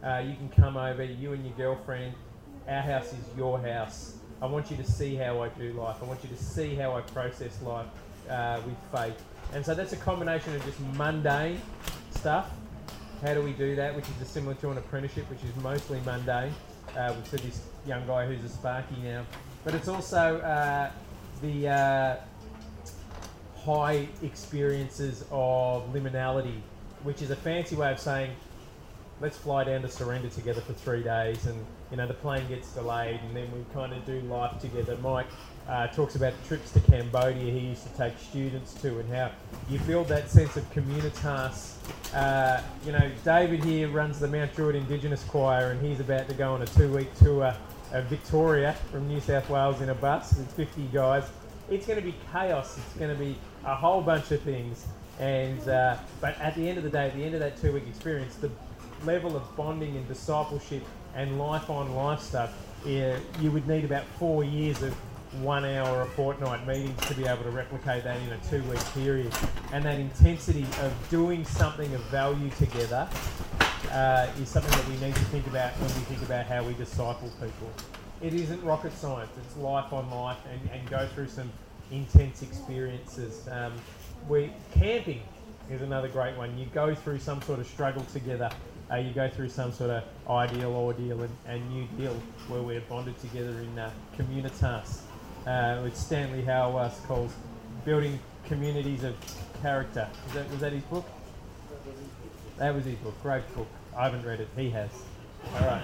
Uh, 0.02 0.22
you 0.26 0.34
can 0.34 0.48
come 0.48 0.78
over, 0.78 1.04
you 1.04 1.34
and 1.34 1.44
your 1.44 1.54
girlfriend. 1.56 2.14
Our 2.66 2.80
house 2.80 3.12
is 3.12 3.24
your 3.36 3.60
house. 3.60 4.16
I 4.40 4.46
want 4.46 4.70
you 4.70 4.78
to 4.78 4.84
see 4.84 5.14
how 5.14 5.42
I 5.42 5.48
do 5.50 5.74
life. 5.74 5.96
I 6.02 6.06
want 6.06 6.22
you 6.22 6.30
to 6.30 6.42
see 6.42 6.74
how 6.74 6.94
I 6.96 7.02
process 7.02 7.60
life 7.62 7.86
uh, 8.30 8.60
with 8.64 8.76
faith. 8.90 9.22
And 9.52 9.64
so 9.64 9.74
that's 9.74 9.92
a 9.92 9.96
combination 9.96 10.54
of 10.54 10.64
just 10.64 10.80
mundane 10.96 11.60
stuff. 12.14 12.50
How 13.22 13.34
do 13.34 13.42
we 13.42 13.52
do 13.52 13.76
that? 13.76 13.94
Which 13.94 14.06
is 14.20 14.28
similar 14.28 14.54
to 14.54 14.70
an 14.70 14.78
apprenticeship, 14.78 15.28
which 15.28 15.44
is 15.44 15.54
mostly 15.62 16.00
mundane. 16.06 16.54
Uh, 16.96 17.14
said 17.24 17.40
this 17.40 17.62
young 17.86 18.06
guy 18.06 18.26
who's 18.26 18.42
a 18.42 18.48
Sparky 18.48 18.96
now. 19.02 19.24
But 19.62 19.74
it's 19.74 19.88
also 19.88 20.38
uh, 20.38 20.90
the 21.42 21.68
uh, 21.68 22.16
high 23.64 24.08
experiences 24.22 25.24
of 25.30 25.92
liminality, 25.92 26.60
which 27.02 27.20
is 27.20 27.30
a 27.30 27.36
fancy 27.36 27.76
way 27.76 27.92
of 27.92 28.00
saying 28.00 28.30
let's 29.20 29.36
fly 29.36 29.64
down 29.64 29.82
to 29.82 29.88
Surrender 29.88 30.28
together 30.28 30.62
for 30.62 30.72
three 30.72 31.02
days, 31.02 31.46
and 31.46 31.64
you 31.90 31.96
know 31.98 32.06
the 32.06 32.14
plane 32.14 32.46
gets 32.48 32.72
delayed, 32.72 33.20
and 33.20 33.36
then 33.36 33.50
we 33.52 33.64
kind 33.74 33.92
of 33.92 34.04
do 34.06 34.20
life 34.22 34.58
together. 34.60 34.96
Mike 34.96 35.28
uh, 35.70 35.86
talks 35.88 36.16
about 36.16 36.32
trips 36.48 36.72
to 36.72 36.80
Cambodia 36.80 37.52
he 37.52 37.68
used 37.68 37.84
to 37.84 37.96
take 37.96 38.18
students 38.18 38.74
to, 38.74 38.98
and 38.98 39.08
how 39.08 39.30
you 39.68 39.78
build 39.80 40.08
that 40.08 40.28
sense 40.28 40.56
of 40.56 40.68
communitas. 40.72 41.76
Uh, 42.12 42.60
you 42.84 42.90
know, 42.90 43.10
David 43.24 43.62
here 43.62 43.88
runs 43.88 44.18
the 44.18 44.26
Mount 44.26 44.54
Druitt 44.54 44.74
Indigenous 44.74 45.22
Choir, 45.24 45.70
and 45.70 45.80
he's 45.80 46.00
about 46.00 46.28
to 46.28 46.34
go 46.34 46.54
on 46.54 46.62
a 46.62 46.66
two-week 46.66 47.14
tour 47.18 47.54
of 47.92 48.04
Victoria 48.06 48.72
from 48.90 49.06
New 49.06 49.20
South 49.20 49.48
Wales 49.48 49.80
in 49.80 49.90
a 49.90 49.94
bus 49.94 50.36
with 50.36 50.50
50 50.52 50.82
guys. 50.92 51.24
It's 51.70 51.86
going 51.86 52.00
to 52.00 52.04
be 52.04 52.16
chaos. 52.32 52.76
It's 52.76 52.96
going 52.96 53.16
to 53.16 53.18
be 53.18 53.36
a 53.64 53.74
whole 53.74 54.02
bunch 54.02 54.32
of 54.32 54.42
things. 54.42 54.86
And 55.20 55.68
uh, 55.68 55.98
but 56.20 56.36
at 56.40 56.56
the 56.56 56.68
end 56.68 56.78
of 56.78 56.84
the 56.84 56.90
day, 56.90 57.06
at 57.06 57.14
the 57.14 57.22
end 57.22 57.34
of 57.34 57.40
that 57.40 57.60
two-week 57.60 57.86
experience, 57.86 58.34
the 58.36 58.50
level 59.04 59.36
of 59.36 59.56
bonding 59.56 59.96
and 59.96 60.08
discipleship 60.08 60.82
and 61.14 61.38
life 61.38 61.70
on 61.70 61.94
life 61.94 62.20
stuff, 62.20 62.54
yeah, 62.84 63.18
you 63.40 63.52
would 63.52 63.68
need 63.68 63.84
about 63.84 64.04
four 64.18 64.42
years 64.42 64.82
of 64.82 64.96
one 65.38 65.64
hour 65.64 66.02
a 66.02 66.06
fortnight 66.06 66.66
meetings 66.66 67.00
to 67.06 67.14
be 67.14 67.24
able 67.24 67.42
to 67.44 67.50
replicate 67.50 68.04
that 68.04 68.20
in 68.20 68.28
a 68.32 68.38
two 68.48 68.62
week 68.68 68.84
period. 68.94 69.32
And 69.72 69.84
that 69.84 69.98
intensity 69.98 70.66
of 70.80 70.92
doing 71.10 71.44
something 71.44 71.92
of 71.94 72.00
value 72.04 72.50
together 72.50 73.08
uh, 73.92 74.28
is 74.40 74.48
something 74.48 74.70
that 74.72 74.88
we 74.88 75.06
need 75.06 75.14
to 75.14 75.24
think 75.26 75.46
about 75.46 75.72
when 75.74 75.88
we 75.88 76.00
think 76.04 76.22
about 76.22 76.46
how 76.46 76.64
we 76.64 76.74
disciple 76.74 77.30
people. 77.40 77.70
It 78.20 78.34
isn't 78.34 78.62
rocket 78.62 78.92
science, 78.92 79.30
it's 79.44 79.56
life 79.56 79.92
on 79.92 80.10
life 80.10 80.38
and, 80.50 80.70
and 80.72 80.90
go 80.90 81.06
through 81.14 81.28
some 81.28 81.50
intense 81.90 82.42
experiences. 82.42 83.48
Um, 83.50 83.72
we 84.28 84.52
Camping 84.72 85.22
is 85.70 85.80
another 85.82 86.08
great 86.08 86.36
one. 86.36 86.58
You 86.58 86.66
go 86.74 86.94
through 86.94 87.20
some 87.20 87.40
sort 87.42 87.60
of 87.60 87.66
struggle 87.66 88.04
together 88.12 88.50
uh, 88.90 88.96
you 88.96 89.12
go 89.12 89.28
through 89.28 89.48
some 89.48 89.72
sort 89.72 89.90
of 89.90 90.02
ideal 90.28 90.72
ordeal 90.72 91.22
and, 91.22 91.36
and 91.46 91.70
new 91.70 91.86
deal 91.96 92.14
where 92.48 92.60
we're 92.60 92.80
bonded 92.82 93.18
together 93.20 93.60
in 93.60 93.78
uh, 93.78 93.90
communitas. 94.18 95.02
Uh, 95.46 95.80
with 95.82 95.96
Stanley 95.96 96.42
Hauerwas 96.42 97.02
calls 97.06 97.32
building 97.84 98.18
communities 98.44 99.04
of 99.04 99.14
character. 99.62 100.06
That, 100.34 100.50
was 100.50 100.60
that 100.60 100.72
his 100.72 100.82
book? 100.84 101.06
That 102.58 102.74
was 102.74 102.84
his 102.84 102.96
book. 102.96 103.14
Great 103.22 103.54
book. 103.54 103.68
I 103.96 104.04
haven't 104.04 104.24
read 104.24 104.40
it. 104.40 104.48
He 104.56 104.70
has. 104.70 104.90
All 105.54 105.66
right. 105.66 105.82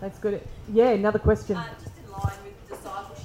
That's 0.00 0.18
good. 0.20 0.40
Yeah, 0.72 0.90
another 0.90 1.18
question. 1.18 1.56
Uh, 1.56 1.66
just 1.82 1.98
in 1.98 2.12
line 2.12 2.32
with 2.44 2.68
discipleship 2.68 3.17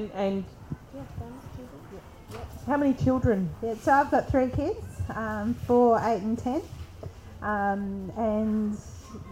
And 0.00 0.10
and 0.14 0.44
how 2.66 2.78
many 2.78 2.94
children? 2.94 3.50
Yeah, 3.62 3.74
so 3.74 3.92
I've 3.92 4.10
got 4.10 4.30
three 4.30 4.48
kids, 4.48 4.80
um, 5.14 5.52
four, 5.66 6.00
eight, 6.02 6.22
and 6.22 6.38
ten. 6.38 6.62
Um, 7.42 8.10
and 8.16 8.78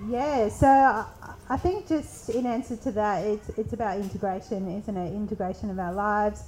yeah, 0.09 0.51
so 0.51 0.67
I, 0.67 1.07
I 1.49 1.57
think 1.57 1.89
just 1.89 2.29
in 2.29 2.45
answer 2.45 2.77
to 2.77 2.93
that, 2.93 3.25
it's 3.25 3.49
it's 3.57 3.73
about 3.73 3.97
integration, 3.99 4.71
isn't 4.79 4.97
it? 4.97 5.15
Integration 5.15 5.71
of 5.71 5.79
our 5.79 5.95
lives, 5.95 6.43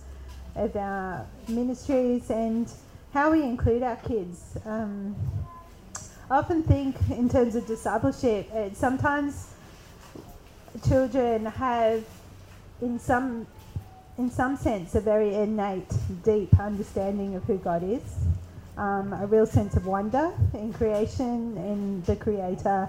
of 0.54 0.76
our 0.76 1.26
ministries, 1.48 2.30
and 2.30 2.70
how 3.14 3.30
we 3.32 3.42
include 3.42 3.82
our 3.82 3.96
kids. 3.96 4.58
Um, 4.66 5.16
I 6.30 6.36
often 6.36 6.62
think 6.62 6.96
in 7.10 7.30
terms 7.30 7.54
of 7.54 7.66
discipleship, 7.66 8.50
sometimes 8.74 9.48
children 10.86 11.46
have, 11.46 12.04
in 12.82 12.98
some 12.98 13.46
in 14.20 14.30
some 14.30 14.54
sense, 14.54 14.94
a 14.94 15.00
very 15.00 15.34
innate, 15.34 15.90
deep 16.22 16.52
understanding 16.60 17.36
of 17.36 17.44
who 17.44 17.56
God 17.56 17.82
is, 17.82 18.02
um, 18.76 19.14
a 19.14 19.26
real 19.26 19.46
sense 19.46 19.76
of 19.76 19.86
wonder 19.86 20.30
in 20.52 20.74
creation, 20.74 21.56
in 21.56 22.02
the 22.02 22.14
Creator, 22.16 22.86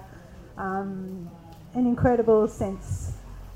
um, 0.58 1.30
an 1.72 1.86
incredible 1.86 2.46
sense 2.46 3.12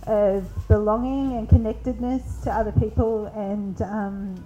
of 0.07 0.48
belonging 0.69 1.36
and 1.36 1.51
connectedness 1.51 2.23
to 2.44 2.51
other 2.51 2.73
people, 2.73 3.27
and 3.36 3.82
um, 3.82 4.43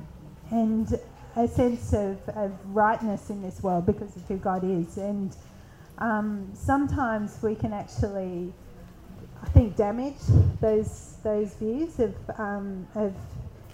and 0.51 0.99
a 1.37 1.47
sense 1.47 1.93
of, 1.93 2.17
of 2.31 2.51
rightness 2.75 3.31
in 3.31 3.41
this 3.43 3.63
world 3.63 3.87
because 3.87 4.17
of 4.17 4.27
who 4.27 4.39
God 4.39 4.65
is. 4.65 4.97
And 4.97 5.37
um, 5.99 6.51
sometimes 6.55 7.39
we 7.41 7.55
can 7.55 7.73
actually 7.73 8.53
I 9.43 9.49
think 9.49 9.77
damage 9.77 10.17
those 10.61 11.15
those 11.23 11.55
views 11.55 11.99
of 11.99 12.15
um, 12.39 12.87
of 12.95 13.15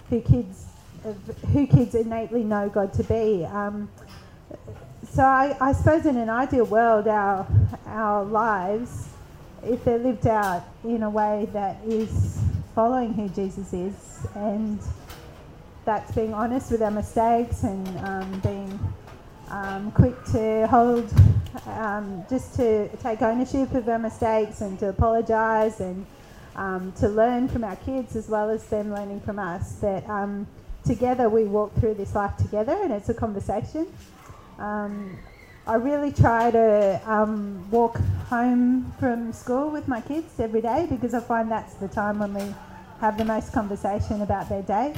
who 0.09 0.21
kids 0.21 0.65
of 1.05 1.15
who 1.51 1.67
kids 1.67 1.95
innately 1.95 2.43
know 2.43 2.69
God 2.69 2.93
to 2.93 3.03
be. 3.03 3.45
Um, 3.45 3.89
so 5.09 5.23
I, 5.23 5.55
I, 5.59 5.73
suppose 5.73 6.05
in 6.05 6.17
an 6.17 6.29
ideal 6.29 6.65
world, 6.65 7.07
our 7.07 7.47
our 7.85 8.23
lives, 8.23 9.09
if 9.63 9.83
they're 9.83 9.97
lived 9.97 10.27
out 10.27 10.63
in 10.83 11.03
a 11.03 11.09
way 11.09 11.47
that 11.53 11.77
is 11.85 12.39
following 12.75 13.13
who 13.13 13.29
Jesus 13.29 13.73
is, 13.73 14.27
and 14.35 14.79
that's 15.85 16.11
being 16.13 16.33
honest 16.33 16.71
with 16.71 16.81
our 16.81 16.91
mistakes 16.91 17.63
and 17.63 17.87
um, 17.99 18.39
being 18.41 18.79
um, 19.49 19.91
quick 19.91 20.15
to 20.25 20.67
hold, 20.67 21.11
um, 21.65 22.23
just 22.29 22.55
to 22.55 22.89
take 22.97 23.21
ownership 23.21 23.73
of 23.73 23.87
our 23.87 23.99
mistakes 23.99 24.61
and 24.61 24.77
to 24.79 24.89
apologise 24.89 25.79
and 25.79 26.05
um, 26.55 26.91
to 26.93 27.07
learn 27.07 27.47
from 27.47 27.63
our 27.63 27.75
kids 27.77 28.15
as 28.15 28.27
well 28.27 28.49
as 28.49 28.65
them 28.67 28.91
learning 28.91 29.21
from 29.21 29.39
us. 29.39 29.73
That 29.75 30.07
um, 30.09 30.47
together 30.85 31.29
we 31.29 31.43
walk 31.45 31.73
through 31.75 31.95
this 31.95 32.15
life 32.15 32.35
together 32.37 32.77
and 32.81 32.91
it's 32.91 33.09
a 33.09 33.13
conversation. 33.13 33.87
Um, 34.59 35.17
I 35.65 35.75
really 35.75 36.11
try 36.13 36.49
to 36.49 37.01
um, 37.05 37.69
walk 37.69 37.97
home 38.29 38.93
from 38.99 39.33
school 39.33 39.69
with 39.69 39.87
my 39.87 39.99
kids 40.01 40.39
every 40.39 40.61
day 40.61 40.87
because 40.89 41.13
I 41.13 41.19
find 41.19 41.51
that's 41.51 41.73
the 41.75 41.89
time 41.89 42.19
when 42.19 42.33
we 42.33 42.55
have 43.01 43.17
the 43.17 43.25
most 43.25 43.51
conversation 43.51 44.21
about 44.21 44.47
their 44.49 44.61
day. 44.61 44.95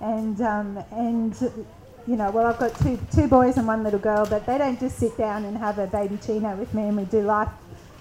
And, 0.00 0.38
and 0.40 1.34
you 2.06 2.16
know, 2.16 2.30
well, 2.30 2.46
I've 2.46 2.58
got 2.58 2.78
two, 2.80 2.98
two 3.12 3.28
boys 3.28 3.56
and 3.56 3.66
one 3.66 3.82
little 3.82 3.98
girl, 3.98 4.26
but 4.26 4.44
they 4.44 4.58
don't 4.58 4.78
just 4.78 4.98
sit 4.98 5.16
down 5.16 5.44
and 5.44 5.56
have 5.56 5.78
a 5.78 5.86
baby 5.86 6.18
chino 6.24 6.54
with 6.56 6.72
me 6.74 6.82
and 6.88 6.96
we 6.96 7.04
do 7.04 7.22
life 7.22 7.48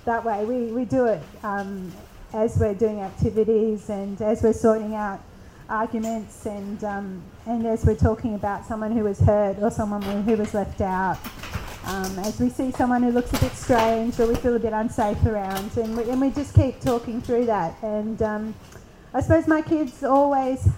that 0.06 0.26
way. 0.26 0.44
We, 0.44 0.72
we 0.74 0.84
do 0.84 1.06
it 1.06 1.22
um, 1.44 1.92
as 2.34 2.58
we're 2.58 2.74
doing 2.74 3.00
activities 3.00 3.90
and 3.90 4.22
as 4.22 4.44
we're 4.44 4.54
sorting 4.54 4.96
out 4.96 5.22
arguments 5.70 6.46
and, 6.46 6.84
um, 6.84 7.24
and 7.46 7.66
as 7.66 7.86
we're 7.86 7.96
talking 7.96 8.36
about 8.36 8.66
someone 8.66 8.92
who 8.92 9.06
was 9.06 9.20
hurt 9.20 9.58
or 9.62 9.72
someone 9.72 10.02
who 10.02 10.36
was 10.36 10.54
left 10.54 10.82
out. 10.82 11.18
Um, 11.86 12.20
as 12.20 12.40
we 12.40 12.50
see 12.50 12.72
someone 12.72 13.04
who 13.04 13.12
looks 13.12 13.32
a 13.34 13.40
bit 13.40 13.52
strange 13.54 14.20
or 14.20 14.28
we 14.28 14.36
feel 14.36 14.56
a 14.56 14.60
bit 14.60 14.72
unsafe 14.72 15.26
around, 15.26 15.76
and 15.76 15.98
we, 15.98 16.10
and 16.10 16.22
we 16.22 16.30
just 16.30 16.54
keep 16.56 16.80
talking 16.80 17.22
through 17.22 17.46
that. 17.48 17.76
And 17.84 18.22
um, 18.22 18.56
I 19.14 19.20
suppose 19.20 19.48
my 19.48 19.62
kids 19.62 20.02
always 20.02 20.70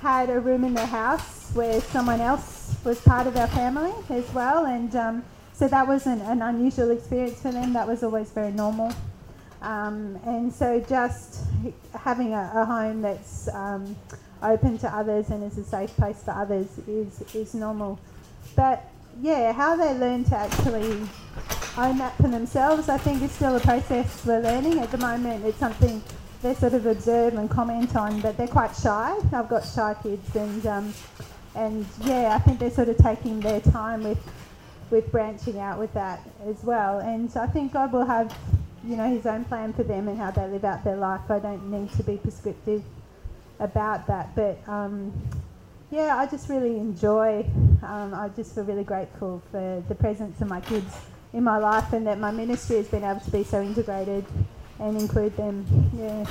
had 0.00 0.30
a 0.30 0.40
room 0.40 0.64
in 0.64 0.72
their 0.72 0.86
house 0.86 1.39
where 1.54 1.80
someone 1.80 2.20
else 2.20 2.76
was 2.84 3.00
part 3.00 3.26
of 3.26 3.36
our 3.36 3.48
family 3.48 3.92
as 4.08 4.32
well, 4.32 4.66
and 4.66 4.94
um, 4.96 5.24
so 5.52 5.68
that 5.68 5.86
wasn't 5.86 6.22
an 6.22 6.42
unusual 6.42 6.90
experience 6.90 7.40
for 7.42 7.52
them. 7.52 7.72
That 7.72 7.86
was 7.86 8.02
always 8.02 8.30
very 8.30 8.52
normal. 8.52 8.92
Um, 9.62 10.18
and 10.24 10.52
so 10.52 10.80
just 10.80 11.44
having 11.94 12.32
a, 12.32 12.50
a 12.54 12.64
home 12.64 13.02
that's 13.02 13.48
um, 13.48 13.94
open 14.42 14.78
to 14.78 14.88
others 14.88 15.28
and 15.28 15.44
is 15.44 15.58
a 15.58 15.64
safe 15.64 15.94
place 15.96 16.22
for 16.22 16.30
others 16.30 16.66
is, 16.88 17.22
is 17.34 17.54
normal. 17.54 17.98
But 18.56 18.88
yeah, 19.20 19.52
how 19.52 19.76
they 19.76 19.92
learn 19.94 20.24
to 20.24 20.36
actually 20.36 21.06
own 21.76 21.98
that 21.98 22.16
for 22.16 22.28
themselves, 22.28 22.88
I 22.88 22.98
think 22.98 23.22
is 23.22 23.32
still 23.32 23.56
a 23.56 23.60
process 23.60 24.24
we're 24.24 24.40
learning. 24.40 24.78
At 24.78 24.90
the 24.90 24.98
moment, 24.98 25.44
it's 25.44 25.58
something 25.58 26.02
they 26.42 26.54
sort 26.54 26.72
of 26.72 26.86
observe 26.86 27.34
and 27.34 27.50
comment 27.50 27.94
on, 27.96 28.20
but 28.20 28.36
they're 28.36 28.48
quite 28.48 28.74
shy. 28.74 29.14
I've 29.32 29.48
got 29.48 29.66
shy 29.66 29.94
kids, 30.02 30.34
and 30.34 30.66
um, 30.66 30.94
and 31.54 31.86
yeah, 32.02 32.34
I 32.34 32.38
think 32.38 32.58
they're 32.58 32.70
sort 32.70 32.88
of 32.88 32.98
taking 32.98 33.40
their 33.40 33.60
time 33.60 34.04
with 34.04 34.18
with 34.90 35.10
branching 35.12 35.58
out 35.58 35.78
with 35.78 35.92
that 35.94 36.20
as 36.46 36.64
well. 36.64 36.98
And 36.98 37.30
I 37.36 37.46
think 37.46 37.72
God 37.72 37.92
will 37.92 38.04
have, 38.04 38.36
you 38.84 38.96
know, 38.96 39.08
His 39.08 39.24
own 39.24 39.44
plan 39.44 39.72
for 39.72 39.84
them 39.84 40.08
and 40.08 40.18
how 40.18 40.30
they 40.30 40.46
live 40.48 40.64
out 40.64 40.82
their 40.84 40.96
life. 40.96 41.30
I 41.30 41.38
don't 41.38 41.70
need 41.70 41.92
to 41.92 42.02
be 42.02 42.16
prescriptive 42.16 42.82
about 43.60 44.06
that, 44.06 44.34
but 44.34 44.58
um, 44.66 45.12
yeah, 45.90 46.16
I 46.16 46.26
just 46.26 46.48
really 46.48 46.76
enjoy. 46.76 47.44
Um, 47.82 48.14
I 48.14 48.30
just 48.34 48.54
feel 48.54 48.64
really 48.64 48.84
grateful 48.84 49.42
for 49.50 49.82
the 49.88 49.94
presence 49.94 50.40
of 50.40 50.48
my 50.48 50.60
kids 50.60 50.94
in 51.32 51.44
my 51.44 51.58
life 51.58 51.92
and 51.92 52.06
that 52.06 52.18
my 52.18 52.30
ministry 52.30 52.76
has 52.76 52.88
been 52.88 53.04
able 53.04 53.20
to 53.20 53.30
be 53.30 53.44
so 53.44 53.62
integrated 53.62 54.24
and 54.78 55.00
include 55.00 55.36
them. 55.36 55.64
Yeah. 55.96 56.26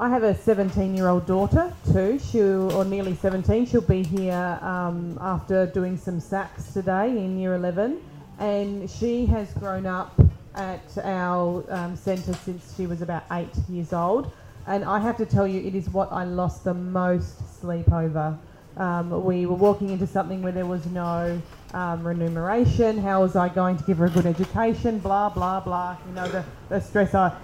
I 0.00 0.08
have 0.08 0.22
a 0.22 0.34
17 0.34 0.96
year 0.96 1.08
old 1.08 1.26
daughter 1.26 1.74
too, 1.92 2.18
she 2.18 2.40
or 2.40 2.86
nearly 2.86 3.14
17. 3.14 3.66
She'll 3.66 3.82
be 3.82 4.02
here 4.02 4.58
um, 4.62 5.18
after 5.20 5.66
doing 5.66 5.98
some 5.98 6.20
SACs 6.20 6.72
today 6.72 7.10
in 7.10 7.38
year 7.38 7.54
11. 7.54 8.02
And 8.38 8.90
she 8.90 9.26
has 9.26 9.52
grown 9.52 9.84
up 9.84 10.18
at 10.54 10.96
our 11.04 11.66
um, 11.68 11.96
centre 11.96 12.32
since 12.32 12.74
she 12.78 12.86
was 12.86 13.02
about 13.02 13.24
eight 13.30 13.54
years 13.68 13.92
old. 13.92 14.32
And 14.66 14.86
I 14.86 15.00
have 15.00 15.18
to 15.18 15.26
tell 15.26 15.46
you, 15.46 15.60
it 15.60 15.74
is 15.74 15.90
what 15.90 16.10
I 16.10 16.24
lost 16.24 16.64
the 16.64 16.72
most 16.72 17.60
sleep 17.60 17.92
over. 17.92 18.38
Um, 18.78 19.22
we 19.22 19.44
were 19.44 19.54
walking 19.54 19.90
into 19.90 20.06
something 20.06 20.40
where 20.40 20.52
there 20.52 20.64
was 20.64 20.86
no 20.86 21.42
um, 21.74 22.06
remuneration. 22.06 22.98
How 22.98 23.22
was 23.22 23.36
I 23.36 23.48
going 23.48 23.76
to 23.78 23.84
give 23.84 23.98
her 23.98 24.06
a 24.06 24.10
good 24.10 24.26
education? 24.26 24.98
Blah 24.98 25.30
blah 25.30 25.60
blah. 25.60 25.96
You 26.06 26.14
know 26.14 26.28
the, 26.28 26.44
the 26.68 26.80
stress. 26.80 27.14
I, 27.14 27.36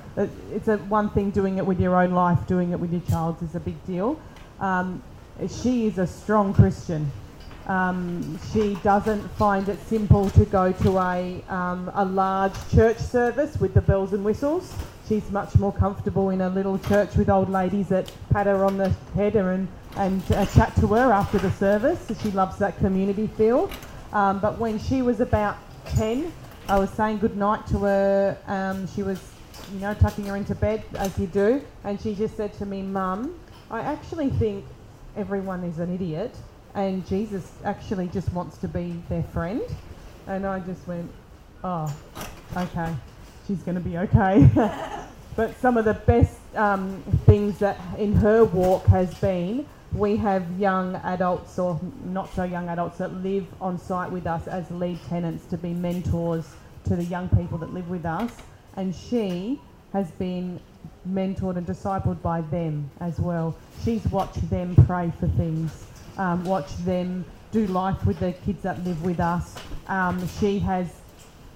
it's 0.53 0.69
a 0.69 0.79
one 0.79 1.11
thing 1.11 1.31
doing 1.31 1.59
it 1.59 1.67
with 1.67 1.81
your 1.81 1.97
own 1.97 2.13
life. 2.13 2.47
Doing 2.47 2.73
it 2.73 2.81
with 2.81 2.93
your 2.93 3.03
child's 3.03 3.43
is 3.43 3.55
a 3.55 3.61
big 3.61 3.85
deal. 3.87 4.21
Um, 4.61 5.03
she 5.49 5.87
is 5.87 5.99
a 5.99 6.07
strong 6.07 6.55
Christian. 6.55 7.11
Um, 7.67 8.39
she 8.53 8.77
doesn't 8.85 9.27
find 9.33 9.69
it 9.69 9.79
simple 9.89 10.31
to 10.31 10.45
go 10.45 10.71
to 10.71 10.99
a, 10.99 11.43
um, 11.49 11.91
a 11.95 12.05
large 12.05 12.55
church 12.71 12.99
service 12.99 13.59
with 13.59 13.75
the 13.75 13.81
bells 13.81 14.13
and 14.13 14.25
whistles. 14.25 14.73
She's 15.09 15.29
much 15.31 15.57
more 15.57 15.73
comfortable 15.73 16.31
in 16.31 16.41
a 16.41 16.49
little 16.49 16.79
church 16.79 17.17
with 17.17 17.29
old 17.29 17.51
ladies 17.51 17.89
that 17.89 18.11
pat 18.31 18.47
her 18.47 18.65
on 18.65 18.77
the 18.77 18.91
head 19.15 19.35
and, 19.35 19.67
and 19.97 20.23
uh, 20.33 20.47
chat 20.47 20.77
to 20.77 20.87
her 20.89 21.13
after 21.13 21.39
the 21.39 21.51
service. 21.53 21.99
She 22.23 22.31
loves 22.31 22.57
that 22.59 22.79
community 22.79 23.27
feel. 23.27 23.71
Um, 24.13 24.39
but 24.39 24.59
when 24.59 24.79
she 24.79 25.03
was 25.03 25.21
about 25.21 25.57
10, 25.87 26.33
I 26.69 26.79
was 26.79 26.91
saying 26.91 27.19
good 27.19 27.37
night 27.37 27.67
to 27.69 27.79
her. 27.79 28.39
Um, 28.47 28.89
she 28.89 29.03
was, 29.03 29.21
you 29.73 29.81
know, 29.81 29.95
tucking 29.95 30.27
her 30.27 30.37
into 30.37 30.55
bed 30.55 30.85
as 30.95 31.19
you 31.19 31.27
do. 31.27 31.63
And 31.85 32.01
she 32.01 32.15
just 32.15 32.37
said 32.37 32.53
to 32.55 32.67
me, 32.67 32.83
Mum, 32.83 33.39
I 33.71 33.81
actually 33.81 34.31
think 34.31 34.65
everyone 35.17 35.65
is 35.65 35.79
an 35.79 35.95
idiot 35.95 36.35
and 36.77 37.07
Jesus 37.07 37.51
actually 37.65 38.07
just 38.09 38.31
wants 38.33 38.59
to 38.59 38.69
be 38.69 39.03
their 39.09 39.23
friend. 39.23 39.63
And 40.27 40.47
I 40.47 40.61
just 40.61 40.87
went, 40.87 41.11
oh, 41.65 41.93
okay, 42.55 42.95
she's 43.47 43.63
going 43.63 43.77
to 43.77 43.81
be 43.81 43.97
okay. 43.97 44.49
but 45.37 45.59
some 45.59 45.79
of 45.79 45.87
the 45.87 45.95
best 45.95 46.37
um, 46.55 47.03
things 47.25 47.59
that 47.59 47.81
in 47.99 48.13
her 48.17 48.45
walk 48.45 48.85
has 48.87 49.13
been 49.15 49.67
we 49.97 50.17
have 50.17 50.45
young 50.61 50.95
adults 50.97 51.59
or 51.59 51.81
not 52.05 52.33
so 52.35 52.45
young 52.45 52.69
adults 52.69 52.99
that 52.99 53.13
live 53.23 53.47
on 53.63 53.79
site 53.79 54.11
with 54.11 54.27
us 54.27 54.47
as 54.47 54.71
lead 54.71 54.99
tenants 55.09 55.47
to 55.47 55.57
be 55.57 55.73
mentors 55.73 56.45
to 56.85 56.95
the 56.97 57.05
young 57.05 57.29
people 57.31 57.57
that 57.59 57.73
live 57.73 57.89
with 57.89 58.05
us. 58.05 58.31
And 58.77 58.95
she 58.95 59.59
has 59.95 60.11
been 60.13 60.61
mentored 61.09 61.57
and 61.57 61.67
discipled 61.67 62.21
by 62.21 62.43
them 62.43 62.91
as 63.01 63.19
well. 63.19 63.57
She's 63.85 64.05
watched 64.09 64.49
them 64.51 64.77
pray 64.87 65.11
for 65.19 65.29
things, 65.29 65.87
um, 66.19 66.45
watched 66.45 66.85
them 66.85 67.25
do 67.51 67.67
life 67.69 68.05
with 68.05 68.21
the 68.21 68.33
kids 68.33 68.63
that 68.63 68.85
live 68.85 69.03
with 69.03 69.19
us. 69.19 69.55
Um, 69.89 70.29
she 70.41 70.59
has 70.59 70.93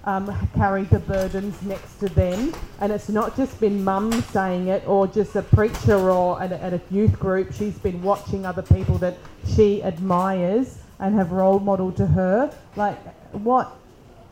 um, 0.05 0.49
carry 0.55 0.83
the 0.83 0.99
burdens 0.99 1.61
next 1.63 1.95
to 1.99 2.09
them. 2.09 2.53
And 2.79 2.91
it's 2.91 3.09
not 3.09 3.35
just 3.35 3.59
been 3.59 3.83
mum 3.83 4.11
saying 4.23 4.67
it 4.67 4.87
or 4.87 5.07
just 5.07 5.35
a 5.35 5.41
preacher 5.41 6.09
or 6.09 6.41
at 6.41 6.51
a, 6.51 6.63
at 6.63 6.73
a 6.73 6.81
youth 6.89 7.19
group. 7.19 7.53
She's 7.53 7.77
been 7.77 8.01
watching 8.01 8.45
other 8.45 8.61
people 8.61 8.97
that 8.99 9.17
she 9.55 9.83
admires 9.83 10.79
and 10.99 11.15
have 11.15 11.31
role 11.31 11.59
modelled 11.59 11.97
to 11.97 12.07
her. 12.07 12.55
Like, 12.75 12.97
what 13.33 13.75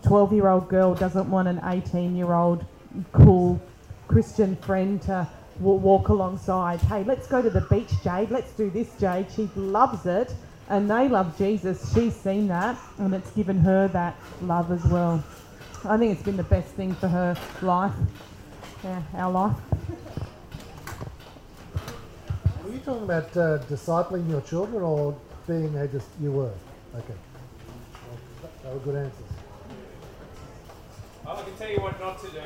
12 0.04 0.34
year 0.34 0.48
old 0.48 0.70
girl 0.70 0.96
doesn't 0.96 1.30
want 1.30 1.48
an 1.48 1.60
18 1.64 2.16
year 2.16 2.34
old 2.34 2.66
cool 3.12 3.62
Christian 4.08 4.56
friend 4.58 5.02
to 5.04 5.28
wa- 5.60 5.74
walk 5.74 6.10
alongside? 6.10 6.80
Hey, 6.82 7.04
let's 7.04 7.28
go 7.28 7.42
to 7.42 7.50
the 7.50 7.62
beach, 7.62 7.92
Jade. 8.04 8.32
Let's 8.32 8.52
do 8.54 8.70
this, 8.70 8.88
Jade. 9.00 9.28
She 9.36 9.50
loves 9.56 10.06
it. 10.06 10.34
And 10.70 10.90
they 10.90 11.08
love 11.10 11.36
Jesus. 11.36 11.92
She's 11.96 12.16
seen 12.16 12.48
that, 12.50 12.78
and 13.00 13.14
it's 13.16 13.32
given 13.32 13.58
her 13.58 13.88
that 13.88 14.16
love 14.44 14.72
as 14.72 14.86
well. 14.86 15.24
I 15.86 15.98
think 15.98 16.12
it's 16.12 16.24
been 16.24 16.36
the 16.36 16.44
best 16.44 16.74
thing 16.74 16.94
for 16.96 17.08
her 17.08 17.38
life, 17.62 17.94
yeah, 18.84 19.02
our 19.16 19.32
life. 19.32 19.56
Were 22.64 22.72
you 22.74 22.80
talking 22.80 23.04
about 23.04 23.38
uh, 23.38 23.60
discipling 23.60 24.30
your 24.30 24.42
children 24.42 24.84
or 24.84 25.18
being 25.48 25.74
a 25.78 25.88
just 25.88 26.08
you 26.22 26.34
were? 26.34 26.52
Okay. 26.96 27.14
Well, 28.10 28.52
that 28.64 28.74
were 28.74 28.80
good 28.80 28.96
answers. 28.96 29.24
Oh, 31.26 31.38
I 31.38 31.44
can 31.44 31.56
tell 31.56 31.70
you 31.70 31.80
what 31.80 32.00
not 32.00 32.20
to 32.20 32.28
do. 32.28 32.38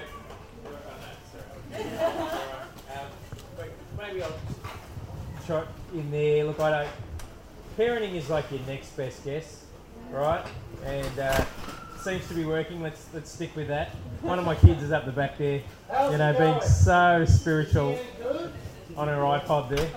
Work 0.63 0.75
on 0.87 0.99
that, 1.01 1.17
sorry. 1.73 2.99
Um, 2.99 3.69
maybe 3.97 4.21
I'll 4.21 4.29
just 4.29 5.47
try 5.47 5.63
in 5.93 6.11
there. 6.11 6.45
Look, 6.45 6.59
I 6.59 6.69
don't. 6.69 6.89
Parenting 7.77 8.13
is 8.13 8.29
like 8.29 8.51
your 8.51 8.61
next 8.67 8.95
best 8.95 9.25
guess, 9.25 9.65
right? 10.11 10.45
And 10.85 11.19
uh, 11.19 11.45
seems 12.03 12.27
to 12.27 12.33
be 12.33 12.43
working. 12.43 12.81
Let's 12.81 13.05
let's 13.13 13.31
stick 13.31 13.55
with 13.55 13.69
that. 13.69 13.89
One 14.21 14.37
of 14.37 14.45
my 14.45 14.55
kids 14.55 14.83
is 14.83 14.91
up 14.91 15.05
the 15.05 15.11
back 15.11 15.37
there, 15.37 15.61
you 16.11 16.17
know, 16.17 16.35
being 16.37 16.61
so 16.61 17.23
spiritual 17.25 17.97
on 18.97 19.07
her 19.07 19.21
iPod 19.21 19.69
there. 19.69 19.89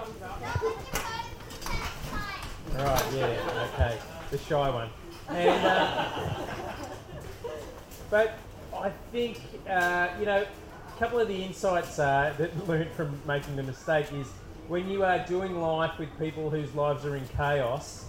Right, 2.74 3.04
yeah, 3.14 3.68
okay, 3.74 3.98
the 4.30 4.38
shy 4.38 4.70
one. 4.70 4.88
And 5.28 5.66
uh, 5.66 6.34
but 8.08 8.38
I 8.72 8.90
think 9.10 9.40
uh, 9.68 10.08
you 10.20 10.26
know 10.26 10.44
a 10.44 10.98
couple 10.98 11.18
of 11.18 11.26
the 11.26 11.42
insights 11.42 11.98
uh, 11.98 12.32
that 12.38 12.68
learned 12.68 12.90
from 12.92 13.20
making 13.26 13.56
the 13.56 13.64
mistake 13.64 14.12
is 14.12 14.28
when 14.68 14.88
you 14.88 15.02
are 15.02 15.18
doing 15.26 15.60
life 15.60 15.98
with 15.98 16.16
people 16.18 16.50
whose 16.50 16.72
lives 16.74 17.04
are 17.04 17.16
in 17.16 17.26
chaos, 17.28 18.04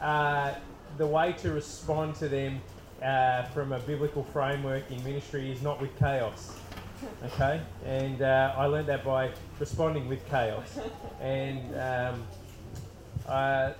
uh, 0.00 0.52
the 0.96 1.06
way 1.06 1.32
to 1.38 1.52
respond 1.52 2.14
to 2.16 2.28
them 2.28 2.60
uh, 3.02 3.44
from 3.46 3.72
a 3.72 3.80
biblical 3.80 4.24
framework 4.24 4.90
in 4.90 5.02
ministry 5.04 5.50
is 5.50 5.62
not 5.62 5.80
with 5.80 5.96
chaos. 5.98 6.56
Okay, 7.24 7.60
and 7.84 8.22
uh, 8.22 8.54
I 8.56 8.66
learned 8.66 8.86
that 8.88 9.04
by 9.04 9.30
responding 9.58 10.08
with 10.08 10.24
chaos, 10.28 10.78
and 11.20 11.58
um, 11.76 12.22
uh, 13.26 13.72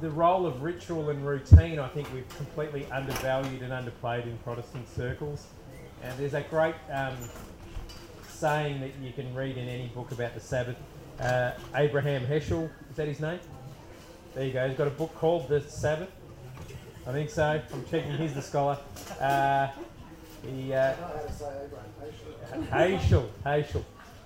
the 0.00 0.10
role 0.10 0.46
of 0.46 0.62
ritual 0.62 1.10
and 1.10 1.24
routine, 1.26 1.78
I 1.78 1.88
think 1.88 2.12
we've 2.12 2.28
completely 2.36 2.86
undervalued 2.90 3.62
and 3.62 3.72
underplayed 3.72 4.24
in 4.24 4.36
Protestant 4.38 4.88
circles. 4.88 5.46
And 6.02 6.16
there's 6.18 6.34
a 6.34 6.42
great 6.42 6.74
um, 6.92 7.16
saying 8.28 8.80
that 8.80 8.92
you 9.02 9.12
can 9.12 9.34
read 9.34 9.56
in 9.56 9.68
any 9.68 9.88
book 9.88 10.12
about 10.12 10.34
the 10.34 10.40
Sabbath. 10.40 10.76
Uh, 11.20 11.52
Abraham 11.74 12.24
Heschel, 12.26 12.70
is 12.90 12.96
that 12.96 13.08
his 13.08 13.20
name? 13.20 13.40
There 14.34 14.44
you 14.44 14.52
go. 14.52 14.68
He's 14.68 14.78
got 14.78 14.86
a 14.86 14.90
book 14.90 15.14
called 15.16 15.48
The 15.48 15.60
Sabbath. 15.62 16.10
I 17.08 17.12
think 17.12 17.30
so. 17.30 17.62
I'm 17.72 17.84
checking. 17.86 18.12
He's 18.18 18.34
the 18.34 18.42
scholar. 18.42 18.78
Uh, 19.18 19.68
he, 20.42 20.74
uh, 20.74 20.94
Heschel, 23.46 23.82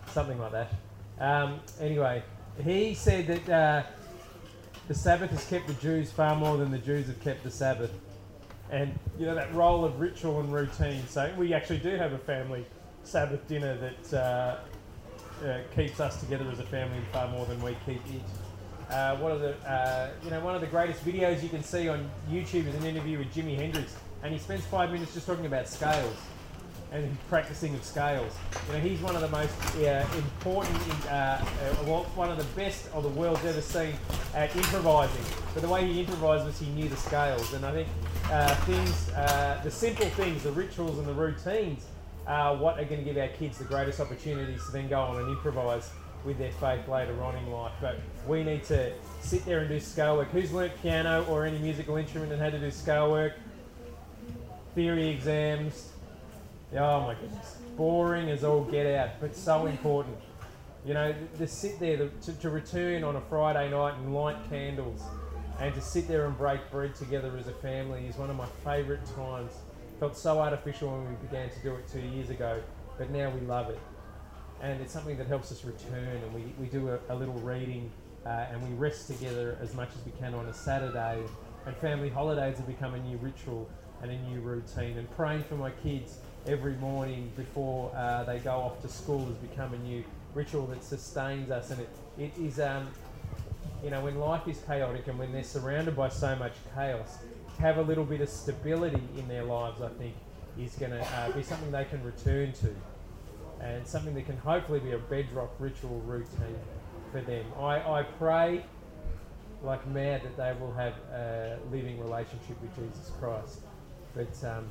something 0.09 0.37
like 0.37 0.51
that. 0.51 0.73
Um, 1.21 1.61
anyway, 1.81 2.25
he 2.65 2.95
said 2.95 3.29
that 3.29 3.49
uh, 3.49 3.83
the 4.89 4.95
Sabbath 4.95 5.31
has 5.31 5.47
kept 5.47 5.69
the 5.69 5.75
Jews 5.75 6.11
far 6.11 6.35
more 6.35 6.57
than 6.57 6.73
the 6.73 6.79
Jews 6.79 7.07
have 7.07 7.21
kept 7.21 7.45
the 7.45 7.53
Sabbath. 7.53 7.93
And, 8.69 8.99
you 9.17 9.27
know, 9.27 9.37
that 9.37 9.55
role 9.55 9.85
of 9.85 10.01
ritual 10.01 10.41
and 10.41 10.53
routine. 10.53 11.07
So 11.07 11.33
we 11.39 11.55
actually 11.55 11.79
do 11.79 11.95
have 11.97 12.13
a 12.15 12.19
family 12.19 12.67
Sabbath 13.05 13.47
dinner 13.47 13.77
that 13.77 14.15
uh, 14.19 15.47
uh, 15.47 15.61
keeps 15.77 16.01
us 16.01 16.19
together 16.19 16.51
as 16.51 16.59
a 16.59 16.65
family 16.65 16.99
far 17.13 17.29
more 17.29 17.47
than 17.47 17.63
we 17.63 17.77
keep 17.87 18.03
it. 18.13 18.23
Uh, 18.93 19.17
one 19.17 19.33
of 19.33 19.41
the, 19.41 19.55
uh, 19.67 20.11
you 20.23 20.29
know, 20.29 20.39
one 20.41 20.55
of 20.55 20.61
the 20.61 20.67
greatest 20.67 21.03
videos 21.03 21.43
you 21.43 21.49
can 21.49 21.63
see 21.63 21.89
on 21.89 22.11
YouTube 22.31 22.67
is 22.67 22.75
an 22.75 22.85
interview 22.85 23.17
with 23.17 23.35
Jimi 23.35 23.57
Hendrix, 23.57 23.97
and 24.23 24.35
he 24.35 24.39
spends 24.39 24.67
five 24.67 24.93
minutes 24.93 25.15
just 25.15 25.27
talking 25.27 25.47
about 25.47 25.67
scales 25.67 26.15
and 26.93 27.17
practicing 27.31 27.75
of 27.75 27.83
scales. 27.85 28.35
You 28.67 28.75
know, 28.75 28.81
he's 28.81 29.01
one 29.01 29.15
of 29.15 29.23
the 29.23 29.29
most 29.29 29.55
uh, 29.77 30.07
important, 30.15 30.79
uh, 31.07 31.11
uh, 31.11 32.03
one 32.15 32.31
of 32.31 32.37
the 32.37 32.45
best 32.55 32.91
of 32.93 33.03
the 33.03 33.09
world's 33.09 33.43
ever 33.47 33.63
seen 33.63 33.95
at 34.35 34.55
improvising. 34.55 35.25
But 35.55 35.63
the 35.63 35.71
way 35.71 35.91
he 35.91 36.01
improvised 36.01 36.45
was 36.45 36.59
he 36.59 36.67
knew 36.67 36.91
the 36.91 36.97
scales, 36.97 37.55
and 37.55 37.65
I 37.65 37.73
think 37.73 37.89
uh, 38.31 38.55
things, 38.67 39.07
the 39.65 39.71
simple 39.71 40.07
things, 40.11 40.43
the 40.43 40.53
rituals 40.53 40.99
and 40.99 41.07
the 41.07 41.15
routines, 41.15 41.87
are 42.27 42.55
what 42.55 42.79
are 42.79 42.85
going 42.85 43.03
to 43.03 43.05
give 43.05 43.17
our 43.17 43.29
kids 43.29 43.57
the 43.57 43.65
greatest 43.65 44.01
opportunities 44.01 44.65
to 44.67 44.73
then 44.73 44.89
go 44.89 45.01
on 45.01 45.17
and 45.17 45.31
improvise 45.31 45.91
with 46.25 46.39
their 46.39 46.53
faith 46.53 46.87
later 46.89 47.23
on 47.23 47.37
in 47.37 47.51
life. 47.51 47.73
But 47.81 47.99
we 48.27 48.45
need 48.45 48.65
to 48.65 48.93
sit 49.21 49.45
there 49.45 49.61
and 49.61 49.69
do 49.69 49.81
scale 49.81 50.17
work. 50.17 50.31
Who's 50.31 50.53
learnt 50.53 50.73
piano 50.83 51.25
or 51.29 51.45
any 51.45 51.59
musical 51.59 51.97
instrument 51.97 52.33
and 52.33 52.41
had 52.41 52.53
to 52.53 52.59
do 52.59 52.71
scale 52.71 53.11
work? 53.11 53.35
Theory 54.75 55.09
exams, 55.09 55.93
Oh 56.75 57.01
my 57.01 57.15
goodness. 57.15 57.57
Boring 57.77 58.31
as 58.31 58.45
all 58.45 58.65
get 58.65 58.87
out, 58.87 59.11
but 59.21 59.37
so 59.37 59.67
important. 59.67 60.17
You 60.87 60.95
know, 60.95 61.15
to 61.39 61.47
sit 61.47 61.79
there, 61.79 62.09
to, 62.09 62.33
to 62.33 62.51
return 62.51 63.05
on 63.05 63.17
a 63.17 63.21
Friday 63.21 63.71
night 63.71 63.95
and 63.99 64.15
light 64.15 64.37
candles 64.49 65.03
and 65.61 65.75
to 65.75 65.81
sit 65.81 66.09
there 66.09 66.27
and 66.27 66.37
break 66.37 66.71
bread 66.71 66.95
together 66.95 67.37
as 67.39 67.47
a 67.47 67.53
family 67.53 68.07
is 68.07 68.17
one 68.17 68.31
of 68.31 68.37
my 68.37 68.47
favourite 68.65 69.05
times. 69.15 69.53
Felt 70.01 70.17
so 70.17 70.39
artificial 70.39 70.91
when 70.91 71.09
we 71.09 71.15
began 71.27 71.51
to 71.51 71.59
do 71.61 71.75
it 71.75 71.87
two 71.89 72.01
years 72.01 72.31
ago, 72.31 72.61
but 72.99 73.11
now 73.11 73.31
we 73.31 73.41
love 73.43 73.69
it. 73.69 73.79
And 74.63 74.81
it's 74.81 74.93
something 74.93 75.19
that 75.19 75.27
helps 75.27 75.51
us 75.51 75.65
return, 75.65 76.07
and 76.23 76.33
we, 76.33 76.43
we 76.59 76.67
do 76.67 76.89
a, 76.89 76.99
a 77.13 77.15
little 77.17 77.35
reading 77.35 77.91
uh, 78.25 78.47
and 78.51 78.63
we 78.63 78.75
rest 78.77 79.09
together 79.09 79.59
as 79.61 79.75
much 79.75 79.89
as 79.89 80.05
we 80.05 80.13
can 80.21 80.35
on 80.35 80.47
a 80.47 80.55
Saturday. 80.55 81.21
And 81.67 81.77
family 81.77 82.09
holidays 82.09 82.57
have 82.57 82.67
become 82.67 82.95
a 82.95 82.99
new 83.01 83.17
ritual 83.19 83.69
and 84.03 84.11
a 84.11 84.19
new 84.29 84.41
routine. 84.41 84.99
And 84.99 85.11
praying 85.17 85.45
for 85.45 85.57
my 85.57 85.71
kids 85.71 86.19
every 86.47 86.75
morning 86.75 87.33
before 87.37 87.93
uh, 87.97 88.25
they 88.25 88.39
go 88.39 88.53
off 88.53 88.81
to 88.83 88.89
school 88.89 89.27
has 89.27 89.37
become 89.37 89.75
a 89.75 89.79
new 89.79 90.05
ritual 90.35 90.67
that 90.69 90.83
sustains 90.83 91.51
us. 91.51 91.71
And 91.71 91.81
it, 91.81 91.89
it 92.19 92.33
is, 92.41 92.61
um, 92.61 92.89
you 93.83 93.91
know, 93.91 94.03
when 94.03 94.19
life 94.19 94.47
is 94.49 94.61
chaotic 94.67 95.07
and 95.09 95.19
when 95.19 95.33
they're 95.33 95.45
surrounded 95.45 95.97
by 95.97 96.09
so 96.09 96.35
much 96.37 96.55
chaos, 96.75 97.19
to 97.57 97.63
have 97.63 97.79
a 97.79 97.83
little 97.83 98.05
bit 98.05 98.21
of 98.21 98.29
stability 98.29 99.03
in 99.17 99.29
their 99.29 99.45
lives, 99.45 99.81
I 99.83 99.89
think, 99.89 100.15
is 100.59 100.75
going 100.75 100.93
to 100.93 101.01
uh, 101.01 101.33
be 101.33 101.43
something 101.43 101.71
they 101.71 101.85
can 101.85 102.03
return 102.05 102.53
to. 102.53 102.75
And 103.63 103.87
something 103.87 104.15
that 104.15 104.27
can 104.27 104.37
hopefully 104.39 104.81
be 104.81 104.93
a 104.93 104.99
bedrock 104.99 105.51
ritual 105.59 106.01
routine 106.07 106.59
for 107.13 107.21
them. 107.21 107.45
I, 107.59 107.77
I 107.77 108.03
pray 108.19 108.65
like 109.63 109.87
mad 109.87 110.23
that 110.25 110.37
they 110.37 110.61
will 110.61 110.73
have 110.73 110.95
a 111.13 111.59
living 111.71 112.01
relationship 112.01 112.61
with 112.61 112.75
Jesus 112.75 113.13
Christ. 113.21 113.61
But 114.15 114.45
um, 114.45 114.65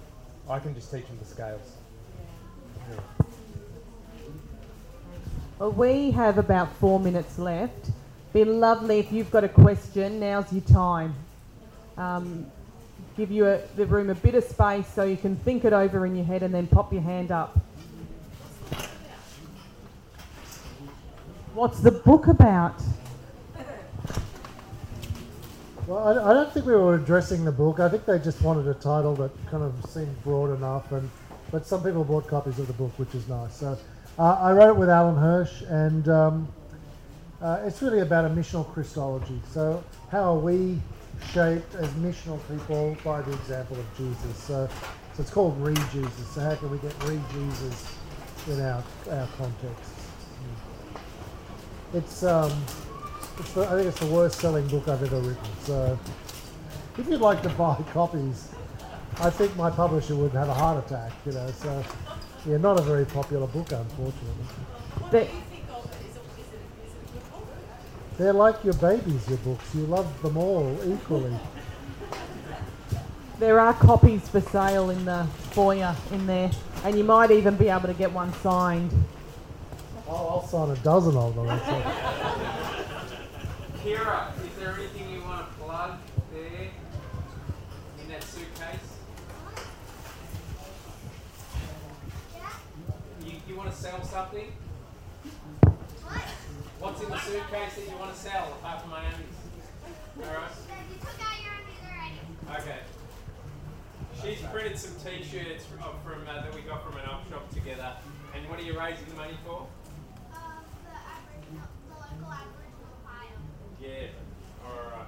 I 0.49 0.59
can 0.59 0.75
just 0.75 0.91
teach 0.91 1.07
them 1.07 1.17
the 1.19 1.25
scales. 1.25 1.77
Yeah. 2.89 2.99
Well, 5.59 5.71
we 5.71 6.11
have 6.11 6.37
about 6.37 6.75
four 6.77 6.99
minutes 6.99 7.37
left. 7.37 7.91
Be 8.33 8.43
lovely 8.43 8.99
if 8.99 9.11
you've 9.11 9.31
got 9.31 9.43
a 9.43 9.49
question. 9.49 10.19
Now's 10.19 10.51
your 10.51 10.63
time. 10.63 11.13
Um, 11.97 12.47
give 13.15 13.31
you 13.31 13.45
a, 13.45 13.59
the 13.75 13.85
room 13.85 14.09
a 14.09 14.15
bit 14.15 14.35
of 14.35 14.43
space 14.43 14.87
so 14.87 15.03
you 15.03 15.17
can 15.17 15.35
think 15.35 15.63
it 15.63 15.73
over 15.73 16.05
in 16.05 16.15
your 16.15 16.25
head 16.25 16.43
and 16.43 16.53
then 16.53 16.67
pop 16.67 16.91
your 16.91 17.01
hand 17.01 17.31
up. 17.31 17.59
What's 21.53 21.81
the 21.81 21.91
book 21.91 22.27
about? 22.27 22.81
Well, 25.85 26.07
I, 26.07 26.31
I 26.31 26.33
don't 26.33 26.49
think 26.53 26.65
we 26.65 26.73
were 26.73 26.95
addressing 26.95 27.43
the 27.43 27.51
book. 27.51 27.81
I 27.81 27.89
think 27.89 28.05
they 28.05 28.19
just 28.19 28.41
wanted 28.41 28.67
a 28.69 28.73
title 28.73 29.15
that 29.15 29.31
kind 29.49 29.61
of 29.61 29.73
seemed 29.89 30.23
broad 30.23 30.55
enough, 30.55 30.93
and 30.93 31.09
but 31.51 31.65
some 31.65 31.83
people 31.83 32.05
bought 32.05 32.25
copies 32.27 32.57
of 32.57 32.67
the 32.67 32.73
book, 32.73 32.97
which 32.97 33.13
is 33.13 33.27
nice. 33.27 33.57
So 33.57 33.77
uh, 34.17 34.37
I 34.39 34.53
wrote 34.53 34.69
it 34.69 34.77
with 34.77 34.89
Alan 34.89 35.17
Hirsch, 35.17 35.61
and 35.63 36.07
um, 36.07 36.47
uh, 37.41 37.59
it's 37.65 37.81
really 37.81 37.99
about 37.99 38.23
a 38.23 38.29
missional 38.29 38.65
Christology. 38.71 39.41
So 39.51 39.83
how 40.09 40.35
are 40.35 40.39
we 40.39 40.79
shaped 41.33 41.75
as 41.75 41.89
missional 41.95 42.39
people 42.47 42.95
by 43.03 43.21
the 43.23 43.33
example 43.33 43.77
of 43.77 43.97
Jesus? 43.97 44.37
So, 44.37 44.69
so 45.15 45.21
it's 45.21 45.31
called 45.31 45.59
Re 45.59 45.73
Jesus. 45.91 46.27
So 46.33 46.39
how 46.39 46.55
can 46.55 46.71
we 46.71 46.77
get 46.77 46.93
Re 47.03 47.19
Jesus 47.33 47.97
in 48.47 48.61
our 48.61 48.81
our 49.09 49.27
context? 49.37 50.00
It's 51.93 52.23
um, 52.23 52.51
it's 53.39 53.53
the, 53.53 53.67
I 53.67 53.75
think 53.75 53.87
it's 53.87 53.99
the 53.99 54.05
worst 54.07 54.39
selling 54.39 54.67
book 54.67 54.87
I've 54.87 55.03
ever 55.03 55.17
written. 55.19 55.43
So 55.63 55.99
if 56.97 57.07
you'd 57.07 57.21
like 57.21 57.41
to 57.43 57.49
buy 57.57 57.75
copies, 57.93 58.49
I 59.19 59.29
think 59.29 59.55
my 59.55 59.69
publisher 59.69 60.15
would 60.15 60.31
have 60.31 60.49
a 60.49 60.53
heart 60.53 60.85
attack, 60.85 61.11
you 61.25 61.33
know. 61.33 61.47
So, 61.51 61.83
yeah, 62.45 62.57
not 62.57 62.79
a 62.79 62.81
very 62.81 63.05
popular 63.05 63.47
book, 63.47 63.71
unfortunately. 63.71 64.45
What 64.99 65.11
They- 65.11 65.25
do 65.27 65.33
you 65.33 65.41
think 65.49 65.63
of 65.69 65.85
it? 65.85 66.09
Is 66.09 66.15
it, 66.15 66.21
is 66.39 66.47
it, 66.53 66.85
is 66.85 66.93
it 66.93 67.09
a 67.09 67.13
good 67.13 67.31
book? 67.31 67.47
They're 68.17 68.33
like 68.33 68.63
your 68.63 68.73
babies, 68.75 69.27
your 69.27 69.37
books. 69.39 69.75
You 69.75 69.81
love 69.85 70.21
them 70.21 70.37
all 70.37 70.77
equally. 70.85 71.35
There 73.39 73.59
are 73.59 73.73
copies 73.73 74.29
for 74.29 74.39
sale 74.39 74.91
in 74.91 75.03
the 75.05 75.25
foyer 75.51 75.95
in 76.11 76.27
there, 76.27 76.51
and 76.83 76.95
you 76.97 77.03
might 77.03 77.31
even 77.31 77.55
be 77.57 77.69
able 77.69 77.87
to 77.87 77.93
get 77.93 78.11
one 78.11 78.31
signed. 78.35 78.91
I'll, 80.11 80.47
sign 80.47 80.69
a 80.69 80.75
dozen 80.77 81.15
of 81.15 81.35
them. 81.35 81.47
Kira, 83.79 84.27
is 84.45 84.53
there 84.59 84.73
anything 84.73 85.09
you 85.09 85.21
want 85.21 85.47
to 85.47 85.53
plug 85.57 85.97
there 86.33 86.67
in 88.01 88.07
that 88.09 88.23
suitcase? 88.23 88.97
You, 93.25 93.33
you 93.47 93.55
want 93.55 93.71
to 93.71 93.75
sell 93.75 94.03
something? 94.03 94.51
What? 95.61 96.21
What's 96.79 97.01
in 97.01 97.09
the 97.09 97.19
suitcase 97.19 97.75
that 97.75 97.89
you 97.89 97.97
want 97.97 98.13
to 98.13 98.19
sell 98.19 98.57
apart 98.59 98.81
from 98.81 98.93
undies? 98.93 99.41
Alright. 100.19 100.51
Okay. 102.59 102.79
She's 104.21 104.41
printed 104.51 104.77
some 104.77 104.93
t-shirts 105.03 105.65
from, 105.65 105.79
from 106.03 106.27
uh, 106.27 106.41
that 106.41 106.53
we 106.53 106.61
got 106.61 106.83
from 106.85 106.99
an 106.99 107.05
op 107.09 107.27
shop 107.29 107.49
together. 107.53 107.93
And 108.35 108.47
what 108.49 108.59
are 108.59 108.63
you 108.63 108.77
raising 108.77 109.05
the 109.07 109.15
money 109.15 109.37
for? 109.45 109.67
Yeah. 113.81 113.89
Alright. 114.63 115.07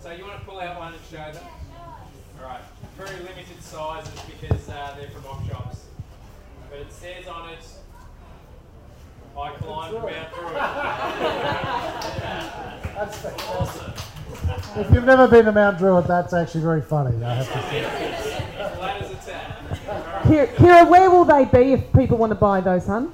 So 0.00 0.10
you 0.10 0.24
want 0.24 0.40
to 0.40 0.44
pull 0.44 0.60
out 0.60 0.78
one 0.78 0.92
and 0.92 1.02
show 1.08 1.32
them? 1.32 1.44
Alright. 2.40 2.62
Very 2.96 3.16
limited 3.18 3.62
sizes 3.62 4.20
because 4.22 4.68
uh, 4.68 4.96
they're 4.98 5.10
from 5.10 5.26
op 5.26 5.48
shops. 5.48 5.84
But 6.68 6.80
it 6.80 6.92
says 6.92 7.28
on 7.28 7.50
it, 7.50 7.64
I 9.38 9.50
climbed 9.52 9.94
Mount 9.94 10.10
Druitt. 10.34 10.54
That's 12.94 13.18
fantastic. 13.18 14.04
If 14.76 14.92
you've 14.92 15.04
never 15.04 15.28
been 15.28 15.44
to 15.44 15.52
Mount 15.52 15.78
Druitt, 15.78 16.08
that's 16.08 16.32
actually 16.32 16.62
very 16.62 16.82
funny. 16.82 17.24
I 17.24 17.34
have 17.34 17.46
to 17.52 17.62
say. 17.70 17.82
Flat 18.76 19.02
a 19.02 19.14
tat. 19.24 19.62
Alright. 19.88 20.24
Kira, 20.24 20.54
Kira, 20.56 20.88
where 20.90 21.10
will 21.10 21.24
they 21.24 21.44
be 21.44 21.72
if 21.74 21.92
people 21.92 22.18
want 22.18 22.30
to 22.30 22.36
buy 22.36 22.60
those, 22.60 22.86
hun? 22.86 23.12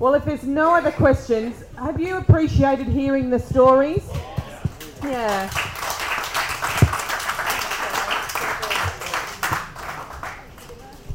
Well, 0.00 0.14
if 0.14 0.24
there's 0.24 0.44
no 0.44 0.74
other 0.74 0.92
questions, 0.92 1.62
have 1.78 2.00
you 2.00 2.16
appreciated 2.16 2.86
hearing 2.86 3.28
the 3.28 3.38
stories? 3.38 4.02
Yeah. 5.02 5.44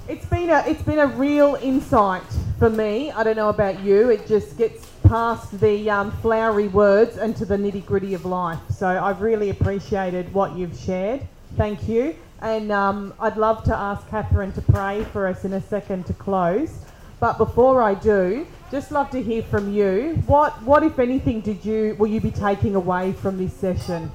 It's 0.08 0.28
been 0.28 0.52
a 0.52 0.64
it's 0.68 0.84
been 0.84 1.00
a 1.00 1.08
real 1.08 1.58
insight 1.64 2.22
for 2.60 2.70
me. 2.70 3.10
I 3.10 3.24
don't 3.24 3.36
know 3.36 3.50
about 3.50 3.80
you. 3.80 4.12
It 4.12 4.28
just 4.28 4.56
gets 4.56 4.86
past 5.08 5.60
the 5.60 5.90
um, 5.90 6.12
flowery 6.22 6.68
words 6.68 7.18
and 7.18 7.36
to 7.38 7.46
the 7.46 7.58
nitty 7.58 7.88
gritty 7.88 8.14
of 8.14 8.24
life. 8.24 8.60
So 8.70 8.86
I've 8.86 9.22
really 9.22 9.50
appreciated 9.50 10.32
what 10.32 10.56
you've 10.56 10.78
shared. 10.78 11.28
Thank 11.58 11.90
you. 11.90 12.16
And 12.40 12.72
um, 12.72 13.16
I'd 13.20 13.38
love 13.38 13.64
to 13.64 13.76
ask 13.76 14.08
Catherine 14.10 14.52
to 14.52 14.62
pray 14.62 15.04
for 15.06 15.26
us 15.26 15.44
in 15.44 15.54
a 15.54 15.62
second 15.62 16.06
to 16.06 16.14
close. 16.14 16.85
But 17.20 17.38
before 17.38 17.82
I 17.82 17.94
do, 17.94 18.46
just 18.72 18.92
love 18.92 19.10
to 19.12 19.22
hear 19.22 19.44
from 19.44 19.74
you. 19.74 20.22
What 20.28 20.62
what 20.64 20.84
if 20.84 21.00
anything 21.00 21.42
did 21.42 21.64
you 21.66 21.96
will 21.98 22.08
you 22.08 22.20
be 22.22 22.32
taking 22.32 22.76
away 22.76 23.14
from 23.14 23.38
this 23.38 23.54
session? 23.54 24.12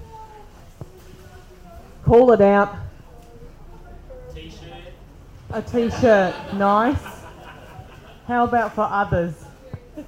Call 2.04 2.32
it 2.32 2.40
out. 2.40 2.74
T-shirt. 4.34 4.92
A 5.52 5.62
t-shirt, 5.62 6.34
nice. 6.54 6.98
How 8.26 8.44
about 8.44 8.74
for 8.74 8.82
others? 8.90 9.34
Uh, 9.96 10.04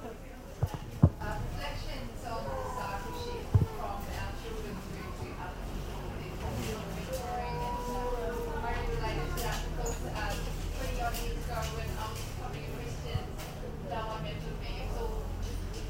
reflections 1.19 2.23
on 2.23 2.43
discipleship 2.43 3.43
from 3.51 3.99
our 3.99 4.31
children 4.39 4.73
through 4.87 5.11
to 5.19 5.27
other 5.43 5.65
people 6.23 6.51
in 6.55 6.87
Victoria 7.03 7.51
and 7.51 7.83
uh, 7.91 8.63
I 8.63 8.79
related 8.87 9.27
to 9.27 9.43
that 9.43 9.59
because 9.75 9.99
uh, 10.07 10.31
20 10.79 11.03
odd 11.03 11.15
years 11.19 11.39
ago 11.43 11.59
when 11.75 11.89
I 11.99 12.05
was 12.07 12.19
becoming 12.23 12.63
a 12.63 12.71
Christian, 12.79 13.23
no 13.91 13.99
one 14.07 14.23
mentored 14.23 14.57
me. 14.63 14.71
It's 14.87 14.95
all 14.95 15.19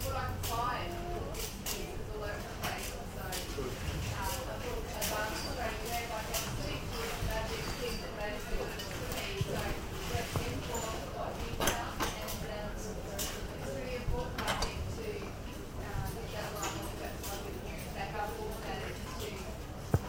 what 0.10 0.18
I 0.18 0.26
could 0.34 0.46
find. 0.50 0.90
It's, 1.38 1.54
it's 1.70 2.10
all 2.18 2.26
over 2.26 2.34
the 2.34 2.54
place. 2.66 2.90
And 2.98 3.06
so 3.14 3.22
uh, 3.22 3.30
I 3.30 4.34
thought 4.42 4.82
advanced 4.90 5.54
straight 5.54 5.78
away 5.86 6.02
like 6.10 6.30
I 6.34 6.42
was 6.42 6.58
doing 6.66 6.82
was 6.98 7.14
the 7.14 7.26
magic 7.30 7.62
thing 7.78 7.96
that 8.02 8.14
made 8.18 8.42
it 8.42 8.46
good 8.50 8.74
for 8.74 9.06
me. 9.14 9.38
So 9.38 9.62
that's 10.10 10.34
in 10.42 10.58
for 10.66 10.82
what 11.14 11.30
we 11.38 11.50
found 11.62 12.02
and 12.04 12.50
um, 12.54 12.74
it's 12.74 13.70
really 13.74 13.96
important, 14.04 14.42
I 14.44 14.54
think, 14.62 14.80
to 14.94 15.08
uh, 15.24 16.06
get 16.14 16.30
that 16.34 16.50
line 16.54 16.78
of 16.78 16.94
that 17.02 17.16
line 17.24 17.42
with 17.48 17.58
parents 17.66 17.92
back 17.98 18.12
up 18.20 18.30
all 18.38 18.54
that 18.64 18.80
is 18.84 19.00
to, 19.24 19.30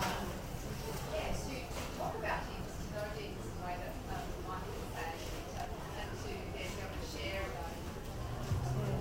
um, 0.05 0.25
yeah, 1.15 1.33
to, 1.33 1.55
to 1.55 1.81
talk 1.97 2.15
about 2.21 2.41
things, 2.45 2.69
to 2.69 2.85
know 2.93 3.07
things 3.17 3.39
in 3.41 3.55
a 3.55 3.61
way 3.65 3.75
that 3.81 3.95
um, 4.13 4.27
Michael 4.45 4.77
was 4.77 4.89
saying, 4.93 5.25
and 5.25 5.65
to, 5.65 5.73
and 5.97 6.11
to 6.13 6.29
then 6.55 6.69
be 6.75 6.81
able 6.85 6.99
to 7.01 7.09
share 7.09 7.43
about 7.49 7.73
it, 7.73 7.85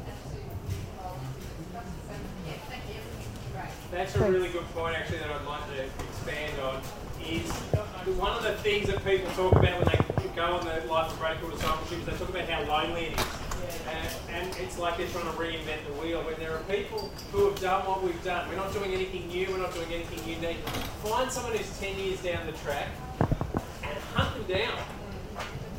and 0.07 0.19
to 0.31 0.39
be 0.39 0.77
involved 0.79 1.23
in 1.27 1.31
the 1.33 1.51
discussion. 1.59 1.99
So, 2.07 2.15
yeah, 2.47 2.59
thank 2.71 2.83
you, 2.87 2.95
everything's 3.03 3.33
been 3.33 3.51
great. 3.51 3.83
That's 4.03 4.17
a 4.17 4.29
really 4.29 4.49
good 4.49 4.67
point, 4.75 4.97
actually, 4.97 5.19
that 5.19 5.31
I'd 5.31 5.47
like 5.47 5.63
to 5.71 5.81
expand 5.81 6.59
on. 6.59 6.81
Is 7.23 7.49
uh, 7.71 7.87
one 8.19 8.35
of 8.35 8.43
the 8.43 8.51
things 8.59 8.87
that 8.87 8.99
people 9.05 9.31
talk 9.31 9.53
about 9.53 9.79
when 9.79 9.87
they 9.87 10.35
go 10.35 10.59
on 10.59 10.65
the 10.67 10.83
life 10.91 11.07
of 11.09 11.21
radical 11.21 11.49
discipleship 11.51 11.99
is 11.99 12.05
they 12.07 12.11
talk 12.11 12.27
about 12.27 12.49
how 12.49 12.67
lonely 12.67 13.05
it 13.05 13.17
is. 13.17 13.25
And, 13.87 14.11
and 14.27 14.57
it's 14.59 14.77
like 14.77 14.97
they're 14.97 15.07
trying 15.07 15.31
to 15.31 15.39
reinvent 15.39 15.87
the 15.87 15.93
wheel 16.03 16.21
when 16.21 16.35
there 16.35 16.51
are 16.51 16.59
people 16.67 17.13
who 17.31 17.47
have 17.47 17.57
done 17.61 17.87
what 17.87 18.03
we've 18.03 18.21
done. 18.25 18.49
We're 18.49 18.57
not 18.57 18.73
doing 18.73 18.91
anything 18.91 19.29
new, 19.29 19.47
we're 19.47 19.63
not 19.63 19.73
doing 19.73 19.93
anything 19.93 20.19
unique. 20.27 20.59
Find 20.99 21.31
someone 21.31 21.55
who's 21.55 21.79
10 21.79 21.97
years 21.97 22.21
down 22.21 22.45
the 22.45 22.51
track 22.59 22.89
and 23.87 23.97
hunt 24.19 24.35
them 24.35 24.59
down. 24.59 24.83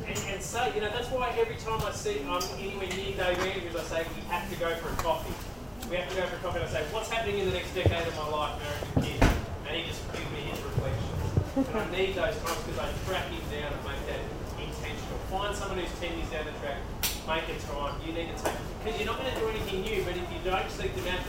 And, 0.07 0.17
and 0.33 0.41
say, 0.41 0.73
you 0.73 0.81
know, 0.81 0.89
that's 0.89 1.09
why 1.09 1.29
every 1.37 1.57
time 1.57 1.79
I 1.85 1.91
see 1.91 2.25
I'm 2.25 2.41
anywhere 2.57 2.89
near 2.89 3.13
Dave 3.13 3.37
Andrews, 3.37 3.75
I 3.75 3.83
say 3.83 4.05
we 4.17 4.25
have 4.33 4.49
to 4.49 4.57
go 4.57 4.73
for 4.77 4.89
a 4.89 4.97
coffee. 5.03 5.44
We 5.89 5.97
have 5.97 6.09
to 6.09 6.15
go 6.15 6.25
for 6.25 6.35
a 6.35 6.39
coffee. 6.39 6.59
And 6.59 6.67
I 6.67 6.71
say, 6.71 6.83
what's 6.89 7.09
happening 7.13 7.37
in 7.37 7.45
the 7.45 7.53
next 7.53 7.75
decade 7.77 8.07
of 8.07 8.15
my 8.17 8.25
life, 8.33 8.57
American 8.57 9.05
kid? 9.05 9.21
And 9.69 9.71
he 9.77 9.85
just 9.85 10.01
gives 10.09 10.29
me 10.33 10.49
his 10.49 10.57
reflections. 10.65 11.21
And 11.61 11.77
I 11.77 11.85
need 11.93 12.17
those 12.17 12.33
times 12.41 12.61
because 12.65 12.79
I 12.81 12.89
track 13.05 13.29
him 13.29 13.45
down 13.53 13.69
and 13.69 13.81
make 13.85 14.01
that 14.09 14.21
intentional. 14.57 15.17
Find 15.29 15.53
someone 15.53 15.77
who's 15.77 15.93
10 16.01 16.17
years 16.17 16.29
down 16.33 16.49
the 16.49 16.57
track, 16.57 16.81
make 17.29 17.45
a 17.53 17.57
time. 17.69 17.93
You 18.01 18.17
need 18.17 18.33
to 18.33 18.37
take, 18.41 18.57
because 18.81 18.97
you're 18.97 19.09
not 19.13 19.21
going 19.21 19.29
to 19.29 19.37
do 19.37 19.45
anything 19.45 19.85
new, 19.85 20.01
but 20.01 20.17
if 20.17 20.25
you 20.25 20.41
don't 20.41 20.69
seek 20.73 20.89
them 20.97 21.05
out, 21.13 21.21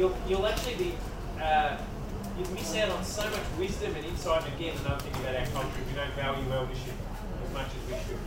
you'll, 0.00 0.16
you'll 0.24 0.48
actually 0.48 0.76
be, 0.80 0.90
uh, 1.36 1.76
you 2.40 2.44
miss 2.56 2.72
out 2.80 2.88
on 2.96 3.04
so 3.04 3.28
much 3.28 3.44
wisdom 3.60 3.92
and 3.92 4.04
insight. 4.08 4.40
And 4.40 4.56
again, 4.56 4.72
another 4.80 5.04
thing 5.04 5.20
about 5.20 5.36
our 5.36 5.48
culture, 5.52 5.84
we 5.84 5.92
don't 5.92 6.16
value 6.16 6.48
eldership 6.48 6.96
as 7.44 7.52
much 7.52 7.68
as 7.76 7.82
we 7.92 7.96
should. 8.08 8.24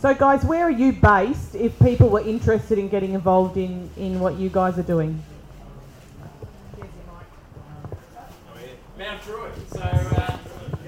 So, 0.00 0.14
guys, 0.14 0.42
where 0.46 0.64
are 0.64 0.70
you 0.70 0.94
based 0.94 1.54
if 1.54 1.78
people 1.78 2.08
were 2.08 2.22
interested 2.22 2.78
in 2.78 2.88
getting 2.88 3.12
involved 3.12 3.58
in, 3.58 3.90
in 3.98 4.18
what 4.18 4.36
you 4.36 4.48
guys 4.48 4.78
are 4.78 4.82
doing? 4.82 5.22
Oh. 6.22 6.80
Mount 8.98 9.22
Druitt. 9.24 9.70
So, 9.70 9.80
uh, 9.80 10.38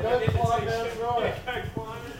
Go 0.00 0.18
get 0.18 0.30
climb. 0.30 0.64
Mount 0.64 0.94
Druitt. 0.96 1.20
Yeah, 1.20 1.36
go 1.44 1.62
climb 1.74 1.98
it. 1.98 2.12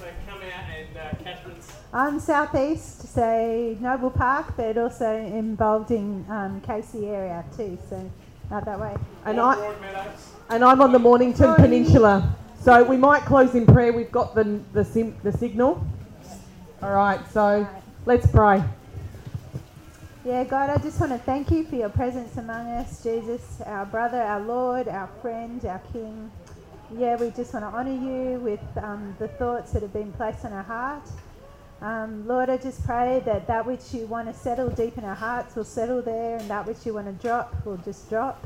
So 0.00 0.06
come 0.28 0.40
out 0.42 0.64
and 0.68 0.96
uh, 0.96 1.10
Catherine's. 1.22 1.72
I'm 1.92 2.18
southeast, 2.18 3.14
so 3.14 3.76
Noble 3.78 4.10
Park, 4.10 4.54
but 4.56 4.76
also 4.76 5.14
involved 5.14 5.92
in 5.92 6.26
um, 6.28 6.60
Casey 6.62 7.06
area 7.06 7.44
too, 7.56 7.78
so 7.88 8.10
out 8.50 8.64
that 8.64 8.80
way. 8.80 8.96
And 9.26 9.38
All 9.38 9.50
I, 9.50 10.08
and 10.50 10.64
I'm 10.64 10.80
on 10.82 10.90
the 10.90 10.98
Mornington 10.98 11.54
Peninsula. 11.54 12.34
So 12.60 12.82
we 12.82 12.96
might 12.96 13.22
close 13.22 13.54
in 13.54 13.64
prayer. 13.64 13.92
We've 13.92 14.10
got 14.10 14.34
the 14.34 14.60
the, 14.72 14.84
sim, 14.84 15.16
the 15.22 15.30
signal. 15.30 15.86
All 16.82 16.90
right. 16.90 17.20
So 17.32 17.64
let's 18.06 18.26
pray. 18.26 18.60
Yeah, 20.24 20.42
God, 20.42 20.68
I 20.68 20.78
just 20.78 20.98
want 20.98 21.12
to 21.12 21.18
thank 21.18 21.50
you 21.52 21.64
for 21.64 21.76
your 21.76 21.88
presence 21.88 22.36
among 22.36 22.66
us, 22.72 23.04
Jesus, 23.04 23.60
our 23.64 23.86
brother, 23.86 24.20
our 24.20 24.40
Lord, 24.40 24.88
our 24.88 25.08
friend, 25.20 25.64
our 25.64 25.80
King. 25.92 26.28
Yeah, 26.96 27.14
we 27.16 27.30
just 27.30 27.54
want 27.54 27.64
to 27.64 27.76
honour 27.76 27.92
you 27.92 28.40
with 28.40 28.60
um, 28.82 29.14
the 29.20 29.28
thoughts 29.28 29.70
that 29.72 29.82
have 29.82 29.92
been 29.92 30.12
placed 30.12 30.44
on 30.44 30.52
our 30.52 30.64
heart. 30.64 31.08
Um, 31.80 32.26
Lord, 32.26 32.50
I 32.50 32.56
just 32.56 32.84
pray 32.84 33.22
that 33.26 33.46
that 33.46 33.64
which 33.64 33.94
you 33.94 34.06
want 34.06 34.26
to 34.26 34.34
settle 34.34 34.68
deep 34.68 34.98
in 34.98 35.04
our 35.04 35.14
hearts 35.14 35.54
will 35.54 35.64
settle 35.64 36.02
there, 36.02 36.36
and 36.36 36.50
that 36.50 36.66
which 36.66 36.84
you 36.84 36.94
want 36.94 37.06
to 37.06 37.12
drop 37.24 37.64
will 37.64 37.76
just 37.78 38.08
drop. 38.10 38.44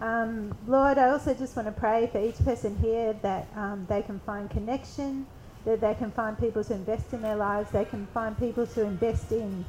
Um, 0.00 0.56
Lord, 0.66 0.96
I 0.96 1.10
also 1.10 1.34
just 1.34 1.54
want 1.54 1.68
to 1.68 1.72
pray 1.72 2.08
for 2.10 2.18
each 2.18 2.38
person 2.44 2.76
here 2.78 3.12
that 3.20 3.46
um, 3.56 3.84
they 3.90 4.00
can 4.00 4.20
find 4.20 4.48
connection, 4.48 5.26
that 5.68 5.82
they 5.82 5.94
can 5.94 6.10
find 6.10 6.38
people 6.38 6.64
to 6.64 6.72
invest 6.72 7.12
in 7.12 7.20
their 7.20 7.36
lives, 7.36 7.70
they 7.70 7.84
can 7.84 8.06
find 8.14 8.38
people 8.38 8.66
to 8.66 8.84
invest 8.84 9.32
in, 9.32 9.66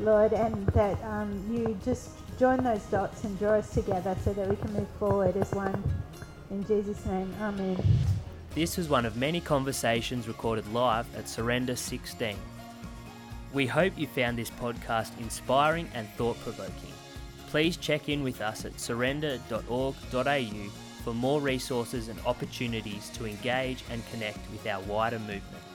Lord, 0.00 0.32
and 0.32 0.66
that 0.68 1.00
um, 1.04 1.40
you 1.48 1.78
just 1.84 2.10
join 2.36 2.64
those 2.64 2.82
dots 2.86 3.22
and 3.22 3.38
draw 3.38 3.52
us 3.52 3.72
together 3.72 4.16
so 4.24 4.32
that 4.32 4.48
we 4.48 4.56
can 4.56 4.72
move 4.72 4.88
forward 4.98 5.36
as 5.36 5.52
one. 5.52 5.80
In 6.50 6.66
Jesus' 6.66 7.06
name, 7.06 7.32
Amen. 7.40 7.80
This 8.56 8.76
was 8.76 8.88
one 8.88 9.06
of 9.06 9.16
many 9.16 9.40
conversations 9.40 10.26
recorded 10.26 10.66
live 10.72 11.06
at 11.14 11.28
Surrender 11.28 11.76
16. 11.76 12.36
We 13.52 13.66
hope 13.66 13.96
you 13.96 14.08
found 14.08 14.36
this 14.36 14.50
podcast 14.50 15.16
inspiring 15.20 15.88
and 15.94 16.08
thought 16.16 16.40
provoking. 16.40 16.92
Please 17.50 17.76
check 17.76 18.08
in 18.08 18.24
with 18.24 18.40
us 18.40 18.64
at 18.64 18.80
surrender.org.au 18.80 20.85
for 21.06 21.14
more 21.14 21.40
resources 21.40 22.08
and 22.08 22.18
opportunities 22.26 23.10
to 23.10 23.26
engage 23.26 23.84
and 23.92 24.02
connect 24.10 24.40
with 24.50 24.66
our 24.66 24.80
wider 24.82 25.20
movement. 25.20 25.65